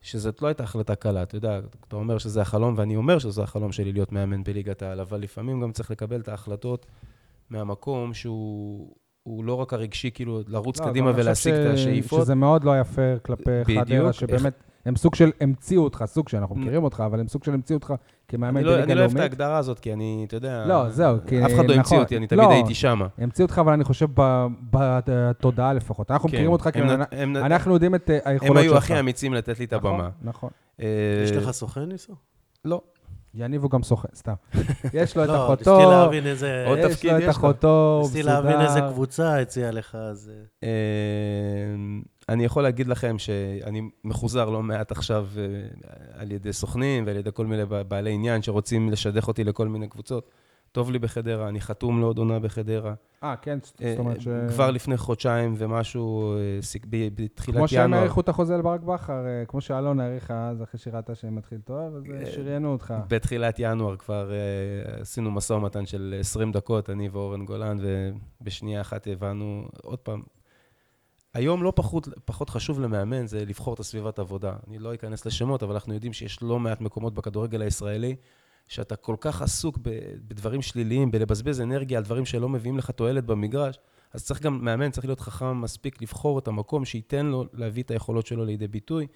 שזאת 0.00 0.42
לא 0.42 0.46
הייתה 0.48 0.62
החלטה 0.62 0.94
קלה. 0.94 1.22
אתה 1.22 1.36
יודע, 1.36 1.60
אתה 1.88 1.96
אומר 1.96 2.18
שזה 2.18 2.40
החלום, 2.40 2.74
ואני 2.76 2.96
אומר 2.96 3.18
שזה 3.18 3.42
החלום 3.42 3.72
שלי 3.72 3.92
להיות 3.92 4.12
מאמן 4.12 4.44
בליגת 4.44 4.82
העל, 4.82 5.00
אבל 5.00 5.20
לפעמים 5.20 5.60
גם 5.60 5.72
צריך 5.72 5.90
לקבל 5.90 6.20
את 6.20 6.28
ההחלטות 6.28 6.86
מהמקום 7.50 8.14
שהוא 8.14 8.94
הוא 9.22 9.44
לא 9.44 9.54
רק 9.54 9.72
הרגשי, 9.72 10.10
כאילו, 10.10 10.40
לרוץ 10.46 10.80
לא, 10.80 10.84
קדימה 10.86 11.12
ולהשיג 11.14 11.54
חושב 11.54 11.70
את 11.70 11.78
ש- 11.78 11.80
השאיפות. 11.80 12.22
שזה 12.22 12.34
מאוד 12.34 12.64
לא 12.64 12.72
היה 12.72 12.84
פייר 12.84 13.18
כלפי 13.18 13.50
חדרה, 13.64 14.12
שבאמת, 14.12 14.54
הם 14.86 14.96
סוג 14.96 15.14
של 15.14 15.30
המציאו 15.40 15.82
אותך, 15.84 16.04
סוג 16.06 16.28
שאנחנו 16.28 16.56
מכירים 16.56 16.84
אותך, 16.84 17.02
אבל 17.06 17.20
הם 17.20 17.28
סוג 17.28 17.44
של 17.44 17.54
המציאו 17.54 17.76
אותך 17.78 17.94
כמאמן 18.28 18.56
אני 18.56 18.64
לא, 18.64 18.70
בליגה 18.72 18.84
אני 18.84 18.94
לא 18.94 19.00
אוהב 19.00 19.10
את 19.10 19.14
לאומית. 19.16 19.30
ההגדרה 19.32 19.58
הזאת, 19.58 19.78
כי 19.78 19.92
אני, 19.92 20.24
אתה 20.28 20.36
יודע... 20.36 20.64
לא, 20.66 20.88
זהו, 20.90 21.16
כי- 21.26 21.44
אף 21.46 21.50
אחד 21.50 21.56
לא 21.56 21.62
נכון. 21.62 21.76
המציא 21.76 21.98
אותי, 21.98 22.16
אני 22.16 22.26
תמיד 22.26 22.44
לא. 22.44 22.50
הייתי 22.50 22.74
שמה. 22.74 23.06
המציאו 23.18 23.46
אותך, 23.46 23.58
אבל 23.58 23.72
אני 23.72 23.84
חושב 23.84 24.06
ב- 24.14 24.46
בתודעה 24.70 25.72
לפחות. 25.72 26.10
אנחנו 26.10 26.28
כן. 26.28 26.34
מכירים 26.34 26.52
אותך, 26.52 26.68
כי 26.72 26.78
הם 26.78 26.90
אנחנו- 27.36 27.70
הם 27.70 27.72
יודעים 27.74 27.94
את 27.94 28.10
אה, 28.10 28.18
היכולות 28.24 28.56
הם 28.56 28.62
שלך. 28.62 28.72
היו 28.72 28.76
הכי 28.78 29.00
אמיצים 29.00 29.34
לתת 29.34 29.58
לי 29.58 29.64
את 29.64 29.74
נכון, 29.74 29.94
הבמה. 29.94 30.08
נכון. 30.22 30.50
אה, 30.80 30.86
יש 31.24 31.32
לך 31.32 31.50
סוכן 31.50 31.80
ניסו? 31.84 32.12
לא. 32.64 32.80
יניב 33.34 33.62
הוא 33.62 33.70
גם 33.70 33.82
סוכן, 33.82 34.08
סתם. 34.14 34.32
יש 34.94 35.16
לו 35.16 35.24
את 35.24 35.28
לא, 35.28 35.44
אחותו, 35.44 35.60
יש 35.80 37.04
לו 37.04 37.18
את. 37.18 37.28
אחותו, 37.30 37.94
הוא 37.96 38.02
ניסיתי 38.02 38.22
להבין 38.22 38.60
איזה 38.60 38.74
מסודר. 38.80 38.92
קבוצה 38.92 39.40
הציעה 39.40 39.70
לך, 39.70 39.94
אז... 39.94 40.30
אני 42.30 42.44
יכול 42.44 42.62
להגיד 42.62 42.86
לכם 42.86 43.18
שאני 43.18 43.90
מחוזר 44.04 44.50
לא 44.50 44.62
מעט 44.62 44.92
עכשיו 44.92 45.28
אה, 45.38 45.42
על 46.20 46.32
ידי 46.32 46.52
סוכנים 46.52 47.06
ועל 47.06 47.16
ידי 47.16 47.30
כל 47.34 47.46
מיני 47.46 47.62
בעלי 47.88 48.12
עניין 48.12 48.42
שרוצים 48.42 48.90
לשדך 48.90 49.28
אותי 49.28 49.44
לכל 49.44 49.68
מיני 49.68 49.88
קבוצות. 49.88 50.30
טוב 50.72 50.90
לי 50.90 50.98
בחדרה, 50.98 51.48
אני 51.48 51.60
חתום 51.60 52.00
לעוד 52.00 52.18
עונה 52.18 52.38
בחדרה. 52.38 52.94
אה, 53.22 53.36
כן, 53.36 53.58
זאת 53.62 53.82
אה, 53.82 53.94
אומרת 53.98 54.20
ש... 54.20 54.28
כבר 54.48 54.70
לפני 54.70 54.96
חודשיים 54.96 55.54
ומשהו, 55.58 56.34
אה, 56.34 56.58
בתחילת 57.14 57.56
כמו 57.56 57.68
שהם 57.68 57.84
ינואר. 57.84 58.00
האריכו 58.00 58.20
את 58.20 58.28
החוזה 58.28 58.56
לברק 58.56 58.80
בכר, 58.80 59.24
כמו 59.48 59.60
שאלון 59.60 60.00
האריך 60.00 60.30
אז, 60.30 60.62
אחרי 60.62 60.80
שראתה 60.80 61.14
שמתחיל 61.14 61.58
טוב, 61.64 61.96
אז 61.96 62.04
שריינו 62.34 62.72
אותך. 62.72 62.94
בתחילת 63.08 63.56
ינואר 63.58 63.96
כבר 63.96 64.30
עשינו 65.00 65.30
משא 65.30 65.52
ומתן 65.52 65.86
של 65.86 66.16
20 66.20 66.52
דקות, 66.52 66.90
אני 66.90 67.08
ואורן 67.08 67.44
גולן, 67.44 67.78
ובשנייה 68.40 68.80
אחת 68.80 69.06
הבנו, 69.06 69.68
עוד 69.82 69.98
פעם, 69.98 70.22
היום 71.34 71.62
לא 71.62 71.72
פחות, 71.76 72.08
פחות 72.24 72.50
חשוב 72.50 72.80
למאמן, 72.80 73.26
זה 73.26 73.44
לבחור 73.44 73.74
את 73.74 73.80
הסביבת 73.80 74.18
עבודה. 74.18 74.52
אני 74.68 74.78
לא 74.78 74.94
אכנס 74.94 75.26
לשמות, 75.26 75.62
אבל 75.62 75.72
אנחנו 75.72 75.94
יודעים 75.94 76.12
שיש 76.12 76.42
לא 76.42 76.58
מעט 76.58 76.80
מקומות 76.80 77.14
בכדורגל 77.14 77.62
הישראלי, 77.62 78.16
שאתה 78.68 78.96
כל 78.96 79.16
כך 79.20 79.42
עסוק 79.42 79.78
בדברים 80.28 80.62
שליליים, 80.62 81.10
בלבזבז 81.10 81.60
אנרגיה 81.60 81.98
על 81.98 82.04
דברים 82.04 82.24
שלא 82.24 82.48
מביאים 82.48 82.78
לך 82.78 82.90
תועלת 82.90 83.24
במגרש, 83.24 83.78
אז 84.12 84.24
צריך 84.24 84.42
גם, 84.42 84.64
מאמן 84.64 84.90
צריך 84.90 85.06
להיות 85.06 85.20
חכם 85.20 85.60
מספיק 85.60 86.02
לבחור 86.02 86.38
את 86.38 86.48
המקום 86.48 86.84
שייתן 86.84 87.26
לו 87.26 87.44
להביא 87.52 87.82
את 87.82 87.90
היכולות 87.90 88.26
שלו 88.26 88.44
לידי 88.44 88.68
ביטוי, 88.68 89.06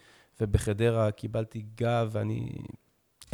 ובחדרה 0.41 1.11
קיבלתי 1.11 1.65
גב, 1.75 2.09
ואני... 2.13 2.53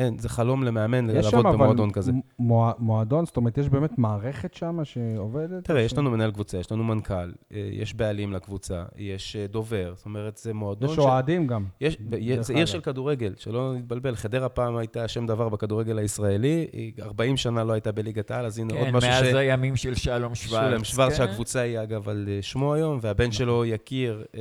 אין, 0.01 0.18
זה 0.18 0.28
חלום 0.28 0.62
למאמן 0.64 1.11
יש 1.11 1.14
לעבוד 1.14 1.30
שם 1.30 1.46
אבל 1.46 1.53
במועדון 1.57 1.90
כזה. 1.90 2.12
מ- 2.12 2.20
מוע- 2.38 2.72
מועדון, 2.78 3.26
זאת 3.26 3.36
אומרת, 3.36 3.59
יש 3.59 3.68
באמת 3.68 3.98
מערכת 3.98 4.55
שם 4.55 4.78
שעובדת? 4.84 5.64
תראה, 5.64 5.80
יש 5.82 5.98
לנו 5.98 6.11
מנהל 6.11 6.30
קבוצה, 6.30 6.59
יש 6.59 6.72
לנו 6.72 6.84
מנכ"ל, 6.84 7.14
אה, 7.55 7.68
יש 7.72 7.94
בעלים 7.94 8.32
לקבוצה, 8.32 8.84
יש 8.96 9.36
אה, 9.36 9.46
דובר, 9.46 9.92
זאת 9.96 10.05
אומרת, 10.07 10.36
זה 10.36 10.55
מועדון 10.55 10.90
יש 10.90 10.98
אוהדים 10.98 11.46
גם. 11.46 11.64
יש, 11.80 11.96
זה 12.40 12.53
עיר. 12.55 12.66
של 12.66 12.80
כדורגל, 12.80 13.34
שלא 13.36 13.74
נתבלבל. 13.74 14.14
חדרה 14.16 14.48
פעם 14.48 14.76
הייתה 14.76 15.09
שם 15.09 15.26
דבר 15.26 15.48
בכדורגל 15.48 15.98
הישראלי, 15.98 16.66
היא 16.72 16.92
40 17.03 17.36
שנה 17.36 17.64
לא 17.64 17.72
הייתה 17.72 17.92
בליגת 17.92 18.30
העל, 18.30 18.46
אז 18.46 18.59
הנה 18.59 18.74
עוד 18.74 18.86
כן, 18.86 18.96
משהו 18.96 19.11
מאז 19.11 19.24
ש... 19.24 19.34
הימים 19.34 19.76
של 19.76 19.94
שלום 19.94 20.34
שוורץ. 20.34 20.68
שולם 20.70 20.84
שוורץ, 20.84 21.11
כן. 21.11 21.16
שהקבוצה 21.16 21.61
היא 21.61 21.82
אגב 21.82 22.09
על 22.09 22.28
אה, 22.28 22.38
שמו 22.42 22.74
היום, 22.74 22.98
והבן 23.03 23.32
שלו 23.32 23.64
יקיר, 23.64 24.24
אה, 24.34 24.40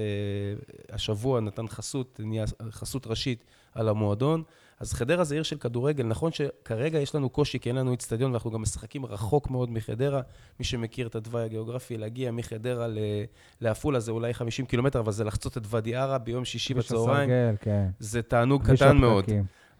השבוע 0.91 1.39
נתן 1.39 1.67
חסות, 1.67 2.19
נהיה 2.23 2.45
חסות 2.71 3.07
ראשית 3.07 3.43
על 3.75 3.89
המועדון. 3.89 4.43
אז 4.79 4.93
חדרה 4.93 5.23
זה 5.23 5.35
עיר 5.35 5.43
של 5.43 5.57
כדורגל. 5.57 6.03
נכון 6.03 6.31
שכרגע 6.31 6.99
יש 6.99 7.15
לנו 7.15 7.29
קושי, 7.29 7.59
כי 7.59 7.69
אין 7.69 7.75
לנו 7.75 7.91
איצטדיון, 7.91 8.31
ואנחנו 8.31 8.51
גם 8.51 8.61
משחקים 8.61 9.05
רחוק 9.05 9.49
מאוד 9.49 9.71
מחדרה. 9.71 10.21
מי 10.59 10.65
שמכיר 10.65 11.07
את 11.07 11.15
התוואי 11.15 11.43
הגיאוגרפי, 11.43 11.97
להגיע 11.97 12.31
מחדרה 12.31 12.87
לעפולה 13.61 13.99
זה 13.99 14.11
אולי 14.11 14.33
50 14.33 14.65
קילומטר, 14.65 14.99
אבל 14.99 15.11
זה 15.11 15.23
לחצות 15.23 15.57
את 15.57 15.63
ואדי 15.69 15.95
ערה 15.95 16.17
ביום 16.17 16.45
שישי 16.45 16.73
בצהריים. 16.73 17.29
הסרגל, 17.29 17.55
כן. 17.61 17.87
זה 17.99 18.21
תענוג 18.21 18.71
קטן 18.71 18.97
מאוד. 18.97 19.25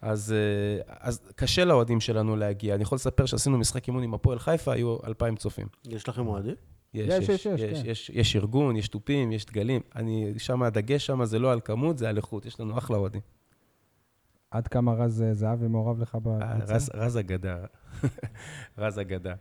אז, 0.02 0.32
אה, 0.32 0.94
אז 1.00 1.20
קשה 1.34 1.64
לאוהדים 1.64 2.00
שלנו 2.00 2.36
להגיע. 2.36 2.74
אני 2.74 2.82
יכול 2.82 2.96
לספר 2.96 3.26
שעשינו 3.26 3.58
משחק 3.58 3.88
אימון 3.88 4.02
עם 4.02 4.14
הפועל 4.14 4.38
חיפה, 4.38 4.72
היו 4.72 4.96
2,000 5.04 5.36
צופים. 5.36 5.66
יש 5.88 6.08
לכם 6.08 6.26
אוהדים? 6.26 6.54
יש, 6.94 7.08
יש, 7.08 7.28
יש, 7.28 7.46
יש, 7.46 7.46
יש, 7.46 7.60
יש, 7.60 7.82
כן. 7.82 7.90
יש, 7.90 8.10
יש 8.14 8.36
ארגון, 8.36 8.76
יש 8.76 8.88
תופים, 8.88 9.32
יש 9.32 9.46
דגלים. 9.46 9.80
אני, 9.96 10.32
שם 10.38 10.62
הדגש 10.62 11.06
שם 11.06 11.24
זה 11.24 11.38
לא 11.38 11.52
על 11.52 11.60
כמות, 11.60 11.98
זה 11.98 12.08
על 12.08 12.16
איכות. 12.16 12.46
יש 12.46 12.60
לנו 12.60 12.78
אחלה 12.78 12.96
אוהדים. 12.96 13.20
עד 14.50 14.68
כמה 14.68 14.92
רז 14.92 15.22
אה, 15.22 15.34
זהבי 15.34 15.68
מעורב 15.68 16.00
לך 16.00 16.14
אה, 16.14 16.20
בקבוצה? 16.20 16.74
רז, 16.74 16.90
רז 16.94 17.18
אגדה. 17.18 17.56
רז 18.78 18.98
אגדה. 19.00 19.34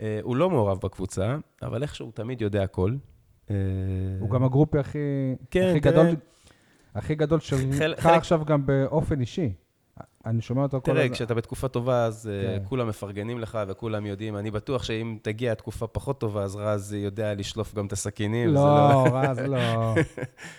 אה, 0.00 0.18
הוא 0.22 0.36
לא 0.36 0.50
מעורב 0.50 0.78
בקבוצה, 0.82 1.36
אבל 1.62 1.82
איכשהו 1.82 2.06
הוא 2.06 2.12
תמיד 2.12 2.40
יודע 2.40 2.62
הכל. 2.62 2.94
הוא 4.20 4.30
גם 4.30 4.44
הגרופי 4.44 4.78
הכי 4.78 4.98
כן, 5.50 5.66
הכי 5.70 5.80
גדול, 5.80 6.06
הכי 6.94 7.14
גדול 7.14 7.40
שלך 7.40 7.74
חלק- 7.74 7.98
עכשיו 8.16 8.44
גם 8.44 8.66
באופן 8.66 9.20
אישי. 9.20 9.52
אני 10.26 10.40
שומע 10.42 10.62
אותו 10.62 10.80
כל 10.80 10.92
תראה, 10.92 11.02
הזמן. 11.02 11.14
כשאתה 11.14 11.34
בתקופה 11.34 11.68
טובה, 11.68 12.04
אז 12.04 12.28
אה, 12.32 12.58
כן. 12.58 12.64
כולם 12.68 12.88
מפרגנים 12.88 13.38
לך 13.38 13.58
וכולם 13.68 14.06
יודעים. 14.06 14.36
אני 14.36 14.50
בטוח 14.50 14.82
שאם 14.82 15.18
תגיע 15.22 15.54
תקופה 15.54 15.86
פחות 15.86 16.20
טובה, 16.20 16.42
אז 16.42 16.56
רז 16.56 16.92
יודע 16.92 17.34
לשלוף 17.34 17.74
גם 17.74 17.86
את 17.86 17.92
הסכינים. 17.92 18.48
וזה 18.48 18.58
לא, 18.58 19.04
רז, 19.12 19.38
לא. 19.38 19.94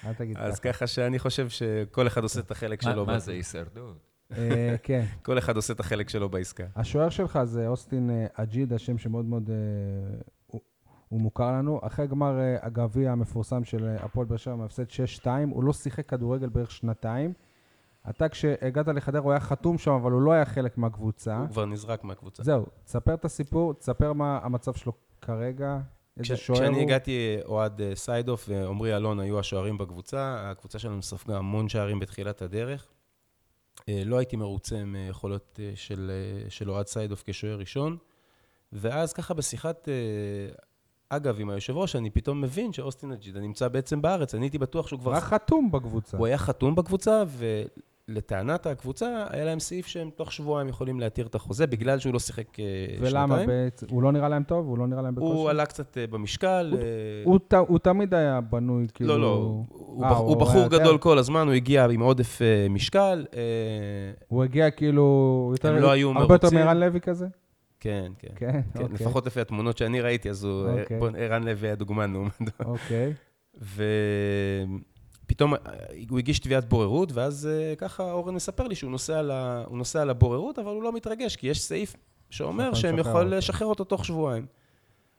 אל 0.06 0.14
תגיד 0.18 0.38
אז 0.38 0.60
ככה. 0.60 0.74
ככה 0.74 0.88
שאני 0.88 1.20
חושב 1.20 1.50
שכל 1.50 2.08
אחד 2.08 2.24
עושה 2.24 2.40
את 2.40 2.52
החלק 2.52 2.82
שלו. 2.82 3.06
מה 3.06 3.20
זה 3.20 3.32
הישרדות? 3.32 3.98
אה, 4.38 4.76
כן. 4.84 5.06
כל 5.26 5.38
אחד 5.38 5.56
עושה 5.56 5.74
את 5.74 5.80
החלק 5.80 6.10
שלו 6.10 6.30
בעסקה. 6.30 6.64
השוער 6.76 7.10
שלך 7.10 7.40
זה 7.44 7.68
אוסטין 7.68 8.10
אה, 8.10 8.26
אג'יד, 8.34 8.74
השם 8.74 8.98
שמאוד 8.98 9.26
מאוד 9.26 9.50
הוא- 10.48 10.62
הוא 11.10 11.22
מוכר 11.22 11.52
לנו. 11.52 11.80
אחרי 11.84 12.08
גמר 12.08 12.34
הגביע 12.62 13.12
המפורסם 13.12 13.64
של 13.64 13.96
הפועל 14.00 14.26
באר 14.28 14.38
שבע, 14.38 14.56
מהפסד 14.56 14.84
6-2, 15.24 15.28
הוא 15.52 15.64
לא 15.64 15.74
שיחק 15.74 16.10
כדורגל 16.10 16.50
בערך 16.50 16.72
שנתיים. 16.72 17.34
אתה, 18.10 18.30
כשהגעת 18.30 18.88
לחדרה, 18.88 19.22
הוא 19.22 19.32
היה 19.32 19.40
חתום 19.40 19.78
שם, 19.78 19.92
אבל 19.92 20.12
הוא 20.12 20.22
לא 20.22 20.32
היה 20.32 20.46
חלק 20.46 20.78
מהקבוצה. 20.78 21.38
הוא 21.38 21.48
כבר 21.50 21.66
נזרק 21.66 22.04
מהקבוצה. 22.04 22.44
זהו, 22.44 22.66
תספר 22.84 23.14
את 23.14 23.26
הסיפור, 23.26 23.74
תספר 23.74 24.14
מה 24.14 24.40
המצב 24.44 24.74
שלו 24.74 24.94
כרגע, 25.22 25.80
איזה 26.18 26.38
שוער 26.38 26.60
הוא. 26.60 26.68
כשאני 26.68 26.82
הגעתי, 26.82 27.38
אוהד 27.46 27.82
אה, 27.82 27.96
סיידוף 27.96 28.46
ועמרי 28.50 28.96
אלון 28.96 29.20
היו 29.20 29.40
השוערים 29.40 29.78
בקבוצה. 29.78 30.52
הקבוצה 30.52 30.80
שלנו 30.80 31.04
ספגה 31.04 31.38
המון 31.38 31.70
שערים 31.70 32.00
בתחילת 32.00 32.42
הדרך. 32.42 32.88
אה, 33.90 34.02
לא 34.06 34.18
הייתי 34.18 34.36
מרוצה 34.36 34.86
מיכולות 34.86 35.60
אה, 35.64 35.72
של 35.76 36.12
של 36.50 36.72
אוהד 36.72 36.88
סיידוף 36.88 37.24
כשוער 37.26 37.58
ראשון. 37.58 37.98
ואז 38.74 39.14
ככה 39.14 39.34
בשיחת, 39.34 39.88
אגב, 41.10 41.40
עם 41.40 41.50
היושב 41.50 41.78
ראש, 41.78 41.96
אני 41.96 42.10
פתאום 42.10 42.42
מבין 42.42 42.74
שאוסטין 42.74 43.12
אג'ידה 43.12 43.40
נמצא 43.40 43.68
בעצם 43.68 44.02
בארץ. 44.02 44.36
אני 44.36 44.46
הייתי 44.46 44.58
בטוח 44.58 44.88
שהוא 44.88 44.98
הוא 44.98 45.02
כבר... 45.02 45.12
היה 45.12 45.22
חתום 45.22 45.72
בקבוצה. 45.72 46.18
הוא 46.18 46.26
היה 46.26 46.38
חתום 46.38 46.76
בקבוצה, 46.76 47.24
ולטענת 48.10 48.66
הקבוצה, 48.66 49.26
היה 49.30 49.46
להם 49.46 49.60
סעיף 49.60 49.88
שהם 49.88 50.10
תוך 50.16 50.32
שבועיים 50.32 50.70
יכולים 50.70 51.00
להתיר 51.00 51.28
את 51.28 51.36
החוזה, 51.36 51.68
בגלל 51.68 52.00
שהוא 52.00 52.14
לא 52.14 52.20
שיחק 52.20 52.60
אה, 52.60 52.66
שנתיים. 52.90 53.02
ולמה? 53.02 53.44
הוא 53.90 54.04
לא 54.04 54.12
נראה 54.12 54.30
להם 54.30 54.44
טוב? 54.44 54.68
הוא 54.68 54.78
לא 54.78 54.88
נראה 54.88 55.02
להם 55.02 55.16
בקושי? 55.16 55.34
הוא 55.34 55.50
עלה 55.50 55.66
קצת 55.66 55.98
אה, 55.98 56.08
במשקל. 56.08 56.78
אה, 57.54 57.60
הוא 57.68 57.80
תמיד 57.80 58.14
היה 58.14 58.42
בנוי, 58.42 58.88
כאילו... 58.94 59.18
לא, 59.18 59.22
לא, 59.22 59.64
הוא 60.18 60.38
בחור 60.38 60.68
גדול 60.68 60.98
כל 60.98 61.18
הזמן, 61.18 61.48
הוא 61.48 61.54
הגיע 61.54 61.86
עם 61.86 62.02
עודף 62.02 62.40
משקל. 62.70 63.26
הוא 64.28 64.44
הגיע 64.44 64.72
כאילו... 64.72 65.54
הם 65.64 65.76
לא 65.76 65.92
היו 65.92 66.10
הרבה 66.10 66.34
יותר 66.34 66.48
מרוצים. 66.48 66.60
מערן 66.60 66.80
לוי 66.80 67.02
כזה? 67.02 67.28
כן, 67.80 68.12
כן. 68.20 68.28
כן, 68.36 68.52
כן, 68.74 68.82
אוקיי. 68.82 68.96
לפחות 68.96 69.26
לפי 69.26 69.42
התמונות 69.42 69.78
שאני 69.78 70.02
ראיתי, 70.02 70.30
אז 70.30 70.44
הוא... 70.44 70.70
אוקיי. 70.80 71.00
ערן 71.18 71.44
לוי 71.44 71.68
היה 71.68 71.76
דוגמן 71.76 72.12
לעומדו. 72.12 72.52
אוקיי. 72.66 73.14
ופתאום 75.26 75.54
אה, 75.54 75.60
הוא 76.10 76.20
הגיש 76.20 76.40
תביעת 76.40 76.70
בוררות, 76.70 77.12
ואז 77.12 77.48
אה, 77.48 77.76
ככה 77.76 78.12
אורן 78.12 78.36
מספר 78.36 78.68
לי 78.68 78.76
שהוא 78.76 78.92
נוסע, 78.92 79.22
ל... 79.22 79.32
הוא 79.66 79.78
נוסע 79.78 80.06
לבוררות, 80.06 80.60
אבל 80.60 80.72
הוא 80.72 80.84
לא 80.84 80.92
מתרגש, 80.94 81.36
כי 81.36 81.48
יש 81.48 81.62
סעיף 81.62 81.96
שאומר 82.30 82.74
שיכול 82.74 82.82
שהם 82.82 82.96
לשחרר 82.96 83.12
יכול 83.12 83.26
אותו. 83.26 83.38
לשחרר 83.38 83.68
אותו 83.68 83.84
תוך 83.84 84.06
שבועיים. 84.06 84.46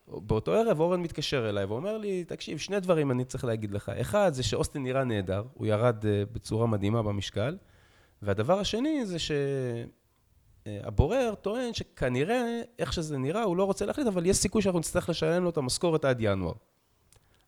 באותו 0.08 0.54
ערב 0.54 0.80
אורן 0.80 1.02
מתקשר 1.02 1.48
אליי 1.48 1.64
ואומר 1.64 1.98
לי, 1.98 2.24
תקשיב, 2.24 2.58
שני 2.58 2.80
דברים 2.80 3.10
אני 3.10 3.24
צריך 3.24 3.44
להגיד 3.44 3.70
לך. 3.70 3.88
אחד, 3.88 4.34
זה 4.34 4.42
שאוסטין 4.42 4.82
נראה 4.82 5.04
נהדר, 5.04 5.44
הוא 5.54 5.66
ירד 5.66 6.06
אה, 6.06 6.22
בצורה 6.32 6.66
מדהימה 6.66 7.02
במשקל. 7.02 7.56
והדבר 8.22 8.58
השני 8.58 9.06
זה 9.06 9.16
שהבורר 10.66 11.34
טוען 11.40 11.74
שכנראה, 11.74 12.60
איך 12.78 12.92
שזה 12.92 13.18
נראה, 13.18 13.42
הוא 13.42 13.56
לא 13.56 13.64
רוצה 13.64 13.86
להחליט, 13.86 14.06
אבל 14.06 14.26
יש 14.26 14.36
סיכוי 14.36 14.62
שאנחנו 14.62 14.80
נצטרך 14.80 15.08
לשלם 15.08 15.44
לו 15.44 15.50
את 15.50 15.56
המשכורת 15.56 16.04
עד 16.04 16.16
ינואר. 16.20 16.54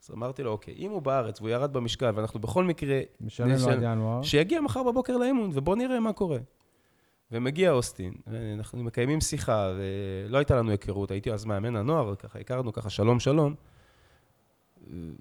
אז 0.08 0.14
אמרתי 0.14 0.42
לו, 0.42 0.50
אוקיי, 0.50 0.74
אם 0.78 0.90
הוא 0.90 1.02
בארץ 1.02 1.40
והוא 1.40 1.50
ירד 1.50 1.72
במשקל, 1.72 2.12
ואנחנו 2.14 2.40
בכל 2.40 2.64
מקרה... 2.64 3.00
משלם 3.20 3.48
לו 3.48 3.68
עד 3.68 3.78
ינואר. 3.82 4.22
שיגיע 4.22 4.60
מחר 4.60 4.82
בבוקר 4.82 5.16
לאימון, 5.16 5.50
ובואו 5.54 5.76
נראה 5.76 6.00
מה 6.00 6.12
קורה. 6.12 6.38
ומגיע 7.32 7.70
אוסטין, 7.70 8.12
ואנחנו 8.26 8.82
מקיימים 8.82 9.20
שיחה, 9.20 9.72
ולא 9.76 10.38
הייתה 10.38 10.56
לנו 10.56 10.70
היכרות, 10.70 11.10
הייתי 11.10 11.32
אז 11.32 11.44
מאמן 11.44 11.76
הנוער, 11.76 12.14
ככה 12.14 12.38
הכרנו 12.38 12.72
ככה 12.72 12.90
שלום 12.90 13.20
שלום, 13.20 13.54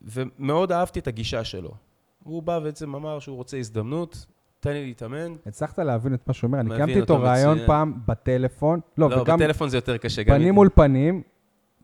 ומאוד 0.01 0.71
אהבתי 0.71 0.99
את 0.99 1.07
הגישה 1.07 1.43
שלו. 1.43 1.71
הוא 2.23 2.43
בא 2.43 2.59
בעצם 2.59 2.95
אמר 2.95 3.19
שהוא 3.19 3.35
רוצה 3.35 3.57
הזדמנות, 3.57 4.25
תן 4.59 4.71
לי 4.71 4.85
להתאמן. 4.85 5.35
הצלחת 5.45 5.79
להבין 5.79 6.13
את 6.13 6.27
מה 6.27 6.33
שהוא 6.33 6.47
אומר? 6.47 6.59
אני 6.59 6.69
קיימתי 6.69 7.01
איתו 7.01 7.21
ראיון 7.21 7.53
מצוין. 7.53 7.67
פעם 7.67 7.93
בטלפון. 8.07 8.79
לא, 8.97 9.09
לא, 9.09 9.15
וגם 9.15 9.39
בטלפון 9.39 9.69
זה 9.69 9.77
יותר 9.77 9.97
קשה. 9.97 10.23
גם 10.23 10.35
פנים 10.35 10.41
איתי. 10.41 10.51
מול 10.51 10.69
פנים. 10.75 11.21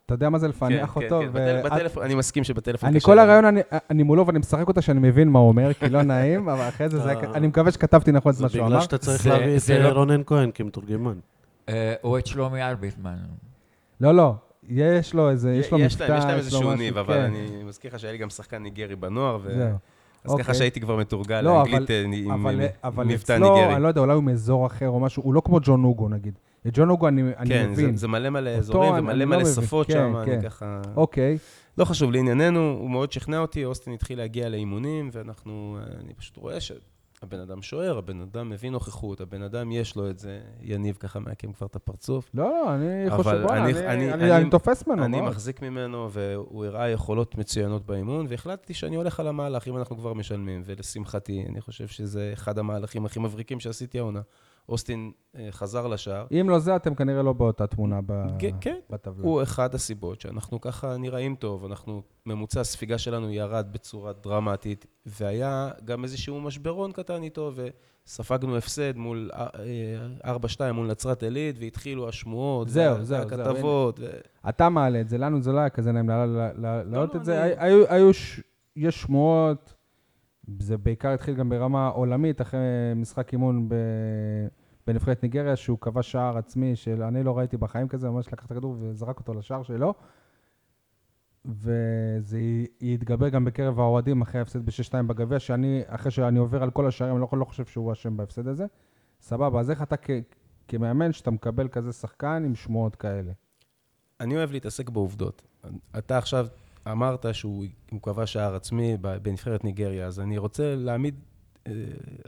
אתה 0.05 0.13
יודע 0.13 0.29
מה 0.29 0.37
זה 0.39 0.45
כן, 0.45 0.49
לפענח 0.49 0.93
כן, 0.93 1.03
אותו? 1.03 1.19
כן, 1.21 1.31
בטל- 1.33 1.61
בטלפון, 1.63 2.03
אני 2.03 2.15
מסכים 2.15 2.43
שבטלפון 2.43 2.89
אני 2.89 2.97
קשה 2.99 3.05
כל 3.05 3.11
לנו. 3.11 3.21
הרעיון, 3.21 3.45
אני- 3.45 3.61
אני 3.89 4.03
מולו 4.03 4.27
ואני 4.27 4.39
משחק 4.39 4.67
אותה 4.67 4.81
שאני 4.81 4.99
מבין 4.99 5.29
מה 5.29 5.39
הוא 5.39 5.47
אומר, 5.47 5.73
כי 5.73 5.89
לא 5.89 6.01
נעים, 6.11 6.49
אבל 6.49 6.67
אחרי 6.69 6.89
זה, 6.89 6.99
זה 6.99 7.09
היה- 7.09 7.19
אה. 7.23 7.33
אני 7.33 7.47
מקווה 7.47 7.71
שכתבתי 7.71 8.11
נכון 8.11 8.29
את 8.31 8.35
זה 8.37 8.43
מה 8.43 8.49
שהוא 8.49 8.61
בגלל 8.63 8.73
אמר. 8.73 8.83
שאתה 8.83 8.97
צריך 8.97 9.21
זה- 9.23 9.29
להביא 9.29 9.55
את 9.55 9.59
זה 9.61 9.73
אה, 9.77 9.83
לא- 9.83 9.89
רונן 9.89 10.21
כהן 10.25 10.51
כמתורגמן. 10.53 11.13
אה, 11.69 11.93
או 12.03 12.17
את 12.17 12.25
שלומי 12.27 12.61
ארביטמן. 12.63 13.15
לא, 14.01 14.11
לא, 14.15 14.33
יש 14.69 15.13
לו 15.13 15.29
איזה, 15.29 15.53
יש 15.53 15.71
לו 15.71 15.79
יש 15.79 16.01
להם, 16.01 16.11
מבטא, 16.11 16.17
יש 16.19 16.25
להם 16.25 16.29
יש 16.29 16.33
לו 16.33 16.37
איזשהו 16.39 16.59
משהו, 16.61 16.73
ניב, 16.75 16.97
אבל 16.97 17.13
כן. 17.13 17.21
אני 17.21 17.63
מזכיר 17.65 17.91
לך 17.93 17.99
שהיה 17.99 18.11
לי 18.13 18.19
גם 18.19 18.29
שחקן 18.29 18.57
ניגרי 18.63 18.95
בנוער, 18.95 19.39
ו... 19.43 19.55
זהו. 19.57 19.67
אז 19.69 19.77
ככה 20.23 20.33
אוקיי. 20.41 20.53
שהייתי 20.55 20.79
כבר 20.79 20.95
מתורגל 20.97 21.41
לא, 21.41 21.53
לאנגלית 21.57 21.75
אבל- 21.75 21.91
אה, 21.91 22.03
עם 22.05 22.31
אבל, 22.31 22.61
עם 22.61 22.67
אבל 22.83 23.05
מבטא 23.05 23.33
אצלו, 23.35 23.55
ניגרי. 23.55 23.73
אני 23.75 23.83
לא 23.83 23.87
יודע, 23.87 24.01
אולי 24.01 24.13
הוא 24.13 24.23
מאזור 24.23 24.65
אחר 24.67 24.87
או 24.89 24.99
משהו, 24.99 25.23
הוא 25.23 25.33
לא 25.33 25.41
כמו 25.45 25.59
ג'ון 25.63 25.83
אוגו 25.83 26.09
נגיד. 26.09 26.33
את 26.67 26.77
ג'ון 26.77 26.89
אוגו 26.89 27.07
אני, 27.07 27.21
אני 27.37 27.49
כן, 27.49 27.69
מבין. 27.71 27.95
זה, 27.95 28.01
זה 28.01 28.07
מלא 28.07 28.29
מלא 28.29 28.49
אזורים 28.49 28.91
אני- 28.93 28.99
ומלא 28.99 29.11
אני 29.11 29.19
לא 29.19 29.25
מלא 29.25 29.37
מבין. 29.39 29.53
שפות 29.53 29.87
כן, 29.87 29.93
שם, 29.93 30.25
כן. 30.25 30.31
אני 30.31 30.41
ככה... 30.43 30.81
אוקיי, 30.95 31.37
לא 31.77 31.85
חשוב, 31.85 32.11
לענייננו, 32.11 32.59
הוא 32.79 32.89
מאוד 32.89 33.11
שכנע 33.11 33.39
אותי, 33.39 33.65
אוסטין 33.65 33.93
התחיל 33.93 34.17
להגיע 34.17 34.49
לאימונים, 34.49 35.09
ואנחנו, 35.13 35.77
אני 36.03 36.13
פשוט 36.13 36.37
רואה 36.37 36.59
שהבן 36.61 37.39
אדם 37.39 37.61
שוער, 37.61 37.97
הבן 37.97 38.21
אדם 38.21 38.49
מביא 38.49 38.69
נוכחות, 38.71 39.21
הבן 39.21 39.41
אדם 39.41 39.71
יש 39.71 39.95
לו 39.95 40.09
את 40.09 40.19
זה, 40.19 40.39
יניב 40.61 40.95
ככה 40.99 41.19
מעקם 41.19 41.53
כבר 41.53 41.67
את 41.67 41.75
הפרצוף. 41.75 42.29
לא, 42.33 42.43
לא, 42.49 42.75
אני 42.75 43.09
חושב, 43.09 43.41
בוא'נה, 43.43 43.63
אני- 43.65 43.71
אני- 43.71 43.87
אני- 43.87 44.13
אני 44.13 44.23
אני- 44.23 44.37
אני 44.37 44.49
תופס 44.49 44.87
ממנו, 44.87 45.05
אני 45.05 45.21
מאוד. 45.21 45.29
מחזיק 45.31 45.61
ממנו, 45.61 46.09
והוא 46.11 46.65
הראה 46.65 46.89
יכולות 46.89 47.37
מצוינות 47.37 47.85
באימון, 47.85 48.25
והחלטתי 48.29 48.73
שאני 48.73 48.95
הולך 48.95 49.19
על 49.19 49.27
המהלך, 49.27 49.67
אם 49.67 49.77
אנחנו 49.77 49.97
כבר 49.97 50.13
משלמים, 50.13 50.61
ולשמחתי, 50.65 51.45
אני 51.49 51.61
חושב 51.61 51.87
שזה 51.87 52.29
אחד 52.33 52.57
המהלכים 52.59 53.05
הכי 53.05 53.19
מבריקים 53.19 53.59
שעשיתי 53.59 53.99
העונה. 53.99 54.21
אוסטין 54.69 55.11
אה, 55.35 55.47
חזר 55.51 55.87
לשער. 55.87 56.25
אם 56.41 56.49
לא 56.49 56.59
זה, 56.59 56.75
אתם 56.75 56.95
כנראה 56.95 57.23
לא 57.23 57.33
באותה 57.33 57.67
תמונה 57.67 57.99
כן, 58.39 58.49
כן. 58.61 58.77
בטבלה. 58.89 59.23
הוא 59.27 59.43
אחד 59.43 59.75
הסיבות 59.75 60.21
שאנחנו 60.21 60.61
ככה 60.61 60.97
נראים 60.97 61.35
טוב, 61.35 61.65
אנחנו, 61.65 62.01
ממוצע 62.25 62.61
הספיגה 62.61 62.97
שלנו 62.97 63.31
ירד 63.31 63.67
בצורה 63.71 64.13
דרמטית, 64.23 64.85
והיה 65.05 65.69
גם 65.85 66.03
איזשהו 66.03 66.41
משברון 66.41 66.91
קטן 66.91 67.23
איתו, 67.23 67.51
וספגנו 68.05 68.57
הפסד 68.57 68.97
מול 68.97 69.29
אה, 70.25 70.35
4-2 70.69 70.71
מול 70.73 70.87
נצרת 70.87 71.23
עילית, 71.23 71.55
והתחילו 71.59 72.09
השמועות, 72.09 72.69
זהו, 72.69 73.03
זהו, 73.03 73.19
והכתבות. 73.19 73.99
ו... 73.99 74.05
אתה 74.49 74.69
מעלה 74.69 75.01
את 75.01 75.09
זה, 75.09 75.17
לנו 75.17 75.41
זה 75.41 75.51
לא 75.51 75.59
היה 75.59 75.69
כזה 75.69 75.91
נעים 75.91 76.09
להעלות- 76.09 76.35
לה- 76.57 76.83
להעלות 76.83 77.15
לא, 77.15 77.19
את 77.19 77.25
זה. 77.25 77.43
אני- 77.43 77.53
הי- 77.57 77.85
היו, 77.89 78.11
יש 78.75 79.01
שמועות, 79.01 79.72
זה 80.59 80.77
בעיקר 80.77 81.09
התחיל 81.09 81.35
גם 81.35 81.49
ברמה 81.49 81.87
עולמית, 81.87 82.41
אחרי 82.41 82.59
משחק 82.95 83.31
אימון 83.33 83.69
ב- 83.69 83.75
בנבחרת 84.87 85.23
ניגריה, 85.23 85.55
שהוא 85.55 85.77
כבש 85.81 86.11
שער 86.11 86.37
עצמי, 86.37 86.75
שאני 86.75 87.23
לא 87.23 87.37
ראיתי 87.37 87.57
בחיים 87.57 87.87
כזה, 87.87 88.09
ממש 88.09 88.27
לקח 88.33 88.45
את 88.45 88.51
הכדור 88.51 88.75
וזרק 88.79 89.19
אותו 89.19 89.33
לשער 89.33 89.63
שלו. 89.63 89.93
וזה 91.45 92.39
יתגבר 92.81 93.29
גם 93.29 93.45
בקרב 93.45 93.79
האוהדים 93.79 94.21
אחרי 94.21 94.39
ההפסד 94.39 94.65
ב-6-2 94.65 95.03
בגביע, 95.07 95.39
שאני, 95.39 95.81
אחרי 95.87 96.11
שאני 96.11 96.39
עובר 96.39 96.63
על 96.63 96.71
כל 96.71 96.87
השערים, 96.87 97.15
אני 97.15 97.21
לא, 97.21 97.39
לא 97.39 97.45
חושב 97.45 97.65
שהוא 97.65 97.91
אשם 97.93 98.17
בהפסד 98.17 98.47
הזה. 98.47 98.65
סבבה, 99.21 99.59
אז 99.59 99.69
איך 99.71 99.81
אתה 99.81 99.97
כ- 99.97 100.09
כמאמן, 100.67 101.11
שאתה 101.11 101.31
מקבל 101.31 101.67
כזה 101.67 101.91
שחקן 101.93 102.43
עם 102.45 102.55
שמועות 102.55 102.95
כאלה? 102.95 103.31
אני 104.19 104.35
אוהב 104.37 104.51
להתעסק 104.51 104.89
בעובדות. 104.89 105.41
אתה 105.97 106.17
עכשיו 106.17 106.47
אמרת 106.91 107.25
שהוא 107.31 107.65
הוא 107.91 108.01
כבש 108.01 108.33
שער 108.33 108.55
עצמי 108.55 108.97
בנבחרת 108.97 109.63
ניגריה, 109.63 110.07
אז 110.07 110.19
אני 110.19 110.37
רוצה 110.37 110.75
להעמיד 110.75 111.15
אה, 111.67 111.73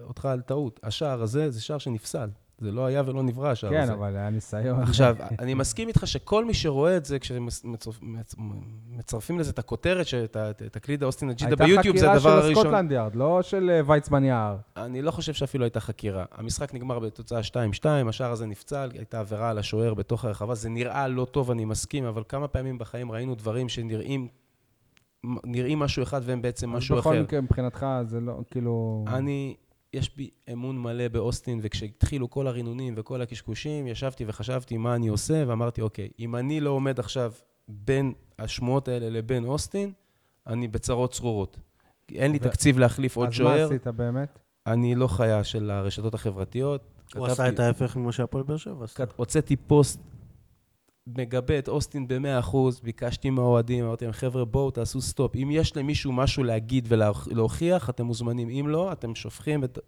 אותך 0.01 0.26
על 0.26 0.41
טעות. 0.41 0.80
השער 0.84 1.22
הזה 1.22 1.51
זה 1.51 1.62
שער 1.62 1.78
שנפסל. 1.78 2.30
זה 2.60 2.72
לא 2.72 2.86
היה 2.86 3.03
ולא 3.06 3.24
נברא 3.24 3.51
השער 3.51 3.70
כן, 3.70 3.82
הזה. 3.82 3.93
אבל 3.93 4.16
היה 4.16 4.30
ניסיון. 4.30 4.82
עכשיו, 4.82 5.16
אני 5.39 5.53
מסכים 5.53 5.88
איתך 5.88 6.08
שכל 6.08 6.45
מי 6.45 6.53
שרואה 6.53 6.97
את 6.97 7.06
זה, 7.06 7.20
כשמצרפים 7.20 8.20
לזה 9.39 9.51
את 9.51 9.60
הכותרת, 9.60 10.08
שאתה 10.08 10.38
תקליד 10.38 11.04
אוסטין 11.04 11.30
אג'ידה 11.30 11.56
ביוטיוב, 11.56 11.97
זה 11.97 12.12
הדבר 12.12 12.14
הייתה 12.14 12.18
חקירה 12.18 12.41
של 12.41 12.47
הראשון. 12.47 12.64
סקוטלנד 12.64 12.91
יארד, 12.91 13.16
לא 13.16 13.41
של 13.41 13.70
אה, 13.70 13.82
ויצמן 13.86 14.24
יער. 14.24 14.58
אני 14.78 15.01
לא 15.01 15.12
חושב 15.12 15.34
שאפילו 15.34 15.64
הייתה 15.64 15.80
חקירה. 15.80 16.26
המשחק 16.32 16.74
נגמר 16.74 16.99
בתוצאה 16.99 17.39
2-2, 17.82 17.86
השער 18.10 18.32
הזה 18.32 18.45
נפסל, 18.46 18.89
הייתה 18.93 19.20
עבירה 19.20 19.49
על 19.49 19.58
השוער 19.58 19.93
בתוך 19.93 20.26
הרחבה. 20.26 20.56
זה 20.56 20.70
נראה 20.70 21.08
לא 21.08 21.28
טוב, 21.32 21.51
אני 21.51 21.66
מסכים, 21.66 22.06
אבל 22.06 22.24
כמה 22.30 22.47
פעמים 22.47 22.78
בחיים 22.78 23.12
ראינו 23.12 23.36
דברים 23.36 23.70
שנראים 23.70 24.28
נראים 25.44 25.80
משהו 25.80 26.04
אחד 26.04 26.22
והם 26.24 26.42
בעצם 26.42 26.70
משהו 26.70 26.96
אז 26.96 27.02
אחר. 27.02 27.10
בכל 27.10 27.20
מקרה, 27.20 27.42
מבחינתך, 27.42 27.86
זה 28.06 28.20
לא, 28.20 28.40
כאילו... 28.52 29.06
אני, 29.08 29.56
יש 29.94 30.16
בי 30.18 30.30
אמון 30.54 30.82
מלא 30.82 31.08
באוסטין, 31.08 31.60
וכשהתחילו 31.64 32.30
כל 32.30 32.48
הרינונים 32.48 32.94
וכל 32.98 33.22
הקשקושים, 33.22 33.88
ישבתי 33.88 34.24
וחשבתי 34.28 34.78
מה 34.78 34.96
אני 34.96 35.08
עושה, 35.08 35.44
ואמרתי, 35.48 35.82
אוקיי, 35.82 36.10
אם 36.20 36.36
אני 36.36 36.60
לא 36.60 36.70
עומד 36.70 37.00
עכשיו 37.00 37.34
בין 37.68 38.14
השמועות 38.40 38.88
האלה 38.88 39.10
לבין 39.10 39.46
אוסטין, 39.46 39.92
אני 40.48 40.68
בצרות 40.68 41.12
צרורות. 41.12 41.60
אין 42.12 42.32
לי 42.32 42.38
ו- 42.38 42.44
תקציב 42.44 42.80
להחליף 42.80 43.16
עוד 43.18 43.28
אז 43.28 43.32
מה 43.32 43.36
שוער, 43.36 43.66
עשית 43.66 43.88
באמת? 43.88 44.40
אני 44.68 44.96
לא 44.96 45.08
חיה 45.08 45.44
של 45.44 45.72
הרשתות 45.72 46.14
החברתיות. 46.14 46.82
הוא 47.16 47.28
עשה 47.28 47.50
את 47.50 47.60
ההפך 47.60 47.96
ממה 47.96 48.12
שהפועל 48.12 48.44
באר 48.44 48.58
שבע 48.58 48.84
עשה. 48.84 49.04
הוצאתי 49.16 49.56
פוסט, 49.56 50.00
מגבה 51.08 51.60
את 51.60 51.68
אוסטין 51.70 52.08
ב-100%, 52.08 52.56
ביקשתי 52.84 53.30
מהאוהדים, 53.30 53.86
אמרתי 53.86 54.06
להם, 54.06 54.14
חבר'ה, 54.14 54.45
בואו 54.45 54.72
תעשו 54.72 55.01
סטופ. 55.01 55.36
אם 55.36 55.49
יש 55.51 55.78
למישהו 55.78 56.12
משהו 56.12 56.43
להגיד 56.43 56.86
ולהוכיח, 56.89 57.89
אתם 57.89 58.06
מוזמנים. 58.06 58.49
אם 58.49 58.68
לא, 58.68 58.91
אתם 58.91 59.16
שופכים 59.16 59.64
את 59.64 59.80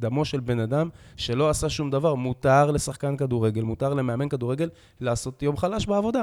דמו 0.00 0.24
של 0.24 0.40
בן 0.40 0.60
אדם 0.60 0.88
שלא 1.16 1.50
עשה 1.50 1.68
שום 1.68 1.90
דבר. 1.90 2.14
מותר 2.14 2.70
לשחקן 2.70 3.16
כדורגל, 3.16 3.62
מותר 3.62 3.94
למאמן 3.94 4.28
כדורגל 4.28 4.68
לעשות 5.00 5.42
יום 5.42 5.56
חלש 5.56 5.86
בעבודה. 5.86 6.22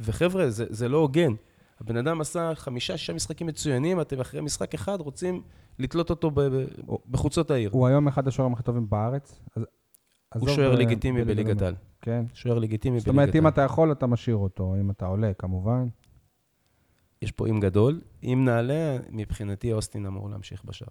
וחבר'ה, 0.00 0.50
זה, 0.50 0.64
זה 0.70 0.88
לא 0.88 0.98
הוגן. 0.98 1.32
הבן 1.80 1.96
אדם 1.96 2.20
עשה 2.20 2.52
חמישה, 2.54 2.96
שישה 2.96 3.12
משחקים 3.12 3.46
מצוינים, 3.46 4.00
אתם 4.00 4.20
אחרי 4.20 4.40
משחק 4.40 4.74
אחד 4.74 5.00
רוצים 5.00 5.42
לתלות 5.78 6.10
אותו 6.10 6.30
ב- 6.30 6.40
ב- 6.40 6.64
בחוצות 7.10 7.50
העיר. 7.50 7.70
הוא 7.72 7.86
היום 7.86 8.08
אחד 8.08 8.28
השוערים 8.28 8.52
הכי 8.54 8.62
טובים 8.62 8.90
בארץ. 8.90 9.40
אז- 9.56 9.64
הוא 10.38 10.48
שוער 10.48 10.70
ב- 10.76 10.78
לגיטימי 10.78 11.24
בליגת. 11.24 11.62
העל. 11.62 11.74
כן. 12.04 12.24
שוער 12.34 12.58
לגיטימי 12.58 12.98
זאת. 13.00 13.08
אומרת, 13.08 13.36
אם 13.36 13.48
אתה 13.48 13.62
יכול, 13.62 13.92
אתה 13.92 14.06
משאיר 14.06 14.36
אותו, 14.36 14.74
אם 14.80 14.90
אתה 14.90 15.06
עולה, 15.06 15.34
כמובן. 15.34 15.86
יש 17.22 17.32
פה 17.32 17.46
אם 17.48 17.60
גדול. 17.60 18.00
אם 18.22 18.42
נעלה, 18.44 18.96
מבחינתי 19.10 19.72
אוסטין 19.72 20.06
אמור 20.06 20.30
להמשיך 20.30 20.64
בשער. 20.64 20.88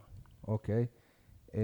אוקיי. 0.47 0.85
אה, 1.55 1.59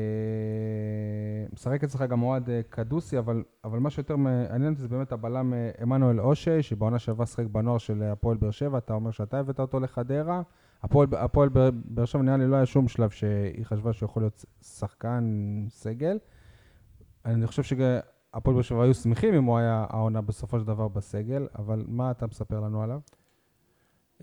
משחק 1.54 1.84
אצלך 1.84 2.02
גם 2.02 2.22
אוהד 2.22 2.50
אה, 2.50 2.62
קדוסי, 2.70 3.18
אבל, 3.20 3.44
אבל 3.64 3.80
מה 3.80 3.90
שיותר 3.90 4.16
מעניין 4.16 4.72
אותי 4.72 4.82
זה 4.82 4.88
באמת 4.88 5.12
הבלם 5.12 5.54
אה, 5.54 5.72
עמנואל 5.82 6.20
אושי, 6.22 6.62
שבעונה 6.64 7.00
שעברה 7.00 7.26
שיחק 7.26 7.46
בנוער 7.46 7.78
של 7.78 8.04
הפועל 8.04 8.38
באר 8.38 8.52
שבע, 8.52 8.78
אתה 8.78 8.94
אומר 8.94 9.12
שאתה 9.12 9.40
הבאת 9.40 9.60
אותו 9.60 9.80
לחדרה. 9.80 10.42
הפועל, 10.84 11.08
הפועל 11.18 11.50
באר- 11.50 11.70
באר 11.86 12.06
שבע 12.06 12.22
נראה 12.22 12.38
לי 12.38 12.48
לא 12.48 12.56
היה 12.56 12.66
שום 12.66 12.88
שלב 12.88 13.10
שהיא 13.10 13.66
חשבה 13.66 13.94
שהוא 13.94 14.08
יכול 14.10 14.24
להיות 14.24 14.46
שחקן 14.62 15.24
סגל. 15.70 16.18
אני 17.26 17.48
חושב 17.48 17.64
שהפועל 18.36 18.54
באר 18.56 18.64
שבע 18.64 18.84
היו 18.84 18.94
שמחים 18.94 19.34
אם 19.34 19.44
הוא 19.44 19.58
היה 19.58 19.86
העונה 19.90 20.22
בסופו 20.22 20.60
של 20.60 20.66
דבר 20.66 20.88
בסגל, 20.88 21.48
אבל 21.58 21.84
מה 21.88 22.12
אתה 22.12 22.28
מספר 22.28 22.60
לנו 22.60 22.84
עליו? 22.84 23.00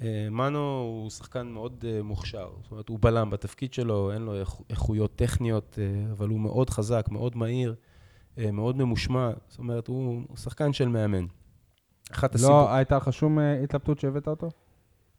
אה, 0.02 0.28
מנו 0.30 0.58
הוא 0.80 1.10
שחקן 1.10 1.46
מאוד 1.46 1.84
אה, 1.88 2.02
מוכשר, 2.02 2.50
זאת 2.62 2.70
אומרת, 2.70 2.88
הוא 2.88 2.98
בלם 3.00 3.30
בתפקיד 3.30 3.72
שלו, 3.74 4.12
אין 4.12 4.22
לו 4.22 4.40
איכ- 4.44 4.62
איכויות 4.70 5.16
טכניות, 5.16 5.78
אה, 5.82 6.12
אבל 6.12 6.28
הוא 6.28 6.40
מאוד 6.40 6.70
חזק, 6.70 7.06
מאוד 7.10 7.36
מהיר, 7.36 7.74
מאוד 8.52 8.76
ממושמע, 8.76 9.30
זאת 9.48 9.58
אומרת, 9.58 9.86
הוא 9.88 10.22
שחקן 10.36 10.72
של 10.72 10.88
מאמן. 10.88 11.24
אחת 12.12 12.34
הסיבות... 12.34 12.50
לא 12.52 12.74
הייתה 12.74 12.96
לך 12.96 13.12
שום 13.12 13.38
התלבטות 13.38 13.98
שהבאת 14.00 14.28
אותו? 14.28 14.48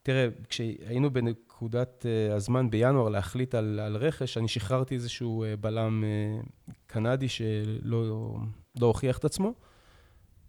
תראה, 0.04 0.28
כשהיינו 0.50 1.12
בנקודת 1.14 2.06
הזמן 2.36 2.70
בינואר 2.70 3.10
להחליט 3.10 3.56
על, 3.56 3.80
על 3.80 3.98
רכש, 3.98 4.38
אני 4.38 4.48
שחררתי 4.48 4.96
איזשהו 4.96 5.46
בלם 5.62 6.04
קנדי 6.88 7.28
שלא 7.28 8.36
לא 8.82 8.88
הוכיח 8.88 9.18
את 9.18 9.26
עצמו, 9.26 9.54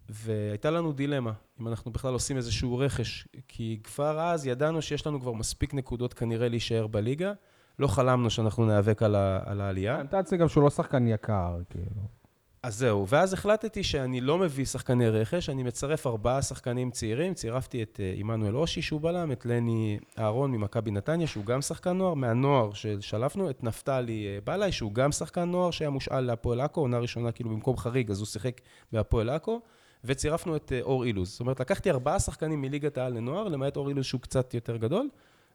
והייתה 0.08 0.70
לנו 0.70 0.92
דילמה, 0.92 1.32
אם 1.60 1.68
אנחנו 1.68 1.90
בכלל 1.90 2.12
עושים 2.12 2.36
איזשהו 2.36 2.78
רכש, 2.78 3.28
כי 3.48 3.80
כבר 3.84 4.20
אז 4.20 4.46
ידענו 4.46 4.82
שיש 4.82 5.06
לנו 5.06 5.20
כבר 5.20 5.32
מספיק 5.32 5.74
נקודות 5.74 6.14
כנראה 6.14 6.48
להישאר 6.48 6.86
בליגה, 6.86 7.32
לא 7.78 7.86
חלמנו 7.86 8.30
שאנחנו 8.30 8.66
ניאבק 8.66 9.02
על, 9.02 9.14
ה, 9.14 9.40
על 9.44 9.60
העלייה. 9.60 10.02
מתאר 10.02 10.18
לעצמי 10.18 10.38
גם 10.38 10.48
שהוא 10.48 10.62
לא 10.62 10.70
שחקן 10.70 11.06
יקר, 11.06 11.56
כאילו. 11.70 12.17
אז 12.62 12.78
זהו, 12.78 13.08
ואז 13.08 13.32
החלטתי 13.32 13.82
שאני 13.82 14.20
לא 14.20 14.38
מביא 14.38 14.64
שחקני 14.64 15.08
רכש, 15.08 15.48
אני 15.48 15.62
מצרף 15.62 16.06
ארבעה 16.06 16.42
שחקנים 16.42 16.90
צעירים, 16.90 17.34
צירפתי 17.34 17.82
את 17.82 18.00
אה, 18.02 18.12
עמנואל 18.16 18.56
אושי 18.56 18.82
שהוא 18.82 19.00
בלם, 19.00 19.32
את 19.32 19.46
לני 19.46 19.98
אהרון 20.18 20.52
ממכבי 20.52 20.90
נתניה, 20.90 21.26
שהוא 21.26 21.44
גם 21.44 21.62
שחקן 21.62 21.92
נוער, 21.92 22.14
מהנוער 22.14 22.72
ששלפנו, 22.72 23.50
את 23.50 23.64
נפתלי 23.64 24.26
אה, 24.26 24.38
בלעי, 24.44 24.72
שהוא 24.72 24.92
גם 24.92 25.12
שחקן 25.12 25.44
נוער, 25.44 25.70
שהיה 25.70 25.90
מושאל 25.90 26.20
להפועל 26.20 26.60
עכו, 26.60 26.80
עונה 26.80 26.98
ראשונה 26.98 27.32
כאילו 27.32 27.50
במקום 27.50 27.76
חריג, 27.76 28.10
אז 28.10 28.18
הוא 28.18 28.26
שיחק 28.26 28.60
בהפועל 28.92 29.30
עכו, 29.30 29.60
וצירפנו 30.04 30.56
את 30.56 30.72
אה, 30.72 30.80
אור 30.80 31.04
אילוז. 31.04 31.30
זאת 31.30 31.40
אומרת, 31.40 31.60
לקחתי 31.60 31.90
ארבעה 31.90 32.20
שחקנים 32.20 32.60
מליגת 32.60 32.98
העל 32.98 33.12
לנוער, 33.12 33.48
למעט 33.48 33.76
אור 33.76 33.88
אילוז 33.88 34.04
שהוא 34.04 34.20
קצת 34.20 34.54
יותר 34.54 34.76
גדול, 34.76 35.08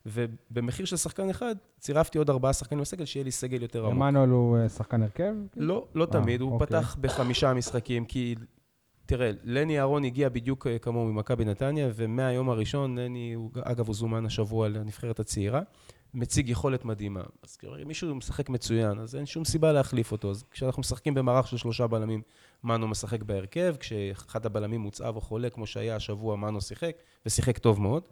ובמחיר 0.06 0.86
של 0.86 0.98
שחקן 0.98 1.30
אחד, 1.30 1.56
צירפתי 1.80 2.18
עוד 2.18 2.30
ארבעה 2.30 2.54
שחקנים 2.54 2.82
בסגל, 2.82 3.06
שיהיה 3.06 3.24
לי 3.24 3.32
סגל 3.32 3.62
יותר 3.62 3.86
עמוק. 3.86 4.04
עמנואל 4.04 4.30
הוא 4.30 4.58
אה, 4.58 4.70
שחקן 4.70 5.04
הרכב? 5.04 5.34
לא, 5.58 5.88
לא 5.96 6.06
תמיד, 6.06 6.42
הוא 6.42 6.52
אוקיי. 6.52 6.68
פתח 6.68 6.98
בחמישה 7.02 7.54
משחקים, 7.54 8.06
כי 8.06 8.36
תראה, 9.06 9.32
לני 9.44 9.80
אהרון 9.80 10.04
הגיע 10.04 10.30
בדיוק 10.30 10.68
אה, 10.68 10.80
כמוהו 10.80 11.06
ממכבי 11.06 11.46
נתניה, 11.46 11.90
ומהיום 11.96 12.50
הראשון, 12.50 13.00
לני, 13.00 13.36
אגב, 13.62 13.88
הוא 13.88 13.96
זומן 13.96 14.26
השבוע 14.26 14.70
לנבחרת 14.70 15.20
הצעירה, 15.20 15.62
מציג 16.14 16.50
יכולת 16.50 16.86
מדהימה. 16.86 17.24
אז 17.44 17.58
אם 17.82 17.88
מישהו 17.88 18.16
משחק 18.16 18.50
מצוין, 18.50 19.00
אז 19.00 19.16
אין 19.16 19.26
שום 19.26 19.46
סיבה 19.46 19.72
להחליף 19.72 20.12
אותו. 20.12 20.32
אז 20.32 20.44
כשאנחנו 20.52 20.80
משחקים 20.80 21.14
במערך 21.14 21.48
של 21.48 21.58
שלושה 21.58 21.88
בלמים, 21.88 22.22
מנו 22.64 22.88
משחק 22.88 23.24
בהרכב, 23.24 23.76
כשאחד 23.80 24.46
הבלמים 24.46 24.82
מוצאב 24.82 25.16
או 25.16 25.22
חולה, 25.22 25.50
כמו 25.50 25.68
שהיה 25.68 25.96
השבוע, 25.96 26.36
מנו 26.36 26.62
שיחק, 26.62 26.96
ושיחק 27.26 27.58
טוב 27.58 27.82
מאוד. 27.82 28.04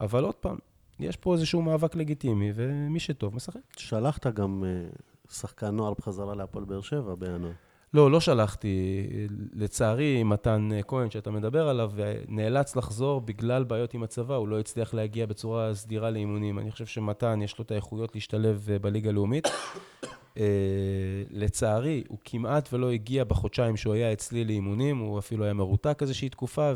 אבל 0.00 0.24
עוד 0.24 0.34
פעם, 0.34 0.56
יש 1.00 1.16
פה 1.16 1.34
איזשהו 1.34 1.62
מאבק 1.62 1.94
לגיטימי, 1.94 2.52
ומי 2.54 3.00
שטוב 3.00 3.34
משחק. 3.34 3.60
שלחת 3.76 4.26
גם 4.26 4.64
אה, 4.66 4.88
שחקן 5.30 5.70
נוער 5.70 5.94
בחזרה 5.98 6.34
להפועל 6.34 6.64
באר 6.64 6.80
שבע 6.80 7.14
בינואר. 7.14 7.52
לא, 7.94 8.10
לא 8.10 8.20
שלחתי. 8.20 9.06
לצערי, 9.52 10.22
מתן 10.22 10.68
כהן, 10.86 11.10
שאתה 11.10 11.30
מדבר 11.30 11.68
עליו, 11.68 11.92
נאלץ 12.28 12.76
לחזור 12.76 13.20
בגלל 13.20 13.64
בעיות 13.64 13.94
עם 13.94 14.02
הצבא, 14.02 14.34
הוא 14.34 14.48
לא 14.48 14.60
הצליח 14.60 14.94
להגיע 14.94 15.26
בצורה 15.26 15.74
סדירה 15.74 16.10
לאימונים. 16.10 16.58
אני 16.58 16.70
חושב 16.70 16.86
שמתן, 16.86 17.42
יש 17.42 17.58
לו 17.58 17.64
את 17.64 17.70
האיכויות 17.70 18.14
להשתלב 18.14 18.68
אה, 18.70 18.78
בליגה 18.78 19.10
הלאומית. 19.10 19.48
אה, 20.38 20.44
לצערי, 21.30 22.04
הוא 22.08 22.18
כמעט 22.24 22.68
ולא 22.72 22.90
הגיע 22.90 23.24
בחודשיים 23.24 23.76
שהוא 23.76 23.94
היה 23.94 24.12
אצלי 24.12 24.44
לאימונים, 24.44 24.98
הוא 24.98 25.18
אפילו 25.18 25.44
היה 25.44 25.52
מרותק 25.52 25.98
איזושהי 26.02 26.28
תקופה, 26.28 26.72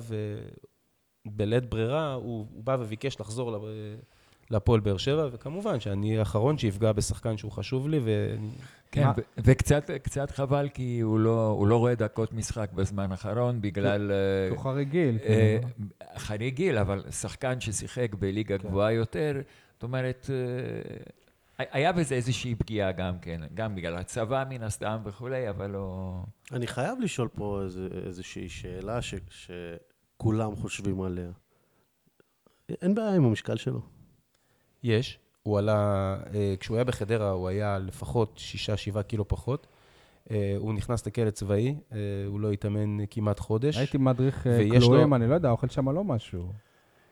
ובלית 1.27 1.67
ברירה 1.71 2.13
הוא, 2.13 2.47
הוא 2.55 2.65
בא 2.65 2.77
וביקש 2.81 3.21
לחזור 3.21 3.53
ל- 3.53 3.97
להפועל 4.51 4.81
באר 4.81 4.97
שבע, 4.97 5.29
וכמובן 5.33 5.81
שאני 5.81 6.19
האחרון 6.19 6.59
שיפגע 6.59 6.93
בשחקן 6.93 7.37
שהוא 7.37 7.53
חשוב 7.53 7.89
לי, 7.89 7.99
ואני... 8.05 8.49
כן, 8.93 9.05
מה- 9.05 9.13
ו- 9.17 9.41
וקצת 9.45 9.91
קצת 10.03 10.31
חבל, 10.31 10.69
כי 10.69 11.01
הוא 11.01 11.19
לא, 11.19 11.47
הוא 11.47 11.67
לא 11.67 11.77
רואה 11.77 11.95
דקות 11.95 12.33
משחק 12.33 12.73
בזמן 12.73 13.11
האחרון, 13.11 13.61
בגלל... 13.61 14.11
אה, 14.13 14.51
הוא 14.51 14.59
חריג 14.59 14.89
גיל. 14.91 15.19
אה, 15.25 15.59
כאילו. 15.61 15.89
חריג 16.17 16.55
גיל, 16.55 16.79
אבל 16.79 17.05
שחקן 17.11 17.61
ששיחק 17.61 18.15
בליגה 18.15 18.57
גבוהה 18.57 18.93
יותר, 18.93 19.41
זאת 19.75 19.83
אומרת, 19.83 20.31
אה, 21.59 21.67
היה 21.73 21.93
בזה 21.93 22.15
איזושהי 22.15 22.55
פגיעה 22.55 22.93
גם 22.93 23.19
כן, 23.19 23.41
גם 23.55 23.75
בגלל 23.75 23.97
הצבא 23.97 24.45
מן 24.49 24.63
הסתם 24.63 24.99
וכולי, 25.05 25.51
אבל 25.51 25.71
לא... 25.71 26.15
אני 26.53 26.67
חייב 26.67 27.01
לשאול 27.01 27.29
פה 27.29 27.61
איזה, 27.65 27.89
איזושהי 28.07 28.49
שאלה 28.49 29.03
ש, 29.03 29.15
שכולם 30.19 30.57
חושבים 30.57 31.03
עליה. 31.03 31.31
אין 32.69 32.95
בעיה 32.95 33.15
עם 33.15 33.25
המשקל 33.25 33.57
שלו. 33.57 33.81
יש. 34.83 35.19
הוא 35.43 35.59
עלה, 35.59 35.75
אה, 36.35 36.55
כשהוא 36.61 36.77
היה 36.77 36.85
בחדרה 36.85 37.31
הוא 37.31 37.49
היה 37.49 37.79
לפחות 37.79 38.41
6-7 38.97 39.03
קילו 39.03 39.29
פחות. 39.29 39.67
אה, 40.31 40.55
הוא 40.59 40.75
נכנס 40.75 41.07
לכלא 41.07 41.31
צבאי, 41.31 41.77
אה, 41.93 41.99
הוא 42.27 42.41
לא 42.41 42.53
התאמן 42.53 42.97
כמעט 43.11 43.39
חודש. 43.41 43.77
הייתי 43.77 43.99
מדריך 43.99 44.47
ויש 44.47 44.85
כלואים, 44.85 45.11
לו- 45.11 45.17
אני 45.17 45.29
לא 45.29 45.35
יודע, 45.35 45.51
אוכל 45.51 45.69
שם 45.69 45.89
לא 45.89 46.05
משהו. 46.05 46.53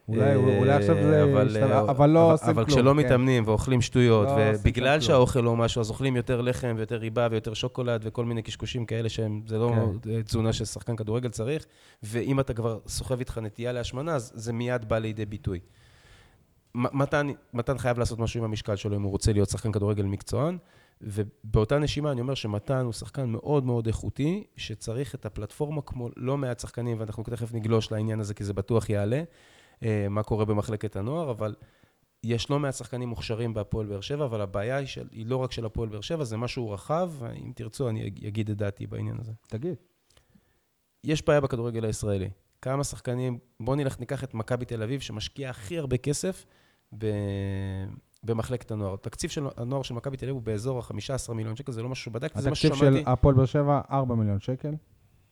אולי 0.08 0.70
אה, 0.70 0.76
עכשיו 0.76 0.94
זה... 0.94 1.24
אבל, 1.24 1.48
השתנה- 1.48 1.72
אה, 1.74 1.80
אבל 1.80 2.10
לא 2.10 2.32
עושים 2.32 2.46
כלום. 2.46 2.58
אבל 2.58 2.66
כשלא 2.66 2.90
כן. 2.90 2.96
מתאמנים 2.96 3.42
ואוכלים 3.46 3.80
שטויות, 3.80 4.28
לא 4.28 4.34
ובגלל. 4.54 5.00
שהאוכל 5.00 5.40
לא 5.40 5.56
משהו, 5.56 5.80
אז 5.80 5.90
אוכלים 5.90 6.16
יותר 6.16 6.40
לחם 6.40 6.74
ויותר 6.76 6.96
ריבה 6.96 7.28
ויותר 7.30 7.54
שוקולד 7.54 8.00
וכל 8.04 8.24
מיני 8.24 8.42
קשקושים 8.42 8.86
כאלה 8.86 9.08
שהם, 9.08 9.42
זה 9.46 9.58
לא 9.58 9.72
כן. 10.02 10.22
תזונה 10.22 10.52
ששחקן 10.52 10.96
כדורגל 10.96 11.28
צריך, 11.28 11.66
ואם 12.02 12.40
אתה 12.40 12.54
כבר 12.54 12.78
סוחב 12.86 13.18
איתך 13.18 13.38
נטייה 13.38 13.72
להשמנה, 13.72 14.14
אז 14.14 14.32
זה 14.34 14.52
מיד 14.52 14.88
בא 14.88 14.98
לידי 14.98 15.26
ביטוי. 15.26 15.60
מתן, 16.74 17.26
מתן 17.54 17.78
חייב 17.78 17.98
לעשות 17.98 18.18
משהו 18.18 18.38
עם 18.40 18.44
המשקל 18.44 18.76
שלו 18.76 18.96
אם 18.96 19.02
הוא 19.02 19.10
רוצה 19.10 19.32
להיות 19.32 19.48
שחקן 19.48 19.72
כדורגל 19.72 20.04
מקצוען, 20.04 20.58
ובאותה 21.00 21.78
נשימה 21.78 22.12
אני 22.12 22.20
אומר 22.20 22.34
שמתן 22.34 22.84
הוא 22.84 22.92
שחקן 22.92 23.28
מאוד 23.28 23.66
מאוד 23.66 23.86
איכותי, 23.86 24.44
שצריך 24.56 25.14
את 25.14 25.26
הפלטפורמה 25.26 25.82
כמו 25.82 26.08
לא 26.16 26.36
מעט 26.38 26.60
שחקנים, 26.60 27.00
ואנחנו 27.00 27.22
תכף 27.22 27.54
נגלוש 27.54 27.92
לעניין 27.92 28.20
הזה 28.20 28.34
כי 28.34 28.44
זה 28.44 28.52
בטוח 28.52 28.90
יעלה, 28.90 29.16
אה, 29.16 29.22
מה 30.10 30.22
קורה 30.22 30.44
במחלקת 30.44 30.96
הנוער, 30.96 31.30
אבל 31.30 31.54
יש 32.24 32.50
לא 32.50 32.58
מעט 32.58 32.74
שחקנים 32.74 33.08
מוכשרים 33.08 33.54
בהפועל 33.54 33.86
באר 33.86 34.00
שבע, 34.00 34.24
אבל 34.24 34.40
הבעיה 34.40 34.76
היא, 34.76 34.86
של, 34.86 35.08
היא 35.12 35.26
לא 35.26 35.36
רק 35.36 35.52
של 35.52 35.64
הפועל 35.66 35.88
באר 35.88 36.00
שבע, 36.00 36.24
זה 36.24 36.36
משהו 36.36 36.70
רחב, 36.70 37.10
אם 37.44 37.52
תרצו 37.54 37.88
אני 37.88 38.06
אג- 38.06 38.26
אגיד 38.26 38.50
את 38.50 38.56
דעתי 38.56 38.86
בעניין 38.86 39.16
הזה. 39.20 39.32
תגיד. 39.46 39.74
יש 41.04 41.26
בעיה 41.26 41.40
בכדורגל 41.40 41.84
הישראלי. 41.84 42.30
כמה 42.62 42.84
שחקנים, 42.84 43.38
בואו 43.60 43.76
נלך, 43.76 44.00
ניקח 44.00 44.24
את 44.24 44.34
מכבי 44.34 44.64
תל 44.64 44.82
אביב, 44.82 45.00
שמשקיע 45.00 45.50
הכי 45.50 45.78
הרבה 45.78 45.96
כסף 45.96 46.46
ב... 46.98 47.06
במחלקת 48.22 48.70
הנוער. 48.70 48.94
התקציב 48.94 49.30
של 49.30 49.46
הנוער 49.56 49.82
של 49.82 49.94
מכבי 49.94 50.16
תל 50.16 50.24
אביב 50.26 50.34
הוא 50.34 50.42
באזור 50.42 50.78
ה-15 50.78 51.32
מיליון 51.32 51.56
שקל, 51.56 51.72
זה 51.72 51.82
לא 51.82 51.88
משהו 51.88 52.04
שבדקתי, 52.04 52.40
זה 52.40 52.48
מה 52.50 52.52
התקציב 52.52 52.74
ששמעתי. 52.74 52.96
של 53.00 53.08
הפועל 53.10 53.34
באר 53.34 53.44
שבע, 53.44 53.80
4 53.90 54.14
מיליון 54.14 54.40
שקל. 54.40 54.74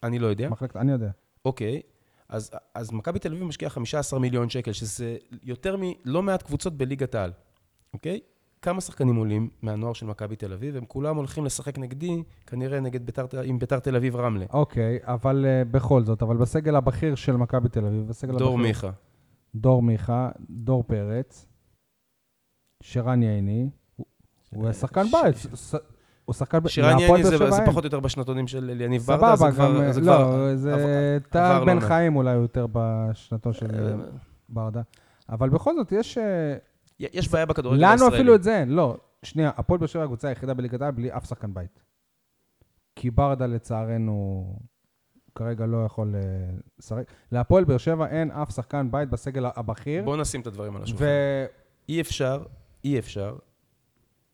אני 0.02 0.18
לא 0.18 0.26
יודע. 0.26 0.48
מחלקת, 0.48 0.76
אני 0.76 0.92
יודע. 0.92 1.10
אוקיי, 1.44 1.80
אז, 2.28 2.50
אז 2.74 2.92
מכבי 2.92 3.18
תל 3.18 3.32
אביב 3.32 3.44
משקיעה 3.44 3.70
15 3.70 4.18
מיליון 4.20 4.48
שקל, 4.48 4.72
שזה 4.72 5.16
יותר 5.42 5.76
מלא 5.78 6.22
מעט 6.22 6.42
קבוצות 6.42 6.76
בליגת 6.76 7.14
העל, 7.14 7.32
אוקיי? 7.94 8.20
כמה 8.62 8.80
שחקנים 8.80 9.16
עולים 9.16 9.48
מהנוער 9.62 9.92
של 9.92 10.06
מכבי 10.06 10.36
תל 10.36 10.52
אביב, 10.52 10.76
הם 10.76 10.84
כולם 10.84 11.16
הולכים 11.16 11.44
לשחק 11.44 11.78
נגדי, 11.78 12.22
כנראה 12.46 12.80
נגד 12.80 13.06
ביתר, 13.06 13.26
עם 13.44 13.58
ביתר 13.58 13.78
תל 13.78 13.96
אביב 13.96 14.16
רמלה. 14.16 14.46
אוקיי, 14.52 14.98
אבל 15.02 15.44
אה, 15.48 15.64
בכל 15.64 16.02
זאת, 16.04 16.22
אבל 16.22 16.36
בסגל 16.36 16.76
הבכיר 16.76 17.14
של 17.14 17.32
מכבי 17.36 17.68
תל 17.68 17.86
אביב, 17.86 18.08
בסגל 18.08 18.30
הבכיר... 18.32 18.46
דור 18.46 18.58
מיכה. 18.58 18.90
דור 19.54 19.82
מיכה, 19.82 20.28
דור 20.50 20.82
פרץ, 20.82 21.46
שרן 22.82 23.22
ייני, 23.22 23.68
הוא- 23.96 24.06
הוא 24.50 24.72
שחקן 24.72 25.04
בית, 25.22 25.36
הוא 26.24 26.34
שחקן 26.34 26.58
להפועל 26.82 27.20
יני 27.20 27.24
זה, 27.24 27.50
זה. 27.50 27.62
פחות 27.66 27.84
או 27.84 27.86
יותר 27.86 28.00
בשנתונים 28.00 28.48
של 28.48 28.80
יניב 28.80 29.02
ברדה, 29.02 29.36
זה 29.36 29.44
כבר... 29.50 29.92
זה 29.92 30.00
לא, 30.00 30.56
זה 30.56 31.18
טל 31.30 31.62
בן 31.66 31.76
לא. 31.76 31.80
חיים 31.80 32.16
אולי 32.16 32.32
יותר 32.32 32.66
בשנתו 32.72 33.52
של 33.52 33.70
אה, 33.74 33.94
ברדה. 34.48 34.82
אבל 35.28 35.48
בכל 35.48 35.74
זאת, 35.76 35.92
יש... 35.92 36.18
אה, 36.18 36.56
יש 37.00 37.28
בעיה 37.28 37.46
בכדורגל 37.46 37.82
לנו 37.82 37.92
הישראלי. 37.92 38.14
אפילו 38.14 38.34
את 38.34 38.42
זה 38.42 38.58
אין, 38.58 38.68
לא. 38.68 38.96
שנייה, 39.22 39.50
הפועל 39.56 39.78
באר 39.78 39.86
שבע 39.86 40.02
הקבוצה 40.02 40.28
היחידה 40.28 40.54
בליגת 40.54 40.82
העל 40.82 40.90
בלי 40.90 41.16
אף 41.16 41.28
שחקן 41.28 41.54
בית. 41.54 41.82
כי 42.96 43.10
ברדה 43.10 43.46
לצערנו 43.46 44.46
כרגע 45.34 45.66
לא 45.66 45.84
יכול 45.84 46.14
אה, 46.14 46.20
לשחק. 46.78 47.04
להפועל 47.32 47.64
באר 47.64 47.78
שבע 47.78 48.06
אין 48.06 48.30
אף 48.30 48.50
שחקן 48.50 48.90
בית 48.90 49.10
בסגל 49.10 49.46
הבכיר. 49.56 50.04
בואו 50.04 50.16
נשים 50.16 50.40
את 50.40 50.46
הדברים 50.46 50.76
על 50.76 50.82
השולחן. 50.82 51.04
ו... 51.04 51.44
אי 51.88 52.00
אפשר, 52.00 52.42
אי 52.84 52.98
אפשר 52.98 53.36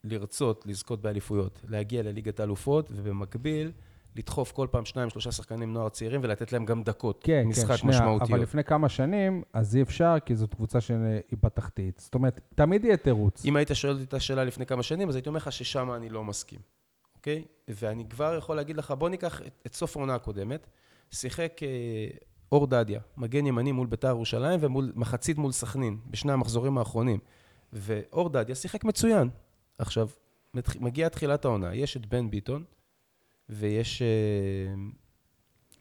לרצות 0.04 0.66
לזכות 0.66 1.02
באליפויות, 1.02 1.60
להגיע 1.68 2.02
לליגת 2.02 2.40
האלופות, 2.40 2.90
ובמקביל 2.94 3.72
לדחוף 4.16 4.52
כל 4.52 4.66
פעם 4.70 4.84
שניים, 4.84 5.10
שלושה 5.10 5.32
שחקנים 5.32 5.72
נוער 5.72 5.88
צעירים 5.88 6.20
ולתת 6.24 6.52
להם 6.52 6.64
גם 6.64 6.82
דקות 6.82 7.20
כן, 7.24 7.44
משחק 7.46 7.68
כן, 7.68 7.76
שנייה, 7.76 8.00
משמעותיות. 8.00 8.30
אבל 8.30 8.40
לפני 8.40 8.64
כמה 8.64 8.88
שנים, 8.88 9.42
אז 9.52 9.76
אי 9.76 9.82
אפשר, 9.82 10.14
כי 10.26 10.36
זאת 10.36 10.54
קבוצה 10.54 10.80
שהיא 10.80 11.38
בתחתית. 11.42 11.98
זאת 11.98 12.14
אומרת, 12.14 12.40
תמיד 12.54 12.84
יהיה 12.84 12.96
תירוץ. 12.96 13.44
אם 13.44 13.56
היית 13.56 13.70
שואל 13.72 14.02
את 14.02 14.14
השאלה 14.14 14.44
לפני 14.44 14.66
כמה 14.66 14.82
שנים, 14.82 15.08
אז 15.08 15.14
הייתי 15.14 15.28
אומר 15.28 15.36
לך 15.36 15.52
ששם 15.52 15.92
אני 15.92 16.08
לא 16.08 16.24
מסכים, 16.24 16.60
אוקיי? 17.16 17.44
ואני 17.68 18.08
כבר 18.08 18.34
יכול 18.38 18.56
להגיד 18.56 18.76
לך, 18.76 18.90
בוא 18.90 19.08
ניקח 19.08 19.42
את, 19.42 19.52
את 19.66 19.74
סוף 19.74 19.96
העונה 19.96 20.14
הקודמת. 20.14 20.66
שיחק 21.10 21.60
אה, 21.62 21.68
אור 22.52 22.66
דדיה, 22.66 23.00
מגן 23.16 23.46
ימני 23.46 23.72
מול 23.72 23.86
ביתר 23.86 24.08
ירושלים 24.08 24.60
ומחצית 24.62 25.38
מול 25.38 25.52
סכנין, 25.52 25.98
בשני 26.06 26.32
המחזורים 26.32 26.78
האחרונים. 26.78 27.18
ואור 27.72 28.28
דדיה 28.28 28.54
שיחק 28.54 28.84
מצוין. 28.84 29.28
עכשיו, 29.80 30.08
מגיעה 30.80 31.08
תחילת 31.08 31.44
העונה, 31.44 31.74
יש 31.74 31.96
את 31.96 32.06
בן 32.06 32.30
ביטון, 32.30 32.64
ויש 33.48 34.02
אה, 34.02 34.08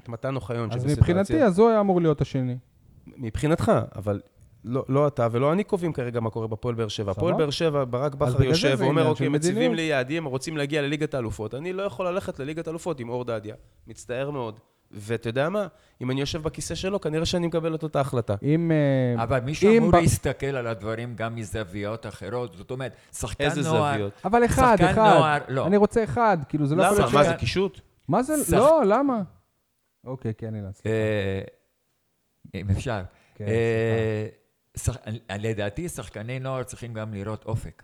את 0.04 0.10
מתן 0.10 0.36
אוחיון, 0.36 0.72
אז 0.72 0.86
מבחינתי, 0.86 1.44
אז 1.44 1.60
הוא 1.60 1.70
היה 1.70 1.80
אמור 1.80 2.02
להיות 2.02 2.22
השני. 2.22 2.58
מבחינתך, 3.08 3.72
אבל 3.96 4.22
לא, 4.64 4.86
לא 4.90 5.08
אתה 5.08 5.28
ולא 5.32 5.54
אני 5.54 5.64
קובעים 5.64 5.94
כרגע 5.94 6.20
מה 6.20 6.30
קורה 6.30 6.48
בפועל 6.48 6.76
באר 6.76 6.88
שבע. 6.88 7.12
הפועל. 7.12 7.34
באר 7.34 7.50
שבע, 7.50 7.86
ברק 7.86 8.16
בכר 8.16 8.44
יושב 8.44 8.78
ואומר, 8.80 9.08
אוקיי, 9.08 9.30
מציבים 9.30 9.56
מדיניות." 9.56 9.76
לי 9.76 9.82
יעדים, 9.82 10.26
רוצים 10.26 10.58
להגיע 10.58 10.82
לליגת 10.82 11.14
האלופות. 11.14 11.56
אני 11.56 11.74
לא 11.74 11.84
יכול 11.84 12.08
ללכת 12.08 12.40
לליגת 12.40 12.68
האלופות 12.68 13.00
עם 13.00 13.10
אור 13.10 13.26
דדיה. 13.26 13.56
מצטער 13.88 14.32
מאוד. 14.32 14.60
ואתה 14.92 15.30
יודע 15.30 15.50
מה? 15.50 15.68
אם 16.02 16.12
אני 16.12 16.20
יושב 16.20 16.44
בכיסא 16.44 16.76
שלו, 16.76 17.02
כנראה 17.02 17.26
שאני 17.26 17.48
מקבל 17.48 17.76
את 17.76 17.84
אותה 17.84 18.00
החלטה. 18.00 18.36
אם... 18.44 18.72
אה, 19.18 19.24
אבל 19.24 19.40
מישהו 19.40 19.70
אם 19.72 19.78
אמור 19.78 19.92
ב- 19.92 19.96
להסתכל 19.96 20.46
על 20.46 20.68
הדברים 20.68 21.16
גם 21.16 21.36
מזוויות 21.36 22.06
אחרות. 22.06 22.56
זאת 22.58 22.72
אומרת, 22.72 22.94
שחקן 23.14 23.44
איזה 23.44 23.62
נוער... 23.62 23.94
זוויות? 23.94 24.14
אבל 24.26 24.46
אחד, 24.46 24.76
שחקן 24.80 24.92
אחד. 24.92 25.14
נוער, 25.18 25.40
לא. 25.48 25.68
אני 25.68 25.78
רוצה 25.78 26.04
אחד, 26.04 26.38
כאילו 26.50 26.66
זה 26.66 26.76
לא 26.76 26.84
יכול 26.84 26.96
למה? 26.98 27.06
להיות... 27.06 27.14
מה 27.14 27.24
ש- 27.24 27.28
זה, 27.28 27.34
קישוט? 27.34 27.82
מה 28.08 28.24
זה? 28.24 28.44
שח- 28.46 28.54
לא, 28.54 28.82
למה? 28.86 29.22
אוקיי, 30.06 30.34
כן, 30.38 30.56
אילן, 30.56 30.72
סליחה. 30.74 30.90
אה, 30.90 31.42
אם 32.56 32.70
אפשר. 32.70 33.02
כן, 33.36 33.46
אה, 33.48 34.28
שח- 34.78 34.98
לדעתי, 35.40 35.90
שחקני 35.90 36.40
נוער 36.40 36.64
צריכים 36.64 36.94
גם 36.94 37.14
לראות 37.14 37.46
אופק. 37.46 37.84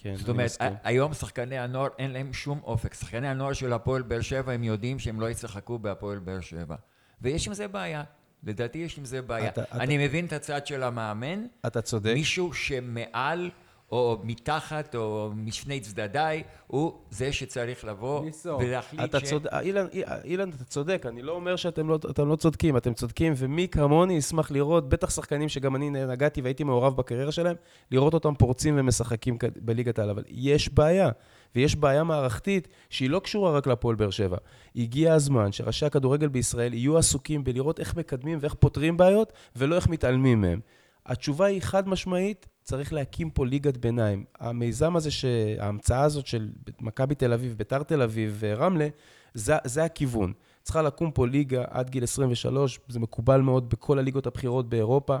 כן, 0.00 0.14
זאת 0.16 0.28
אומרת, 0.28 0.44
מסכים. 0.46 0.72
היום 0.84 1.14
שחקני 1.14 1.58
הנוער 1.58 1.88
אין 1.98 2.10
להם 2.10 2.32
שום 2.32 2.60
אופק. 2.64 2.94
שחקני 2.94 3.28
הנוער 3.28 3.52
של 3.52 3.72
הפועל 3.72 4.02
באר 4.02 4.20
שבע, 4.20 4.52
הם 4.52 4.64
יודעים 4.64 4.98
שהם 4.98 5.20
לא 5.20 5.30
ישחקו 5.30 5.78
בהפועל 5.78 6.18
באר 6.18 6.40
שבע. 6.40 6.76
ויש 7.22 7.46
עם 7.46 7.54
זה 7.54 7.68
בעיה. 7.68 8.02
לדעתי 8.44 8.78
יש 8.78 8.98
עם 8.98 9.04
זה 9.04 9.22
בעיה. 9.22 9.48
אתה- 9.48 9.62
אתה- 9.62 9.76
אני 9.76 10.06
מבין 10.06 10.26
את 10.26 10.32
הצד 10.32 10.66
של 10.66 10.82
המאמן, 10.82 11.46
אתה 11.66 11.82
צודק. 11.82 12.12
מישהו 12.14 12.52
שמעל 12.54 13.50
או 13.92 14.18
מתחת 14.22 14.94
או 14.94 15.30
משני 15.34 15.80
צדדיי, 15.80 16.42
הוא 16.66 16.92
זה 17.10 17.32
שצריך 17.32 17.84
לבוא 17.84 18.24
ניסו. 18.24 18.58
ולהחליט 18.60 19.04
אתה 19.04 19.20
ש... 19.20 19.24
צודק, 19.24 19.50
אילן, 19.60 19.86
אילן, 20.24 20.50
אתה 20.50 20.64
צודק, 20.64 21.06
אני 21.08 21.22
לא 21.22 21.32
אומר 21.32 21.56
שאתם 21.56 21.88
לא, 21.88 21.98
אתם 22.10 22.28
לא 22.28 22.36
צודקים, 22.36 22.76
אתם 22.76 22.94
צודקים, 22.94 23.32
ומי 23.36 23.68
כמוני 23.68 24.14
ישמח 24.14 24.50
לראות, 24.50 24.88
בטח 24.88 25.10
שחקנים 25.10 25.48
שגם 25.48 25.76
אני 25.76 25.90
נגעתי 25.90 26.40
והייתי 26.40 26.64
מעורב 26.64 26.96
בקריירה 26.96 27.32
שלהם, 27.32 27.56
לראות 27.90 28.14
אותם 28.14 28.34
פורצים 28.34 28.74
ומשחקים 28.78 29.38
בליגת 29.56 29.98
העל, 29.98 30.10
אבל 30.10 30.22
יש 30.28 30.68
בעיה, 30.68 31.10
ויש 31.54 31.76
בעיה 31.76 32.04
מערכתית 32.04 32.68
שהיא 32.90 33.10
לא 33.10 33.18
קשורה 33.18 33.52
רק 33.52 33.66
להפועל 33.66 33.96
באר 33.96 34.10
שבע. 34.10 34.36
הגיע 34.76 35.14
הזמן 35.14 35.52
שראשי 35.52 35.86
הכדורגל 35.86 36.28
בישראל 36.28 36.74
יהיו 36.74 36.98
עסוקים 36.98 37.44
בלראות 37.44 37.80
איך 37.80 37.96
מקדמים 37.96 38.38
ואיך 38.40 38.54
פותרים 38.54 38.96
בעיות, 38.96 39.32
ולא 39.56 39.76
איך 39.76 39.88
מתעלמים 39.88 40.40
מהם. 40.40 40.60
התשובה 41.06 41.46
היא 41.46 41.62
חד 41.62 41.88
משמעית, 41.88 42.46
צריך 42.68 42.92
להקים 42.92 43.30
פה 43.30 43.46
ליגת 43.46 43.76
ביניים. 43.76 44.24
המיזם 44.40 44.96
הזה, 44.96 45.10
ש... 45.10 45.24
ההמצאה 45.58 46.02
הזאת 46.02 46.26
של 46.26 46.48
מכבי 46.80 47.14
תל 47.14 47.32
אביב, 47.32 47.54
ביתר 47.58 47.82
תל 47.82 48.02
אביב 48.02 48.36
ורמלה, 48.38 48.88
זה, 49.34 49.54
זה 49.64 49.84
הכיוון. 49.84 50.32
צריכה 50.62 50.82
לקום 50.82 51.10
פה 51.10 51.26
ליגה 51.26 51.64
עד 51.70 51.90
גיל 51.90 52.04
23, 52.04 52.80
זה 52.88 53.00
מקובל 53.00 53.40
מאוד 53.40 53.70
בכל 53.70 53.98
הליגות 53.98 54.26
הבכירות 54.26 54.68
באירופה. 54.68 55.16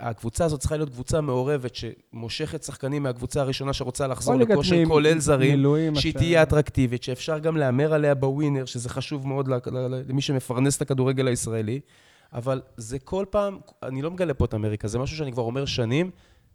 הקבוצה 0.00 0.44
הזאת 0.44 0.60
צריכה 0.60 0.76
להיות 0.76 0.90
קבוצה 0.90 1.20
מעורבת, 1.20 1.74
שמושכת 1.74 2.62
שחקנים 2.62 3.02
מהקבוצה 3.02 3.40
הראשונה 3.40 3.72
שרוצה 3.72 4.06
לחזור 4.06 4.34
לכושר 4.34 4.76
מ- 4.76 4.88
כולל 4.88 5.18
זרים, 5.18 5.50
מילואים, 5.50 5.94
שהיא 5.94 6.14
תהיה 6.14 6.42
אטרקטיבית, 6.42 7.02
שאפשר 7.02 7.38
גם 7.38 7.56
להמר 7.56 7.94
עליה 7.94 8.14
בווינר, 8.14 8.64
שזה 8.64 8.88
חשוב 8.88 9.26
מאוד 9.26 9.48
למי 10.08 10.22
שמפרנס 10.22 10.76
את 10.76 10.82
הכדורגל 10.82 11.26
הישראלי. 11.26 11.80
אבל 12.32 12.60
זה 12.76 12.98
כל 12.98 13.24
פעם, 13.30 13.58
אני 13.82 14.02
לא 14.02 14.10
מגלה 14.10 14.34
פה 14.34 14.44
את 14.44 14.54
אמריקה, 14.54 14.88
זה 14.88 14.98
משהו 14.98 15.16
שאני 15.16 15.32
כבר 15.32 15.42
אומר 15.42 15.64
שנים, 15.64 16.10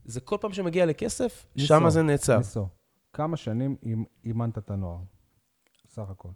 זה 0.09 0.21
כל 0.21 0.37
פעם 0.41 0.53
שמגיע 0.53 0.85
לכסף, 0.85 1.45
שם 1.57 1.89
זה 1.89 2.01
נעצר. 2.01 2.37
ניסו, 2.37 2.67
כמה 3.13 3.37
שנים 3.37 3.75
אימ- 3.83 4.05
אימנת 4.25 4.57
את 4.57 4.71
הנוער? 4.71 4.99
סך 5.87 6.09
הכל. 6.09 6.29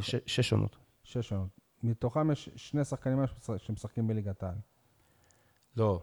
ש- 0.00 0.14
שש 0.26 0.52
עונות. 0.52 0.76
שש 1.02 1.28
שנות. 1.28 1.48
מתוכם 1.82 2.30
יש 2.30 2.48
שני 2.56 2.84
שחקנים 2.84 3.18
שמשחקים 3.58 4.06
בליגת 4.06 4.42
העל. 4.42 4.54
לא, 5.76 6.02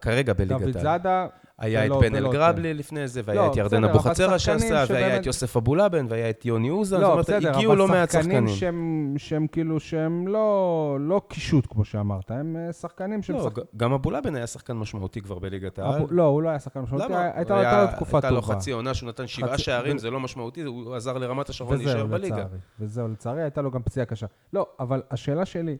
כרגע 0.00 0.32
בליגת 0.32 0.60
דוד 0.60 0.76
העל. 0.76 0.82
זאדה, 0.82 1.26
היה 1.58 1.86
את 1.86 1.90
בן 2.00 2.14
ולא 2.14 2.28
אלגרבלי 2.28 2.74
לפני 2.74 3.08
זה, 3.08 3.20
והיה 3.24 3.40
לא, 3.40 3.50
את 3.52 3.56
ירדן 3.56 3.82
בסדר, 3.82 3.90
אבוחצירא 3.90 4.28
אבל 4.28 4.38
שעשה, 4.38 4.84
והיה 4.88 5.16
את 5.16 5.26
יוסף 5.26 5.56
אבולאבן, 5.56 6.06
והיה 6.08 6.30
את 6.30 6.44
יוני 6.44 6.70
אוזן, 6.70 6.96
זאת 6.96 7.02
לא, 7.02 7.10
אומרת, 7.12 7.24
בסדר, 7.24 7.54
הגיעו 7.54 7.74
לא 7.74 7.84
אבל 7.84 7.92
מעט 7.92 8.10
שחקנים 8.10 8.30
שחקנים. 8.32 8.48
שהם, 8.48 9.14
שהם 9.18 9.46
כאילו, 9.46 9.80
שהם 9.80 10.28
לא, 10.28 10.96
לא 11.00 11.22
קישוט, 11.28 11.66
כמו 11.70 11.84
שאמרת, 11.84 12.30
הם 12.30 12.56
אה, 12.56 12.72
שחקנים 12.72 13.22
שהם 13.22 13.36
לא, 13.36 13.50
גם 13.76 13.92
אבולאבן 13.92 14.36
היה 14.36 14.46
שחקן 14.46 14.72
משמעותי 14.76 15.20
כבר 15.20 15.38
בליגת 15.38 15.78
העל. 15.78 16.02
לא, 16.10 16.22
הוא 16.22 16.42
לא 16.42 16.48
היה 16.48 16.58
שחקן 16.58 16.80
משמעותי? 16.80 17.14
הייתה 17.34 17.60
היה- 17.60 17.82
לו 17.84 17.96
תקופה 17.96 18.16
הייתה 18.18 18.30
לו 18.30 18.40
טובה. 18.40 18.54
חצי 18.54 18.70
עונה 18.72 18.94
שהוא 18.94 19.08
נתן 19.08 19.26
שבעה 19.26 19.58
שערים, 19.58 19.98
זה 19.98 20.10
לא 20.10 20.20
משמעותי, 20.20 20.62
הוא 20.62 20.94
עזר 20.94 21.18
לרמת 21.18 21.48
השרון 21.48 21.76
להישאר 21.78 22.06
בליגה. 22.06 22.44
וזהו, 22.80 23.08
לצערי, 23.08 23.42
הייתה 23.42 23.62
לו 23.62 23.70
גם 23.70 23.82
פציעה 23.82 24.06
קשה. 24.06 24.26
לא, 24.52 24.66
אבל 24.80 25.02
השאלה 25.10 25.44
שלי, 25.44 25.76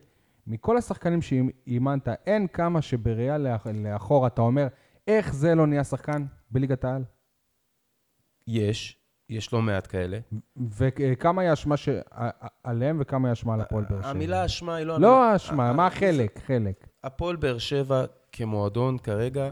מכל 0.47 0.77
השחקנים 0.77 1.21
שאימנת, 1.21 2.07
אין 2.27 2.47
כמה 2.47 2.81
שבראייה 2.81 3.37
לאח- 3.37 3.67
לאחור 3.73 4.27
אתה 4.27 4.41
אומר, 4.41 4.67
איך 5.07 5.33
זה 5.33 5.55
לא 5.55 5.67
נהיה 5.67 5.83
שחקן 5.83 6.25
בליגת 6.51 6.83
העל? 6.85 7.03
יש, 8.47 8.97
יש 9.29 9.53
לא 9.53 9.61
מעט 9.61 9.87
כאלה. 9.87 10.19
וכמה 10.77 11.41
היא 11.41 11.49
האשמה 11.49 11.77
ש- 11.77 11.89
עליהם 12.63 12.97
וכמה 13.01 13.27
היא 13.27 13.29
האשמה 13.29 13.53
על 13.53 13.61
הפועל 13.61 13.83
באר 13.89 14.01
שבע? 14.01 14.09
המילה 14.09 14.45
אשמה 14.45 14.75
היא 14.75 14.85
לא... 14.85 14.99
לא 14.99 15.07
המילה- 15.17 15.31
האשמה, 15.31 15.69
ה- 15.69 15.73
מה 15.73 15.87
החלק? 15.87 16.39
חלק. 16.45 16.87
הפועל 17.03 17.35
באר 17.35 17.57
שבע 17.57 18.03
כמועדון 18.31 18.97
כרגע 18.97 19.51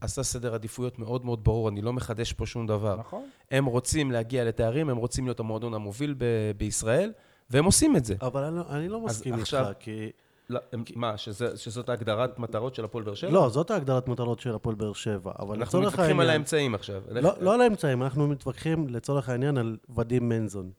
עשה 0.00 0.22
סדר 0.22 0.54
עדיפויות 0.54 0.98
מאוד 0.98 1.24
מאוד 1.24 1.44
ברור, 1.44 1.68
אני 1.68 1.82
לא 1.82 1.92
מחדש 1.92 2.32
פה 2.32 2.46
שום 2.46 2.66
דבר. 2.66 2.96
נכון. 2.96 3.24
הם 3.50 3.64
רוצים 3.64 4.10
להגיע 4.10 4.44
לתארים, 4.44 4.88
הם 4.90 4.96
רוצים 4.96 5.24
להיות 5.24 5.40
המועדון 5.40 5.74
המוביל 5.74 6.14
ב- 6.18 6.24
בישראל, 6.56 7.12
והם 7.50 7.64
עושים 7.64 7.96
את 7.96 8.04
זה. 8.04 8.14
אבל 8.22 8.44
אני 8.44 8.56
לא- 8.56 8.64
אני 8.70 8.88
לא 8.88 9.00
מסכים 9.00 9.32
איתך, 9.34 9.42
עכשיו- 9.42 9.66
כי... 9.80 10.10
לא, 10.50 10.60
הם- 10.72 10.84
מה, 10.96 11.16
שזה- 11.16 11.56
שזאת 11.56 11.88
הגדרת 11.88 12.38
מטרות 12.38 12.74
של 12.74 12.84
הפועל 12.84 13.04
באר 13.04 13.14
שבע? 13.14 13.30
לא, 13.30 13.48
זאת 13.48 13.70
ההגדרת 13.70 14.08
מטרות 14.08 14.40
של 14.40 14.54
הפועל 14.54 14.74
באר 14.76 14.92
שבע, 14.92 15.32
אבל 15.38 15.56
אנחנו 15.56 15.78
לצורך 15.80 15.86
מתווכחים 15.94 16.20
על 16.20 16.26
העניין... 16.26 16.40
האמצעים 16.40 16.74
עכשיו. 16.74 17.02
לא, 17.10 17.30
לא 17.40 17.54
על 17.54 17.60
האמצעים, 17.60 18.02
אנחנו 18.02 18.28
מתווכחים 18.28 18.88
לצורך 18.88 19.28
העניין 19.28 19.58
על 19.58 19.76
ודים 19.96 20.28
מנזון. 20.28 20.70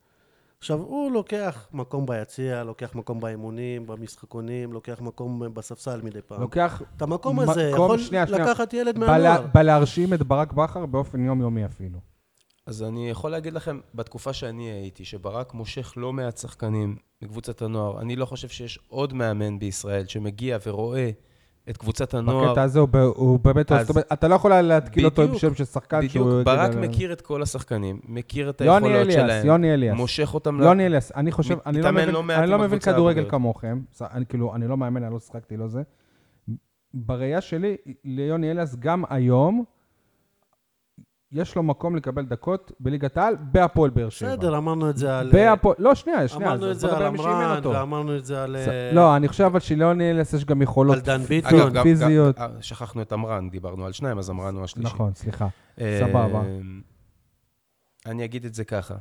עכשיו, 0.60 0.80
הוא 0.80 1.12
לוקח 1.12 1.68
מקום 1.74 2.06
ביציע, 2.06 2.64
לוקח 2.64 2.96
מקום 2.96 3.20
באימונים, 3.20 3.88
במשחקונים, 3.88 4.74
לוקח 4.74 5.02
מקום 5.02 5.44
בספסל 5.54 6.02
מדי 6.02 6.22
פעם. 6.22 6.42
לוקח... 6.42 6.82
את 6.98 7.02
המקום 7.02 7.36
מקום- 7.40 7.50
הזה 7.50 7.64
יכול 7.64 7.98
שנייה, 8.00 8.28
שנייה. 8.28 8.44
לקחת 8.46 8.74
ילד 8.74 9.00
בא 9.00 9.08
מהנוער. 9.08 9.42
לה- 9.42 9.48
בא 9.48 9.62
להרשים 9.62 10.14
את 10.14 10.24
ברק 10.24 10.54
בכר 10.54 10.86
באופן 10.86 11.26
יומיומי 11.26 11.66
אפילו. 11.66 12.00
אז 12.68 12.84
אני 12.84 13.10
יכול 13.10 13.32
להגיד 13.32 13.54
לכם, 13.54 13.80
בתקופה 13.96 14.34
שאני 14.34 14.64
הייתי, 14.64 15.06
שברק 15.06 15.54
מושך 15.54 15.94
לא 15.98 16.14
מעט 16.14 16.38
שחקנים 16.38 16.96
מקבוצת 17.22 17.62
הנוער, 17.62 18.02
אני 18.02 18.16
לא 18.16 18.26
חושב 18.26 18.48
שיש 18.48 18.80
עוד 18.88 19.14
מאמן 19.14 19.60
בישראל 19.60 20.06
שמגיע 20.08 20.58
ורואה 20.66 21.10
את 21.70 21.78
קבוצת 21.78 22.14
הנוער. 22.14 22.50
בקטע 22.50 22.62
הזה 22.64 22.80
הוא 22.80 22.88
הוא 23.16 23.40
באמת... 23.40 23.72
אז- 23.72 23.88
זאת 23.88 23.90
אומרת, 23.90 24.12
אתה 24.14 24.28
לא 24.28 24.36
יכול 24.36 24.62
להתקיל 24.62 25.06
אותו 25.06 25.22
עם 25.22 25.28
בדיוק, 25.28 25.42
שם 25.42 25.56
של 25.56 25.66
שחקן 25.66 25.98
בדיוק, 25.98 26.12
שהוא... 26.14 26.44
ברק 26.44 26.70
אתה 26.70 26.78
יודע, 26.78 26.88
מכיר 26.88 27.14
את 27.14 27.22
כל 27.22 27.42
השחקנים, 27.42 28.00
מכיר 28.06 28.50
את 28.50 28.62
יוני 28.62 28.88
היכולות 28.88 29.02
אליאס, 29.02 29.14
שלהם, 29.16 29.48
יוני 29.48 29.74
אליאס. 29.74 29.98
מושך 29.98 30.34
אותם 30.34 30.62
ל... 30.62 30.64
יוני 30.64 30.86
אליאס, 30.86 31.12
אני 31.16 31.32
חושב, 31.32 31.58
אני 31.66 31.82
לא 31.82 31.92
מבין, 31.92 32.10
לא 32.10 32.24
אני 32.36 32.52
לא 32.52 32.60
מבין 32.60 32.80
כדורגל. 32.80 33.30
כמוכם, 33.30 33.82
אני 34.02 34.26
כאילו, 34.26 34.56
אני 34.56 34.68
לא 34.68 34.78
מאמן, 34.78 35.04
אני 35.04 35.14
לא 35.14 35.20
שיחקתי, 35.20 35.58
לא 35.58 35.68
זה. 35.68 35.82
בראייה 36.94 37.42
שלי, 37.42 37.78
ליוני 38.04 38.52
אליאס, 38.52 38.76
גם 38.76 39.04
היום, 39.10 39.64
יש 41.34 41.56
לו 41.56 41.64
מקום 41.64 41.96
לקבל 41.96 42.26
דקות 42.26 42.72
בליגת 42.80 43.18
העל 43.18 43.36
בהפועל 43.52 43.90
באר 43.90 44.10
שבע. 44.10 44.30
בסדר, 44.36 44.58
אמרנו 44.58 44.90
את 44.90 44.98
זה 44.98 45.20
על... 45.20 45.32
בהפועל, 45.32 45.76
לא, 45.80 45.96
שנייה, 45.96 46.28
שנייה, 46.28 46.50
אמרנו 46.52 46.72
את 46.72 46.80
זה 46.80 46.98
על 46.98 47.58
אותו. 47.58 47.70
ואמרנו 47.70 48.18
את 48.18 48.26
זה 48.26 48.44
על... 48.44 48.56
ס- 48.66 48.68
אה, 48.68 48.92
לא, 48.94 49.16
אני 49.16 49.28
חושב 49.28 49.44
אבל 49.44 49.60
שליוני 49.60 50.12
אליאס 50.12 50.34
יש 50.34 50.46
גם 50.46 50.62
יכולות 50.62 50.96
על 50.96 51.02
דן 51.02 51.14
אגב, 51.14 51.28
ביטון. 51.28 51.74
גם- 51.74 51.84
פיזיות. 51.84 52.40
גם- 52.40 52.50
אה, 52.56 52.62
שכחנו 52.62 53.02
את 53.02 53.14
עמרן, 53.14 53.50
דיברנו 53.50 53.86
על 53.86 53.92
שניים, 53.92 54.18
אז 54.18 54.30
עמרן 54.30 54.56
הוא 54.56 54.64
השלישי. 54.64 54.94
נכון, 54.94 55.12
סליחה. 55.16 55.48
אה, 55.82 56.00
סבבה. 56.08 56.42
אני 58.06 58.26
אגיד 58.26 58.46
את 58.46 58.54
זה 58.54 58.64
ככה. 58.64 58.96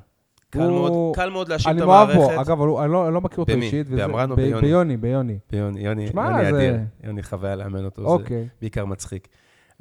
קל 0.51 0.61
הוא- 0.61 0.70
מאוד- 0.70 1.16
קל 1.16 1.31
מאוד 1.31 1.49
להאשים 1.49 1.70
את 1.70 1.76
אני 1.76 1.85
מאוהב 1.87 2.11
המערכת. 2.11 2.35
בו, 2.35 2.41
אגב, 2.41 2.61
אני 2.62 2.91
לא 2.93 3.07
אני 3.07 3.14
לא 3.14 3.20
מכיר 3.20 3.39
אותו 3.39 3.53
במי? 3.53 3.64
אישית. 3.64 3.87
וזה- 3.87 3.97
בעמרן 3.97 4.31
או 4.31 4.37
ב- 4.37 4.41
ביוני? 4.41 4.61
ביוני, 4.61 4.97
ביוני. 4.97 5.39
יוני, 5.53 5.81
יוני, 5.81 6.07
זה- 6.07 6.49
אדיר. 6.57 6.76
יוני 7.05 7.22
חוויה 7.22 7.57
לאמן 7.57 7.85
אותו, 7.85 8.03
זה 8.03 8.09
אוקיי. 8.09 8.49
בעיקר 8.61 8.85
מצחיק. 8.85 9.28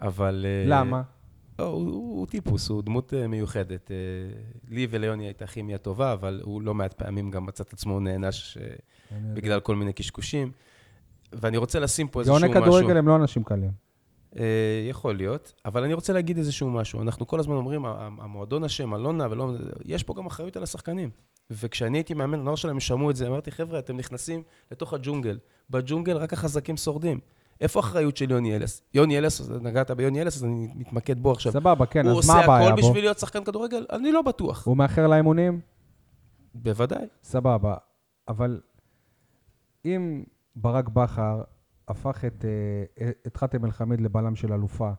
אבל... 0.02 0.46
אה, 0.50 0.64
למה? 0.68 0.98
לא, 0.98 1.04
הוא, 1.64 1.92
הוא, 1.92 2.28
טיפוס, 2.28 2.70
הוא 2.70 2.84
דמות 2.84 3.14
אה, 3.14 3.28
מיוחדת. 3.28 3.92
אה, 3.92 3.96
לי 4.70 4.88
וליוני 4.90 5.26
הייתה 5.26 5.48
כימיה 5.48 5.78
טובה, 5.78 6.14
אבל 6.14 6.42
הוא 6.44 6.62
לא 6.62 6.74
מעט 6.74 6.94
פעמים 6.94 7.32
גם 7.32 7.46
מצא 7.46 7.64
את 7.64 7.74
עצמו 7.74 8.00
נענש 8.00 8.58
אה. 8.58 8.68
בגלל 9.34 9.60
כל 9.60 9.76
מיני 9.76 9.94
קשקושים. 9.94 10.52
ואני 11.34 11.58
רוצה 11.58 11.80
לשים 11.80 12.08
פה 12.08 12.20
איזשהו 12.20 12.36
גאוני 12.36 12.52
משהו. 12.52 12.64
כדורגל 12.64 12.98
הם 12.98 13.08
לא 13.08 13.16
אנשים 13.16 13.44
קלים. 13.44 13.72
יכול 14.90 15.16
להיות, 15.16 15.54
אבל 15.66 15.84
אני 15.84 15.94
רוצה 15.94 16.14
להגיד 16.14 16.38
איזשהו 16.38 16.70
משהו. 16.70 17.02
אנחנו 17.02 17.28
כל 17.28 17.40
הזמן 17.40 17.56
אומרים, 17.56 17.86
המועדון 17.86 18.64
אשם, 18.64 18.96
אלונה 18.96 19.28
ולא... 19.32 19.52
יש 19.86 20.04
פה 20.04 20.14
גם 20.18 20.26
אחריות 20.26 20.58
על 20.58 20.64
השחקנים. 20.64 21.10
וכשאני 21.52 21.98
הייתי 21.98 22.14
מאמן, 22.14 22.40
הנוער 22.40 22.56
שלהם 22.56 22.80
שמעו 22.80 23.12
את 23.12 23.16
זה, 23.16 23.28
אמרתי, 23.28 23.52
חבר'ה, 23.52 23.80
אתם 23.80 23.98
נכנסים 23.98 24.44
לתוך 24.72 24.94
הג'ונגל. 24.94 25.38
בג'ונגל 25.70 26.18
רק 26.18 26.34
החזקים 26.34 26.78
שורדים. 26.78 27.20
איפה 27.62 27.80
האחריות 27.80 28.18
של 28.18 28.32
יוני 28.32 28.56
אלס? 28.56 28.82
יוני 28.94 29.18
אלס, 29.18 29.50
נגעת 29.50 29.92
ביוני 29.92 30.22
אלס, 30.22 30.38
אז 30.38 30.46
אני 30.46 30.70
מתמקד 30.76 31.20
בו 31.20 31.32
עכשיו. 31.32 31.52
סבבה, 31.52 31.86
כן, 31.86 32.08
הוא 32.08 32.20
אז 32.20 32.28
מה 32.28 32.34
עושה 32.34 32.44
הבעיה 32.44 32.68
הכל 32.68 32.82
בו? 32.82 32.88
בשביל 32.88 33.04
להיות 33.04 33.20
שחקן 33.20 33.44
כדורגל? 33.44 33.86
אני 33.92 34.12
לא 34.12 34.22
בטוח. 34.22 34.66
הוא 34.66 34.78
מאחר 34.78 35.08
לאימונים? 35.08 35.60
בוודאי. 36.56 37.06
סבבה. 37.24 37.76
אבל 38.28 38.62
אם 39.86 40.24
ברק 40.56 40.90
בכר 40.90 41.42
הפך 41.88 42.26
את, 42.26 42.46
אה, 43.02 43.10
את 43.28 43.38
חאתם 43.38 43.66
אל-חמיד 43.66 44.02
לבלם 44.02 44.36
של 44.36 44.54
אלופה, 44.54 44.92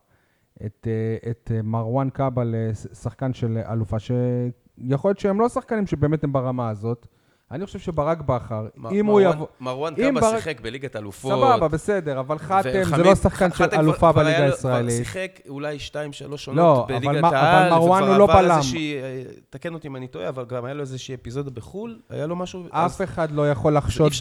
את, 0.67 0.87
אה, 0.91 1.31
את 1.31 1.51
אה, 1.55 1.63
מרואן 1.63 2.11
קאבה 2.11 2.43
לשחקן 2.47 3.33
של 3.33 3.59
אלופה, 3.71 3.97
שיכול 3.99 5.09
להיות 5.09 5.19
שהם 5.19 5.41
לא 5.41 5.49
שחקנים 5.49 5.87
שבאמת 5.87 6.25
הם 6.25 6.33
ברמה 6.33 6.69
הזאת, 6.69 7.07
אני 7.51 7.67
חושב 7.67 7.79
שברק 7.79 8.21
בכר, 8.21 8.67
אם 8.93 9.07
הוא 9.07 9.21
יבוא... 9.21 9.47
מרואן 9.61 9.95
קאבה 9.95 10.31
שיחק 10.37 10.61
בליגת 10.61 10.97
אלופות. 10.97 11.33
סבבה, 11.33 11.69
בסדר, 11.69 12.21
אבל 12.21 12.39
חאתם 12.39 12.85
זה 12.85 13.03
לא 13.03 13.15
שחקן 13.15 13.53
של 13.53 13.65
אלופה 13.73 14.13
בליגה 14.13 14.45
הישראלית. 14.45 14.97
שיחק 14.97 15.41
אולי 15.49 15.79
שתיים, 15.79 16.13
שלוש 16.13 16.49
לא, 16.49 16.73
עונות 16.73 16.89
בליגת 16.89 17.23
מה- 17.23 17.29
אבל 17.29 17.37
העל, 17.37 17.71
מרואן 17.71 18.03
הוא 18.03 18.17
לא 18.17 18.27
בלם. 18.27 18.61
אה, 18.77 19.23
תקן 19.51 19.75
אותי 19.75 19.89
אם 19.89 19.97
אני 19.97 20.09
טועה, 20.09 20.29
אבל 20.29 20.45
גם 20.45 20.65
היה 20.65 20.75
לו 20.75 20.81
איזושהי 20.81 21.15
אפיזודה 21.15 21.51
בחו"ל, 21.51 21.99
היה 22.11 22.27
לו 22.27 22.37
משהו... 22.37 22.67
אף 22.71 23.03
אחד 23.03 23.31
לא 23.31 23.51
יכול 23.51 23.77
לחשוד. 23.77 24.13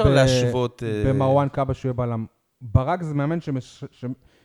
אה, 0.84 1.04
במרואן 1.06 1.48
קאבה 1.50 1.74
שהוא 1.74 1.90
יהיה 1.90 1.94
בלם. 1.94 2.26
ברק 2.62 3.04
זה 3.04 3.14
מאמן 3.14 3.38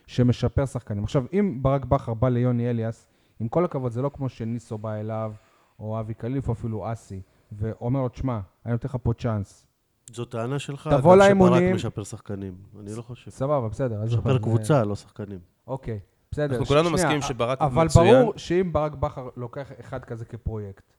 שמשפר 0.07 0.65
שחקנים. 0.65 1.03
עכשיו, 1.03 1.23
אם 1.33 1.57
ברק 1.61 1.85
בכר 1.85 2.13
בא 2.13 2.29
ליוני 2.29 2.69
אליאס, 2.69 3.07
עם 3.39 3.47
כל 3.47 3.65
הכבוד, 3.65 3.91
זה 3.91 4.01
לא 4.01 4.11
כמו 4.13 4.29
שניסו 4.29 4.77
בא 4.77 4.93
אליו, 4.93 5.33
או 5.79 5.99
אבי 5.99 6.13
קליף, 6.13 6.47
או 6.47 6.53
אפילו 6.53 6.91
אסי, 6.91 7.21
ואומר 7.51 8.01
לו, 8.01 8.09
תשמע, 8.09 8.39
אני 8.65 8.71
נותן 8.73 8.87
לך 8.87 8.97
פה 9.03 9.13
צ'אנס. 9.13 9.65
זו 10.11 10.25
טענה 10.25 10.59
שלך, 10.59 10.89
תבוא 10.91 11.13
גם 11.13 11.19
לאימונים. 11.19 11.77
שברק 11.79 11.85
משפר 11.85 12.03
שחקנים. 12.03 12.55
אני 12.79 12.95
לא 12.95 13.01
חושב. 13.01 13.31
סבבה, 13.31 13.69
בסדר. 13.69 14.03
משפר 14.05 14.37
קבוצה, 14.37 14.83
לא 14.83 14.95
שחקנים. 14.95 15.39
אוקיי, 15.67 15.99
בסדר. 16.31 16.51
אנחנו 16.51 16.65
כולנו 16.65 16.91
מסכימים 16.91 17.21
שברק 17.21 17.59
הוא 17.59 17.65
אבל 17.67 17.85
מצוין. 17.85 18.21
ברור 18.21 18.33
שאם 18.37 18.73
ברק 18.73 18.91
בכר 18.95 19.29
לוקח 19.35 19.71
אחד 19.79 20.05
כזה 20.05 20.25
כפרויקט, 20.25 20.93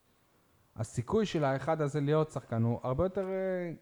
הסיכוי 0.76 1.26
של 1.26 1.44
האחד 1.44 1.80
הזה 1.80 2.00
להיות 2.00 2.30
שחקן 2.30 2.62
הוא 2.62 2.80
הרבה 2.82 3.04
יותר 3.04 3.26
אה, 3.28 3.72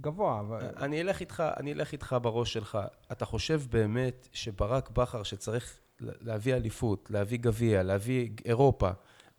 גבוה. 0.00 0.42
אני 0.76 1.00
אלך 1.00 1.20
איתך, 1.20 1.42
אני 1.56 1.72
אלך 1.72 1.92
איתך 1.92 2.16
בראש 2.22 2.52
שלך. 2.52 2.78
אתה 3.12 3.24
חושב 3.24 3.60
באמת 3.70 4.28
שברק 4.32 4.90
בכר, 4.90 5.22
שצריך 5.22 5.78
להביא 6.00 6.54
אליפות, 6.54 7.10
להביא 7.10 7.38
גביע, 7.38 7.82
להביא 7.82 8.30
אירופה, 8.44 8.90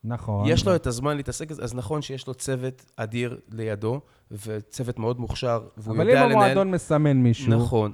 נכון. 0.03 0.47
יש 0.47 0.65
לו 0.67 0.75
את 0.75 0.87
הזמן 0.87 1.17
להתעסק 1.17 1.49
בזה, 1.49 1.63
אז 1.63 1.75
נכון 1.75 2.01
שיש 2.01 2.27
לו 2.27 2.33
צוות 2.33 2.85
אדיר 2.95 3.39
לידו, 3.51 4.01
וצוות 4.31 4.99
מאוד 4.99 5.19
מוכשר, 5.19 5.61
והוא 5.77 5.95
אבל 5.95 6.09
יודע 6.09 6.23
אם 6.25 6.29
לנהל... 6.29 6.41
המועדון 6.43 6.71
מסמן 6.71 7.17
מישהו, 7.17 7.53
נכון, 7.53 7.91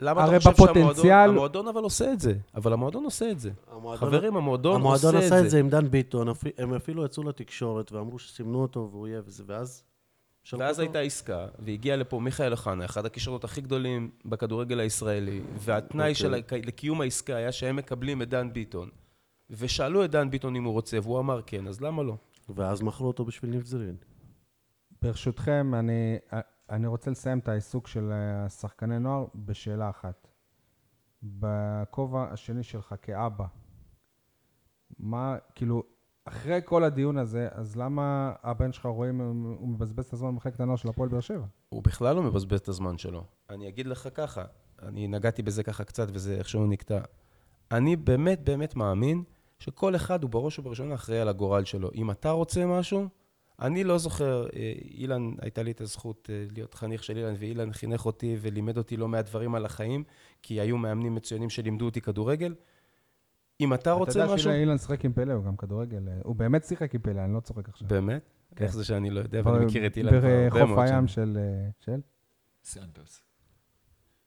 ולמה 0.00 0.24
אתה 0.28 0.38
חושב 0.38 0.50
בפוטנציאל- 0.50 1.02
שהמועדון... 1.02 1.28
המועדון 1.28 1.68
אבל 1.68 1.82
עושה 1.82 2.12
את 2.12 2.20
זה, 2.20 2.34
אבל 2.54 2.72
המועדון 2.72 3.04
עושה 3.04 3.30
את 3.30 3.40
זה. 3.40 3.50
המועדון- 3.72 3.96
חברים, 4.08 4.36
המועדון, 4.36 4.74
המועדון 4.76 5.14
עושה 5.14 5.26
עשה 5.26 5.40
את 5.40 5.50
זה 5.50 5.60
עם 5.60 5.68
דן 5.68 5.88
ביטון, 5.90 6.28
הם 6.58 6.74
אפילו 6.74 7.04
יצאו 7.04 7.22
לתקשורת 7.22 7.92
ואמרו 7.92 8.18
שסימנו 8.18 8.62
אותו 8.62 8.88
והוא 8.92 9.08
יהיה 9.08 9.20
וזה, 9.26 9.42
ואז... 9.46 9.82
ואז. 10.58 10.78
הייתה 10.78 10.98
עסקה, 10.98 11.46
והגיע 11.58 11.96
לפה 11.96 12.20
מיכאל 12.20 12.52
אוחנה, 12.52 12.84
אחד 12.84 13.06
הכישרונות 13.06 13.44
הכי 13.44 13.60
גדולים 13.60 14.10
בכדורגל 14.24 14.80
הישראלי, 14.80 15.40
והתנאי 15.58 16.02
אוקיי. 16.02 16.14
של 16.14 16.34
לקיום 16.66 17.00
העסקה 17.00 17.36
היה 17.36 17.52
שהם 17.52 17.76
מקבלים 17.76 18.22
את 18.22 18.28
דן 18.28 18.52
ביטון. 18.52 18.88
ושאלו 19.50 20.04
את 20.04 20.10
דן 20.10 20.30
ביטון 20.30 20.56
אם 20.56 20.64
הוא 20.64 20.72
רוצה, 20.72 20.98
והוא 21.02 21.20
אמר 21.20 21.40
כן, 21.46 21.66
אז 21.66 21.80
למה 21.80 22.02
לא? 22.02 22.16
ואז 22.48 22.82
מכרו 22.82 23.06
אותו 23.06 23.24
בשביל 23.24 23.50
ניב 23.50 23.64
זרין. 23.64 23.96
ברשותכם, 25.02 25.74
אני, 25.74 26.16
אני 26.70 26.86
רוצה 26.86 27.10
לסיים 27.10 27.38
את 27.38 27.48
העיסוק 27.48 27.86
של 27.86 28.12
אה, 28.12 28.48
שחקני 28.48 28.98
נוער 28.98 29.26
בשאלה 29.34 29.90
אחת. 29.90 30.28
בכובע 31.22 32.32
השני 32.32 32.62
שלך 32.62 32.94
כאבא, 33.02 33.46
מה, 34.98 35.36
כאילו, 35.54 35.82
אחרי 36.24 36.60
כל 36.64 36.84
הדיון 36.84 37.18
הזה, 37.18 37.48
אז 37.52 37.76
למה 37.76 38.32
הבן 38.42 38.72
שלך 38.72 38.86
רואים, 38.86 39.20
הוא 39.20 39.68
מבזבז 39.68 40.04
את 40.04 40.12
הזמן 40.12 40.28
במחלקת 40.28 40.60
הנוער 40.60 40.76
של 40.76 40.88
הפועל 40.88 41.08
באר 41.08 41.20
שבע? 41.20 41.46
הוא 41.68 41.82
בכלל 41.82 42.16
לא 42.16 42.22
מבזבז 42.22 42.60
את 42.60 42.68
הזמן 42.68 42.98
שלו. 42.98 43.24
אני 43.50 43.68
אגיד 43.68 43.86
לך 43.86 44.08
ככה, 44.14 44.44
אני 44.82 45.08
נגעתי 45.08 45.42
בזה 45.42 45.62
ככה 45.62 45.84
קצת 45.84 46.08
וזה 46.12 46.34
איכשהו 46.34 46.66
נקטע. 46.66 47.00
אני 47.70 47.96
באמת 47.96 48.44
באמת 48.44 48.76
מאמין 48.76 49.22
שכל 49.64 49.96
אחד 49.96 50.22
הוא 50.22 50.30
בראש 50.30 50.58
ובראשונה 50.58 50.94
אחראי 50.94 51.20
על 51.20 51.28
הגורל 51.28 51.64
שלו. 51.64 51.90
אם 51.94 52.10
אתה 52.10 52.30
רוצה 52.30 52.66
משהו, 52.66 53.08
אני 53.60 53.84
לא 53.84 53.98
זוכר, 53.98 54.46
אה, 54.56 54.72
אילן, 54.90 55.30
הייתה 55.40 55.62
לי 55.62 55.70
את 55.70 55.80
הזכות 55.80 56.30
אה, 56.32 56.44
להיות 56.52 56.74
חניך 56.74 57.04
של 57.04 57.16
אילן, 57.16 57.34
ואילן 57.38 57.72
חינך 57.72 58.06
אותי 58.06 58.36
ולימד 58.40 58.78
אותי 58.78 58.96
לא 58.96 59.08
מעט 59.08 59.26
דברים 59.26 59.54
על 59.54 59.64
החיים, 59.64 60.04
כי 60.42 60.60
היו 60.60 60.78
מאמנים 60.78 61.14
מצוינים 61.14 61.50
שלימדו 61.50 61.84
אותי 61.84 62.00
כדורגל. 62.00 62.54
אם 63.60 63.74
אתה 63.74 63.92
רוצה 63.92 64.10
אתה 64.10 64.18
יודע 64.18 64.34
משהו... 64.34 64.50
שאילן 64.50 64.78
שיחק 64.78 65.04
עם 65.04 65.12
פלא, 65.12 65.32
הוא 65.32 65.44
גם 65.44 65.56
כדורגל, 65.56 66.08
אה, 66.08 66.18
הוא 66.24 66.36
באמת 66.36 66.64
שיחק 66.64 66.94
עם 66.94 67.00
פלא, 67.00 67.20
אני 67.20 67.34
לא 67.34 67.40
צוחק 67.40 67.68
עכשיו. 67.68 67.88
באמת? 67.88 68.30
כן. 68.56 68.64
איך 68.64 68.74
זה 68.74 68.84
שאני 68.84 69.10
לא 69.10 69.20
יודע, 69.20 69.42
ואני 69.44 69.64
מכיר 69.64 69.86
את 69.86 69.96
אילן 69.96 70.20
כבר 70.20 70.28
הרבה 70.28 70.48
בחוף 70.48 70.68
מאוד 70.68 70.78
הים 70.78 71.06
שנים. 71.06 71.34
של... 71.34 71.38
של? 71.80 72.00
סנטוס. 72.64 73.22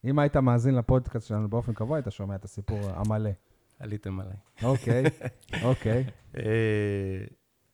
אם 0.05 0.19
היית 0.19 0.37
מאזין 0.37 0.75
לפודקאסט 0.75 1.27
שלנו 1.27 1.49
באופן 1.49 1.73
קבוע, 1.73 1.97
היית 1.97 2.07
שומע 2.09 2.35
את 2.35 2.45
הסיפור 2.45 2.79
המלא. 2.83 3.29
עליתם 3.79 4.19
עליי. 4.19 4.33
אוקיי, 4.63 5.03
אוקיי. 5.63 6.03
אה, 6.37 6.43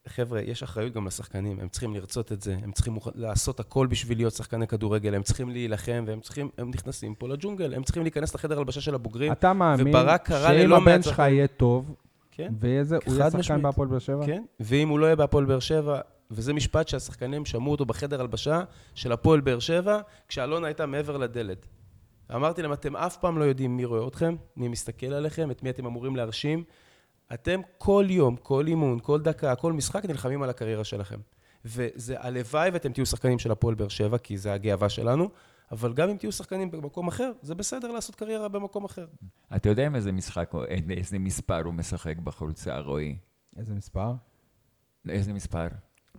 חבר'ה, 0.08 0.42
יש 0.42 0.64
אחריות 0.64 0.94
גם 0.94 1.08
לשחקנים, 1.08 1.60
הם 1.60 1.70
צריכים 1.70 1.94
לרצות 1.96 2.32
את 2.32 2.42
זה, 2.42 2.56
הם 2.64 2.72
צריכים 2.72 2.98
לעשות 3.16 3.60
הכל 3.60 3.88
בשביל 3.88 4.18
להיות 4.18 4.34
שחקני 4.34 4.68
כדורגל, 4.68 5.16
הם 5.16 5.24
צריכים 5.24 5.50
להילחם, 5.50 6.04
והם 6.08 6.20
צריכים, 6.20 6.50
הם 6.58 6.70
נכנסים 6.70 7.16
פה 7.16 7.28
לג'ונגל, 7.28 7.74
הם 7.74 7.84
צריכים 7.84 8.04
להיכנס 8.04 8.36
לחדר 8.36 8.58
הלבשה 8.58 8.82
של 8.82 8.96
הבוגרים, 8.96 9.32
אתה 9.32 9.54
מאמין 9.54 9.94
שאם 10.30 10.74
הבן 10.74 11.02
שלך. 11.02 11.20
יהיה 11.20 11.48
טוב, 11.48 11.96
כן? 12.32 12.54
ויהיה 12.60 12.84
זה, 12.84 12.98
הוא 13.06 13.16
יהיה 13.16 13.32
שחקן. 13.32 13.62
בהפועל 13.62 13.88
באר 13.88 14.00
שבע? 14.00 14.26
כן, 14.26 14.44
ואם 14.60 14.90
הוא 14.90 15.00
לא 15.00 15.06
יהיה 15.06 15.16
בהפועל 15.16 15.46
באר 15.46 15.60
שבע, 15.60 16.00
וזה 16.32 16.54
משפט 16.54 16.88
שהשחקנים 16.88 17.46
שמעו 17.46 17.72
אותו 17.72 17.86
בחדר 17.86 18.22
הלבשה 18.22 18.64
של 18.96 19.12
הפועל 19.12 19.42
באר 19.42 19.60
שבע, 19.60 20.00
כשאלונה 20.28 20.68
הייתה 20.68 20.86
מעבר 20.86 21.18
לדלת. 21.18 21.68
אמרתי 22.36 22.62
להם, 22.62 22.74
אתם 22.74 22.96
אף 22.96 23.18
פעם 23.18 23.38
לא 23.38 23.44
יודעים 23.44 23.78
מי 23.78 23.86
רואה 23.86 24.08
אתכם, 24.08 24.36
מי 24.58 24.68
מסתכל 24.68 25.14
עליכם, 25.14 25.52
את 25.52 25.64
מי 25.64 25.70
אתם 25.70 25.86
אמורים 25.86 26.16
להרשים. 26.16 26.64
אתם 27.34 27.62
כל 27.78 28.06
יום, 28.10 28.36
כל 28.36 28.68
אימון, 28.68 29.00
כל 29.04 29.22
דקה, 29.22 29.56
כל 29.56 29.74
משחק 29.74 30.06
נלחמים 30.06 30.44
על 30.44 30.50
הקריירה 30.50 30.84
שלכם. 30.84 31.20
וזה 31.66 32.16
הלוואי 32.20 32.70
ואתם 32.70 32.94
תהיו 32.94 33.06
שחקנים 33.06 33.40
של 33.40 33.52
הפועל 33.52 33.76
באר 33.76 33.88
שבע, 33.88 34.18
כי 34.18 34.38
זה 34.38 34.54
הגאווה 34.54 34.90
שלנו, 34.90 35.30
אבל 35.72 35.94
גם 35.94 36.10
אם 36.10 36.18
תהיו 36.18 36.32
שחקנים 36.32 36.72
במקום 36.72 37.08
אחר, 37.08 37.32
זה 37.42 37.56
בסדר 37.56 37.92
לעשות 37.92 38.16
קריירה 38.16 38.48
במקום 38.48 38.86
אחר. 38.86 39.06
אתה 39.56 39.70
יודע 39.70 39.86
עם 39.86 39.96
איזה 39.96 40.12
משחק, 40.12 40.52
איזה 40.68 41.20
מספר 41.20 41.62
הוא 41.66 41.74
משחק 41.74 42.18
בחולצה, 42.18 42.80
רועי? 42.80 43.18
איזה 43.58 43.74
מספר? 43.74 44.14
איזה 45.10 45.34
מספר? 45.34 45.68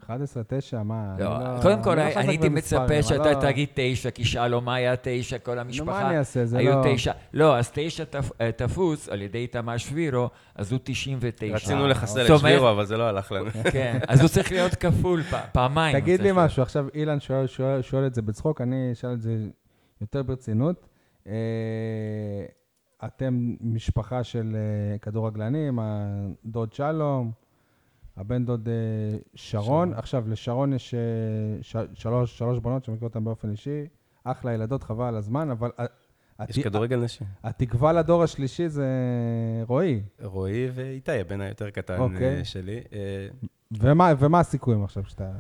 11, 0.03 0.43
9, 0.47 0.83
מה? 0.83 1.17
לא, 1.19 1.37
אני 1.53 1.63
קודם 1.63 1.83
כל, 1.83 1.99
אני 1.99 2.15
לא 2.15 2.31
הייתי 2.31 2.49
מצפה 2.49 2.85
אני 2.87 3.03
שאתה 3.03 3.33
לא- 3.33 3.41
תגיד 3.41 3.69
תשע, 3.75 4.11
כי 4.11 4.25
שאלו 4.25 4.61
מה 4.61 4.75
היה 4.75 4.95
תשע, 5.03 5.39
כל 5.39 5.55
נו, 5.55 5.61
המשפחה. 5.61 5.85
מה 5.91 6.09
אני 6.09 6.19
אעשה? 6.19 6.45
זה 6.47 6.59
היו 6.59 6.71
לא... 6.75 6.83
תשע. 6.95 7.13
לא, 7.33 7.59
אז 7.59 7.71
תשע 7.75 8.05
תפ- 8.05 8.33
אה, 8.41 8.53
תפוס 8.53 9.09
על 9.09 9.23
ידי 9.23 9.39
איתמר 9.39 9.77
שבירו, 9.77 10.29
אז 10.55 10.73
הוא 10.73 10.81
99. 10.85 11.55
רצינו 11.57 11.89
לחסל 11.89 12.35
את 12.35 12.39
שבירו, 12.41 12.71
אבל 12.71 12.85
זה 12.85 12.97
לא 12.97 13.05
הלך 13.09 13.33
לנו. 13.33 13.51
כן, 13.73 13.99
אז 14.09 14.21
הוא 14.21 14.29
צריך 14.29 14.53
להיות 14.53 14.75
כפול 14.75 15.23
פ- 15.23 15.35
פעמיים. 15.53 16.01
תגיד 16.01 16.21
לי. 16.23 16.31
משהו, 16.35 16.63
עכשיו 16.63 16.87
אילן 16.95 17.21
שואל- 17.21 17.47
שואל 17.47 17.83
שואל 17.83 18.07
את 18.07 18.15
זה 18.15 18.23
בצחוק, 18.23 18.61
אני 18.61 18.93
אשאל 18.93 19.13
את 19.13 19.21
זה 19.21 19.37
יותר 20.01 20.23
ברצינות. 20.23 20.87
אה, 21.27 21.33
אתם 23.05 23.55
משפחה 23.61 24.25
של 24.25 24.57
אה, 24.57 24.99
כדורגלנים, 24.99 25.79
הדוד 25.83 26.73
שלום, 26.73 27.44
הבן 28.17 28.45
דוד 28.45 28.69
אה, 28.69 29.19
שרון. 29.35 29.93
עכשיו, 29.95 30.25
לשרון 30.29 30.73
יש 30.73 30.95
אה, 30.95 31.01
ש- 31.63 31.77
שלוש 31.95 32.39
שלוש 32.39 32.59
בנות 32.59 32.85
שאני 32.85 32.97
מכיר 32.97 33.09
אותן 33.09 33.25
באופן 33.25 33.51
אישי, 33.51 33.85
אחלה 34.25 34.53
ילדות, 34.53 34.83
חבל 34.83 35.05
על 35.05 35.17
הזמן, 35.17 35.51
אבל 35.51 35.71
יש 36.49 36.59
הת- 36.59 36.65
כדורגל 36.65 36.97
נשים. 37.01 37.27
התקווה 37.45 37.93
לדור 37.93 38.23
השלישי 38.23 38.69
זה 38.69 38.87
רועי. 39.67 40.03
רועי 40.23 40.69
ואיתי, 40.75 41.21
הבן 41.21 41.41
היותר 41.41 41.71
קטן 41.71 41.99
אוקיי. 42.01 42.39
אה, 42.39 42.45
שלי. 42.45 42.81
אה, 42.93 43.29
ומה 43.73 44.13
ומה 44.19 44.41
הסיכויים 44.41 44.85
עכשיו 44.85 45.03
שאתה... 45.07 45.31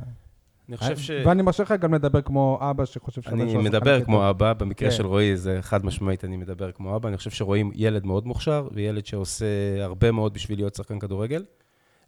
אני 0.68 0.77
חושב 0.77 0.99
ש... 0.99 1.11
ואני 1.27 1.43
מרשה 1.43 1.62
לך 1.62 1.72
גם 1.81 1.95
לדבר 1.95 2.22
כמו 2.22 2.59
אבא 2.61 2.85
שחושב 2.85 3.22
שהבן 3.22 3.41
אני 3.41 3.57
מדבר 3.57 4.05
כמו. 4.05 4.31
אבא, 4.31 4.53
במקרה 4.53 4.91
כן. 4.91 4.97
של 4.97 5.07
רועי 5.07 5.37
זה 5.37 5.59
חד 5.62 5.85
משמעית, 5.85 6.25
אני 6.25 6.37
מדבר 6.37 6.72
כמו 6.72 6.97
אבא. 6.97 7.09
אני 7.09 7.16
חושב 7.16 7.31
שרועי 7.31 7.64
ילד 7.75 8.07
מאוד 8.07 8.27
מוכשר, 8.27 8.68
וילד 8.72 9.07
שעושה 9.07 9.47
הרבה 9.85 10.11
מאוד 10.12 10.35
בשביל 10.35 10.59
להיות 10.59 10.75
שחקן 10.75 10.99
כדורגל. 10.99 11.45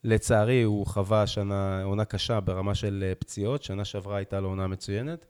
לצערי, 0.06 0.62
הוא 0.62 0.86
חווה 0.86 1.22
השנה 1.22 1.82
עונה 1.82 2.04
קשה 2.04 2.40
ברמה 2.40 2.74
של 2.74 3.04
אה, 3.06 3.14
פציעות, 3.14 3.62
שנה 3.62 3.84
שעברה 3.84 4.16
הייתה 4.16 4.40
לו 4.40 4.48
עונה 4.48 4.66
מצוינת. 4.66 5.26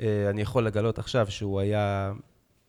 אה, 0.00 0.30
אני 0.30 0.42
יכול 0.42 0.66
לגלות 0.66 0.98
עכשיו 0.98 1.30
שהוא 1.30 1.60
היה 1.60 2.12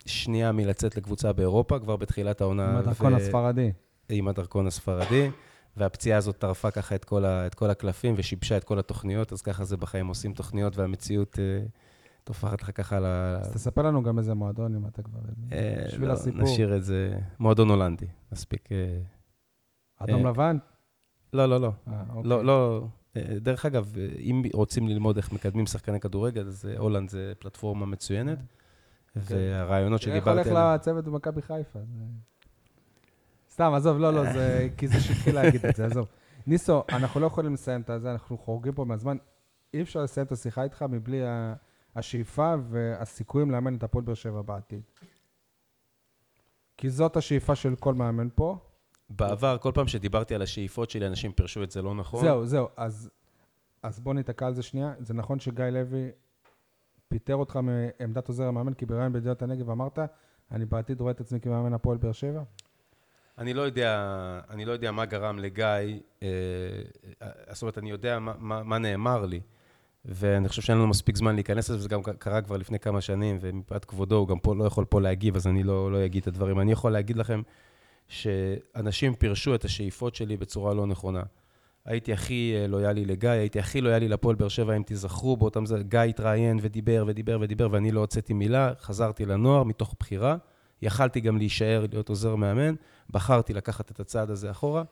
שנייה 0.05 0.51
מלצאת 0.51 0.97
לקבוצה 0.97 1.33
באירופה, 1.33 1.79
כבר 1.79 1.95
בתחילת 1.95 2.41
העונה. 2.41 2.69
עם 2.69 2.75
הדרכון 2.75 3.13
ו- 3.13 3.17
הספרדי. 3.17 3.71
עם 4.09 4.27
הדרכון 4.27 4.67
הספרדי, 4.67 5.29
והפציעה 5.77 6.17
הזאת 6.17 6.37
טרפה 6.37 6.71
ככה 6.71 6.95
את 6.95 7.05
כל, 7.05 7.25
ה, 7.25 7.47
את 7.47 7.55
כל 7.55 7.69
הקלפים 7.69 8.13
ושיבשה 8.17 8.57
את 8.57 8.63
כל 8.63 8.79
התוכניות, 8.79 9.33
אז 9.33 9.41
ככה 9.41 9.63
זה 9.63 9.77
בחיים, 9.77 10.07
עושים 10.07 10.33
תוכניות 10.33 10.77
והמציאות 10.77 11.39
אה, 11.39 11.65
טופחת 12.23 12.61
לך 12.61 12.71
ככה 12.75 12.97
ה... 12.97 13.37
אז 13.41 13.53
תספר 13.53 13.81
לנו 13.81 14.03
גם 14.03 14.19
איזה 14.19 14.33
מועדון, 14.33 14.75
אם 14.75 14.87
אתה 14.87 15.01
כבר... 15.01 15.19
בשביל 15.87 16.07
לא, 16.07 16.13
הסיפור. 16.13 16.41
נשאיר 16.41 16.75
את 16.75 16.83
זה, 16.83 17.17
מועדון 17.39 17.69
הולנדי, 17.69 18.07
מספיק. 18.31 18.69
אדום 19.99 20.27
לבן? 20.27 20.57
לא, 21.33 21.45
לא, 21.45 21.61
לא. 21.61 21.71
אה, 21.87 22.03
אוקיי. 22.09 22.29
לא, 22.29 22.45
לא. 22.45 22.87
אה, 23.17 23.21
דרך 23.41 23.65
אגב, 23.65 23.93
אה, 23.97 24.07
אם 24.19 24.43
רוצים 24.53 24.87
ללמוד 24.87 25.17
איך 25.17 25.31
מקדמים 25.31 25.65
שחקני 25.65 25.99
כדורגל, 25.99 26.47
אז 26.47 26.65
הולנד 26.77 27.09
זה 27.09 27.33
פלטפורמה 27.39 27.85
מצוינת, 27.85 28.37
והרעיונות 29.15 30.01
תראה 30.01 30.15
איך 30.15 30.27
הולך. 30.27 30.47
לצוות 30.47 31.05
במכבי 31.05 31.41
חיפה. 31.41 31.79
סתם, 33.51 33.73
עזוב, 33.73 33.97
לא, 33.97 34.13
לא, 34.13 34.33
זה... 34.33 34.67
כי 34.77 34.87
זה 34.87 34.99
שטחי 34.99 35.31
להגיד 35.31 35.65
את 35.65 35.75
זה, 35.75 35.85
עזוב. 35.85 36.07
ניסו, 36.47 36.83
אנחנו 36.89 37.19
לא 37.19 37.25
יכולים 37.25 37.53
לסיים 37.53 37.81
את 37.81 38.01
זה, 38.01 38.11
אנחנו 38.11 38.37
חורגים 38.37 38.73
פה 38.73 38.85
מהזמן. 38.85 39.17
אי 39.73 39.81
אפשר 39.81 40.03
לסיים 40.03 40.27
את 40.27 40.31
השיחה 40.31 40.63
איתך 40.63 40.85
מבלי 40.89 41.21
השאיפה 41.95 42.55
והסיכויים 42.69 43.51
לאמן 43.51 43.75
את 43.75 43.83
הפועל 43.83 44.05
באר 44.05 44.13
שבע 44.13 44.41
בעתיד. 44.41 44.81
כי 46.77 46.89
זאת 46.89 47.17
השאיפה 47.17 47.55
של 47.55 47.75
כל 47.75 47.93
מאמן 47.93 48.27
פה. 48.35 48.57
בעבר, 49.15 49.57
כל 49.57 49.71
פעם 49.73 49.87
שדיברתי 49.87 50.35
על 50.35 50.41
השאיפות 50.41 50.89
שלי, 50.89 51.07
אנשים 51.07 51.31
פירשו 51.31 51.63
את 51.63 51.71
זה 51.71 51.81
לא 51.81 51.95
נכון. 51.95 52.21
זהו, 52.21 52.45
זהו. 52.45 52.67
אז, 52.77 53.09
אז 53.83 53.99
בוא 53.99 54.13
ניתקע 54.13 54.47
על 54.47 54.53
זה 54.53 54.63
שנייה. 54.63 54.93
זה 54.99 55.13
נכון 55.13 55.39
שגיא 55.39 55.65
לוי 55.65 56.11
פיטר 57.07 57.35
אותך 57.35 57.59
מעמדת 57.63 58.27
עוזר 58.27 58.43
המאמן, 58.43 58.73
כי 58.73 58.85
בראיון 58.85 59.13
בידיעות 59.13 59.41
הנגב 59.41 59.69
אמרת, 59.69 59.99
אני 60.51 60.65
בעתיד 60.65 61.01
רואה 61.01 61.11
את 61.11 61.21
עצמי 61.21 61.39
כמאמן 61.39 61.73
הפועל 61.73 61.97
באר 61.97 62.11
שבע? 62.11 62.43
אני 63.37 63.53
לא 63.53 63.61
יודע, 63.61 64.19
אני 64.49 64.65
לא 64.65 64.71
יודע 64.71 64.91
מה 64.91 65.05
גרם 65.05 65.39
לגיא, 65.39 65.65
אה, 66.23 66.27
אה, 67.21 67.29
זאת 67.53 67.61
אומרת, 67.61 67.77
אני 67.77 67.89
יודע 67.89 68.19
מה, 68.19 68.33
מה, 68.37 68.63
מה 68.63 68.77
נאמר 68.77 69.25
לי, 69.25 69.41
ואני 70.05 70.47
חושב 70.49 70.61
שאין 70.61 70.77
לנו 70.77 70.87
מספיק 70.87 71.17
זמן 71.17 71.35
להיכנס 71.35 71.69
לזה, 71.69 71.77
וזה 71.77 71.89
גם 71.89 72.03
קרה 72.03 72.41
כבר 72.41 72.57
לפני 72.57 72.79
כמה 72.79 73.01
שנים, 73.01 73.37
ומפאת 73.41 73.85
כבודו 73.85 74.15
הוא 74.15 74.27
גם 74.27 74.39
פה 74.39 74.55
לא 74.55 74.63
יכול 74.63 74.85
פה 74.85 75.01
להגיב, 75.01 75.35
אז 75.35 75.47
אני 75.47 75.63
לא, 75.63 75.91
לא 75.91 76.05
אגיד 76.05 76.21
את 76.21 76.27
הדברים. 76.27 76.59
אני 76.59 76.71
יכול 76.71 76.91
להגיד 76.91 77.17
לכם 77.17 77.41
שאנשים 78.11 79.15
פירשו 79.15 79.55
את 79.55 79.65
השאיפות 79.65 80.15
שלי 80.15 80.37
בצורה 80.37 80.73
לא 80.73 80.87
נכונה. 80.87 81.23
הייתי 81.85 82.13
הכי 82.13 82.53
אה, 82.55 82.67
לויאלי 82.67 83.05
לגיא, 83.05 83.29
הייתי 83.29 83.59
הכי 83.59 83.81
לויאלי 83.81 84.07
לפועל 84.07 84.35
באר 84.35 84.47
שבע, 84.47 84.77
אם 84.77 84.83
תיזכרו 84.83 85.37
באותם 85.37 85.65
זה, 85.65 85.83
גיא 85.83 85.99
התראיין 85.99 86.59
ודיבר 86.61 87.03
ודיבר 87.07 87.37
ודיבר, 87.41 87.67
ואני 87.71 87.91
לא 87.91 87.99
הוצאתי 87.99 88.33
מילה, 88.33 88.71
חזרתי 88.81 89.25
לנוער 89.25 89.63
מתוך 89.63 89.95
בחירה. 89.99 90.37
יכלתי 90.81 91.19
גם 91.19 91.37
להישאר, 91.37 91.85
להיות 91.91 92.09
עוזר 92.09 92.35
מאמן, 92.35 92.75
בחרתי 93.09 93.53
לקחת 93.53 93.91
את 93.91 93.99
הצעד 93.99 94.29
הזה 94.29 94.51
אחורה. 94.51 94.83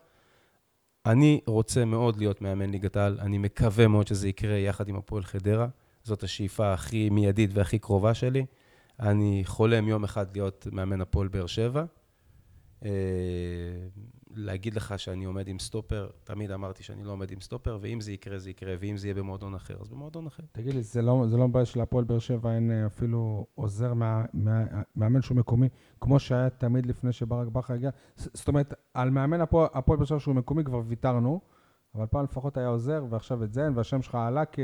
אני 1.06 1.40
רוצה 1.46 1.84
מאוד 1.84 2.16
להיות 2.18 2.42
מאמן 2.42 2.70
ליגת 2.70 2.96
העל, 2.96 3.18
אני 3.20 3.38
מקווה 3.38 3.88
מאוד 3.88 4.06
שזה 4.06 4.28
יקרה 4.28 4.54
יחד 4.54 4.88
עם 4.88 4.96
הפועל 4.96 5.24
חדרה. 5.24 5.66
זאת 6.02 6.22
השאיפה 6.22 6.72
הכי 6.72 7.10
מיידית 7.10 7.50
והכי 7.54 7.78
קרובה 7.78 8.14
שלי. 8.14 8.46
אני 9.00 9.42
חולם 9.46 9.88
יום 9.88 10.04
אחד 10.04 10.26
להיות 10.32 10.66
מאמן 10.72 11.00
הפועל 11.00 11.28
באר 11.28 11.46
שבע. 11.46 11.84
אה, 12.84 12.90
להגיד 14.34 14.74
לך 14.74 14.98
שאני 14.98 15.24
עומד 15.24 15.48
עם 15.48 15.58
סטופר, 15.58 16.10
תמיד 16.24 16.50
אמרתי 16.50 16.82
שאני 16.82 17.04
לא 17.04 17.12
עומד 17.12 17.30
עם 17.30 17.40
סטופר, 17.40 17.78
ואם 17.80 18.00
זה 18.00 18.12
יקרה, 18.12 18.38
זה 18.38 18.50
יקרה, 18.50 18.74
ואם 18.80 18.96
זה 18.96 19.06
יהיה 19.06 19.14
במועדון 19.14 19.54
אחר, 19.54 19.76
אז 19.80 19.88
במועדון 19.88 20.26
אחר. 20.26 20.42
תגיד 20.52 20.74
לי, 20.74 20.82
זה 20.82 21.02
לא, 21.02 21.24
זה 21.28 21.36
לא 21.36 21.46
בעיה 21.46 21.64
של 21.64 21.80
הפועל 21.80 22.04
באר 22.04 22.18
שבע, 22.18 22.54
אין 22.54 22.70
אה, 22.70 22.86
אפילו 22.86 23.46
עוזר 23.54 23.92
מאמן 24.96 25.22
שהוא 25.22 25.36
מקומי, 25.36 25.68
כמו 26.00 26.18
שהיה 26.18 26.50
תמיד 26.50 26.86
לפני 26.86 27.12
שברק 27.12 27.48
בכר 27.48 27.74
הגיע. 27.74 27.90
זאת 28.16 28.48
אומרת, 28.48 28.74
על 28.94 29.10
מאמן 29.10 29.40
הפועל 29.40 29.98
באר 29.98 30.04
שבע 30.04 30.20
שהוא 30.20 30.34
מקומי 30.34 30.64
כבר 30.64 30.82
ויתרנו, 30.86 31.40
אבל 31.94 32.06
פעם 32.06 32.24
לפחות 32.24 32.56
היה 32.56 32.68
עוזר, 32.68 33.04
ועכשיו 33.10 33.44
את 33.44 33.52
זה 33.52 33.68
והשם 33.74 34.02
שלך 34.02 34.14
עלה 34.14 34.44
כ, 34.44 34.60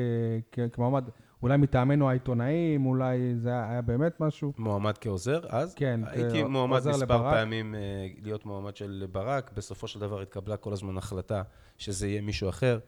כ, 0.53 0.59
כמועמד, 0.73 1.05
אולי 1.43 1.57
מטעמנו 1.57 2.11
העיתונאים, 2.11 2.87
אולי 2.87 3.35
זה 3.37 3.49
היה, 3.65 3.83
באמת 3.83 4.21
משהו. 4.21 4.53
מועמד 4.59 4.99
כעוזר, 5.01 5.41
אז? 5.49 5.75
כן, 5.75 6.01
הייתי 6.07 6.31
כעוזר 6.33 6.49
מועמד 6.49 6.77
מספר 6.89 6.97
לברק. 6.97 7.35
פעמים 7.35 7.75
אה, 7.75 7.81
להיות 8.23 8.47
מועמד 8.47 8.77
של 8.77 9.07
ברק, 9.13 9.51
בסופו 9.55 9.89
של 9.89 10.01
דבר 10.01 10.21
התקבלה 10.21 10.57
כל 10.57 10.73
הזמן 10.73 10.97
החלטה 10.99 11.43
שזה 11.79 12.09
יהיה 12.09 12.21
מישהו 12.21 12.49
אחר. 12.49 12.79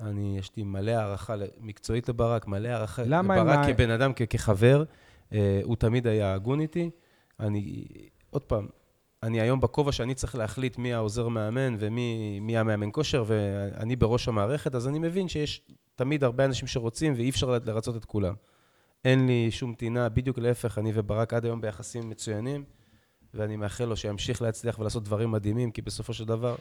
אני, 0.00 0.38
יש 0.38 0.50
לי 0.56 0.62
מלא 0.62 0.90
הערכה 0.90 1.34
מקצועית 1.60 2.08
לברק, 2.08 2.46
מלא 2.46 2.68
הערכה 2.68 3.02
למה 3.06 3.36
לברק 3.36 3.58
הם- 3.68 3.74
כבן 3.74 3.90
אדם, 3.90 4.12
כ- 4.16 4.22
כחבר. 4.30 4.84
אה, 5.32 5.60
הוא 5.64 5.76
תמיד 5.76 6.06
היה 6.06 6.34
הגון 6.34 6.60
איתי. 6.60 6.90
אני, 7.40 7.84
עוד 8.30 8.42
פעם, 8.44 8.66
אני 9.22 9.40
היום 9.40 9.60
בכובע 9.60 9.92
שאני 9.92 10.14
צריך 10.14 10.34
להחליט 10.34 10.78
מי 10.78 10.94
העוזר 10.94 11.28
מאמן 11.28 11.76
ומי 11.78 12.38
מי 12.40 12.58
המאמן 12.58 12.88
כושר, 12.92 13.24
ואני 13.26 13.96
בראש 13.96 14.28
המערכת, 14.28 14.74
אז 14.74 14.88
אני 14.88 14.98
מבין 14.98 15.28
שיש 15.28 15.62
תמיד 16.02 16.24
הרבה 16.24 16.44
אנשים 16.44 16.68
שרוצים 16.68 17.12
ואי 17.16 17.30
אפשר 17.30 17.58
לרצות 17.64 17.96
את 17.96 18.04
כולם. 18.04 18.34
אין 19.04 19.26
לי 19.26 19.50
שום 19.50 19.74
טינה, 19.74 20.08
בדיוק 20.08 20.38
להפך, 20.38 20.78
אני 20.78 20.92
וברק 20.94 21.34
עד 21.34 21.44
היום 21.44 21.60
ביחסים 21.60 22.10
מצוינים, 22.10 22.64
ואני 23.34 23.56
מאחל 23.56 23.84
לו 23.84 23.96
שימשיך 23.96 24.42
להצליח 24.42 24.78
ולעשות 24.78 25.04
דברים 25.04 25.30
מדהימים, 25.30 25.70
כי 25.70 25.82
בסופו 25.82 26.12
של 26.12 26.24
דבר, 26.24 26.54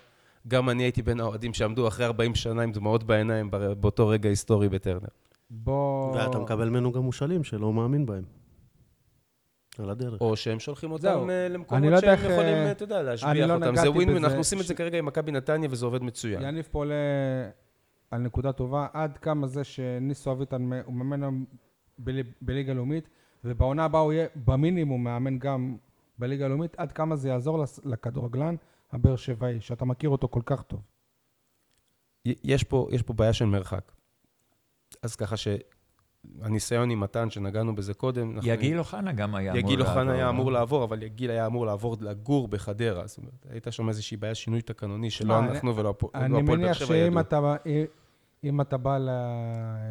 גם 0.48 0.70
אני 0.70 0.84
הייתי 0.84 1.02
בין 1.02 1.20
האוהדים 1.20 1.54
שעמדו 1.54 1.88
אחרי 1.88 2.06
40 2.06 2.36
שנה 2.36 2.62
עם 2.62 2.72
דמעות 2.72 3.04
בעיניים 3.04 3.52
באותו 3.80 4.08
רגע 4.08 4.30
היסטורי 4.30 4.70
בטרנר. 4.70 5.08
בוא... 5.50 6.16
ואתה 6.16 6.40
מקבל 6.40 6.70
ממנו 6.70 6.92
גם 6.92 7.02
מושאלים 7.02 7.44
שלא 7.44 7.74
מאמין 7.74 8.06
בהם. 8.06 8.24
על 9.80 9.90
הדרך. 9.90 10.22
או 10.22 10.36
שהם 10.38 10.60
שולחים 10.60 10.98
זהו. 10.98 11.20
אותם 11.20 11.30
אה, 11.30 11.46
אני 11.46 11.54
למקומות 11.54 11.92
לא 11.92 12.00
שהם 12.02 12.14
יכולים, 12.14 12.38
אה, 12.56 12.72
אתה 12.72 12.84
יודע, 12.84 12.98
אני 13.00 13.06
להשביח 13.06 13.48
לא 13.48 13.54
אותם. 13.54 13.76
זה 13.76 13.90
ווין 13.92 14.10
ווין, 14.10 14.10
בזה. 14.10 14.26
אנחנו 14.26 14.38
עושים 14.38 14.60
את 14.60 14.64
ש- 14.64 14.68
זה 14.68 14.74
כרגע 14.74 14.98
עם 14.98 15.06
מכבי 15.06 15.32
נתניה 15.32 15.70
וזה 15.72 15.86
עובד 15.86 16.04
מצוין. 16.04 16.42
יניב 16.42 16.68
פה 16.72 16.84
על 18.12 18.22
נקודה 18.22 18.52
טובה, 18.52 18.88
עד 18.94 19.18
כמה 19.18 19.48
זה 19.48 19.64
שניסו 19.64 20.32
אביטן 20.32 20.70
הוא 20.86 20.94
מאמן 20.94 21.44
בליגה 22.42 22.74
לאומית, 22.74 23.10
ובעונה 23.44 23.86
הבאה 23.86 24.02
הוא 24.02 24.14
יהיה 24.14 24.28
במינימום 24.36 25.04
מאמן 25.04 25.40
גם 25.40 25.78
בליגה 26.20 26.46
הלאומית, 26.46 26.76
עד 26.78 26.92
כמה 26.92 27.16
זה 27.16 27.30
יעזור 27.30 27.64
לכדורגלן 27.84 28.56
הבאר 28.92 29.16
שבעי, 29.16 29.62
שאתה 29.62 29.86
מכיר 29.86 30.10
אותו 30.10 30.28
כל 30.28 30.42
כך 30.46 30.62
טוב. 30.62 30.82
יש 32.26 32.64
פה, 32.64 32.88
יש 32.92 33.02
פה 33.02 33.14
בעיה 33.14 33.34
של 33.34 33.46
מרחק. 33.46 33.92
אז 35.02 35.16
ככה 35.16 35.36
שהניסיון 35.38 36.90
עם 36.90 37.00
מתן, 37.00 37.30
שנגענו 37.30 37.76
בזה 37.76 37.94
קודם, 37.94 38.32
אנחנו- 38.36 38.50
יגיל 38.50 38.80
אוחנה 38.80 39.12
גם 39.12 39.36
היה 39.36 39.52
אמור 39.52 39.60
יגיל 39.60 39.80
לעבור. 39.80 39.94
אוחנה 39.96 40.14
היה 40.14 40.30
אמור 40.30 40.52
לעבור, 40.52 40.84
אבל 40.84 41.04
יגיל 41.04 41.32
היה 41.32 41.46
אמור 41.46 41.66
לעבור 41.66 41.96
לגור 42.00 42.48
בחדרה. 42.48 43.08
זאת 43.08 43.18
אומרת, 43.18 43.46
הייתה 43.50 43.72
שם 43.72 43.90
איזושהי 43.90 44.18
בעיה, 44.18 44.36
שינוי 44.36 44.62
תקנוני, 44.62 45.10
שלא 45.10 45.36
שמע, 45.36 45.40
אנחנו 45.52 45.76
ולא 45.76 45.90
הפועל 45.90 46.12
לא 46.16 46.26
אני 46.26 46.34
הפועל 46.34 46.46
באר 46.46 46.56
מניח 46.56 46.78
שבע 46.78 46.88
שאם 46.88 46.96
ידעו. 47.12 47.20
אתה, 47.20 47.56
אם 48.44 48.62
אתה 48.62 48.78
בא 48.78 48.98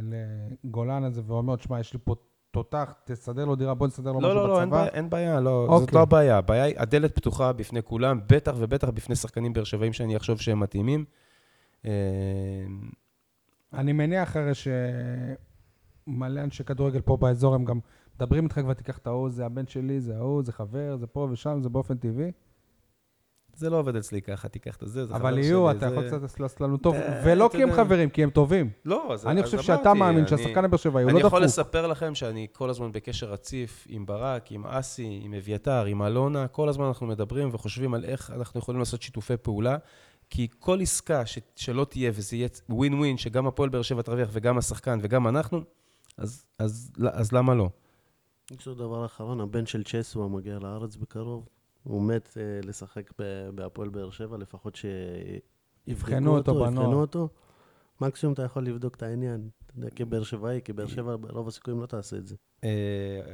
לגולן 0.03 1.05
הזה 1.05 1.22
ואומר, 1.26 1.57
שמע, 1.57 1.80
יש 1.80 1.92
לי 1.92 1.98
פה 2.05 2.14
תותח, 2.51 2.94
תסדר 3.05 3.44
לו 3.44 3.57
דירה, 3.57 3.74
בוא 3.74 3.86
נסדר 3.86 4.12
לו 4.12 4.20
לא, 4.20 4.28
משהו 4.28 4.40
לא, 4.40 4.48
לא, 4.48 4.61
אין 4.61 4.70
בצבא. 4.70 4.78
בעיה, 4.78 4.92
אין 4.92 5.11
בעיה, 5.11 5.40
לא, 5.40 5.66
זאת 5.70 5.82
אוקיי. 5.82 5.96
לא 5.96 6.03
הבעיה. 6.03 6.38
הבעיה 6.38 6.64
היא, 6.64 6.74
הדלת 6.78 7.14
פתוחה 7.14 7.53
בפני 7.53 7.82
כולם, 7.82 8.20
בטח 8.26 8.55
ובטח 8.59 8.88
בפני 8.88 9.16
שחקנים 9.16 9.53
באר 9.53 9.64
שבעים 9.64 9.92
שאני 9.92 10.16
אחשוב 10.16 10.40
שהם 10.40 10.61
מתאימים. 10.61 11.05
אה, 11.84 11.90
אני 13.72 13.92
מניח 13.92 14.36
הרי 14.36 14.53
שמלא 14.55 16.40
אנשי 16.40 16.64
כדורגל 16.64 17.01
פה 17.01 17.16
באזור, 17.16 17.55
הם 17.55 17.64
גם 17.64 17.78
מדברים 18.16 18.44
איתך 18.44 18.61
כבר, 18.61 18.74
תיקח 18.74 18.98
את 18.98 19.07
ההוא, 19.07 19.30
זה 19.30 19.46
הבן 19.46 19.66
שלי, 19.66 20.01
זה 20.01 20.16
ההוא, 20.16 20.42
זה 20.42 20.53
חבר, 20.53 20.96
זה 20.96 21.07
פה 21.07 21.28
ושם, 21.30 21.59
זה 21.62 21.68
באופן 21.68 21.96
טבעי. 21.96 22.32
זה 23.61 23.70
לא 23.70 23.76
עובד 23.78 23.96
אצלי 23.96 24.22
ככה, 24.22 24.48
תיקח 24.48 24.76
את 24.82 24.88
זה, 24.88 25.06
זה 25.06 25.14
חבר 25.14 25.20
אבל 25.22 25.32
שלי, 25.32 25.44
יהיו, 25.44 25.70
אתה 25.70 25.86
יכול 25.86 26.06
קצת 26.08 26.40
לעשות 26.40 26.61
לנו 26.61 26.76
טוב, 26.76 26.94
אה, 26.94 27.22
ולא 27.24 27.48
כי 27.52 27.62
הם. 27.62 27.72
חברים, 27.72 28.11
כי 28.11 28.22
הם 28.22 28.30
טובים. 28.30 28.70
לא, 28.84 29.12
אז 29.12 29.26
אני 29.26 29.40
אז 29.40 29.44
חושב 29.46 29.61
שאתה 29.62 29.74
אמרתי, 29.90 29.98
מאמין 29.98 30.18
אני- 30.18 30.28
שהשחקן 30.28 30.64
הבאר 30.64 30.78
שבעי 30.78 31.02
הוא 31.02 31.11
אני 31.11 31.20
לא 31.22 31.26
יכול 31.26 31.38
דפוק. 31.40 31.44
לספר 31.44 31.86
לכם 31.86 32.14
שאני 32.14 32.46
כל 32.52 32.70
הזמן 32.70 32.92
בקשר 32.92 33.32
רציף 33.32 33.86
עם 33.88 34.06
ברק, 34.06 34.52
עם 34.52 34.66
אסי, 34.66 35.20
עם 35.22 35.34
אביתר, 35.34 35.84
עם 35.84 36.02
אלונה, 36.02 36.48
כל 36.48 36.68
הזמן 36.68 36.84
אנחנו 36.84 37.06
מדברים 37.06 37.48
וחושבים 37.52 37.94
על 37.94 38.04
איך 38.04 38.30
אנחנו 38.36 38.61
יכולים 38.61 38.78
לעשות 38.78 39.02
שיתופי 39.02 39.36
פעולה, 39.36 39.76
כי 40.30 40.48
כל 40.58 40.80
עסקה 40.80 41.26
ש- 41.26 41.38
שלא 41.56 41.84
תהיה 41.90 42.11
וזה 42.14 42.36
יהיה 42.36 42.48
ווין 42.68 42.94
ווין, 42.94 43.16
שגם 43.18 43.46
הפועל 43.46 43.68
באר 43.68 43.82
שבע 43.82 44.02
תרוויח 44.02 44.28
וגם 44.32 44.58
השחקן 44.58 44.98
וגם 45.02 45.28
אנחנו, 45.28 45.61
אז, 46.18 46.44
אז, 46.58 46.90
אז 47.12 47.32
למה 47.32 47.54
לא? 47.54 47.68
יש 48.58 48.66
עוד 48.68 48.78
דבר 48.78 49.04
אחרון, 49.06 49.40
הבן 49.40 49.66
של 49.66 49.82
צ'סווה 49.84 50.28
מגיע 50.28 50.58
לארץ 50.58 50.96
בקרוב. 50.96 51.48
הוא 51.82 52.02
מת 52.02 52.36
אה, 52.36 52.42
לשחק 52.68 53.10
ב- 53.18 53.50
בהפועל 53.54 53.88
באר 53.88 54.10
שבע, 54.10 54.36
לפחות 54.38 54.76
שיבחנו 54.76 55.40
יבחנו 55.86 56.36
אותו 56.36 56.54
בנוער. 56.54 56.68
יבחנו 56.86 57.00
אותו. 57.00 57.28
מקסימום 58.00 58.32
אתה 58.32 58.42
יכול 58.42 58.64
לבדוק 58.66 58.94
את 58.94 59.02
העניין. 59.02 59.48
אתה 59.66 59.78
יודע, 59.78 59.88
כבאר 59.96 60.22
שבעי, 60.22 60.60
כי 60.64 60.72
באר 60.72 60.86
שבע 60.86 61.16
ברוב 61.20 61.48
הסיכויים 61.48 61.80
לא 61.80 61.86
תעשה 61.86 62.16
את 62.16 62.26
זה. 62.26 62.34
אה, 62.64 62.68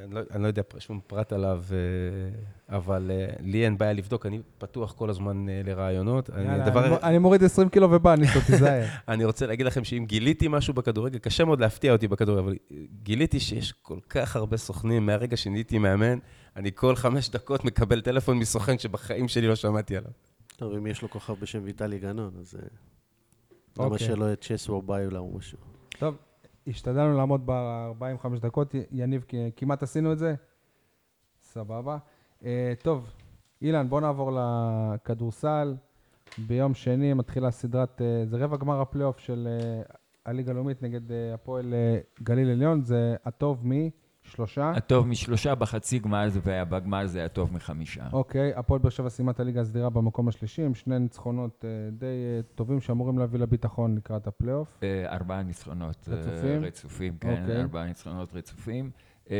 אני, 0.04 0.14
לא, 0.14 0.20
אני 0.30 0.42
לא 0.42 0.46
יודע 0.48 0.62
שום 0.78 1.00
פרט 1.06 1.32
עליו, 1.32 1.62
אה, 1.72 2.76
אבל 2.76 3.10
אה, 3.10 3.26
לי 3.40 3.64
אין 3.64 3.78
בעיה 3.78 3.92
לבדוק, 3.92 4.26
אני 4.26 4.40
פתוח 4.58 4.92
כל 4.92 5.10
הזמן 5.10 5.48
אה, 5.48 5.60
לרעיונות. 5.64 6.30
אני- 6.30 6.48
אני 6.48 6.96
אני 7.02 7.18
מוריד 7.18 7.42
20 7.44 7.68
קילו 7.68 7.90
ובא, 7.92 8.14
ניסו, 8.14 8.38
תיזהר. 8.46 8.84
אני 9.08 9.24
רוצה 9.24 9.46
להגיד 9.46 9.66
לכם 9.66 9.84
שאם 9.84 10.04
גיליתי 10.08 10.48
משהו 10.48 10.74
בכדורגל, 10.74 11.18
קשה 11.18 11.44
מאוד 11.44 11.60
להפתיע 11.60 11.92
אותי 11.92 12.08
בכדורגל, 12.08 12.40
אבל 12.42 12.56
גיליתי 13.02 13.40
שיש 13.40 13.72
כל 13.72 13.98
כך 14.08 14.36
הרבה 14.36 14.56
סוכנים, 14.56 15.06
מהרגע 15.06 15.36
שנהייתי 15.36 15.78
מאמן, 15.78 16.18
אני 16.56 16.70
כל 16.74 16.96
חמש 16.96 17.30
דקות 17.30 17.64
מקבל 17.64 18.00
טלפון 18.00 18.38
מסוכן 18.38 18.78
שבחיים 18.78 19.28
שלי 19.28 19.48
לא 19.48 19.54
שמעתי 19.54 19.96
עליו. 19.96 20.10
טוב, 20.56 20.74
אם 20.74 20.86
יש 20.86 21.02
לו 21.02 21.10
כוכב 21.10 21.34
בשם 21.40 21.60
ויטלי 21.64 21.98
גנון, 21.98 22.32
אז... 22.40 22.54
אה, 22.54 22.68
למה 23.78 23.86
אוקיי. 23.86 24.06
שלא 24.06 24.32
את 24.32 24.44
צ'סווה 24.44 24.80
ביולה 24.80 25.18
או 25.18 25.36
משהו. 25.36 25.58
טוב, 25.98 26.16
השתדלנו 26.66 27.16
לעמוד 27.16 27.42
ב-45 27.44 28.38
דקות, 28.40 28.74
יניב, 28.92 29.24
כמעט 29.56 29.82
עשינו 29.82 30.12
את 30.12 30.18
זה. 30.18 30.34
סבבה. 31.42 31.98
אה, 32.44 32.72
טוב, 32.82 33.10
אילן, 33.62 33.88
בוא 33.88 34.00
נעבור 34.00 34.30
לכדורסל. 34.34 35.74
ביום 36.38 36.74
שני 36.74 37.14
מתחילה 37.14 37.50
סדרת, 37.50 38.02
אה, 38.02 38.26
זה 38.26 38.36
רבע 38.36 38.56
גמר 38.56 38.80
הפלייאוף 38.80 39.18
של 39.18 39.48
אה, 39.50 39.82
הליגה 40.26 40.52
הלאומית 40.52 40.82
נגד 40.82 41.12
אה, 41.12 41.34
הפועל 41.34 41.74
אה, 41.74 41.98
גליל 42.22 42.50
עליון, 42.50 42.82
זה 42.82 43.16
הטוב 43.24 43.66
משלושה. 44.26 44.70
הטוב 44.76 45.06
משלושה 45.06 45.54
בחצי 45.54 45.98
גמר 45.98 46.28
זה- 46.28 46.40
ובגמר 46.44 47.06
זה 47.06 47.24
הטוב 47.24 47.52
מחמישה. 47.52 48.04
אוקיי, 48.12 48.52
הפועל 48.56 48.80
באר 48.80 48.90
שבע 48.90 49.08
סיימה 49.08 49.30
את 49.32 49.40
הליגה 49.40 49.60
הסדירה 49.60 49.90
במקום 49.90 50.28
השלישי, 50.28 50.62
עם 50.62 50.74
שני 50.74 50.98
ניצחונות 50.98 51.64
אה, 51.64 51.70
די 51.92 52.04
אה, 52.06 52.40
טובים 52.54 52.80
שאמורים 52.80 53.18
להביא 53.18 53.40
לביטחון 53.40 53.96
לקראת 53.96 54.26
הפלייאוף. 54.26 54.68
אה, 54.82 55.12
ארבעה 55.14 55.42
ניצחונות 55.42 56.08
רצופים? 56.08 56.64
רצופים, 56.64 57.16
כן, 57.20 57.42
אוקיי. 57.42 57.60
ארבעה 57.62 57.86
ניצחונות 57.86 58.34
רצופים. 58.34 58.90
אה, 59.30 59.36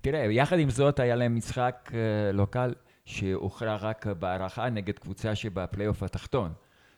תראה, 0.00 0.20
יחד 0.20 0.58
עם 0.58 0.70
זאת 0.70 1.00
היה 1.00 1.16
להם 1.16 1.36
משחק 1.36 1.90
לא 2.32 2.46
קל, 2.50 2.74
שהוכרע 3.04 3.76
רק 3.76 4.06
בהערכה 4.06 4.70
נגד 4.70 4.98
קבוצה 4.98 5.34
שבפלייאוף 5.34 6.02
התחתון. 6.02 6.52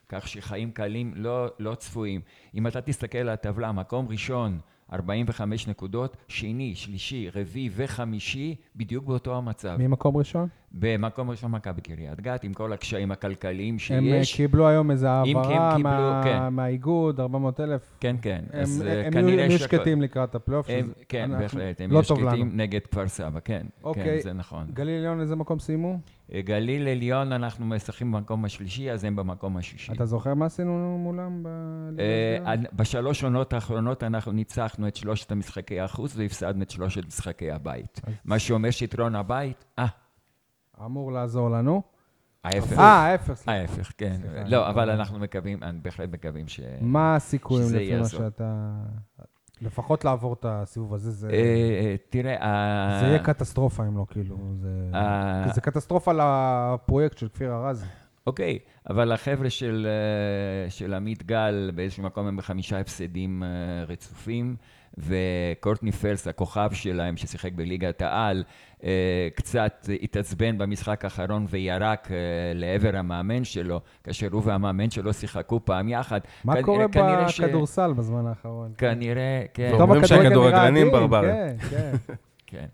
כך 0.09 0.29
שחיים 0.29 0.71
קלים 0.71 1.13
לא, 1.17 1.47
לא 1.59 1.75
צפויים. 1.75 2.21
אם 2.55 2.67
אתה 2.67 2.81
תסתכל 2.81 3.19
על 3.19 3.29
הטבלה, 3.29 3.73
מקום 3.73 4.09
ראשון, 4.09 4.59
45 4.93 5.69
נקודות, 5.69 6.17
שני, 6.29 6.75
שלישי, 6.75 7.29
רביעי 7.35 7.71
וחמישי, 7.77 8.57
בדיוק 8.77 9.05
באותו 9.05 9.37
המצב. 9.37 9.77
ממקום 9.79 10.17
ראשון? 10.17 10.49
במקום 10.73 11.31
ראשון 11.31 11.51
מכבי 11.51 11.81
קריית 11.81 12.21
גת, 12.21 12.45
עם 12.45 12.53
כל 12.55 12.73
הקשיים 12.73 13.11
הכלכליים 13.13 13.77
הם 13.91 14.07
אה, 14.07 14.25
שיש. 14.25 14.37
קיבלו 14.37 14.69
היום 14.69 14.91
איזו 14.91 15.07
הם 15.07 15.13
העברה 15.37 15.77
קיבלו, 15.77 15.91
מה- 15.91 16.21
כן. 16.25 16.49
מהאיגוד, 16.53 17.21
400 17.21 17.61
אלף. 17.61 17.83
כן, 18.01 18.17
כן. 18.23 18.45
הם 18.53 18.61
אז 18.61 18.85
אה, 18.87 19.07
הם 19.07 19.13
כנראה 19.13 19.45
יהיו 19.45 19.59
שקטים 19.59 20.03
לקראת 20.03 20.35
הפלייאוף. 20.35 20.67
הם, 20.71 20.93
כן, 21.09 21.31
בהחלט, 21.39 21.81
הם 21.81 21.91
לא 21.91 21.95
יהיו. 21.95 22.05
שקטים 22.05 22.51
נגד 22.55 22.81
כפר 22.81 23.09
סבא, 23.09 23.41
כן. 23.45 23.67
אוקיי. 23.85 24.05
כן, 24.05 24.21
זה 24.23 24.33
נכון. 24.33 24.67
גליל 24.73 24.99
עליון, 24.99 25.21
איזה 25.21 25.37
מקום 25.37 25.59
סיימו? 25.59 25.99
אה, 26.35 26.41
גליל 26.41 26.89
עליון, 26.89 27.33
אנחנו 27.33 27.67
משחקים 27.67 28.13
במקום 28.13 28.45
השלישי, 28.45 28.91
אז 28.91 29.05
הם 29.05 29.17
במקום 29.17 29.57
השישי. 29.57 29.93
אתה 29.93 30.07
זוכר 30.07 30.35
מה 30.35 30.47
עשינו 30.47 30.99
מולם 30.99 31.45
בשלוש 32.73 33.25
עונות 33.25 33.53
האחרונות 33.53 34.03
אנחנו 34.03 34.33
ניצחנו 34.33 34.89
את 34.89 34.97
שלושת 34.97 35.33
המשחקי 35.33 35.81
החוץ 35.81 36.17
והפסדנו 36.17 36.63
את 36.63 36.71
שלושת 36.71 37.07
משחקי 37.07 37.51
הבית. 37.51 38.01
מה 38.25 38.39
שאומר 38.39 38.71
שיתרון 38.71 39.15
הבית, 39.15 39.65
אה, 39.79 39.87
אמור 40.85 41.13
לעזור 41.13 41.51
לנו. 41.51 41.83
ההפך. 42.45 42.79
אה, 42.79 42.85
ההפך. 42.85 43.49
ההפך, 43.49 43.93
כן. 43.99 44.21
לא, 44.47 44.69
אבל 44.71 44.91
אנחנו 44.91 45.19
מקווים, 45.19 45.63
אני 45.63 45.79
בהחלט 45.83 46.09
מקווים 46.13 46.49
ש... 46.49 46.61
מה 46.81 47.17
הסיכויים 47.17 47.75
לפי 47.75 47.97
מה. 47.97 48.05
שאתה... 48.09 48.73
לפחות 49.63 50.05
לעבור 50.05 50.33
את 50.33 50.47
הסיבוב 50.49 50.95
הזה, 50.95 51.11
זה... 51.11 51.31
אה, 51.31 51.35
אה, 51.35 51.95
תראה, 52.11 52.99
זה 53.01 53.07
יהיה 53.07 53.19
קטסטרופה 53.19 53.87
אם 53.87 53.97
לא, 53.97 54.07
כאילו. 54.11 54.37
זה- 55.55 55.61
קטסטרופה 55.61 56.13
לפרויקט 56.13 57.19
של 57.19 57.29
כפיר 57.29 57.53
ארזי. 57.53 57.87
אוקיי, 58.27 58.59
אבל 58.91 59.13
החבר'ה 59.13 59.51
של, 59.51 59.87
אה, 60.65 60.71
של 60.71 60.95
עמית 60.95 61.23
גל 61.23 61.71
באיזשהו 61.75 62.03
מקום 62.03 62.27
הם 62.27 62.37
בחמישה 62.37 62.81
הפסדים 62.81 63.43
רצופים, 63.89 64.57
וקורטני 64.99 65.93
פלס, 65.93 66.27
הכוכב 66.29 66.71
שלהם 66.73 67.17
ששיחק 67.17 67.53
בליגת 67.53 68.03
העל, 68.03 68.45
קצת 69.35 69.89
התעצבן 70.03 70.59
במשחק 70.59 71.05
האחרון 71.05 71.47
וירק 71.51 72.09
אה, 72.13 72.17
לעבר 72.55 72.97
המאמן 72.97 73.45
שלו, 73.45 73.81
כאשר 74.05 74.29
הוא 74.33 74.43
והמאמן 74.45 74.91
שלו 74.91 75.13
שיחקו 75.13 75.61
פעם 75.65 75.89
יחד. 75.89 76.21
מה 76.45 76.63
קורה 76.63 76.89
כנראה 76.89 77.29
ש- 77.29 77.41
בכדורסל 77.41 77.93
בזמן 77.93 78.27
האחרון? 78.27 78.73
כנראה, 78.79 79.43
כן. 79.55 79.71
אומרים 79.81 80.07
שהכדורגלנים 80.07 80.91
ברברים. 80.91 81.31
כן, 81.31 81.57
כן. 81.71 81.93
כן. 82.47 82.67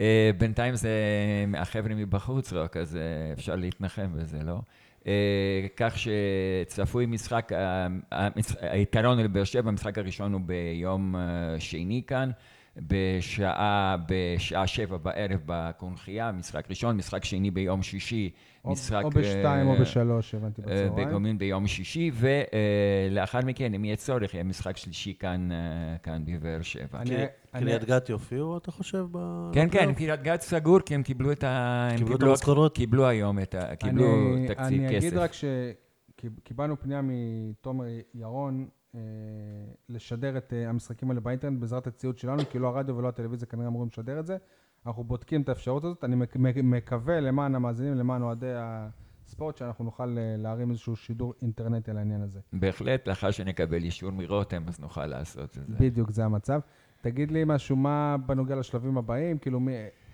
אה, 0.00 0.30
בינתיים 0.38 0.74
זה 0.74 0.90
החבר'ה 1.56 1.94
מבחוץ 1.94 2.52
רק, 2.52 2.76
אז 2.76 2.96
אה, 2.96 3.02
אפשר 3.32 3.56
להתנחם 3.56 4.06
בזה, 4.14 4.38
לא? 4.44 4.58
אה, 5.06 5.12
כך 5.76 5.94
שצפוי 5.98 7.06
משחק, 7.06 7.52
אה, 7.52 7.86
המש- 8.12 8.56
היתרון 8.60 9.18
לבאר 9.18 9.44
שבע, 9.44 9.68
המשחק 9.68 9.98
הראשון 9.98 10.32
הוא 10.32 10.40
ביום 10.40 11.16
אה, 11.16 11.20
שני 11.60 12.02
כאן, 12.06 12.30
בשעה, 12.76 13.96
בשעה 14.08 14.66
שבע 14.66 14.96
בערב 14.96 15.40
בקונכייה, 15.46 16.32
משחק 16.32 16.70
ראשון, 16.70 16.96
משחק 16.96 17.24
שני 17.24 17.50
ביום 17.50 17.82
שישי, 17.82 18.30
או- 18.64 18.72
משחק... 18.72 19.00
או 19.04 19.10
בשתיים 19.10 19.66
או 19.66 19.74
אה, 19.74 19.80
בשלוש, 19.80 20.34
הבנתי 20.34 20.62
אה, 20.62 20.66
בצהריים. 20.66 21.08
בגומלין 21.08 21.38
ביום 21.38 21.66
שישי, 21.66 22.10
ולאחר 22.14 23.38
מכן, 23.46 23.74
אם 23.74 23.84
יהיה 23.84 23.96
צורך, 23.96 24.34
יהיה 24.34 24.44
משחק 24.44 24.76
שלישי 24.76 25.14
כאן, 25.18 25.52
אה, 25.52 25.56
כאן 26.02 26.22
בבאר 26.24 26.62
שבע. 26.62 26.86
אני- 27.00 27.10
קריית- 27.10 27.30
אני- 27.54 27.78
גת 27.86 28.08
יופיעו, 28.08 28.56
אתה 28.56 28.70
חושב? 28.70 29.06
ב- 29.10 29.50
כן, 29.52 29.68
כן? 29.70 29.94
קריית 29.94 30.22
גת 30.22 30.40
סגור, 30.40 30.80
כי 30.80 30.94
הם 30.94 31.02
קיבלו 31.02 31.32
את 31.32 31.44
ה... 31.44 31.88
הם 31.92 31.98
קיבלו 31.98 32.16
את 32.16 32.22
המשכורות? 32.22 32.74
קיבלו 32.74 33.06
היום 33.06 33.38
את 33.38 33.54
ה... 33.54 33.76
קיבלו 33.76 34.34
אני- 34.34 34.48
תקציב 34.48 34.66
אני 34.80 34.88
כסף. 34.88 35.06
אגיד 35.06 35.14
רק 35.18 35.30
שקיבלנו 35.32 36.80
פנייה 36.80 37.00
מתומר 37.02 37.84
ירון 38.14 38.60
אה, 38.60 38.83
לשדר 39.88 40.36
את 40.36 40.52
אה, 40.52 40.68
המשחקים 40.68 41.10
האלה 41.10 41.20
באינטרנט 41.20 41.60
בעזרת 41.60 41.86
הציוד 41.86 42.18
שלנו, 42.18 42.42
כי 42.50 42.58
לא 42.58 42.68
הרדיו 42.68 42.96
ולא 42.96 43.08
הטלוויזיה 43.08 43.46
כנראה 43.48 43.66
אמורים 43.68 43.88
לשדר 43.92 44.20
את 44.20 44.26
זה. 44.26 44.36
אנחנו 44.86 45.04
בודקים 45.04 45.42
את 45.42 45.48
האפשרות 45.48 45.84
הזאת. 45.84 46.04
אני 46.04 46.16
מק- 46.16 46.36
מק- 46.36 46.56
מקווה 46.62 47.20
למען 47.20 47.54
המאזינים, 47.54 47.94
למען 47.94 48.22
אוהדי 48.22 48.52
הספורט, 48.56 49.56
שאנחנו 49.56 49.84
נוכל 49.84 50.18
אה, 50.18 50.34
להרים 50.38 50.70
איזשהו 50.70 50.96
שידור 50.96 51.34
אינטרנטי 51.42 51.90
על 51.90 51.98
העניין 51.98 52.22
הזה. 52.22 52.40
בהחלט, 52.52 53.08
לאחר 53.08 53.30
שנקבל 53.30 53.82
אישור 53.82 54.10
מרותם, 54.10 54.62
אז 54.68 54.80
נוכל 54.80 55.06
לעשות 55.06 55.58
את 55.58 55.66
זה. 55.68 55.74
בדיוק, 55.78 56.10
זה 56.10 56.24
המצב. 56.24 56.60
תגיד 57.00 57.30
לי 57.30 57.42
משהו, 57.46 57.76
מה 57.76 58.16
בנוגע 58.26 58.56
לשלבים 58.56 58.98
הבאים? 58.98 59.38
כאילו, 59.38 59.60
מי, 59.60 59.72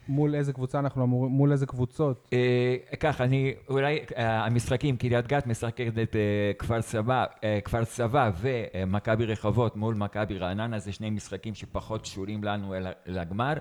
מול 0.09 0.35
איזה 0.35 0.53
קבוצה 0.53 0.79
אנחנו 0.79 1.05
אמורים, 1.05 1.33
מול 1.33 1.53
איזה 1.53 1.67
קבוצות? 1.67 2.29
אה, 2.33 2.97
ככה, 3.01 3.25
אני, 3.25 3.55
אולי 3.69 3.99
אה, 4.17 4.45
המשחקים, 4.47 4.97
קריית 4.97 5.27
גת 5.27 5.47
משחקת 5.47 5.93
את 6.03 6.17
אה, 6.17 6.53
כפר 6.59 6.83
סבא, 6.83 7.25
אה, 7.45 7.59
כפר 7.65 7.85
סבא 7.85 8.31
ומכבי 8.41 9.27
רחובות 9.27 9.77
מול 9.77 9.95
מכבי 9.95 10.39
רעננה, 10.39 10.79
זה 10.79 10.93
שני 10.93 11.11
משחקים 11.11 11.55
שפחות 11.55 12.03
קשורים 12.03 12.45
לנו 12.45 12.75
אל 12.75 12.87
לגמר. 13.07 13.53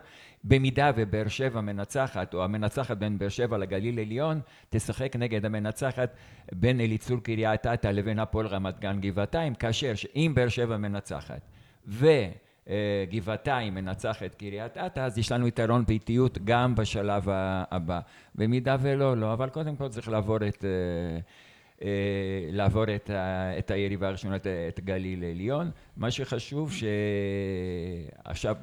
במידה 0.44 0.92
ובאר 0.96 1.28
שבע 1.28 1.62
מנצחת, 1.62 2.34
או 2.34 2.44
המנצחת 2.44 2.98
בין 2.98 3.18
באר 3.18 3.30
שבע 3.30 3.58
לגליל 3.58 4.00
עליון, 4.00 4.40
תשחק 4.70 5.16
נגד 5.16 5.46
המנצחת 5.46 6.10
בין 6.52 6.82
אליצור 6.82 7.20
קריית 7.20 7.68
אתא 7.68 7.88
לבין 7.88 8.20
הפועל 8.20 8.48
רמת 8.48 8.80
גן 8.80 9.02
גבעתיים, 9.02 9.56
כאשר 9.56 9.94
אם 10.16 10.32
באר 10.36 10.50
שבע 10.50 10.78
מנצחת 10.78 11.42
ו... 11.88 12.08
גבעתיים 13.09 13.76
מנצחת 13.76 14.36
קריית 14.36 14.78
אתא, 14.78 14.99
אז 14.99 15.17
יש 15.17 15.32
לנו 15.32 15.47
יתרון 15.47 15.86
באיטיות 15.86 16.38
גם 16.43 16.76
בשלב 16.76 17.24
הבא. 17.72 17.99
במידה 18.36 18.76
ולא, 18.82 19.17
לא, 19.17 19.34
אבל 19.34 19.49
קודם 19.49 19.76
כל 19.76 19.88
צריך 19.88 20.09
לעבור 20.09 20.38
את, 20.47 20.65
אה, 20.65 20.70
אה, 21.82 22.49
לעבור 22.51 22.84
את, 22.95 23.09
את 23.59 23.72
היריבה 23.72 24.07
הראשונה, 24.07 24.36
את, 24.36 24.47
את 24.67 24.80
גליל 24.80 25.24
עליון. 25.24 25.72
מה 25.97 26.11
שחשוב 26.11 26.74
שעכשיו, 28.26 28.55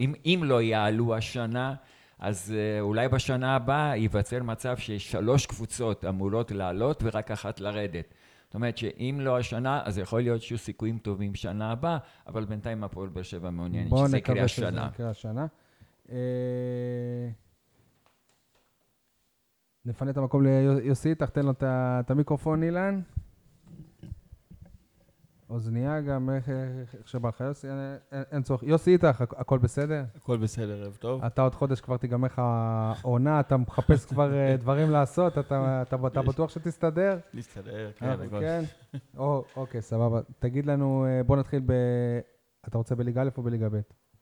אם, 0.00 0.14
אם 0.26 0.40
לא 0.44 0.62
יעלו 0.62 1.14
השנה, 1.14 1.74
אז 2.20 2.54
אה, 2.56 2.80
אולי 2.80 3.08
בשנה 3.08 3.56
הבאה 3.56 3.96
ייווצר 3.96 4.42
מצב 4.42 4.76
ששלוש 4.76 5.46
קבוצות 5.46 6.04
אמורות 6.04 6.50
לעלות 6.50 7.02
ורק 7.02 7.30
אחת 7.30 7.60
לרדת. 7.60 8.14
זאת 8.50 8.54
אומרת 8.54 8.78
שאם 8.78 9.18
לא 9.20 9.38
השנה, 9.38 9.82
אז 9.84 9.98
יכול 9.98 10.20
להיות 10.22 10.42
שיהיו 10.42 10.58
סיכויים 10.58 10.98
טובים 10.98 11.34
שנה 11.34 11.72
הבאה, 11.72 11.98
אבל 12.26 12.44
בינתיים 12.44 12.84
הפועל 12.84 13.08
באר 13.08 13.22
שבע 13.22 13.50
מעוניינת 13.50 13.90
בואו 13.90 14.06
שזה 14.06 14.18
יקרה 14.18 14.34
נקווה 14.34 14.48
שזה 14.48 14.68
השנה. 14.68 14.88
יקרה 14.94 15.10
השנה. 15.10 15.46
נפנה 19.84 20.10
את 20.10 20.16
המקום 20.16 20.42
ליוסי, 20.42 21.14
תחתן 21.14 21.46
לו 21.46 21.52
את 21.60 22.10
המיקרופון, 22.10 22.62
אילן. 22.62 23.00
אוזנייה 25.50 26.00
גם, 26.00 26.30
איך 26.30 26.48
שבא 27.08 27.28
לך, 27.28 27.40
יוסי, 27.40 27.66
אין- 28.32 28.42
צורך. 28.42 28.62
יוסי 28.62 28.92
איתך, 28.92 29.20
הכ- 29.20 29.34
הכל 29.40 29.58
בסדר? 29.58 30.04
הכל 30.16 30.36
בסדר, 30.36 30.82
ערב 30.82 30.96
טוב. 31.00 31.24
אתה 31.24 31.42
עוד 31.42 31.54
חודש 31.54 31.80
כבר 31.80 31.96
תיגמר 31.96 32.26
לך 32.26 32.38
העונה, 32.44 33.40
אתה 33.40 33.56
מחפש 33.56 34.04
כבר 34.04 34.34
אה, 34.34 34.56
דברים 34.56 34.90
לעשות, 34.90 35.38
אתה 35.38 35.82
אתה- 35.82 35.96
אתה 36.06 36.22
בטוח 36.22 36.50
שתסתדר? 36.50 37.18
נסתדר, 37.34 37.90
כן, 37.96 38.06
הכל. 38.26 38.40
כן? 38.40 38.62
או, 39.16 39.44
אוקיי, 39.56 39.82
סבבה. 39.82 40.20
תגיד 40.38 40.66
לנו, 40.66 41.06
אה, 41.08 41.22
בוא 41.24 41.36
נתחיל 41.36 41.62
ב... 41.66 41.72
אתה 42.68 42.78
רוצה 42.78 42.94
בליגה 42.94 43.22
א' 43.22 43.28
או 43.36 43.42
בליגה 43.42 43.68
ב'? 43.68 43.80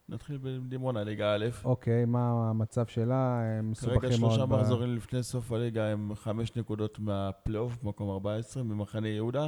נתחיל 0.09 0.39
בדימונה, 0.43 1.03
ליגה 1.03 1.35
א'. 1.35 1.45
אוקיי, 1.63 2.05
מה 2.05 2.49
המצב 2.49 2.85
שלה? 2.85 3.41
הם 3.59 3.71
מסובכים 3.71 3.99
כרגע 3.99 4.17
מאוד. 4.19 4.31
שלושה 4.31 4.45
ב- 4.45 4.53
מחזורים 4.55 4.95
לפני 4.95 5.23
סוף 5.23 5.51
הליגה 5.51 5.85
הם 5.87 6.11
חמש 6.15 6.55
נקודות 6.55 6.99
מהפלייאוף, 6.99 7.83
מקום 7.83 8.09
14, 8.09 8.63
ממחנה 8.63 9.07
יהודה. 9.07 9.47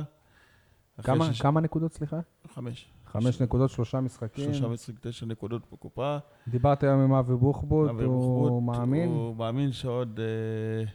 כמה, 1.04 1.34
שש- 1.34 1.42
כמה 1.42 1.62
נקודות, 1.62 1.94
סליחה? 1.94 2.20
חמש. 2.54 2.92
חמש 3.06 3.42
נקודות, 3.42 3.70
שלושה 3.70 4.02
משחקים. 4.02 4.44
שלושה 4.54 4.68
משחק 4.68 4.94
תשע 5.02 5.26
נקודות 5.26 5.62
בקופה. 5.72 6.18
דיברתי 6.48 6.88
היום 6.88 7.00
עם 7.02 7.14
אבי 7.14 7.36
בוחבוט, 7.36 7.90
הוא 7.90 8.50
בחוט, 8.50 8.64
מאמין? 8.64 9.10
הוא 9.10 9.36
מאמין 9.36 9.72
שעוד 9.72 10.20
אה, 10.20 10.86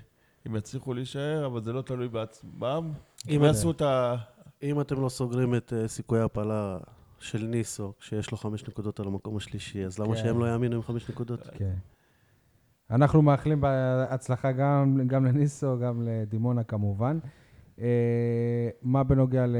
הם 0.46 0.56
יצליחו 0.56 0.94
להישאר, 0.94 1.46
אבל 1.46 1.62
זה 1.62 1.72
לא 1.72 1.82
תלוי 1.82 2.08
בעצמם. 2.08 2.92
אם 3.28 3.40
יעשו 3.44 3.70
את 3.70 3.82
ה... 3.82 4.16
אם 4.62 4.80
אתם 4.80 5.00
לא 5.02 5.08
סוגרים 5.08 5.54
את 5.54 5.72
אה, 5.72 5.88
סיכויי 5.88 6.20
ההפלה 6.22 6.78
של 7.18 7.42
ניסו, 7.46 7.92
כשיש 8.00 8.30
לו 8.30 8.36
חמש 8.36 8.68
נקודות 8.68 9.00
על 9.00 9.06
המקום 9.06 9.36
השלישי, 9.36 9.84
אז 9.84 9.98
למה 9.98 10.14
כן. 10.14 10.22
שהם 10.22 10.38
לא 10.38 10.52
יאמינו 10.52 10.76
עם 10.76 10.82
חמש 10.82 11.10
נקודות? 11.10 11.40
כן. 11.52 11.74
אנחנו 12.90 13.22
מאחלים 13.22 13.60
בהצלחה 13.60 14.52
גם, 14.52 15.00
גם 15.06 15.24
לניסו, 15.24 15.78
גם 15.78 16.02
לדימונה 16.08 16.64
כמובן. 16.64 17.18
אה, 17.80 17.86
מה 18.82 19.02
בנוגע 19.04 19.46
ל, 19.46 19.56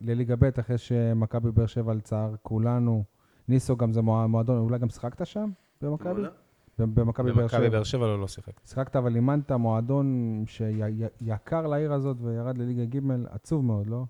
לליגה 0.00 0.36
ב', 0.36 0.44
אחרי 0.60 0.78
שמכבי 0.78 1.50
באר 1.50 1.66
שבע 1.66 1.94
לצער 1.94 2.34
כולנו, 2.42 3.04
ניסו 3.48 3.76
גם 3.76 3.92
זה 3.92 4.02
מוע- 4.02 4.26
מועדון, 4.26 4.58
אולי 4.58 4.78
גם 4.78 4.88
שיחקת 4.88 5.26
שם 5.26 5.50
במכבי? 5.82 6.22
במכבי 6.78 6.94
באר 6.94 7.04
במכבי 7.04 7.48
שבע. 7.48 7.68
באר 7.68 7.82
שבע 7.84 8.06
לא, 8.06 8.20
לא 8.20 8.28
שיחק. 8.28 8.52
שיחקת, 8.66 8.96
אבל 8.96 9.14
אימנת 9.14 9.52
מועדון 9.52 10.44
שיקר 10.46 11.66
לעיר 11.66 11.92
הזאת 11.92 12.16
וירד 12.20 12.58
לליגה 12.58 12.84
ג', 12.84 13.00
עצוב 13.30 13.64
מאוד, 13.64 13.86
לא? 13.86 14.04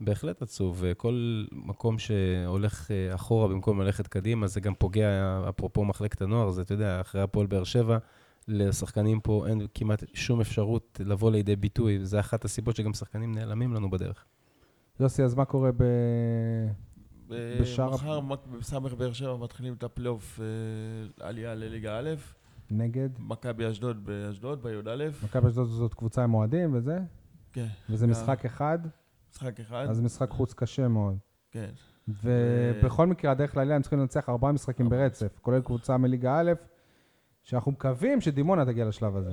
בהחלט 0.00 0.42
עצוב. 0.42 0.84
כל 0.96 1.44
מקום 1.52 1.98
שהולך 1.98 2.90
אה, 2.90 3.14
אחורה 3.14 3.48
במקום 3.48 3.80
ללכת 3.80 4.06
קדימה, 4.06 4.46
זה 4.46 4.60
גם 4.60 4.74
פוגע, 4.74 5.08
אפרופו 5.48 5.84
מחלקת 5.84 6.22
הנוער, 6.22 6.50
זה, 6.50 6.62
אתה 6.62 6.74
יודע, 6.74 7.00
אחרי 7.00 7.20
הפועל 7.22 7.46
באר 7.46 7.64
שבע, 7.64 7.98
לשחקנים 8.48 9.20
פה 9.20 9.46
אין 9.46 9.66
כמעט 9.74 10.04
שום 10.14 10.40
אפשרות 10.40 11.00
לבוא 11.04 11.30
לידי 11.30 11.56
ביטוי. 11.56 12.04
זה 12.04 12.20
אחת 12.20 12.44
הסיבות 12.44 12.76
שגם 12.76 12.92
שחקנים 12.94 13.34
נעלמים 13.34 13.74
לנו 13.74 13.90
בדרך. 13.90 14.24
יוסי, 15.00 15.22
אז 15.22 15.34
מה 15.34 15.44
קורה 15.44 15.72
ב... 15.72 15.82
ב- 17.28 17.58
בשאר- 17.60 17.90
מחר 17.94 18.20
בסמך 18.58 18.92
באר 18.94 19.12
שבע 19.12 19.36
מתחילים 19.36 19.74
את 19.74 19.82
הפלייאוף 19.82 20.40
אה, 20.40 21.26
עלייה 21.26 21.54
לליגה 21.54 21.98
א', 21.98 22.10
נגד? 22.70 23.08
מכבי 23.18 23.70
אשדוד 23.70 24.04
באשדוד, 24.06 24.62
בי"א. 24.62 25.08
מכבי 25.24 25.48
אשדוד 25.48 25.68
זאת 25.68 25.94
קבוצה 25.94 26.24
עם 26.24 26.34
אוהדים 26.34 26.74
וזה? 26.74 26.98
כן, 27.52 27.66
וזה 27.90 28.06
גם. 28.06 28.12
משחק 28.12 28.44
אחד, 28.44 28.78
משחק 29.32 29.60
אחד. 29.60 29.86
אז 29.90 30.00
משחק 30.00 30.30
חוץ 30.30 30.52
קשה 30.54 30.88
מאוד. 30.88 31.16
כן. 31.50 31.70
ובכל 32.08 33.06
מקרה, 33.06 33.30
הדרך 33.30 33.56
לעלייה 33.56 33.76
הם 33.76 33.82
צריכים 33.82 33.98
לנצח 33.98 34.28
ארבעה 34.28 34.52
משחקים 34.52 34.88
ברצף, 34.88 35.38
כולל 35.42 35.60
קבוצה 35.62 35.96
מליגה 35.96 36.40
א', 36.40 36.52
שאנחנו 37.42 37.72
מקווים 37.72 38.20
שדימונה 38.20 38.64
תגיע 38.66 38.84
לשלב 38.84 39.16
הזה. 39.16 39.32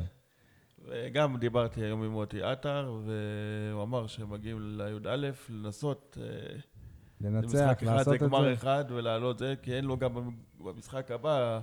וגם 0.88 1.38
דיברתי 1.38 1.82
היום 1.82 2.04
עם 2.04 2.12
מוטי 2.12 2.44
עטר, 2.44 3.00
והוא 3.06 3.84
אמר 3.84 4.08
שהם 4.08 4.30
מגיעים 4.30 4.58
לי"א 4.62 5.16
לנסות 5.50 6.18
אה, 6.22 6.58
לנצח, 7.22 7.78
לעשות 7.82 8.24
את 8.24 8.30
זה. 8.30 8.54
אחד 8.54 8.86
ולעלות 8.90 9.40
זה, 9.40 9.54
כי 9.62 9.74
אין 9.74 9.86
לו 9.86 9.98
גם 9.98 10.30
במשחק 10.60 11.12
הבא, 11.12 11.60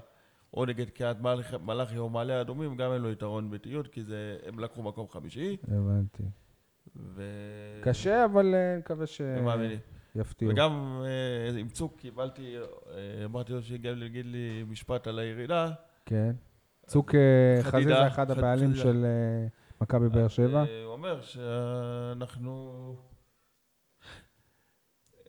או 0.55 0.65
נגד 0.67 0.91
קריית 0.91 1.17
מלאכי- 1.65 1.97
או 1.99 2.09
מעלה 2.09 2.41
אדומים, 2.41 2.77
גם 2.77 2.93
אין 2.93 3.03
לו 3.03 3.11
יתרון 3.11 3.51
באיטיות, 3.51 3.89
כי 3.89 4.03
זה, 4.03 4.37
הם 4.47 4.59
לקחו 4.59 4.83
מקום 4.83 5.09
חמישי, 5.09 5.57
הבנתי. 5.69 6.23
ו... 6.97 7.23
קשה, 7.83 8.25
אבל 8.25 8.55
אה, 8.55 8.77
נקווה 8.79 9.07
הם 9.37 9.45
מאמינים. 9.45 9.79
שיפתיעו. 10.13 10.51
וגם 10.53 11.03
אה, 11.05 11.59
עם 11.61 11.69
צוק 11.69 11.97
קיבלתי, 11.99 12.57
אה, 12.57 13.25
אמרתי 13.25 13.53
לו 13.53 13.63
שיגיע 13.63 13.95
להגיד 13.95 14.27
לי 14.27 14.65
משפט 14.69 15.07
על 15.07 15.19
הירידה. 15.19 15.71
כן. 16.07 16.33
צוק 16.87 17.15
אה, 17.15 17.59
חדידה, 17.63 17.71
חזיזה, 17.95 18.07
אחד 18.07 18.31
חד- 18.31 18.39
הבעלים. 18.39 18.75
של 18.75 19.05
אה, 19.05 19.47
מכבי 19.81 20.09
באר 20.09 20.29
שבע. 20.29 20.65
אה, 20.65 20.83
הוא 20.85 20.93
אומר 20.93 21.21
שאנחנו... 21.23 22.73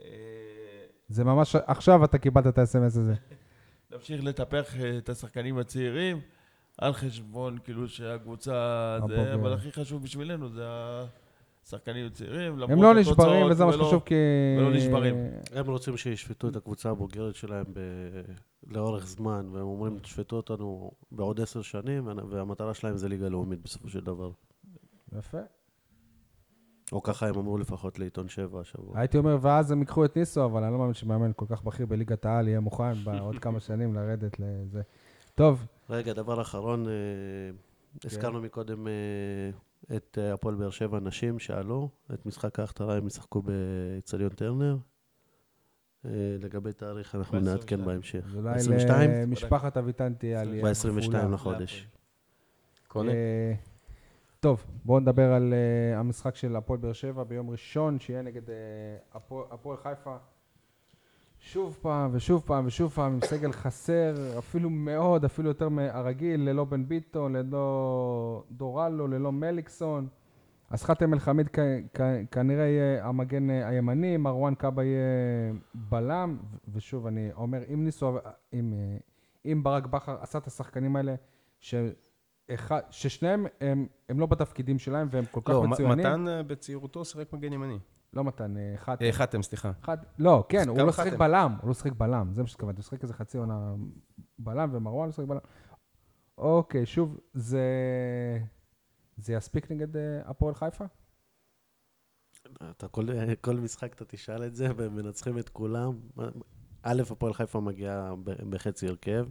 אה, 0.02 0.08
זה 1.08 1.24
ממש, 1.24 1.56
עכשיו 1.56 2.06
אתה 2.06 2.18
קיבלת 2.18 2.48
את 2.48 2.58
ה-SMS 2.58 2.86
הזה. 2.86 3.14
נמשיך 3.91 4.24
לטפח 4.24 4.76
אה, 4.76 4.98
את 4.98 5.10
השחקנים 5.10 5.58
הצעירים 5.58 6.20
על 6.78 6.94
חשבון 6.94 7.58
כאילו 7.64 7.88
שהקבוצה. 7.88 8.98
זה, 9.08 9.34
אבל 9.34 9.54
הכי 9.54 9.72
חשוב 9.72 10.04
בשבילנו 10.04 10.49
זה 10.49 10.64
השחקנים 11.68 12.06
הצעירים. 12.06 12.64
הם 12.64 12.81
לא 12.84 12.95
נשברים, 12.95 13.52
וזה 13.52 13.65
מה 13.65 13.73
שחשוב, 13.73 14.02
כי... 14.06 14.15
ולא 14.57 14.73
נשברים. 14.73 15.15
הם 15.56 15.69
רוצים 15.69 15.98
שישפטו 15.98 16.49
את 16.49 16.56
הקבוצה 16.56 16.89
הבוגרת 16.89 17.35
שלהם 17.35 17.65
ב... 17.73 17.80
לאורך 18.68 19.07
זמן, 19.07 19.49
והם 19.52 19.65
אומרים, 19.65 19.99
תשפטו 19.99 20.35
אותנו 20.35 20.91
בעוד 21.11 21.41
עשר 21.41 21.61
שנים, 21.61 22.07
והמטרה 22.30 22.73
שלהם 22.73 22.98
זה 22.98 23.10
ליגה 23.10 23.30
לאומית 23.30 23.61
בסופו 23.64 23.89
של 23.89 23.99
דבר. 23.99 24.31
יפה. 25.18 25.38
או 26.91 27.03
ככה 27.03 27.27
הם 27.27 27.35
אמרו 27.35 27.57
לפחות 27.57 27.99
לעיתון 27.99 28.30
שבע 28.30 28.61
השבוע. 28.61 28.99
הייתי 28.99 29.18
אומר, 29.18 29.38
ואז 29.41 29.72
הם 29.72 29.80
ייקחו 29.80 30.06
את 30.06 30.18
ניסו, 30.18 30.45
אבל 30.45 30.64
אני 30.64 30.73
לא 30.73 30.80
מאמין 30.80 30.94
שמאמן 30.94 31.31
כל 31.35 31.45
כך 31.49 31.64
בכיר 31.64 31.85
בליגת 31.85 32.26
העל 32.26 32.48
יהיה 32.48 32.60
מוכן 32.60 32.94
בעוד 33.03 33.39
כמה 33.39 33.60
שנים 33.60 33.94
לרדת 33.94 34.39
לזה. 34.39 34.81
טוב, 35.35 35.65
רגע, 35.89 36.14
דבר 36.14 36.41
אחרון, 36.41 36.88
אה, 36.88 36.91
הזכרנו 38.06 38.41
מקודם 38.41 38.88
אה, 38.88 38.94
את 39.95 40.18
אה, 40.22 40.34
הפועל 40.34 40.55
באר 40.55 40.69
שבע 40.69 40.99
נשים 40.99 41.39
שעלו, 41.39 41.89
את 42.14 42.26
משחק 42.26 42.59
ההכתרה 42.59 42.97
הם 42.97 43.07
ישחקו 43.07 43.41
באיצטדיון 43.41 44.30
טרנר. 44.30 44.77
אה, 46.05 46.11
לגבי 46.39 46.73
תאריך 46.73 47.15
אנחנו 47.15 47.39
נעדכן 47.39 47.81
22. 47.81 47.85
בהמשך. 47.85 48.35
אולי 48.35 48.55
22? 48.55 49.11
למשפחת 49.11 49.77
אביטן 49.77 50.14
תהיה 50.14 50.41
עלייה. 50.41 50.64
ב-22 50.64 51.01
כפולה. 51.01 51.27
לחודש. 51.27 51.88
קונה. 52.88 53.11
אה, 53.11 53.53
טוב, 54.39 54.65
בואו 54.85 54.99
נדבר 54.99 55.31
על 55.34 55.53
המשחק 55.95 56.35
של 56.35 56.55
הפועל 56.55 56.80
באר 56.80 56.93
שבע 56.93 57.23
ביום 57.23 57.49
ראשון, 57.49 57.99
שיהיה 57.99 58.22
נגד 58.22 58.41
הפועל 59.51 59.77
חיפה. 59.77 60.18
שוב 61.39 61.77
פעם 61.81 62.09
ושוב 62.14 62.43
פעם 62.45 62.65
ושוב 62.65 62.91
פעם 62.91 63.14
עם 63.14 63.19
סגל 63.26 63.51
חסר, 63.51 64.15
אפילו 64.38 64.69
מאוד, 64.69 65.26
אפילו 65.26 65.47
יותר 65.49 65.69
מהרגיל, 65.69 66.41
ללא 66.49 66.64
בן 66.65 66.88
ביטון, 66.88 67.35
ללא 67.35 68.43
דורלו, 68.51 69.07
ללא 69.07 69.31
מליקסון. 69.31 70.07
אז 70.69 70.84
חאתם 70.84 71.14
אל-חמיד 71.14 71.47
כ- 71.53 71.59
כ- 71.93 72.01
כנראה 72.31 72.65
יהיה 72.65 73.05
המגן 73.07 73.49
הימני, 73.49 74.18
מרואן 74.18 74.55
קאבה 74.55 74.84
יהיה 74.84 75.53
בלם, 75.73 76.38
ו- 76.43 76.57
ושוב, 76.73 77.07
אני 77.07 77.30
אומר, 77.34 77.59
אם 77.73 77.84
ניסו, 77.84 78.18
אם, 78.53 78.73
אם 79.45 79.64
ברק 79.64 79.85
בכר 79.85 80.18
עשה 80.22 80.38
את 80.38 80.47
השחקנים 80.47 80.95
האלה, 80.95 81.15
ש... 81.59 81.76
אחד, 82.53 82.81
ששניהם 82.89 83.45
הם, 83.61 83.88
הם 84.09 84.19
לא 84.19 84.26
בתפקידים 84.26 84.80
שלהם 84.80 85.07
והם 85.11 85.26
כל 85.31 85.41
כך 85.43 85.49
לא, 85.53 85.64
מצוינים. 85.64 85.99
מתן 85.99 86.27
אה, 86.27 86.43
בצעירותו 86.43 87.05
שיחק 87.05 87.34
מגן 87.34 87.53
ימני. 87.53 87.77
לא 88.14 88.24
מתן, 88.24 88.58
אה, 88.58 88.76
אחד. 88.76 88.98
אה, 89.02 89.12
חתם, 89.12 89.42
סליחה. 89.42 89.72
אחד, 89.84 89.98
לא, 90.20 90.46
כן, 90.50 90.70
הוא 90.70 90.78
לא 90.78 90.92
שיחק 90.92 91.08
חתם. 91.08 91.18
בלם, 91.18 91.56
הוא 91.62 91.68
לא 91.68 91.74
שיחק 91.74 91.92
בלם, 91.92 92.30
זה 92.34 92.42
מה 92.42 92.48
שהתכוונתי, 92.48 92.78
הוא 92.78 92.84
שיחק 92.84 93.04
איזה 93.04 93.14
חצי 93.14 93.38
עונה 93.38 93.74
בלם 94.40 94.70
ומרואן 94.74 95.06
לא 95.06 95.12
שיחק 95.12 95.28
בלם. 95.28 95.40
אוקיי, 96.38 96.86
שוב, 96.86 97.20
זה... 97.34 97.62
זה 99.18 99.34
יספיק 99.34 99.72
נגד 99.72 99.98
אה, 99.98 100.22
הפועל 100.26 100.54
חיפה? 100.54 100.86
אתה 102.72 102.88
כל, 102.88 103.06
כל 103.42 103.56
משחק 103.56 103.94
אתה 103.94 104.06
תשאל 104.06 104.44
את 104.44 104.56
זה, 104.56 104.68
והם 104.76 104.96
מנצחים 104.96 105.38
את 105.38 105.50
כולם. 105.50 106.00
א', 106.84 107.02
הפועל 107.12 107.34
חיפה 107.34 107.60
מגיעה 107.60 108.16
ב- 108.24 108.50
בחצי 108.50 108.88
הרכב, 108.88 109.28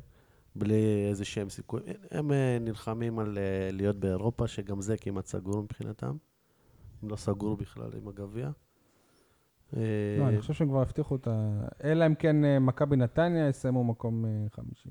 בלי 0.57 1.07
איזה 1.09 1.25
שהם 1.25 1.51
סיכויים. 1.51 1.87
הם 2.11 2.33
נלחמים 2.61 3.19
על 3.19 3.39
להיות 3.73 3.97
באירופה, 3.97 4.49
שגם 4.49 4.81
זה 4.81 4.97
כמעט 4.97 5.27
סגור 5.27 5.63
מבחינתם. 5.63 6.17
הם 7.03 7.09
לא 7.09 7.17
סגור 7.17 7.57
בכלל 7.57 7.91
עם 7.97 8.09
הגביע. 8.09 8.51
אה, 9.77 9.83
לא, 10.19 10.29
אני 10.29 10.41
חושב 10.41 10.53
שהם 10.55 10.69
כבר 10.69 10.81
הבטיחו 10.83 11.17
את 11.17 11.27
ה... 11.29 11.51
אלא 11.85 12.07
אם 12.07 12.15
כן 12.15 12.45
אה, 12.45 12.59
מכבי 12.59 12.97
נתניה 12.97 13.49
יסיימו 13.49 13.85
מקום 13.85 14.25
אה, 14.25 14.31
חמישי, 14.51 14.89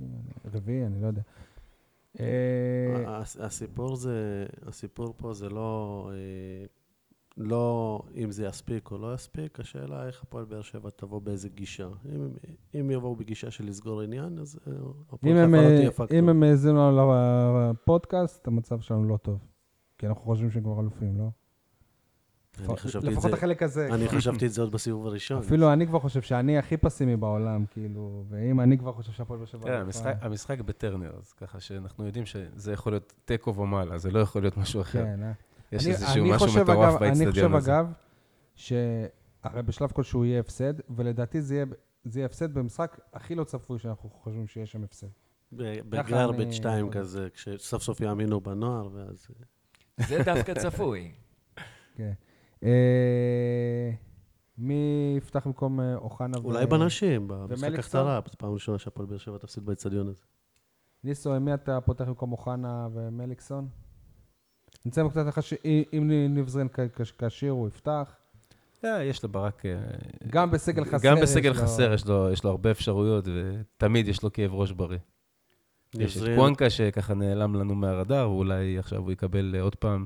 רביעי, 0.54 0.86
אני 0.86 1.02
לא 1.02 1.08
יודע. 1.08 1.22
אה, 2.20 2.26
הס- 3.18 3.38
הסיפור 3.40 3.96
זה, 3.96 4.46
הסיפור 4.68 5.14
פה 5.18 5.34
זה 5.34 5.50
לא, 5.50 6.10
אה, 6.14 6.66
לא 7.38 8.02
אם 8.16 8.32
זה 8.32 8.46
יספיק 8.46 8.92
או 8.92 8.98
לא 8.98 9.14
יספיק, 9.14 9.60
השאלה 9.60 10.08
איך 10.08 10.24
הפועל 10.24 10.46
באר 10.46 10.62
שבע 10.62 10.90
תבוא 10.96 11.22
באיזה 11.22 11.50
גישה. 11.50 11.88
אם, 12.16 12.30
אם 12.80 12.92
יבואו 12.92 13.16
בגישה 13.16 13.52
של 13.52 13.66
לסגור 13.68 14.02
עניין, 14.02 14.40
אז 14.40 14.60
אה, 14.68 14.74
הפועל 15.12 15.34
חיפה 15.46 15.58
לא 15.58 15.58
אה, 15.58 15.78
תהיה 15.78 15.92
פקטור. 15.92 16.20
אם 16.20 16.30
הם 16.30 16.44
האזינו 16.44 16.92
לפודקאסט, 17.72 18.48
המצב 18.48 18.80
שלנו 18.80 19.04
לא 19.08 19.18
טוב. 19.18 19.40
כי 19.98 20.08
אנחנו 20.08 20.22
חושבים 20.24 20.52
שהם 20.52 20.64
כבר 20.64 20.80
אלופים, 20.82 21.18
לא? 21.18 21.30
אני 22.60 22.68
לפחות 23.12 23.34
החלק 23.34 23.64
הזה. 23.64 23.88
אני 23.94 24.08
חשבתי 24.10 24.46
את 24.46 24.52
זה 24.54 24.62
עוד 24.62 24.72
בסיבוב 24.72 25.08
הראשון. 25.08 25.38
אפילו 25.38 25.74
אני 25.74 25.88
כבר 25.88 26.00
חושב 26.00 26.22
שאני 26.22 26.58
הכי 26.58 26.78
פסימי 26.78 27.16
בעולם, 27.18 27.66
כאילו, 27.72 28.24
ואם 28.30 28.60
אני 28.62 28.78
כבר 28.78 28.94
חושב 28.94 29.12
שהפועל 29.12 29.40
באר 29.40 29.46
שבע... 29.48 29.64
כן, 29.64 30.14
המשחק- 30.22 30.60
בטרנר, 30.62 31.12
אז 31.20 31.34
ככה 31.34 31.60
שאנחנו 31.60 32.06
יודעים 32.06 32.26
שזה 32.26 32.74
יכול 32.74 32.92
להיות 32.94 33.14
תיקו 33.26 33.56
ומעלה, 33.56 33.98
זה 33.98 34.12
לא 34.12 34.20
יכול 34.20 34.42
להיות 34.42 34.58
משהו 34.58 34.82
אחר. 34.82 35.04
כן, 35.04 35.24
אה. 35.24 35.32
יש 35.72 35.84
אני- 35.86 35.92
איזשהו 35.94 36.22
אני 36.24 36.32
משהו 36.32 36.48
חושב, 36.48 36.64
מטורף 36.64 36.94
אגב- 36.94 37.04
אני 37.04 37.10
באצטדיון 37.26 37.32
חושב, 37.52 37.56
הזה. 37.56 37.80
אגב, 37.80 37.88
שהרי 38.56 39.62
בשלב 39.66 39.92
כלשהו 39.92 40.26
יהיה 40.26 40.40
הפסד, 40.40 40.74
ולדעתי 40.90 41.42
זה 41.42 41.64
יהיה- 42.16 42.26
הפסד 42.26 42.54
במשחק 42.54 43.00
הכי 43.14 43.36
לא 43.36 43.44
צפוי 43.44 43.80
שאנחנו 43.80 44.10
חושבים 44.10 44.48
שיש 44.48 44.72
שם 44.72 44.84
הפסד. 44.84 45.08
בגרבג' 45.52 46.42
אני 46.42 46.54
2 46.54 46.88
יכול. 46.88 47.00
כזה, 47.02 47.28
כשסוף 47.34 47.84
סוף 47.84 48.02
יאמינו 48.02 48.42
בנוער, 48.42 48.90
ואז... 48.94 49.28
זה 50.08 50.18
דווקא 50.26 50.54
צפוי. 50.54 51.12
כן. 51.96 52.12
אה, 52.64 53.92
מי 54.58 55.14
יפתח 55.18 55.48
במקום 55.48 55.80
אה, 55.80 55.96
אוחנה 55.96 56.40
ו... 56.40 56.44
אולי 56.44 56.66
בנשים, 56.66 57.28
במשחק? 57.28 57.74
הקצרה, 57.80 58.22
פעם 58.22 58.54
ראשונה 58.54 58.78
שהפועל 58.78 59.08
באר 59.08 59.18
שבע 59.18 59.38
תפסיד 59.38 59.66
באצטדיון 59.66 60.08
הזה. 60.08 60.22
ניסו, 61.04 61.40
מי 61.40 61.54
אתה 61.54 61.82
פותח 61.82 62.06
במקום 62.06 62.32
אוחנה 62.32 62.88
ומליקסון? 62.94 63.68
נמצא 64.86 65.08
קצת 65.10 65.26
לך 65.26 65.44
שאם 65.44 66.12
נבזרין 66.30 66.68
כשיר 67.18 67.52
הוא 67.52 67.68
יפתח. 67.68 68.16
אה, 68.86 69.04
יש 69.04 69.24
לברק... 69.24 69.64
גם 70.28 70.52
בסגל 70.52 70.86
חסר 70.86 71.08
גם 71.08 71.18
בסגל 71.22 71.54
חסר 71.54 71.94
יש 71.94 72.06
לו- 72.08 72.32
יש 72.32 72.44
לו 72.44 72.50
הרבה 72.50 72.72
אפשרויות, 72.72 73.26
ותמיד 73.28 74.08
יש 74.08 74.24
לו 74.24 74.34
כאב 74.34 74.54
ראש 74.54 74.72
בריא. 74.72 74.98
יש 75.94 76.18
את 76.18 76.24
קוונקה 76.36 76.70
שככה 76.70 77.14
נעלם 77.14 77.56
לנו 77.56 77.76
מהרדאר, 77.76 78.30
ואולי 78.32 78.78
עכשיו 78.80 79.02
הוא 79.02 79.12
יקבל 79.12 79.56
עוד 79.60 79.76
פעם, 79.76 80.06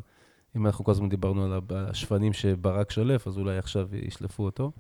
אם 0.56 0.66
אנחנו 0.66 0.86
כל 0.86 0.92
הזמן 0.92 1.10
דיברנו 1.10 1.54
על 1.54 1.62
השפנים 1.72 2.34
שברק 2.34 2.92
שולף, 2.92 3.28
אז 3.28 3.38
אולי 3.38 3.58
עכשיו 3.58 3.96
ישלפו 3.96 4.44
אותו. 4.44 4.72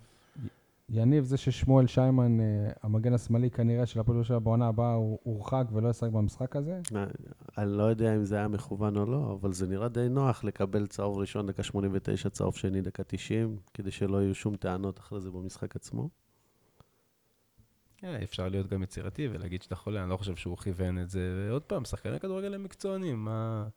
יניב, 0.91 1.23
זה 1.23 1.37
ששמואל 1.37 1.87
שיימן, 1.87 2.39
אה, 2.39 2.45
המגן 2.83 3.13
השמאלי 3.13 3.51
כנראה 3.51 3.85
של 3.85 3.99
הפועל 3.99 4.23
שבע 4.23 4.39
בעונה 4.39 4.67
הבאה, 4.67 4.93
הוא 4.93 5.19
הורחק 5.23 5.65
ולא 5.73 5.89
ישחק 5.89 6.09
במשחק 6.09 6.55
הזה. 6.55 6.81
אני 7.57 7.77
לא 7.77 7.83
יודע 7.83 8.15
אם 8.15 8.23
זה 8.23 8.35
היה 8.35 8.47
מכוון 8.47 8.97
או 8.97 9.05
לא, 9.05 9.37
אבל 9.41 9.53
זה 9.53 9.67
נראה 9.67 9.87
די 9.87 10.07
נוח 10.09 10.43
לקבל 10.43 10.87
צהוב 10.87 11.17
ראשון 11.17 11.47
דקה 11.47 11.63
89, 11.63 12.29
צהוב 12.29 12.55
שני 12.55 12.81
דקה 12.81 13.03
90, 13.03 13.57
כדי 13.73 13.91
שלא 13.91 14.21
יהיו 14.21 14.35
שום 14.35 14.55
טענות 14.55 14.99
אחרי 14.99 15.21
זה 15.21 15.31
במשחק 15.31 15.75
עצמו. 15.75 16.09
אה, 18.03 18.23
אפשר 18.23 18.49
להיות 18.49 18.67
גם 18.67 18.83
יצירתי 18.83 19.27
ולהגיד 19.31 19.61
שאתה 19.61 19.75
חולה, 19.75 20.01
אני 20.01 20.09
לא 20.09 20.17
חושב 20.17 20.35
שהוא 20.35 20.57
כיוון 20.57 20.99
את 21.01 21.09
זה. 21.09 21.47
ועוד 21.49 21.61
פעם, 21.61 21.85
שחקני 21.85 22.19
כדורגל 22.19 22.53
הם 22.53 22.63
מקצוענים, 22.63 23.25
מה 23.25 23.67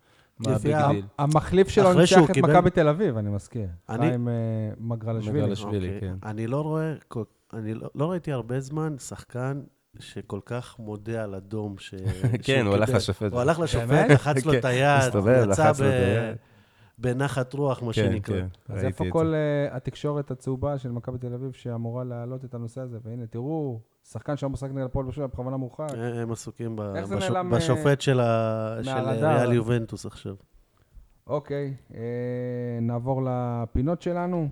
מה 0.47 0.55
לפי 0.55 0.75
ה 0.75 0.77
big 0.77 0.85
ה- 0.87 0.93
דיל? 0.93 1.05
המחליף 1.19 1.69
שלו 1.69 1.93
ניצח 1.93 2.19
את 2.25 2.31
קיבל- 2.31 2.51
מכבי 2.51 2.71
תל 2.71 2.89
אביב, 2.89 3.17
אני 3.17 3.31
מזכיר. 3.31 3.67
אני- 3.89 4.09
חיים 4.09 4.29
אה, 4.29 4.33
מגרלשווילי. 4.81 5.43
מגרלשווילי. 5.43 5.95
אוקיי. 5.95 6.01
כן. 6.01 6.15
אני 6.29 6.47
לא 6.47 6.61
רואה, 6.61 6.93
אני 7.53 7.75
לא, 7.75 7.89
לא 7.95 8.11
ראיתי 8.11 8.33
הרבה 8.33 8.61
זמן 8.61 8.95
שחקן 8.99 9.61
שכל 9.99 10.41
כך 10.45 10.77
מודה 10.79 11.25
על 11.25 11.35
אדום. 11.35 11.75
ש... 11.79 11.95
כן, 12.45 12.67
הוא 12.67 12.75
הלך. 12.75 12.89
לשופט. 12.91 13.33
הוא 13.33 13.41
הלך 13.41 13.59
לשופט? 13.61 14.11
לחץ 14.11 14.45
לו 14.47 14.53
כן, 14.53 14.59
את 14.59 14.65
היד, 14.65 14.85
הסתובב, 14.99 15.47
יצא 15.51 15.73
היד. 15.85 16.37
בנחת 17.03 17.53
רוח, 17.55 17.83
מה 17.83 17.93
כן, 17.93 17.93
שנקרא. 17.93 18.35
כן, 18.41 18.47
אז 18.69 18.75
ראיתי 18.75 18.87
איפה 18.87 19.07
את 19.07 19.13
כל 19.13 19.27
זה. 19.27 19.35
אה, 19.71 19.77
התקשורת 19.77 20.31
הצהובה 20.31 20.79
של 20.79 20.91
מכבי 20.93 21.19
תל 21.19 21.35
אביב 21.35 21.53
שאמורה 21.53 22.05
להעלות 22.05 22.45
את 22.45 22.55
הנושא 22.55 22.81
הזה? 22.81 22.99
והנה, 23.03 23.27
תראו, 23.27 23.81
שחקן 24.05 24.37
שם 24.37 24.53
משחק 24.53 24.71
נגד 24.71 24.85
הפועל 24.85 25.11
שבע 25.13 25.27
בכוונה 25.27 25.57
מורחק. 25.57 25.87
הם 26.23 26.33
עסוקים 26.33 26.77
ב- 26.77 26.81
איך 26.81 27.05
זה 27.07 27.17
בשופ- 27.17 27.23
נעלם, 27.33 27.51
בשופט 27.51 28.01
של 28.01 28.21
ה- 28.21 28.79
של 28.83 28.95
מהרדאר? 28.95 29.37
ריאל 29.39 29.53
יובנטוס 29.53 30.07
עכשיו. 30.07 30.35
אוקיי, 31.27 31.75
אה, 31.95 32.01
נעבור 32.83 33.23
לפינות 33.27 34.03
שלנו. 34.03 34.49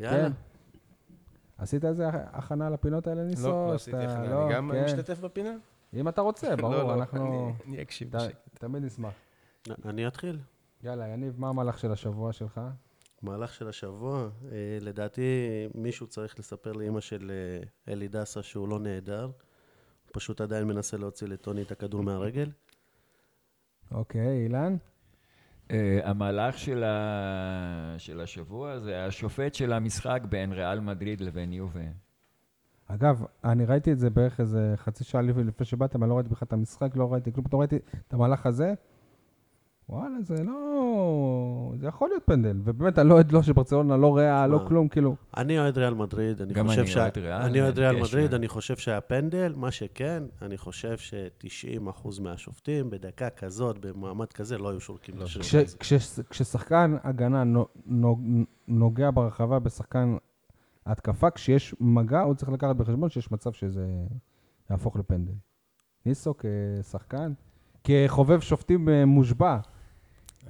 יאללה. 0.00 0.22
כן. 0.28 0.32
עשית 1.58 1.84
איזה 1.84 2.04
הכנה 2.12 2.70
לפינות 2.70 3.06
האלה, 3.06 3.22
ניסו? 3.24 3.48
לא, 3.48 3.66
לא 3.68 3.74
עשיתי 3.74 3.96
הכנה, 3.96 4.28
לא? 4.30 4.46
אני 4.46 4.54
גם 4.54 4.70
כן. 4.74 4.84
משתתף 4.84 5.20
בפינה? 5.20 5.50
אם 5.94 6.08
אתה 6.08 6.20
רוצה, 6.20 6.56
ברור, 6.56 6.72
לא, 6.74 6.82
לא, 6.88 6.94
אנחנו 6.94 7.26
אני- 7.26 7.52
אני 7.68 7.82
אקשיב. 7.82 8.16
ת-. 8.16 8.20
תמיד 8.54 8.82
נשמח. 8.84 9.12
אני 9.84 10.06
אתחיל. 10.06 10.38
יאללה, 10.86 11.08
יניב, 11.08 11.40
מה 11.40 11.48
המהלך 11.48 11.78
של 11.78 11.92
השבוע 11.92 12.32
שלך? 12.32 12.60
מהלך 13.22 13.54
של 13.54 13.68
השבוע, 13.68 14.28
אה, 14.52 14.78
לדעתי 14.80 15.22
מישהו 15.74 16.06
צריך 16.06 16.38
לספר 16.38 16.72
לאימא 16.72 17.00
של 17.00 17.30
אה, 17.30 17.92
אלי 17.92 18.08
דסה 18.08 18.42
שהוא 18.42 18.68
לא 18.68 18.78
נהדר. 18.78 19.24
הוא 19.24 20.10
פשוט 20.12 20.40
עדיין 20.40 20.64
מנסה 20.64 20.96
להוציא 20.96 21.26
לטוני 21.26 21.62
את 21.62 21.72
הכדור 21.72 22.02
מהרגל. 22.02 22.50
אוקיי, 23.90 24.44
אילן? 24.44 24.76
אה, 25.70 26.00
המהלך 26.04 26.58
של, 26.58 26.84
ה... 26.84 27.94
של 27.98 28.20
השבוע 28.20 28.78
זה 28.78 29.04
השופט 29.04 29.54
של 29.54 29.72
המשחק 29.72 30.20
בין 30.28 30.52
ריאל 30.52 30.80
מדריד 30.80 31.20
לבין 31.20 31.52
יובה. 31.52 31.80
אגב, 32.86 33.24
אני 33.44 33.64
ראיתי 33.64 33.92
את 33.92 33.98
זה 33.98 34.10
בערך 34.10 34.40
איזה 34.40 34.74
חצי 34.76 35.04
שעה 35.04 35.22
לפני 35.22 35.66
שבאתם, 35.66 36.02
אני 36.02 36.10
לא 36.10 36.14
ראיתי 36.14 36.30
בכלל 36.30 36.46
את 36.46 36.52
המשחק, 36.52 36.96
לא 36.96 37.12
ראיתי 37.12 37.32
כלום, 37.32 37.46
פתאום 37.46 37.60
ראיתי 37.60 37.76
את 38.08 38.14
המהלך 38.14 38.46
הזה, 38.46 38.74
וואלה, 39.88 40.22
זה 40.22 40.44
לא... 40.44 41.72
זה 41.76 41.86
יכול 41.86 42.08
להיות 42.08 42.22
פנדל. 42.26 42.60
ובאמת, 42.64 42.98
אני 42.98 43.08
לא 43.08 43.14
אוהד 43.14 43.32
לא 43.32 43.42
של 43.42 43.52
ברצלונה, 43.52 43.96
לא 43.96 44.16
ריאה, 44.16 44.46
לא? 44.46 44.64
כלום, 44.68 44.88
כאילו. 44.88 45.16
אני 45.36 45.58
אוהד 45.58 45.78
ריאל 45.78 45.94
מדריד, 45.94 46.42
אני 46.42 46.52
גם 46.54 46.66
חושב 46.66 46.78
אני 46.80 46.86
שה- 46.88 47.00
אוהד 47.02 47.18
ריאל, 47.18 47.32
אני 47.42 47.60
אוהד 47.62 47.78
ריאל 47.78 48.00
מדריד, 48.02 48.34
אני 48.34 48.48
חושב 48.48 48.76
שהיה 48.76 49.00
פנדל, 49.00 49.52
מה 49.56 49.70
שכן, 49.70 50.22
אני 50.42 50.58
חושב 50.58 50.98
ש-90% 50.98 52.20
מהשופטים 52.22 52.90
בדקה 52.90 53.30
כזאת, 53.30 53.78
במעמד 53.78 54.32
כזה, 54.32 54.58
לא 54.58 54.68
היו 54.70 54.80
שורקים 54.80 55.14
לא 55.18 55.24
לשיר. 55.24 55.42
כש, 55.80 55.92
כששחקן 56.30 56.96
הגנה 57.02 57.44
נו- 57.44 57.66
נו- 57.86 58.18
נוגע 58.68 59.10
ברחבה 59.14 59.58
בשחקן 59.58 60.16
התקפה, 60.86 61.30
כשיש 61.30 61.74
מגע, 61.80 62.20
הוא 62.20 62.34
צריך 62.34 62.50
לקחת 62.52 62.76
בחשבון 62.76 63.08
שיש 63.10 63.32
מצב 63.32 63.52
שזה 63.52 63.86
יהפוך 64.70 64.96
לפנדל. 64.96 65.32
ניסו 66.06 66.34
כשחקן, 66.38 67.32
כחובב 67.84 68.40
שופטים 68.40 68.88
אה, 68.88 69.04
מושבע. 69.04 69.58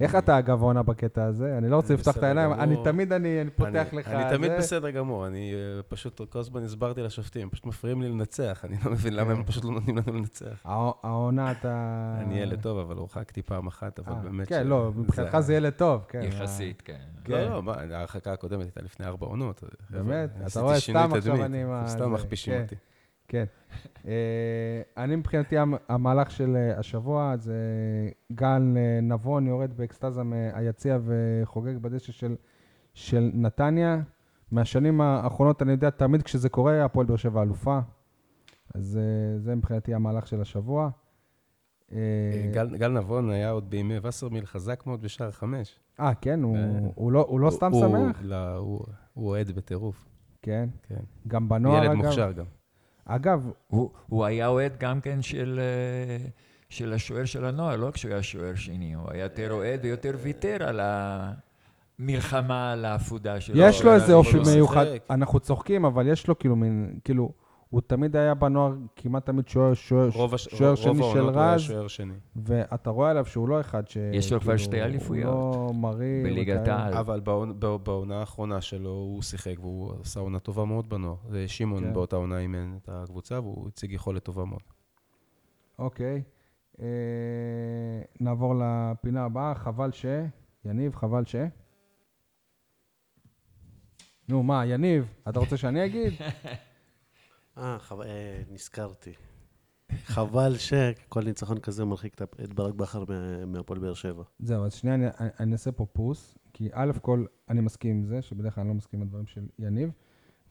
איך 0.01 0.15
אתה 0.15 0.39
אגב 0.39 0.63
העונה 0.63 0.83
בקטע 0.83 1.25
הזה? 1.25 1.59
אני 1.59 1.69
לא 1.69 1.77
רוצה 1.77 1.95
לפתוח 1.95 2.17
את 2.17 2.23
העיניים. 2.23 2.53
אני 2.53 2.77
תמיד 2.85 3.13
אני 3.13 3.41
אני 3.41 3.51
פותח 3.51 3.87
לך... 3.93 4.09
אני 4.09 4.37
תמיד. 4.37 4.53
בסדר 4.59 4.91
גמור, 4.91 5.27
אני 5.27 5.53
אה, 5.55 5.83
פשוט 5.83 6.21
כל 6.31 6.39
הזמן 6.39 6.65
הסברתי 6.65 7.03
לשופטים, 7.03 7.51
פשוט 7.51 7.67
מפריעים 7.67 8.03
לי 8.03 8.09
לנצח, 8.09 8.65
אני 8.65 8.77
לא 8.85 8.91
מבין 8.91 9.15
למה 9.15 9.33
הם 9.33 9.45
פשוט 9.45 9.65
לא 9.65 9.71
נותנים 9.71 9.97
לנו 9.97 10.13
לנצח. 10.13 10.61
הע- 10.65 10.91
העונה 11.03 11.53
אתה... 11.53 12.15
אני 12.21 12.39
ילד 12.39 12.63
טוב, 12.63 12.79
אבל 12.79 12.97
הורחקתי 12.97 13.43
פעם 13.43 13.67
אחת, 13.67 13.99
אבל 13.99 14.13
אה, 14.13 14.19
באמת... 14.19 14.49
כן, 14.49 14.67
לא, 14.67 14.93
מבחינתך 14.97 15.39
זה 15.41 15.55
ילד 15.55 15.73
טוב, 15.73 16.05
כן. 16.09 16.23
יחסית, 16.23 16.83
כן. 16.83 16.97
כן. 17.25 17.33
לא, 17.33 17.51
לא, 17.51 17.63
מה, 17.63 17.75
ההרחקה 17.93 18.33
הקודמת 18.33 18.63
הייתה 18.65 18.83
לפני 18.83 19.07
ארבע 19.07 19.27
עונות. 19.27 19.65
באמת? 19.91 20.31
אתה 20.53 20.61
רואה, 20.61 20.81
סתם 20.81 21.13
עכשיו 21.15 21.45
אני 21.45 21.65
סתם 21.87 22.13
מכפישים 22.13 22.55
כן. 22.55 22.63
אותי. 22.63 22.75
כן. 23.29 23.45
אה, 24.07 24.13
אני 24.97 25.17
מבחינתי, 25.17 25.59
המ- 25.59 25.75
המהלך 25.89 26.31
של 26.31 26.57
אה, 26.57 26.79
השבוע 26.79 27.37
זה 27.37 27.57
גל 28.33 28.63
אה, 28.77 29.01
נבון 29.03 29.47
יורד 29.47 29.77
באקסטזה 29.77 30.23
מהיציע 30.23 30.99
וחוגג 31.05 31.77
בדשא 31.77 32.13
של, 32.13 32.37
של 32.95 33.31
נתניה. 33.35 33.99
מהשנים 34.51 35.01
האחרונות, 35.01 35.63
אני 35.63 35.73
יודע, 35.73 35.91
תמיד 35.91 36.23
כשזה 36.23 36.49
קורה, 36.49 36.85
הפועל 36.85 37.07
באר 37.07 37.17
שבע 37.17 37.43
אלופה. 37.43 37.79
אז 38.75 39.01
זה 39.39 39.55
מבחינתי 39.55 39.95
המהלך 39.95 40.27
של 40.27 40.41
השבוע. 40.41 40.91
גל 42.53 42.77
גל 42.77 42.89
נבון 42.89 43.31
היה 43.31 43.51
עוד 43.51 43.71
בימי 43.71 43.95
וסרמיל 44.03 44.47
חזק 44.47 44.83
מאוד 44.87 45.03
בשער 45.03 45.31
חמש. 45.31 45.79
אה, 46.01 46.15
כן? 46.15 46.43
הוא, 46.43 46.57
הוא, 46.95 47.13
לא, 47.13 47.25
הוא 47.29 47.41
לא 47.41 47.51
סתם 47.51 47.73
הוא- 47.73 47.81
שמח? 47.89 48.21
לא, 48.23 48.57
הוא- 48.57 48.85
אוהד 49.17 49.51
בטירוף, 49.51 50.09
כן. 50.43 50.69
כן. 50.83 51.01
גם 51.29 51.49
בנוער, 51.49 51.83
ילד 51.85 51.91
אגב. 51.93 52.05
מוכשר 52.05 52.33
גם. 52.33 52.45
אגב, 53.07 53.51
הוא, 53.67 53.91
הוא 54.07 54.25
היה 54.25 54.47
אוהד 54.47 54.73
גם 54.79 55.01
כן 55.01 55.23
של, 55.23 55.61
אה, 55.63 56.27
של 56.69 56.93
השוער 56.93 57.25
של 57.25 57.45
הנוער, 57.45 57.77
לא 57.77 57.91
כשהוא 57.91 58.13
היה 58.13 58.23
שוער 58.23 58.55
שני, 58.55 58.95
הוא 58.95 59.11
היה 59.11 59.23
יותר 59.23 59.53
אוהד 59.53 59.81
ויותר 59.83 60.17
ויתר 60.23 60.57
על 60.61 60.81
המלחמה 61.99 62.73
על 62.73 62.85
העפודה 62.85 63.41
שלו. 63.41 63.55
יש 63.59 63.83
לו 63.83 63.95
איזה 63.95 64.13
אופי. 64.13 64.39
מיוחד, 64.55 64.87
אנחנו 65.11 65.41
צוחקים, 65.41 65.85
אבל 65.85 66.09
יש 66.09 66.29
לו 66.29 66.39
כאילו 66.39 66.57
מין, 66.57 66.99
כאילו, 67.05 67.33
הוא 67.77 67.83
תמיד 67.87 68.17
היה 68.17 68.35
בנוער 68.35 68.73
כמעט 68.97 69.27
תמיד 69.27 69.49
שוער, 69.49 69.73
הש- 69.73 70.49
שני 70.79 71.03
של 71.13 71.25
רז. 71.29 71.73
ואתה 72.37 72.91
רואה 72.91 73.11
עליו 73.11 73.27
שהוא 73.27 73.49
לא 73.49 73.61
אחד 73.61 73.89
ש... 73.89 73.97
יש 74.13 74.33
לו 74.33 74.41
כבר 74.41 74.53
כאילו, 74.53 74.59
שתי 74.65 74.83
אליפויות. 74.83 75.35
הוא 75.35 75.67
לא 75.67 75.73
מראה... 75.75 76.21
בליגת. 76.25 76.69
העל. 76.69 76.95
אבל 76.95 77.21
בעונה- 77.21 77.53
בע- 77.53 77.77
בעונה 77.77 78.21
האחרונה 78.21 78.61
שלו 78.61 78.91
הוא 78.91 79.23
שיחק 79.23 79.55
והוא 79.61 79.93
עשה 80.01 80.21
עונה 80.21 80.39
טובה 80.39 80.65
מאוד 80.65 80.89
בנוער. 80.89 81.17
זה 81.29 81.49
שמעון 81.49 81.85
כן. 81.85 81.93
באותה 81.93 82.17
עונה 82.17 82.39
אימן 82.39 82.77
את 82.83 82.89
הקבוצה 82.93 83.41
והוא 83.41 83.69
הציג 83.69 83.93
יכולת 83.93 84.23
טובה 84.25 84.45
מאוד. 84.45 84.61
אוקיי. 85.79 86.23
אה, 86.81 86.87
נעבור 88.21 88.55
לפינה 88.61 89.25
הבאה, 89.25 89.55
חבל 89.55 89.93
ש... 89.93 90.07
יניב, 90.65 90.95
חבל 90.97 91.25
ש... 91.25 91.37
נו, 94.29 94.43
מה, 94.43 94.67
יניב, 94.67 95.09
אתה 95.29 95.39
רוצה 95.41 95.57
שאני 95.57 95.85
אגיד? 95.87 96.13
אה, 97.59 97.79
חב- 97.79 98.01
אה, 98.01 98.43
נזכרתי. 98.51 99.13
חבל 100.05 100.57
שכל 100.57 101.25
ניצחון 101.25 101.59
כזה 101.61 101.85
מרחיק 101.85 102.23
את 102.23 102.53
ברק 102.55 102.75
בכר 102.75 103.05
מה- 103.09 103.47
מהפועל 103.47 103.79
באר 103.81 103.95
שבע. 103.95 104.23
זהו, 104.39 104.65
אז 104.65 104.73
שנייה, 104.75 104.95
אני, 104.97 105.07
אני- 105.41 105.53
אעשה 105.53 105.73
פה 105.73 105.87
פוס, 105.93 106.39
כי 106.53 106.69
א' 106.73 106.93
כל, 107.03 107.25
אני 107.49 107.61
מסכים 107.61 107.97
עם 107.97 108.05
זה, 108.05 108.23
שבדרך 108.23 108.55
כלל 108.55 108.63
אני 108.63 108.69
לא 108.69 108.75
מסכים 108.75 109.01
עם 109.01 109.07
הדברים 109.07 109.27
של 109.27 109.47
יניב, 109.59 109.91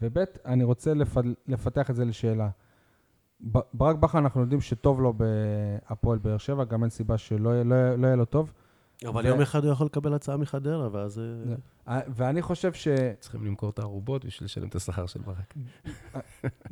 וב', 0.01 0.17
אני 0.45 0.63
רוצה 0.63 0.93
לפ, 0.93 1.15
לפתח 1.47 1.89
את 1.89 1.95
זה 1.95 2.05
לשאלה. 2.05 2.49
ברק 3.73 3.95
בכר, 3.95 4.17
אנחנו 4.19 4.41
יודעים 4.41 4.61
שטוב 4.61 5.01
לו 5.01 5.13
בהפועל 5.13 6.17
באר 6.19 6.37
שבע, 6.37 6.63
גם 6.63 6.83
אין 6.83 6.89
סיבה 6.89 7.17
שלא 7.17 7.61
לא, 7.63 7.95
לא 7.95 8.07
יהיה 8.07 8.15
לו 8.15 8.25
טוב. 8.25 8.51
אבל 9.07 9.25
ו- 9.25 9.27
יום 9.27 9.41
אחד 9.41 9.63
הוא 9.63 9.71
יכול 9.71 9.85
לקבל 9.85 10.13
הצעה 10.13 10.37
מחדרה, 10.37 10.89
ואז... 10.91 11.19
אה, 11.19 11.55
אה, 11.87 12.01
ואני 12.09 12.41
חושב 12.41 12.73
ש... 12.73 12.87
צריכים 13.19 13.45
למכור 13.45 13.69
את 13.69 13.79
הערובות 13.79 14.25
בשביל 14.25 14.45
לשלם 14.45 14.67
את 14.67 14.75
השכר 14.75 15.05
של 15.05 15.21
ברק. 15.21 15.53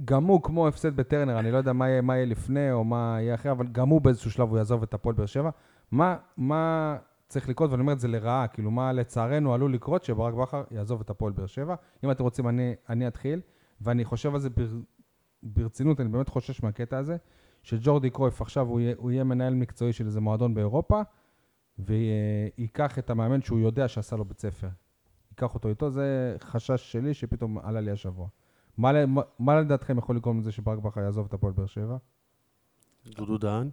גם 0.05 0.25
הוא 0.25 0.41
כמו 0.43 0.67
הפסד 0.67 0.95
בטרנר, 0.95 1.39
אני 1.39 1.51
לא 1.51 1.57
יודע 1.57 1.73
מה 1.73 1.89
יהיה, 1.89 2.01
מה 2.01 2.15
יהיה 2.15 2.25
לפני 2.25 2.71
או 2.71 2.83
מה 2.83 3.17
יהיה 3.19 3.35
אחרי, 3.35 3.51
אבל 3.51 3.67
גם 3.67 3.89
הוא 3.89 4.01
באיזשהו 4.01 4.31
שלב 4.31 4.49
הוא 4.49 4.57
יעזוב 4.57 4.83
את 4.83 4.93
הפועל 4.93 5.15
באר 5.15 5.25
שבע. 5.25 5.49
מה, 5.91 6.15
מה 6.37 6.95
צריך 7.27 7.49
לקרות, 7.49 7.71
ואני 7.71 7.81
אומר 7.81 7.93
את 7.93 7.99
זה 7.99 8.07
לרעה, 8.07 8.47
כאילו 8.47 8.71
מה 8.71 8.93
לצערנו 8.93 9.53
עלול 9.53 9.73
לקרות 9.73 10.03
שברק 10.03 10.33
בכר 10.33 10.63
יעזוב 10.71 11.01
את 11.01 11.09
הפועל 11.09 11.33
באר 11.33 11.45
שבע. 11.45 11.75
אם 12.03 12.11
אתם 12.11 12.23
רוצים, 12.23 12.47
אני, 12.47 12.73
אני 12.89 13.07
אתחיל, 13.07 13.41
ואני 13.81 14.05
חושב 14.05 14.33
על 14.33 14.39
זה 14.39 14.49
בר, 14.49 14.67
ברצינות, 15.43 15.99
אני 15.99 16.09
באמת 16.09 16.29
חושש 16.29 16.63
מהקטע 16.63 16.97
הזה, 16.97 17.17
שג'ורדי 17.63 18.09
קרויף 18.09 18.41
עכשיו 18.41 18.67
הוא 18.67 18.79
יהיה, 18.79 18.93
הוא 18.97 19.11
יהיה 19.11 19.23
מנהל 19.23 19.53
מקצועי 19.53 19.93
של 19.93 20.05
איזה 20.05 20.21
מועדון 20.21 20.53
באירופה, 20.53 21.01
וייקח 21.79 22.99
את 22.99 23.09
המאמן 23.09 23.41
שהוא 23.41 23.59
יודע 23.59 23.87
שעשה 23.87 24.15
לו 24.15 24.25
בית 24.25 24.39
ספר. 24.39 24.69
ייקח 25.31 25.53
אותו 25.53 25.69
איתו, 25.69 25.89
זה 25.89 26.35
חשש 26.39 26.91
שלי 26.91 27.13
שפתאום 27.13 27.57
עלה 27.57 27.81
לי 27.81 27.91
השבוע. 27.91 28.27
מה, 28.77 29.05
מה, 29.05 29.21
מה 29.39 29.59
לדעתכם 29.59 29.97
יכול 29.97 30.15
לגרום 30.15 30.39
לזה 30.39 30.51
שברק 30.51 30.79
בכר 30.79 31.01
יעזוב 31.01 31.25
את 31.25 31.33
הפועל 31.33 31.53
באר 31.53 31.65
שבע? 31.65 31.97
דודו 33.05 33.37
דהן. 33.37 33.69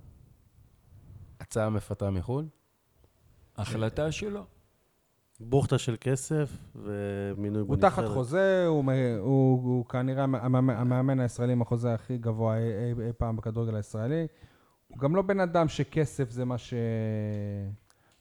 הצעה 1.41 1.71
מפתה 1.71 2.11
מחו"ל? 2.11 2.49
החלטה 3.57 4.13
שלו. 4.13 4.45
בוכטה 5.41 5.79
של 5.79 5.97
כסף 6.01 6.57
ומינוי 6.75 7.63
הוא 7.63 7.77
תחת 7.77 8.05
חוזה, 8.05 8.67
הוא, 8.67 8.85
מ- 8.85 9.19
הוא, 9.19 9.63
הוא 9.63 9.85
כנראה 9.85 10.25
המאמן, 10.25 10.77
המאמן 10.77 11.21
הישראלי 11.21 11.53
עם 11.53 11.63
החוזה 11.63 11.95
הכי 11.95 12.19
גבוה 12.19 12.59
אי, 12.59 12.63
אי, 12.63 13.07
אי 13.07 13.13
פעם 13.19 13.37
בכדורגל 13.37 13.75
הישראלי. 13.75 14.27
הוא 14.89 14.99
גם 14.99 15.17
לא 15.17 15.23
בן 15.23 15.41
אדם 15.41 15.69
שכסף 15.69 16.31
זה 16.31 16.45
מה 16.45 16.59
ש... 16.59 16.75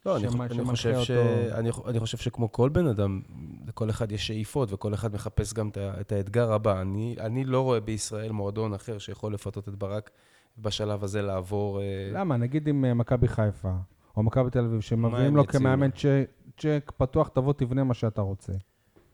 לא, 0.06 0.18
אני, 0.18 0.32
שמה- 0.32 0.46
אני, 0.46 0.64
חושב 0.66 1.00
ש... 1.00 1.12
אותו. 1.12 1.22
אני, 1.58 1.70
אני 1.88 2.00
חושב 2.00 2.18
שכמו 2.18 2.52
כל 2.52 2.70
בן 2.70 2.88
אדם, 2.88 3.22
לכל 3.68 3.90
אחד 3.90 4.12
יש 4.12 4.28
שאיפות 4.28 4.74
וכל 4.74 4.94
אחד 4.94 5.14
מחפש 5.14 5.54
גם 5.54 5.70
את, 6.02 6.12
האתגר 6.12 6.54
הבא. 6.54 6.82
אני, 6.82 7.16
אני 7.20 7.44
לא 7.44 7.62
רואה 7.62 7.80
בישראל 7.80 8.32
מועדון 8.32 8.74
אחר 8.74 8.98
שיכול 8.98 9.34
לפתות 9.34 9.70
את 9.70 9.76
ברק 9.76 10.10
בשלב 10.58 11.04
הזה 11.04 11.22
לעבור... 11.22 11.82
אה, 11.82 11.86
למה? 12.14 12.38
נגיד 12.38 12.68
עם 12.68 12.86
אה, 12.86 12.94
מכבי 12.94 13.28
חיפה, 13.28 13.72
או 14.18 14.24
מכבי 14.24 14.50
תל 14.50 14.60
אביב, 14.66 14.82
שמביאים 14.82 15.36
לו 15.36 15.48
כמאמן? 15.48 15.90
צ'ק, 16.58 16.92
פתוח, 16.98 17.28
תבוא 17.28 17.54
תבנה 17.54 17.84
מה 17.84 17.94
שאתה 17.94 18.22
רוצה. 18.22 18.54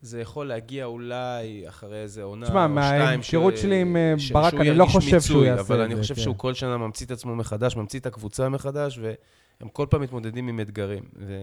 זה 0.01 0.21
יכול 0.21 0.47
להגיע 0.47 0.85
אולי 0.85 1.69
אחרי 1.69 1.97
איזה 2.01 2.23
עונה 2.23 2.45
תשמע, 2.45 2.65
או 2.65 2.69
שתיים. 2.69 2.75
מההיכרות 3.05 3.57
ש- 3.57 3.61
שלי 3.61 3.81
עם, 3.81 3.97
אה, 3.97 4.13
ש- 4.17 4.31
ברק, 4.31 4.49
שהוא 4.51 4.61
אני 4.61 4.73
לא 4.75 4.85
חושב 4.85 5.21
שהוא 5.21 5.37
מיצוי, 5.37 5.47
יעשה 5.47 5.61
אבל 5.61 5.81
את 5.81 5.85
אני 5.85 5.95
זה, 5.95 6.01
חושב 6.01 6.15
כן. 6.15 6.21
שהוא 6.21 6.35
כל 6.37 6.53
שנה 6.53 6.77
ממציא 6.77 7.05
את 7.05 7.11
עצמו 7.11 7.35
מחדש, 7.35 7.75
ממציא 7.75 7.99
את 7.99 8.05
הקבוצה 8.05 8.49
מחדש, 8.49 8.99
והם 9.60 9.69
כל 9.69 9.86
פעם 9.90 10.02
מתמודדים 10.02 10.48
עם 10.48 10.60
אתגרים. 10.60 11.03
ו... 11.15 11.41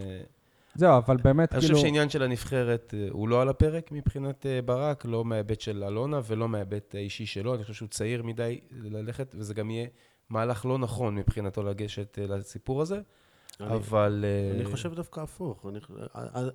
זהו, 0.74 0.96
אבל 0.96 1.16
באמת, 1.16 1.52
אני 1.52 1.60
כאילו... 1.60 1.74
חושב 1.74 1.86
שהעניין 1.86 2.08
של 2.08 2.22
הנבחרת 2.22 2.94
אה, 2.96 3.08
הוא 3.10 3.28
לא 3.28 3.42
על 3.42 3.48
הפרק 3.48 3.92
מבחינת 3.92 4.46
אה, 4.46 4.62
ברק, 4.62 5.04
לא 5.04 5.24
מההיבט 5.24 5.60
של 5.60 5.84
אלונה 5.84 6.20
ולא 6.26 6.48
מההיבט 6.48 6.94
האישי 6.94 7.26
שלו. 7.26 7.54
אני 7.54 7.62
חושב 7.62 7.74
שהוא 7.74 7.88
צעיר 7.88 8.22
מדי 8.22 8.60
ללכת, 8.70 9.34
וזה 9.38 9.54
גם 9.54 9.70
יהיה 9.70 9.86
מהלך 10.30 10.66
לא 10.66 10.78
נכון 10.78 11.14
מבחינתו 11.14 11.62
לגשת 11.62 12.18
אה, 12.18 12.26
לסיפור 12.26 12.82
הזה. 12.82 13.00
אבל... 13.60 14.24
אה, 14.24 14.56
אני 14.60 14.64
חושב 14.64 14.94
דווקא 14.94 15.20
הפוך. 15.20 15.66
אני- 15.68 15.78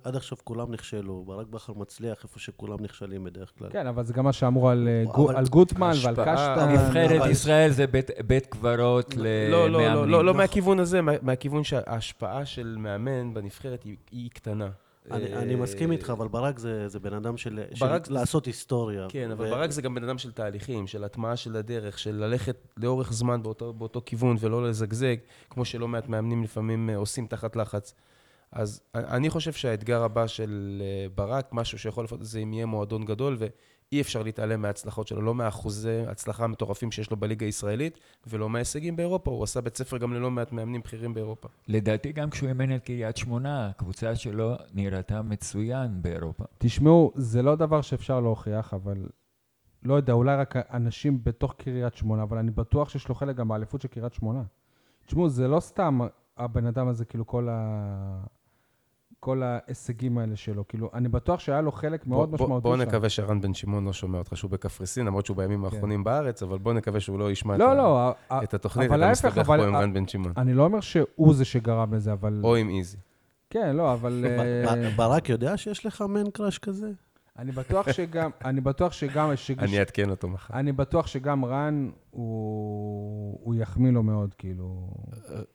עד- 0.04 0.16
עכשיו 0.16 0.38
כולם 0.44 0.72
נכשלו, 0.72 1.24
ברק 1.26 1.46
בכר 1.46 1.72
מצליח 1.72 2.22
איפה 2.24 2.38
שכולם 2.38 2.76
נכשלים 2.80 3.24
בדרך 3.24 3.52
כלל. 3.58 3.68
כן, 3.70 3.86
אבל 3.86 4.04
זה 4.04 4.12
גם 4.12 4.24
מה 4.24 4.32
שאמרו 4.32 4.68
על, 4.68 4.88
אה, 4.88 5.04
גוטמן 5.50 5.92
ועל 6.04 6.14
קשטן. 6.14 6.68
נבחרת 6.72 7.30
ישראל 7.30 7.70
זה 7.70 7.86
בית- 7.86 8.10
בית 8.26 8.46
קברות 8.46 9.16
לא, 9.16 9.24
לא, 9.50 9.70
לא, 9.70 9.80
למאמנים. 9.88 10.10
לא, 10.10 10.24
לא 10.24 10.34
מהכיוון 10.34 10.78
הזה, 10.80 11.02
מה- 11.02 11.12
מהכיוון 11.22 11.64
שההשפעה 11.64 12.46
של 12.46 12.76
מאמן 12.78 13.34
בנבחרת 13.34 13.84
היא 14.10 14.30
קטנה. 14.30 14.68
אני, 15.10 15.32
אה, 15.34 15.38
אני 15.42 15.54
מסכים 15.54 15.92
איתך, 15.92 16.10
אבל 16.10 16.28
ברק 16.28 16.58
זה, 16.58 16.88
זה 16.88 17.00
בן 17.00 17.12
אדם 17.12 17.36
של, 17.36 17.60
של 17.74 17.86
ברק- 17.86 18.10
לעשות 18.10 18.46
היסטוריה. 18.46 19.06
כן, 19.08 19.30
אבל 19.30 19.46
ו- 19.46 19.50
ברק 19.50 19.70
זה 19.70 19.82
גם 19.82 19.94
בן 19.94 20.04
אדם 20.04 20.18
של 20.18 20.32
תהליכים, 20.32 20.86
של 20.86 21.04
הטמעה 21.04 21.36
של 21.36 21.56
הדרך, 21.56 21.98
של 21.98 22.14
ללכת 22.14 22.56
לאורך 22.76 23.12
זמן 23.12 23.42
באותו, 23.42 23.72
באותו 23.72 24.02
כיוון 24.06 24.36
ולא 24.40 24.68
לזגזג, 24.68 25.16
כמו 25.50 25.64
שלא 25.64 25.88
מעט 25.88 26.08
מאמנים 26.08 26.42
לפעמים 26.42 26.90
אה, 26.90 26.96
עושים 26.96 27.26
תחת 27.26 27.56
לחץ. 27.56 27.94
אז 28.52 28.80
אני 28.94 29.30
חושב 29.30 29.52
שהאתגר 29.52 30.02
הבא 30.02 30.26
של 30.26 30.82
אה, 30.84 31.06
ברק, 31.14 31.48
משהו 31.52 31.78
שיכול 31.78 32.04
לפחות, 32.04 32.24
זה 32.24 32.38
אם 32.38 32.52
יהיה 32.52 32.66
מועדון 32.66 33.04
גדול, 33.04 33.36
אי 33.92 34.00
אפשר 34.00 34.22
להתעלם 34.22 34.62
מההצלחות 34.62 35.06
שלו, 35.06 35.22
לא 35.22 35.34
מהאחוזי 35.34 36.02
הצלחה 36.06 36.44
המטורפים 36.44 36.92
שיש 36.92 37.10
לו 37.10 37.16
בליגה 37.16 37.46
הישראלית, 37.46 37.98
ולא 38.26 38.48
מההישגים 38.48 38.96
באירופה. 38.96 39.30
הוא 39.30 39.44
עשה 39.44 39.60
בית 39.60 39.76
ספר 39.76 39.98
גם 39.98 40.12
ללא 40.12 40.30
מעט 40.30 40.52
מאמנים 40.52 40.80
בכירים 40.80 41.14
באירופה. 41.14 41.48
לדעתי 41.68 42.12
גם 42.12 42.30
כשהוא 42.30 42.48
אימן 42.48 42.76
את 42.76 42.84
קריית 42.84 43.16
שמונה, 43.16 43.68
הקבוצה 43.68 44.16
שלו 44.16 44.54
נראתה 44.74 45.22
מצוין 45.22 46.02
באירופה. 46.02 46.44
תשמעו, 46.58 47.12
זה 47.14 47.42
לא 47.42 47.56
דבר 47.56 47.80
שאפשר 47.80 48.20
להוכיח, 48.20 48.74
אבל 48.74 49.08
לא 49.82 49.94
יודע, 49.94 50.12
אולי 50.12 50.36
רק 50.36 50.56
אנשים 50.56 51.24
בתוך 51.24 51.54
קריית 51.58 51.94
שמונה, 51.94 52.22
אבל 52.22 52.38
אני 52.38 52.50
בטוח 52.50 52.88
שיש 52.88 53.08
לו 53.08 53.14
חלק 53.14 53.36
גם 53.36 53.48
באליפות 53.48 53.80
של 53.80 53.88
קריית 53.88 54.14
שמונה. 54.14 54.42
תשמעו, 55.06 55.28
זה 55.28 55.48
לא 55.48 55.60
סתם 55.60 55.98
הבן 56.36 56.66
אדם 56.66 56.88
הזה, 56.88 57.04
כאילו, 57.04 57.26
כל 57.26 57.48
ה... 57.50 58.24
כל 59.20 59.42
ההישגים 59.42 60.18
האלה 60.18 60.36
שלו. 60.36 60.68
כאילו, 60.68 60.90
אני 60.94 61.08
בטוח 61.08 61.40
שהיה 61.40 61.60
לו 61.60 61.72
חלק 61.72 62.06
מאוד 62.06 62.30
בוא- 62.30 62.38
בוא- 62.38 62.46
משמעותי 62.46 62.62
בוא 62.62 62.76
שם. 62.76 62.82
נקווה 62.82 63.08
שרן 63.08 63.40
בן 63.40 63.54
שמעון 63.54 63.84
לא 63.84 63.92
שומע 63.92 64.18
אותך 64.18 64.36
שהוא 64.36 64.50
בקפריסין, 64.50 65.06
למרות 65.06 65.26
שהוא 65.26 65.36
בימים 65.36 65.64
האחרונים 65.64 66.04
בארץ, 66.04 66.42
אבל 66.42 66.58
בוא 66.58 66.72
נקווה 66.72 67.00
שהוא 67.00 67.18
לא 67.18 67.30
ישמע 67.30 67.54
את 67.54 67.60
לא, 67.60 67.76
לא, 67.76 68.14
התוכנית, 68.30 68.90
אבל 68.90 69.02
אתה 69.02 69.10
מסתבך 69.10 69.38
אבל 69.38 69.58
פה 69.60 69.66
עם 69.68 69.76
רן 69.76 69.94
בן 69.94 70.08
שמעון. 70.08 70.32
אני 70.36 70.54
לא 70.54 70.64
אומר 70.64 70.80
שהוא 70.80 71.34
זה 71.34 71.44
שגרם 71.44 71.94
לזה, 71.94 72.12
אבל... 72.12 72.40
או 72.44 72.56
עם 72.56 72.68
איזי. 72.68 72.96
כן, 73.50 73.76
לא, 73.76 73.92
אבל... 73.92 74.24
אה, 74.28 74.90
ברק 74.96 75.28
יודע 75.28 75.56
שיש 75.56 75.86
לך 75.86 76.02
מן 76.08 76.30
קראש 76.30 76.58
כזה? 76.58 76.90
אני 77.38 77.52
בטוח 77.52 77.92
שגם... 77.92 78.30
אני 78.44 78.60
בטוח 78.60 78.92
שגם... 78.92 79.36
שג- 79.36 79.58
אני 79.58 79.78
אעדכן 79.78 80.10
אותו 80.10 80.28
מחר. 80.28 80.54
אני 80.54 80.72
בטוח 80.72 81.06
שגם 81.06 81.44
רן, 81.44 81.90
הוא 82.10 83.38
הוא 83.42 83.54
יחמיא 83.54 83.90
לו 83.90 84.02
מאוד, 84.02 84.34
כאילו... 84.34 84.90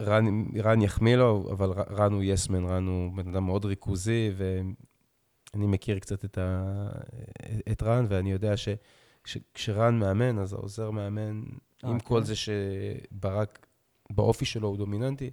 רן, 0.01 0.25
רן 0.63 0.81
יחמיא 0.81 1.15
לו, 1.15 1.49
אבל 1.51 1.69
רן 1.71 2.13
הוא 2.13 2.21
יסמן, 2.23 2.65
רן 2.65 2.87
הוא 2.87 3.11
בן 3.15 3.27
אדם 3.29 3.45
מאוד 3.45 3.65
ריכוזי, 3.65 4.31
ואני 4.37 5.67
מכיר 5.67 5.99
קצת 5.99 6.25
את, 6.25 6.37
ה... 6.37 6.63
את 7.71 7.83
רן, 7.83 8.05
ואני 8.09 8.31
יודע 8.31 8.57
ש... 8.57 8.69
ש- 9.25 9.37
כשרן 9.53 9.99
מאמן, 9.99 10.39
אז 10.39 10.53
העוזר 10.53 10.91
מאמן, 10.91 11.43
אה, 11.85 11.89
עם 11.89 11.99
כל 11.99 12.19
כן? 12.19 12.25
זה 12.25 12.33
שברק 12.35 13.65
באופי 14.09 14.45
שלו 14.45 14.67
הוא 14.67 14.77
דומיננטי, 14.77 15.31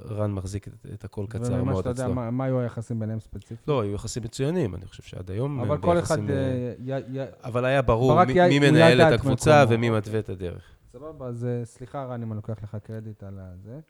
רן 0.00 0.32
מחזיק 0.32 0.68
את, 0.68 0.72
את 0.94 1.04
הכל 1.04 1.26
קצר 1.28 1.52
וממה 1.52 1.64
מאוד 1.64 1.76
שאתה 1.76 1.88
יודע, 1.90 2.02
אצלו. 2.04 2.14
מה 2.14 2.30
מה 2.30 2.44
היו 2.44 2.60
היחסים 2.60 2.98
ביניהם 3.00 3.20
ספציפית? 3.20 3.68
לא, 3.68 3.80
היו 3.82 3.94
יחסים 3.94 4.22
מצוינים, 4.22 4.74
אני 4.74 4.86
חושב 4.86 5.02
שעד 5.02 5.30
היום 5.30 5.60
אבל 5.60 5.78
כל 5.78 5.98
אחד... 5.98 6.30
אה, 6.30 6.34
אה, 6.36 6.74
י- 6.78 7.18
י- 7.18 7.26
אבל 7.44 7.64
היה 7.64 7.82
ברור 7.82 8.24
מי, 8.24 8.32
י- 8.32 8.48
מי 8.48 8.70
מנהל 8.70 9.00
את 9.00 9.12
הקבוצה. 9.20 9.64
ומי 9.68 9.90
מתווה 9.90 10.18
את 10.18 10.28
הדרך. 10.28 10.62
סבבה, 10.92 11.26
אז 11.26 11.44
אה, 11.44 11.64
סליחה 11.64 12.04
רן 12.04 12.22
אם 12.22 12.32
אני 12.32 12.36
לוקח 12.36 12.62
לך 12.62 12.76
קרדיט 12.82 13.22
על 13.22 13.38
הזה. 13.40 13.80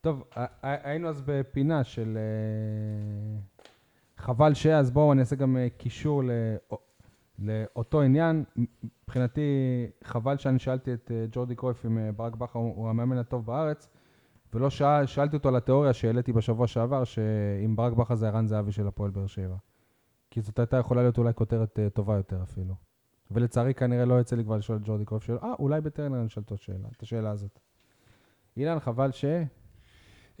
טוב, 0.00 0.24
היינו 0.62 1.08
אז 1.08 1.22
בפינה 1.26 1.84
של 1.84 2.18
חבל 4.18 4.54
ש... 4.54 4.66
אז 4.66 4.90
בואו 4.90 5.12
אני 5.12 5.20
אעשה 5.20 5.36
גם 5.36 5.56
קישור 5.76 6.22
לא- 6.24 6.78
לאותו 7.38 8.00
עניין. 8.02 8.44
מבחינתי, 9.04 9.40
חבל 10.04 10.36
שאני 10.38 10.58
שאלתי 10.58 10.92
את 10.92 11.10
ג'ורדי 11.32 11.54
קרויף 11.54 11.86
אם 11.86 11.98
ברק 12.16 12.34
בכר 12.34 12.58
הוא 12.58 12.88
המאמן 12.90 13.18
הטוב 13.18 13.46
בארץ, 13.46 13.88
ולא 14.54 14.70
שאל, 14.70 15.06
שאלתי 15.06 15.36
אותו 15.36 15.48
על 15.48 15.56
התיאוריה 15.56 15.92
שהעליתי 15.92 16.32
בשבוע 16.32 16.66
שעבר, 16.66 17.04
שאם 17.04 17.76
ברק 17.76 17.92
בכר 17.92 18.14
זה 18.14 18.28
ערן 18.28 18.46
זהבי 18.46 18.72
של 18.72 18.86
הפועל 18.86 19.10
באר 19.10 19.26
שבע. 19.26 19.56
כי 20.30 20.40
זאת 20.40 20.58
הייתה 20.58 20.76
יכולה 20.76 21.02
להיות 21.02 21.18
אולי 21.18 21.34
כותרת 21.34 21.78
אה, 21.78 21.90
טובה 21.90 22.16
יותר 22.16 22.42
אפילו. 22.42 22.74
ולצערי 23.30 23.74
כנראה 23.74 24.04
לא 24.04 24.20
יצא 24.20 24.36
לי 24.36 24.44
כבר 24.44 24.56
לשאול 24.56 24.78
את 24.78 24.82
ג'ורדי 24.84 25.04
קרויף 25.04 25.22
שאלה, 25.22 25.38
אה, 25.42 25.52
אולי 25.58 25.80
בטרנר 25.80 26.18
אני 26.18 26.26
אשאל 26.26 26.42
את 26.46 26.52
השאלה, 26.52 26.88
את 26.96 27.02
השאלה 27.02 27.30
הזאת. 27.30 27.58
אילן, 28.56 28.80
חבל 28.80 29.10
ש... 29.12 29.24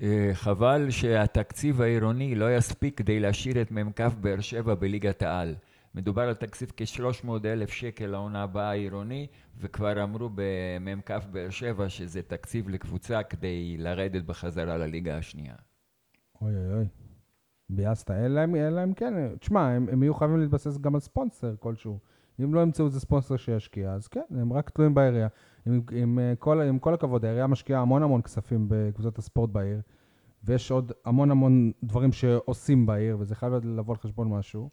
אה, 0.02 0.30
חבל 0.32 0.90
שהתקציב 0.90 1.80
העירוני 1.80 2.34
לא 2.34 2.56
יספיק 2.56 2.98
כדי 2.98 3.20
להשאיר 3.20 3.62
את 3.62 3.70
מ"כ 3.70 4.00
באר 4.20 4.40
שבע 4.40 4.74
בליגת 4.74 5.22
העל. 5.22 5.54
מדובר 5.94 6.22
על 6.22 6.34
תקציב 6.34 6.72
כ-300 6.76 7.28
אלף 7.44 7.70
שקל 7.70 8.06
לעונה 8.06 8.42
הבאה 8.42 8.70
העירוני, 8.70 9.26
וכבר 9.58 10.02
אמרו 10.02 10.30
במ"כ 10.34 11.10
באר 11.32 11.50
שבע 11.50 11.88
שזה 11.88 12.22
תקציב 12.22 12.68
לקבוצה 12.68 13.22
כדי 13.22 13.76
לרדת 13.78 14.24
בחזרה 14.24 14.76
לליגה 14.76 15.18
השנייה. 15.18 15.54
אוי 16.42 16.56
אוי 16.56 16.74
אוי. 16.74 16.86
ביאסת, 17.70 18.10
אלא 18.10 18.44
אם, 18.44 18.94
כן, 18.94 19.36
תשמע, 19.40 19.68
הם, 19.68 19.88
הם 19.92 20.02
יהיו 20.02 20.14
חייבים 20.14 20.40
להתבסס 20.40 20.78
גם 20.78 20.94
על 20.94 21.00
ספונסר 21.00 21.54
כלשהו. 21.60 21.98
אם 22.44 22.54
לא 22.54 22.60
ימצאו 22.60 22.86
איזה 22.86 23.00
ספונסר 23.00 23.36
שישקיע, 23.36 23.92
אז 23.92 24.08
כן, 24.08 24.24
הם 24.30 24.52
רק 24.52 24.70
תלויים 24.70 24.94
בעירייה. 24.94 25.28
עם, 25.66 25.80
עם, 25.92 26.18
אה, 26.18 26.32
כל, 26.38 26.60
עם 26.60 26.78
כל 26.78 26.94
הכבוד, 26.94 27.24
העירייה 27.24 27.46
משקיעה 27.46 27.80
המון 27.80 28.02
המון 28.02 28.22
כספים 28.22 28.66
בקבוצות 28.68 29.18
הספורט 29.18 29.50
בעיר, 29.50 29.80
ויש 30.44 30.70
עוד 30.70 30.92
המון 31.04 31.30
המון 31.30 31.72
דברים 31.82 32.12
שעושים 32.12 32.86
בעיר, 32.86 33.16
וזה 33.20 33.34
חייב 33.34 33.52
לבוא 33.52 33.94
על 33.94 34.00
חשבון 34.00 34.28
משהו. 34.28 34.70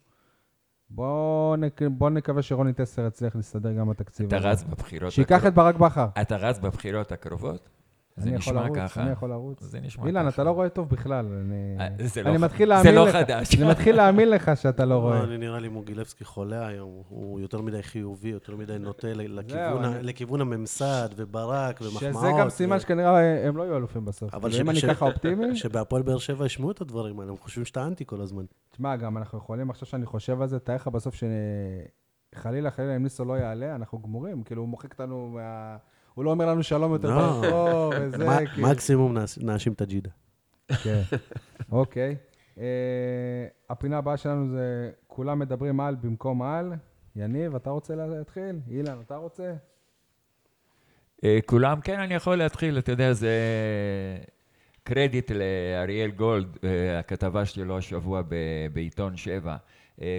בואו 0.89 1.55
נק, 1.55 1.81
בוא 1.91 2.09
נקווה 2.09 2.41
שרוני 2.41 2.73
טסר 2.73 3.07
יצליח 3.07 3.35
להסתדר 3.35 3.73
גם 3.73 3.89
בתקציב 3.89 4.27
אתה 4.27 4.37
הזה. 4.37 4.47
רץ 4.47 4.63
בבחירות 4.63 5.11
שייקח 5.11 5.45
את 5.45 5.53
ברק 5.53 5.75
בכר. 5.75 6.07
אתה 6.21 6.35
רץ 6.35 6.59
בבחירות 6.59 7.11
הקרובות? 7.11 7.69
זה 8.17 8.29
אני 8.29 8.37
יכול 8.37 8.53
נשמע 8.53 8.63
לרוץ, 8.65 8.77
ככה. 8.77 9.01
אני 9.01 9.11
יכול 9.11 9.29
לרוץ. 9.29 9.63
זה 9.63 9.79
נשמע 9.79 10.05
אילן, 10.07 10.21
ככה. 10.21 10.29
אתה 10.29 10.43
לא 10.43 10.51
רואה 10.51 10.69
טוב 10.69 10.89
בכלל. 10.89 11.25
אני, 11.25 11.75
אה, 11.79 12.07
זה 12.07 12.23
לא 12.23 12.29
אני 12.29 12.37
ח- 12.37 12.41
מתחיל 12.41 12.67
זה 12.67 12.73
להאמין 12.73 12.95
לא 12.95 13.07
לך. 13.07 13.15
חדש. 13.15 13.55
אני 13.55 13.69
מתחיל 13.69 13.95
להאמין 13.95 14.29
לך 14.29 14.51
שאתה 14.55 14.85
לא 14.85 14.95
רואה. 14.95 15.19
לא, 15.19 15.23
אני 15.23 15.37
נראה 15.37 15.59
לי 15.59 15.67
מוגילבסקי 15.69 16.25
חולה 16.25 16.67
היום, 16.67 17.01
הוא 17.09 17.39
יותר 17.39 17.61
מדי 17.61 17.83
חיובי, 17.83 18.29
יותר 18.29 18.55
מדי 18.55 18.77
נוטה 18.79 19.07
לכיוון 19.13 19.85
ה- 19.85 20.01
לכיוון 20.01 20.41
הממסד 20.41 21.09
וברק 21.15 21.79
ומחמאות. 21.81 22.13
שזה 22.15 22.27
גם 22.39 22.49
סימן 22.49 22.75
ו- 22.75 22.79
שכנראה 22.79 23.47
הם 23.47 23.57
לא 23.57 23.63
יהיו 23.63 23.77
אלופים 23.77 24.05
בסוף. 24.05 24.33
אבל 24.33 24.49
אם 24.49 24.55
ש- 24.55 24.59
אני 24.69 24.79
ש- 24.79 24.85
ככה 24.85 25.05
אופטימי, 25.05 25.55
שבהפועל 25.61 26.01
באר 26.01 26.17
שבע 26.17 26.45
ישמעו 26.45 26.71
את 26.71 26.81
הדברים 26.81 27.19
האלה, 27.19 27.31
הם 27.31 27.37
חושבים 27.37 27.65
שאתה 27.65 27.87
אנטי 27.87 28.05
כל 28.05 28.21
הזמן. 28.21 28.43
תשמע, 28.71 28.95
גם 28.95 29.17
אנחנו 29.17 29.37
יכולים, 29.37 29.69
עכשיו 29.69 29.87
שאני 29.87 30.05
חושב 30.05 30.41
על 30.41 30.47
זה, 30.47 30.59
תאר 30.59 30.75
לך 30.75 30.87
בסוף 30.87 31.15
שחלילה, 32.35 32.71
חלילה, 32.71 32.95
אם 32.95 33.03
ניסו 33.03 33.25
לא 33.25 33.33
יעלה, 33.33 33.75
אנחנו 33.75 33.99
גמורים. 34.01 34.43
כאילו, 34.43 34.61
הוא 34.61 34.69
מוחק 34.69 34.91
אותנו 34.91 35.29
מה... 35.33 35.77
הוא 36.17 36.25
לא 36.25 36.29
אומר 36.29 36.45
לנו 36.45 36.63
שלום 36.63 36.93
יותר 36.93 37.09
לא. 37.09 37.41
ברחוב, 37.41 37.93
וזה, 38.01 38.27
כאילו. 38.53 38.67
מקסימום 38.67 39.17
נאשים 39.41 39.73
את 39.73 39.81
הג'ידה. 39.81 40.09
כן, 40.83 41.01
אוקיי. 41.71 42.15
אה, 42.57 42.63
הפינה 43.69 43.97
הבאה 43.97 44.17
שלנו 44.17 44.49
זה 44.49 44.91
כולם 45.07 45.39
מדברים 45.39 45.79
על 45.79 45.95
במקום 45.95 46.41
על. 46.41 46.73
יניב, 47.15 47.55
אתה 47.55 47.69
רוצה 47.69 47.95
להתחיל? 47.95 48.59
אילן, 48.69 49.01
אתה 49.05 49.15
רוצה? 49.15 49.53
אה, 51.23 51.39
כולם, 51.45 51.81
כן, 51.81 51.99
אני 51.99 52.13
יכול 52.13 52.35
להתחיל, 52.35 52.77
אתה 52.77 52.91
יודע, 52.91 53.13
זה 53.13 53.27
אה, 53.27 54.23
קרדיט 54.83 55.31
לאריאל 55.31 56.11
גולד, 56.11 56.57
הכתבה 56.99 57.45
שלו 57.45 57.77
השבוע 57.77 58.21
בעיתון 58.73 59.17
שבע. 59.17 59.55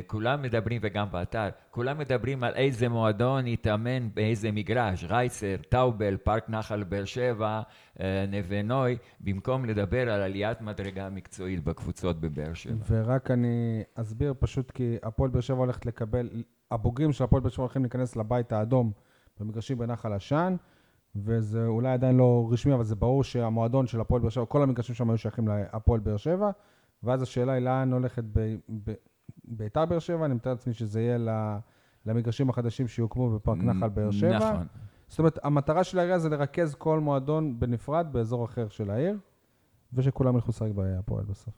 כולם 0.06 0.42
מדברים, 0.42 0.80
וגם 0.84 1.06
באתר, 1.10 1.48
כולם 1.70 1.98
מדברים 1.98 2.44
על 2.44 2.54
איזה 2.54 2.88
מועדון 2.88 3.46
יתאמן 3.46 4.14
באיזה 4.14 4.52
מגרש, 4.52 5.04
רייצר, 5.04 5.56
טאובל, 5.68 6.16
פארק 6.16 6.50
נחל 6.50 6.82
באר 6.84 7.04
שבע, 7.04 7.62
אה, 8.00 8.24
נווה 8.28 8.62
נוי, 8.62 8.96
במקום 9.20 9.64
לדבר 9.64 10.10
על 10.10 10.20
עליית 10.22 10.60
מדרגה 10.60 11.10
מקצועית 11.10 11.64
בקבוצות 11.64 12.20
בבאר 12.20 12.54
שבע. 12.54 12.74
ורק 12.90 13.30
אני 13.30 13.82
אסביר 13.94 14.34
פשוט 14.38 14.70
כי 14.70 14.96
הפועל 15.02 15.30
באר 15.30 15.40
שבע 15.40 15.58
הולכת 15.58 15.86
לקבל, 15.86 16.28
הבוגרים 16.70 17.12
של 17.12 17.24
הפועל 17.24 17.42
באר 17.42 17.50
שבע 17.50 17.62
הולכים 17.62 17.82
להיכנס 17.82 18.16
לבית 18.16 18.52
האדום 18.52 18.92
במגרשים 19.40 19.78
בנחל 19.78 20.12
עשן, 20.12 20.56
וזה 21.16 21.66
אולי 21.66 21.92
עדיין 21.92 22.16
לא 22.16 22.48
רשמי, 22.50 22.74
אבל 22.74 22.84
זה 22.84 22.96
ברור 22.96 23.24
שהמועדון 23.24 23.86
של 23.86 24.00
הפועל 24.00 24.22
באר 24.22 24.30
שבע, 24.30 24.44
כל 24.46 24.62
המגרשים 24.62 24.94
שם 24.94 25.10
היו 25.10 25.18
שייכים 25.18 25.48
להפועל 25.48 26.00
באר 26.00 26.16
שבע, 26.16 26.50
ואז 27.02 27.22
השאלה 27.22 27.52
היא 27.52 27.64
לאן 27.64 27.92
הולכת 27.92 28.24
ב- 28.32 28.56
ב- 28.84 28.94
ביתר 29.50 29.86
באר 29.86 29.98
שבע, 29.98 30.24
אני 30.24 30.34
מתאר 30.34 30.52
לעצמי 30.52 30.72
שזה 30.72 31.00
יהיה 31.00 31.18
ל- 31.18 31.58
למגרשים 32.06 32.50
החדשים 32.50 32.88
שיוקמו 32.88 33.30
בפארק 33.30 33.58
נחל 33.58 33.88
באר 33.88 34.10
שבע. 34.10 34.38
נכון. 34.52 34.66
זאת 35.08 35.18
אומרת, 35.18 35.38
המטרה 35.42 35.84
של 35.84 35.98
העירייה 35.98 36.18
זה 36.18 36.28
לרכז 36.28 36.74
כל 36.74 37.00
מועדון 37.00 37.60
בנפרד 37.60 38.06
באזור 38.12 38.44
אחר 38.44 38.68
של 38.68 38.90
העיר, 38.90 39.18
ושכולם 39.92 40.34
ילכו 40.34 40.48
לשחק 40.48 40.70
בהפועל 40.74 41.24
בסוף. 41.24 41.54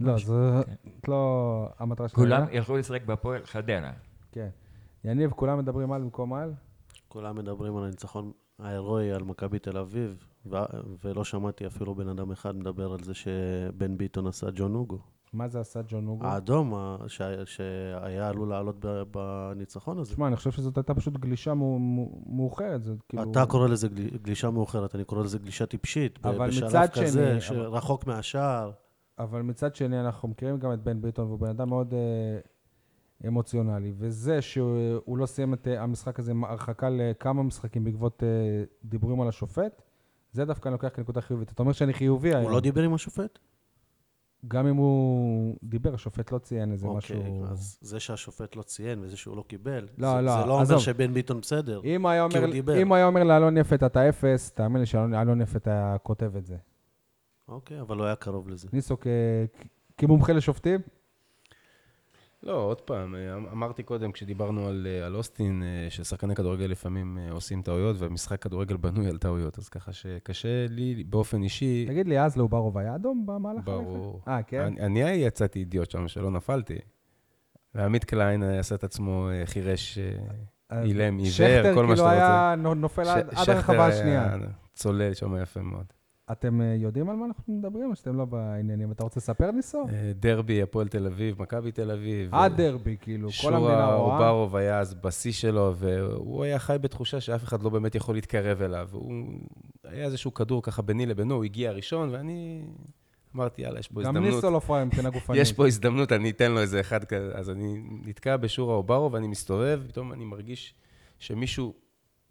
לא, 0.00 0.14
משהו, 0.14 0.28
זה 0.28 0.62
כן. 0.66 0.74
לא 1.08 1.68
המטרה 1.78 2.08
של 2.08 2.16
כולם 2.16 2.32
העירייה. 2.32 2.56
ילכו 2.58 2.76
לשחק 2.76 3.02
בפועל 3.06 3.44
חדרה. 3.44 3.92
כן. 4.32 4.48
יניב, 5.04 5.30
כולם 5.30 5.58
מדברים 5.58 5.92
על 5.92 6.02
במקום 6.02 6.34
על? 6.34 6.54
כולם 7.08 7.36
מדברים 7.36 7.76
על 7.76 7.84
הניצחון 7.84 8.32
ההירואי 8.58 9.12
על 9.12 9.22
מכבי 9.22 9.58
תל 9.58 9.78
אביב, 9.78 10.24
ולא 11.04 11.24
שמעתי 11.24 11.66
אפילו 11.66 11.94
בן 11.94 12.08
אדם 12.08 12.30
אחד 12.30 12.56
מדבר 12.56 12.92
על 12.92 13.02
זה 13.02 13.14
שבן 13.14 13.96
ביטון 13.98 14.26
עשה 14.26 14.46
ג'ון 14.54 14.74
אוגו. 14.74 14.98
מה 15.32 15.48
זה 15.48 15.60
עשה 15.60 15.80
ג'ון 15.88 16.06
אוגו? 16.08 16.26
האדום 16.26 16.74
שה- 17.06 17.46
שהיה 17.46 18.28
עלול 18.28 18.48
לעלות 18.48 18.84
בניצחון 19.10 19.98
הזה. 19.98 20.12
תשמע, 20.12 20.26
אני 20.26 20.36
חושב 20.36 20.50
שזאת 20.50 20.76
הייתה 20.76 20.94
פשוט 20.94 21.14
גלישה 21.16 21.54
מאוחרת. 22.26 22.84
זה 22.84 22.94
כאילו... 23.08 23.30
אתה 23.30 23.46
קורא 23.46 23.68
לזה 23.68 23.88
גל- 23.88 24.18
גלישה 24.22 24.50
מאוחרת, 24.50 24.94
אני 24.94 25.04
קורא 25.04 25.22
לזה 25.22 25.38
גלישה 25.38 25.66
טיפשית. 25.66 26.18
אבל 26.26 26.48
בשלב 26.48 26.68
מצד 26.68 26.86
כזה, 26.92 27.40
שני, 27.40 27.40
שרחוק 27.40 28.06
מהשער. 28.06 28.70
אבל 29.18 29.42
מצד 29.42 29.74
שני, 29.74 30.00
אנחנו 30.00 30.28
מכירים 30.28 30.58
גם 30.58 30.72
את 30.72 30.82
בן 30.82 31.00
ביטון, 31.02 31.26
והוא 31.26 31.38
בן 31.38 31.48
אדם 31.48 31.68
מאוד 31.68 31.94
אה, 31.94 32.38
אמוציונלי. 33.28 33.92
וזה 33.98 34.42
שהוא 34.42 34.78
הוא 35.04 35.18
לא 35.18 35.26
סיים 35.26 35.54
את 35.54 35.68
אה, 35.68 35.82
המשחק 35.82 36.18
הזה 36.18 36.30
עם 36.30 36.44
הרחקה 36.44 36.88
לכמה 36.90 37.42
משחקים 37.42 37.84
בעקבות 37.84 38.22
אה, 38.22 38.28
דיבורים 38.84 39.20
על 39.20 39.28
השופט, 39.28 39.82
זה 40.32 40.44
דווקא 40.44 40.68
אני 40.68 40.72
לוקח 40.72 40.88
כנקודה 40.94 41.20
חיובית. 41.20 41.50
אתה 41.52 41.62
אומר 41.62 41.72
שאני 41.72 41.92
חיובי 41.92 42.28
היום. 42.34 42.42
הוא 42.42 42.50
לא 42.50 42.60
דיבר 42.60 42.82
עם 42.82 42.94
השופט? 42.94 43.38
גם 44.48 44.66
אם 44.66 44.76
הוא 44.76 45.56
דיבר, 45.62 45.94
השופט 45.94 46.32
לא 46.32 46.38
ציין 46.38 46.72
איזה 46.72 46.86
משהו... 46.86 47.16
אוקיי, 47.16 47.40
אז 47.50 47.78
זה 47.80 48.00
שהשופט 48.00 48.56
לא 48.56 48.62
ציין 48.62 49.00
וזה 49.04 49.16
שהוא 49.16 49.36
לא 49.36 49.42
קיבל, 49.46 49.88
לא, 49.98 50.14
זה, 50.16 50.20
לא, 50.20 50.40
זה 50.40 50.46
לא 50.46 50.52
אומר 50.52 50.62
עזוב. 50.62 50.78
שבן 50.78 51.14
ביטון 51.14 51.40
בסדר. 51.40 51.80
אם 51.84 52.06
היה 52.06 52.26
כי 52.30 52.36
הוא 52.36 52.44
אומר, 52.44 52.52
דיבר. 52.52 52.82
אם 52.82 52.88
הוא 52.88 52.96
היה 52.96 53.06
אומר 53.06 53.24
לאלון 53.24 53.56
יפת, 53.56 53.82
אתה 53.82 54.08
אפס, 54.08 54.50
תאמין 54.52 54.80
לי 54.80 54.86
שאלון 54.86 55.40
יפת 55.40 55.66
היה 55.66 55.96
כותב 56.02 56.36
את 56.36 56.46
זה. 56.46 56.56
אוקיי, 57.48 57.80
אבל 57.80 57.96
לא 57.96 58.04
היה 58.04 58.16
קרוב 58.16 58.48
לזה. 58.48 58.68
ניסו, 58.72 58.96
כ- 59.00 59.06
כמומחה 59.98 60.32
לשופטים, 60.32 60.80
לא, 62.42 62.52
עוד 62.52 62.80
פעם, 62.80 63.14
אה, 63.14 63.34
אמרתי 63.36 63.82
קודם, 63.82 64.12
כשדיברנו 64.12 64.66
על, 64.68 64.86
אה, 64.90 65.06
על 65.06 65.16
אוסטין, 65.16 65.62
אה, 65.62 65.90
ששחקני 65.90 66.34
כדורגל 66.34 66.64
לפעמים 66.64 67.18
עושים 67.30 67.62
טעויות, 67.62 67.96
והמשחק 67.98 68.42
כדורגל 68.42 68.76
בנוי 68.76 69.08
על 69.08 69.18
טעויות, 69.18 69.58
אז 69.58 69.68
ככה 69.68 69.92
שקשה 69.92 70.66
לי 70.68 71.04
באופן 71.04 71.42
אישי, 71.42 71.84
תגיד 71.88 72.08
לי, 72.08 72.20
אז 72.20 72.36
לאוברוב 72.36 72.78
היה 72.78 72.94
אדום 72.94 73.26
במהלך? 73.26 73.64
ברור. 73.64 74.22
אה, 74.28 74.42
כן? 74.42 74.62
אני, 74.62 74.80
אני 74.86 75.10
יצאתי 75.10 75.58
אידיוט 75.58 75.90
שם, 75.90 76.08
שלא 76.08 76.30
נפלתי. 76.30 76.78
ועמית 77.74 78.04
קליין 78.04 78.42
עשה 78.42 78.74
את 78.74 78.84
עצמו 78.84 79.28
חירש, 79.44 79.98
אילם, 80.82 81.18
עיוור, 81.18 81.30
שכטר 81.32 81.74
כל 81.74 81.86
מה 81.86 81.94
כאילו 81.94 81.96
שאתה 81.96 82.10
היה 82.10 82.54
נו- 82.56 82.74
נופל 82.74 83.02
עד 83.08 83.26
ש- 83.30 83.34
עד 83.38 83.44
שכטר 83.44 83.52
הרחבה 83.52 83.86
היה 83.86 83.98
השנייה. 83.98 84.36
צולל 84.74 85.14
שם 85.14 85.36
יפה 85.42 85.60
מאוד. 85.62 85.92
אתם 86.32 86.60
אה, 86.60 86.74
יודעים 86.74 87.10
על 87.10 87.16
מה 87.16 87.26
אנחנו 87.26 87.54
מדברים, 87.54 87.90
או 87.90 87.96
שאתם 87.96 88.16
לא 88.16 88.24
בעניינים? 88.24 88.92
אתה 88.92 89.02
רוצה 89.02 89.20
לספר, 89.20 89.50
ניסו? 89.50 89.86
אה, 89.92 90.12
דרבי, 90.14 90.62
הפועל 90.62 90.88
תל 90.88 91.06
אביב, 91.06 91.42
מכבי 91.42 91.72
תל 91.72 91.90
אביב. 91.90 92.34
אה, 92.34 92.44
הדרבי, 92.44 92.96
כאילו, 93.00 93.28
כל 93.42 93.54
המדינה 93.54 93.72
שורה 93.72 93.94
רואה. 93.94 94.14
אוברוב 94.16 94.56
היה 94.56 94.78
אז 94.78 94.94
בשיא 94.94 95.32
שלו, 95.32 95.74
והוא 95.76 96.44
היה 96.44 96.58
חי 96.58 96.76
בתחושה 96.80 97.20
שאף 97.20 97.44
אחד 97.44 97.62
לא 97.62 97.70
באמת 97.70 97.94
יכול 97.94 98.14
להתקרב 98.14 98.62
אליו. 98.62 98.88
הוא... 98.92 99.12
היה 99.84 100.04
איזשהו 100.04 100.34
כדור 100.34 100.62
ככה 100.62 100.82
ביני 100.82 101.06
לבינו, 101.06 101.34
הוא 101.34 101.44
הגיע 101.44 101.72
ראשון, 101.72 102.08
ואני 102.12 102.62
אמרתי, 103.36 103.62
יאללה, 103.62 103.80
יש 103.80 103.88
פה 103.88 104.02
גם 104.02 104.16
הזדמנות. 104.16 104.34
ניסו 104.34 104.50
לא 104.50 104.58
פראייר 104.58 104.86
מבחינה 104.86 105.10
גופנית. 105.16 105.40
יש 105.40 105.52
פה 105.52 105.66
הזדמנות, 105.66 106.12
אני 106.12 106.30
אתן 106.30 106.52
לו 106.52 106.60
איזה 106.60 106.80
אחד 106.80 107.04
כזה. 107.04 107.32
אז 107.34 107.50
אני 107.50 107.82
נתקע 108.04 108.36
בשורה 108.36 108.74
אוברוב, 108.74 109.14
ואני 109.14 109.28
מסתובב, 109.28 109.80
פתאום 109.88 110.12
אני 110.12 110.24
מרגיש 110.24 110.74
שמישהו 111.18 111.74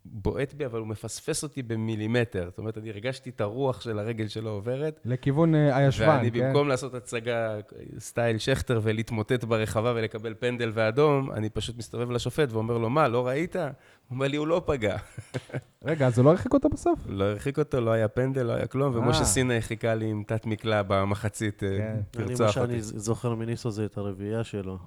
בועט 0.06 0.54
בי, 0.54 0.66
אבל 0.66 0.80
הוא 0.80 0.88
מפספס 0.88 1.44
אותי 1.44 1.64
במילימטר. 1.64 2.46
זאת 2.50 2.58
אומרת, 2.58 2.78
אני 2.78 2.90
הרגשתי 2.90 3.30
את 3.30 3.42
הרוח 3.42 3.82
של 3.82 4.00
הרגל 4.00 4.28
שלו 4.28 4.50
עוברת. 4.50 5.00
לכיוון 5.06 5.56
אה, 5.56 5.78
הישבן, 5.78 6.08
ואני 6.08 6.32
כן? 6.32 6.48
במקום 6.48 6.68
לעשות 6.68 6.94
הצגה 6.94 7.58
סטייל 8.00 8.38
שכטר 8.38 8.80
ולהתמוטט 8.84 9.44
ברחבה 9.44 9.94
ולקבל 9.96 10.34
פנדל 10.40 10.72
ואדום, 10.74 11.32
אני 11.32 11.50
פשוט 11.50 11.78
מסתובב 11.78 12.12
לשופט 12.12 12.52
ואומר 12.52 12.78
לו, 12.78 12.90
מה, 12.90 13.08
לא 13.08 13.28
ראית? 13.28 13.56
הוא 13.56 13.64
אומר 14.12 14.28
לי, 14.28 14.38
הוא 14.38 14.48
לא 14.48 14.62
פגע. 14.66 14.98
רגע, 15.86 16.08
אז 16.08 16.18
הוא 16.18 16.26
לא 16.26 16.30
הרחיק 16.30 16.54
אותו 16.54 16.70
בסוף? 16.70 17.00
לא 17.08 17.24
הרחיק 17.24 17.60
אותו, 17.60 17.82
לא 17.82 17.92
היה 17.92 18.08
פנדל, 18.08 18.44
לא 18.44 18.54
היה 18.54 18.68
כלום, 18.68 18.94
אה. 18.94 19.00
ומשה 19.00 19.26
סיני 19.26 19.62
חיכה 19.62 19.96
לי 19.96 20.06
עם 20.06 20.24
תת 20.28 20.46
מקלע 20.46 20.82
במחצית, 20.88 21.64
אה, 21.64 21.70
כן. 21.78 22.00
אני, 22.16 22.24
מה 22.24 22.30
לרצוח 22.30 22.52
שאני 22.52 22.64
אותי. 22.64 22.82
זוכר 22.82 23.36
מניסו 23.36 23.72
זה 23.72 23.86
את 23.86 23.98
הרביעייה 23.98 24.44
שלו. 24.44 24.78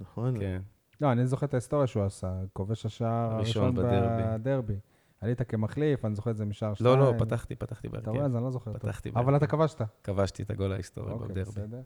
נכון? 0.00 0.40
כן. 0.40 0.60
לא, 1.00 1.12
אני 1.12 1.26
זוכר 1.26 1.46
את 1.46 1.54
ההיסטוריה 1.54 1.86
שהוא 1.86 2.02
עשה, 2.04 2.32
כובש 2.52 2.86
השער 2.86 3.32
הראשון 3.34 3.74
בדרבי. 3.74 4.74
עלית 5.20 5.42
כמחליף, 5.42 6.04
אני 6.04 6.14
זוכר 6.14 6.30
את 6.30 6.36
זה 6.36 6.44
משער 6.44 6.72
לא, 6.80 6.98
לא, 6.98 7.04
שתיים. 7.06 7.18
פתחתי, 7.18 7.54
פתחתי 7.54 7.88
אתה 7.88 7.96
רואה, 7.96 8.12
בהרכב. 8.12 8.24
אז 8.24 8.36
אני 8.36 8.44
לא 8.44 8.50
זוכר. 8.50 8.72
פתחתי 8.72 9.10
אבל 9.14 9.36
אתה 9.36 9.46
כבשת. 9.46 9.80
כבשתי 10.04 10.42
את 10.42 10.50
הגול 10.50 10.72
ההיסטורי 10.72 11.12
אוקיי, 11.12 11.28
בדרבי. 11.28 11.50
בסדר. 11.50 11.80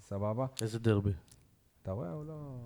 סבבה. 0.00 0.46
איזה 0.62 0.78
דרבי? 0.78 1.10
אתה 1.82 1.92
רואה, 1.92 2.10
הוא 2.12 2.24
לא... 2.24 2.58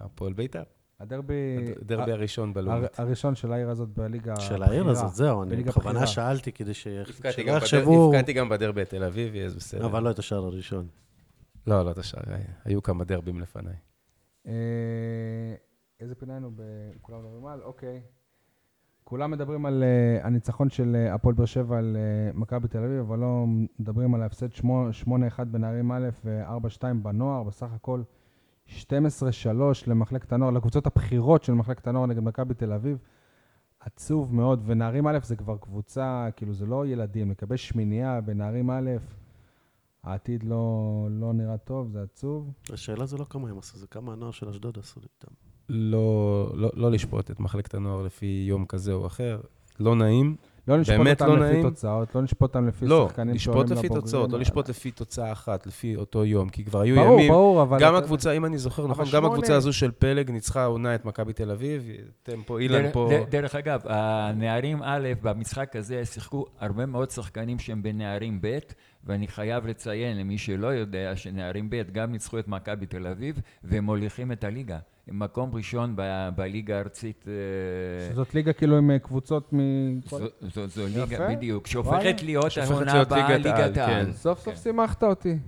הפועל- 0.00 0.32
בית"ר? 0.32 0.62
הדרבי... 1.00 1.56
הדרבי 1.80 2.12
הראשון 2.12 2.48
הר- 2.48 2.54
בלאומית. 2.54 3.00
הראשון 3.00 3.34
של 3.34 3.52
העיר 3.52 3.70
הזאת 3.70 3.88
בליגה 3.88 4.36
של 4.40 4.62
העיר 4.62 4.82
הבכירה. 4.84 4.90
הזאת, 5.06 5.14
זהו, 5.16 5.42
אני 5.42 5.62
בכוונה 5.62 5.88
הבכירה. 5.90 6.06
שאלתי 6.06 6.52
כדי 6.52 6.74
ש- 6.74 6.86
הבקעתי 6.86 7.66
שלא 7.66 8.32
גם 8.34 8.48
בדרבי 8.48 8.82
התל 8.82 9.04
אביבי, 9.04 9.44
אז 9.44 9.54
בסדר. 9.56 9.86
אבל 9.86 10.02
לא 10.02 10.10
את 10.10 10.18
השער 10.18 10.44
הראשון. 10.44 10.86
לא, 11.66 11.84
לא, 11.84 11.90
את 11.90 11.98
השאר, 11.98 12.20
היו 12.64 12.82
כמה 12.82 13.04
דרבים 13.04 13.40
לפניי. 13.40 13.74
אה, 14.46 14.52
איזה 16.00 16.14
פינה 16.14 16.32
היינו? 16.32 16.50
כולם 17.02 17.18
מדברים 17.20 17.46
על? 17.46 17.62
אוקיי. 17.62 18.02
כולם 19.04 19.30
מדברים 19.30 19.66
על 19.66 19.82
אה, 19.82 20.26
הניצחון 20.26 20.70
של 20.70 20.96
אה, 20.96 21.14
הפועל 21.14 21.34
באר 21.34 21.46
שבע 21.46 21.78
על 21.78 21.96
מכבי 22.34 22.68
תל 22.68 22.78
אביב, 22.84 22.98
אבל 23.00 23.18
לא 23.18 23.44
מדברים 23.78 24.14
על 24.14 24.22
ההפסד 24.22 24.52
שמו- 24.52 24.88
8-1 25.04 25.44
בנערים 25.44 25.92
א' 25.92 26.08
ו-4-2 26.24 26.82
בנוער, 27.02 27.42
בסך 27.42 27.72
הכל 27.72 28.02
12-3 28.68 28.72
למחלקת 29.86 30.32
הנוער, 30.32 30.50
לקבוצות 30.50 30.86
הבכירות 30.86 31.42
של 31.42 31.52
מחלקת 31.52 31.86
הנוער 31.86 32.06
נגד 32.06 32.22
מכבי 32.22 32.54
תל 32.54 32.72
אביב. 32.72 32.98
עצוב 33.80 34.34
מאוד, 34.34 34.62
ונערים 34.66 35.06
א' 35.06 35.18
זה 35.22 35.36
כבר 35.36 35.56
קבוצה, 35.56 36.28
כאילו 36.36 36.52
זה 36.52 36.66
לא 36.66 36.86
ילדים, 36.86 37.30
לקבל 37.30 37.56
שמינייה 37.56 38.20
בנערים 38.20 38.70
א', 38.70 38.90
העתיד 40.04 40.42
לא, 40.42 41.08
לא 41.10 41.32
נראה 41.32 41.58
טוב, 41.58 41.88
זה 41.88 42.02
עצוב. 42.02 42.52
השאלה 42.72 43.06
זה 43.06 43.16
לא 43.16 43.24
כמה 43.30 43.50
הם 43.50 43.58
עשו, 43.58 43.78
זה 43.78 43.86
כמה 43.86 44.12
הנוער 44.12 44.30
של 44.30 44.48
אשדוד 44.48 44.78
עשו 44.78 45.00
איתם. 45.00 45.34
לא, 45.68 46.52
לא, 46.54 46.70
לא 46.74 46.90
לשפוט 46.90 47.30
את 47.30 47.40
מחלקת 47.40 47.74
הנוער 47.74 48.02
לפי 48.02 48.44
יום 48.48 48.66
כזה 48.66 48.92
או 48.92 49.06
אחר. 49.06 49.40
לא 49.80 49.96
נעים. 49.96 50.36
לא 50.68 50.76
נשפוט 50.76 50.96
באמת 50.96 51.22
אותם 51.22 51.32
לא 51.32 51.38
לפי 51.46 51.52
נעים. 51.52 51.70
תוצאות, 51.70 52.14
לא 52.14 52.22
נשפוט 52.22 52.42
אותם 52.42 52.68
לפי 52.68 52.86
לא, 52.86 53.06
שחקנים 53.10 53.34
לשפוט 53.34 53.54
שעולים 53.54 53.72
לפי 53.72 53.86
לבוגרים. 53.86 54.00
תוצאות, 54.02 54.32
לא 54.32 54.38
לשפוט 54.38 54.68
לפי 54.68 54.90
תוצאה 54.90 55.32
אחת, 55.32 55.66
לפי 55.66 55.96
אותו 55.96 56.24
יום, 56.24 56.48
כי 56.48 56.64
כבר 56.64 56.80
היו 56.80 56.96
ברור, 56.96 57.12
ימים. 57.12 57.32
ברור, 57.32 57.62
אבל... 57.62 57.78
גם 57.80 57.94
הקבוצה, 57.94 58.32
אם 58.32 58.44
אני 58.44 58.58
זוכר 58.58 58.86
נכון, 58.86 59.04
גם 59.12 59.24
הקבוצה 59.24 59.54
הזו 59.56 59.72
של 59.72 59.90
פלג 59.90 60.30
ניצחה 60.30 60.62
העונה 60.62 60.94
את 60.94 61.04
מכבי 61.04 61.32
תל 61.32 61.50
אביב, 61.50 61.90
אתם 62.22 62.42
פה, 62.46 62.60
אילן 62.60 62.82
דרך- 62.82 62.92
פה... 62.92 63.10
דרך 63.30 63.54
אגב, 63.54 63.80
הנערים 63.84 64.78
א', 64.82 65.08
במשחק 65.22 65.76
הזה 65.76 66.04
שיחקו 66.04 66.44
הרבה 66.60 66.86
מאוד 66.86 67.10
שחקנים 67.10 67.58
שהם 67.58 67.82
בנערים 67.82 68.38
ב', 68.40 68.58
ואני 69.04 69.28
חייב 69.28 69.66
לציין 69.66 70.16
למי 70.18 70.38
שלא 70.38 70.66
יודע 70.66 71.16
שנערים 71.16 71.70
ב' 71.70 71.82
גם 71.92 72.12
ניצחו 72.12 72.38
את 72.38 72.48
מכבי 72.48 72.86
תל 72.86 73.06
אביב, 73.06 73.40
והם 73.64 73.84
מוליכים 73.84 74.32
את 74.32 74.44
הליגה. 74.44 74.78
מקום 75.08 75.50
ראשון 75.54 75.92
ב- 75.96 76.28
בליגה 76.36 76.76
הארצית. 76.76 77.24
אה, 77.28 78.14
זאת 78.14 78.34
ליגה 78.34 78.52
כאילו 78.52 78.76
עם 78.78 78.90
אה, 78.90 78.98
קבוצות 78.98 79.48
מכל... 79.52 80.18
זו- 80.18 80.26
זו- 80.40 80.66
זו 80.66 81.00
ליגה. 81.00 81.28
בדיוק. 81.28 81.66
שהופכת 81.66 82.22
להיות 82.22 82.46
העונה 82.70 82.92
הבאה 83.00 83.36
ליגת 83.38 83.76
העל. 83.76 84.04
כן. 84.06 84.12
סוף 84.12 84.38
סוף 84.38 84.54
כן. 84.54 84.60
שימחת 84.60 85.02
אותי. 85.04 85.38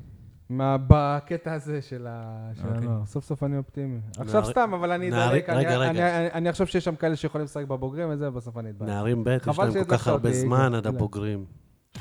מה- 0.50 0.76
בקטע 0.86 1.52
הזה 1.52 1.82
של 1.82 2.06
ה- 2.10 2.50
של 2.54 2.62
אוקיי. 2.68 2.78
הנוער. 2.78 3.06
סוף 3.06 3.24
סוף 3.24 3.42
אני 3.42 3.58
אופטימי. 3.58 3.98
עכשיו 4.18 4.44
סתם, 4.44 4.70
אבל 4.74 4.92
אני 4.92 5.10
נערי- 5.10 5.28
אדלק. 5.38 5.48
אני- 5.50 5.58
רגע, 5.58 5.76
רגע. 5.78 5.90
אני- 5.90 6.18
אני- 6.18 6.32
אני 6.32 6.50
אחשוב 6.50 6.66
שיש 6.66 6.84
שם 6.84 6.96
כאלה 6.96 7.16
שיכולים 7.16 7.44
לשחק 7.44 7.64
בבוגרים 7.66 8.08
וזה, 8.10 8.28
ובסוף 8.28 8.58
אני 8.58 8.70
אתבייש. 8.70 8.90
נערים 8.90 9.24
ב', 9.24 9.28
יש 9.28 9.42
חבל 9.42 9.64
להם 9.64 9.84
כל 9.84 9.90
כך 9.96 10.08
הרבה 10.08 10.32
זמן 10.32 10.60
אילן. 10.60 10.74
עד 10.74 10.86
הבוגרים. 10.86 11.44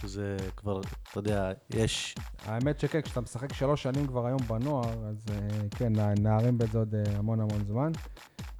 שזה 0.01 0.37
כבר, 0.57 0.81
אתה 0.81 1.19
יודע, 1.19 1.51
יש... 1.69 2.15
האמת 2.45 2.79
שכן, 2.79 3.01
כשאתה 3.01 3.21
משחק 3.21 3.53
שלוש 3.53 3.83
שנים 3.83 4.07
כבר 4.07 4.25
היום 4.25 4.39
בנוער, 4.47 4.89
אז 5.09 5.25
אה, 5.31 5.37
כן, 5.71 5.93
נערים 6.19 6.57
בזה 6.57 6.77
עוד 6.79 6.95
אה, 6.95 7.17
המון 7.17 7.39
המון 7.39 7.63
זמן. 7.67 7.91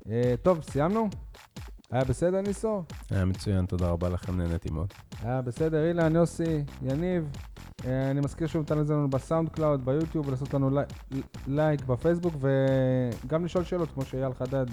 אה, 0.09 0.33
טוב, 0.41 0.63
סיימנו? 0.63 1.09
היה 1.91 2.03
בסדר, 2.03 2.41
ניסו? 2.41 2.83
היה 3.11 3.25
מצוין, 3.25 3.65
תודה 3.65 3.87
רבה 3.89 4.09
לכם, 4.09 4.37
נהניתי 4.37 4.69
מאוד. 4.71 4.93
היה 5.23 5.41
בסדר, 5.41 5.85
אילן, 5.87 6.15
יוסי, 6.15 6.63
יניב. 6.81 7.29
אני 7.85 8.19
מזכיר 8.19 8.47
שוב, 8.47 8.61
ניתן 8.61 8.77
להאזין 8.77 8.93
לנו 8.93 9.09
בסאונד 9.09 9.49
קלאוד, 9.49 9.85
ביוטיוב, 9.85 10.27
ולעשות 10.27 10.53
לנו 10.53 10.69
לי- 10.69 11.21
לייק 11.47 11.81
בפייסבוק, 11.85 12.33
וגם 13.25 13.45
לשאול 13.45 13.63
שאלות, 13.63 13.91
כמו 13.93 14.05
שאייל 14.05 14.33
חדד 14.33 14.65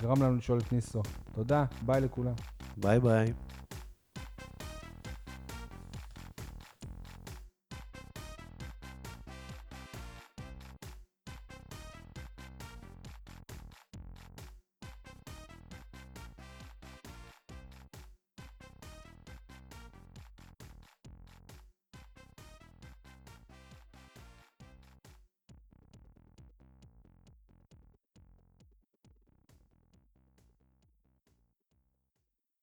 גרם 0.00 0.22
לנו 0.22 0.36
לשאול 0.36 0.58
את 0.58 0.72
ניסו. 0.72 1.02
תודה, 1.34 1.64
ביי 1.86 2.00
לכולם. 2.00 2.32
ביי 2.76 3.00
ביי. 3.00 3.32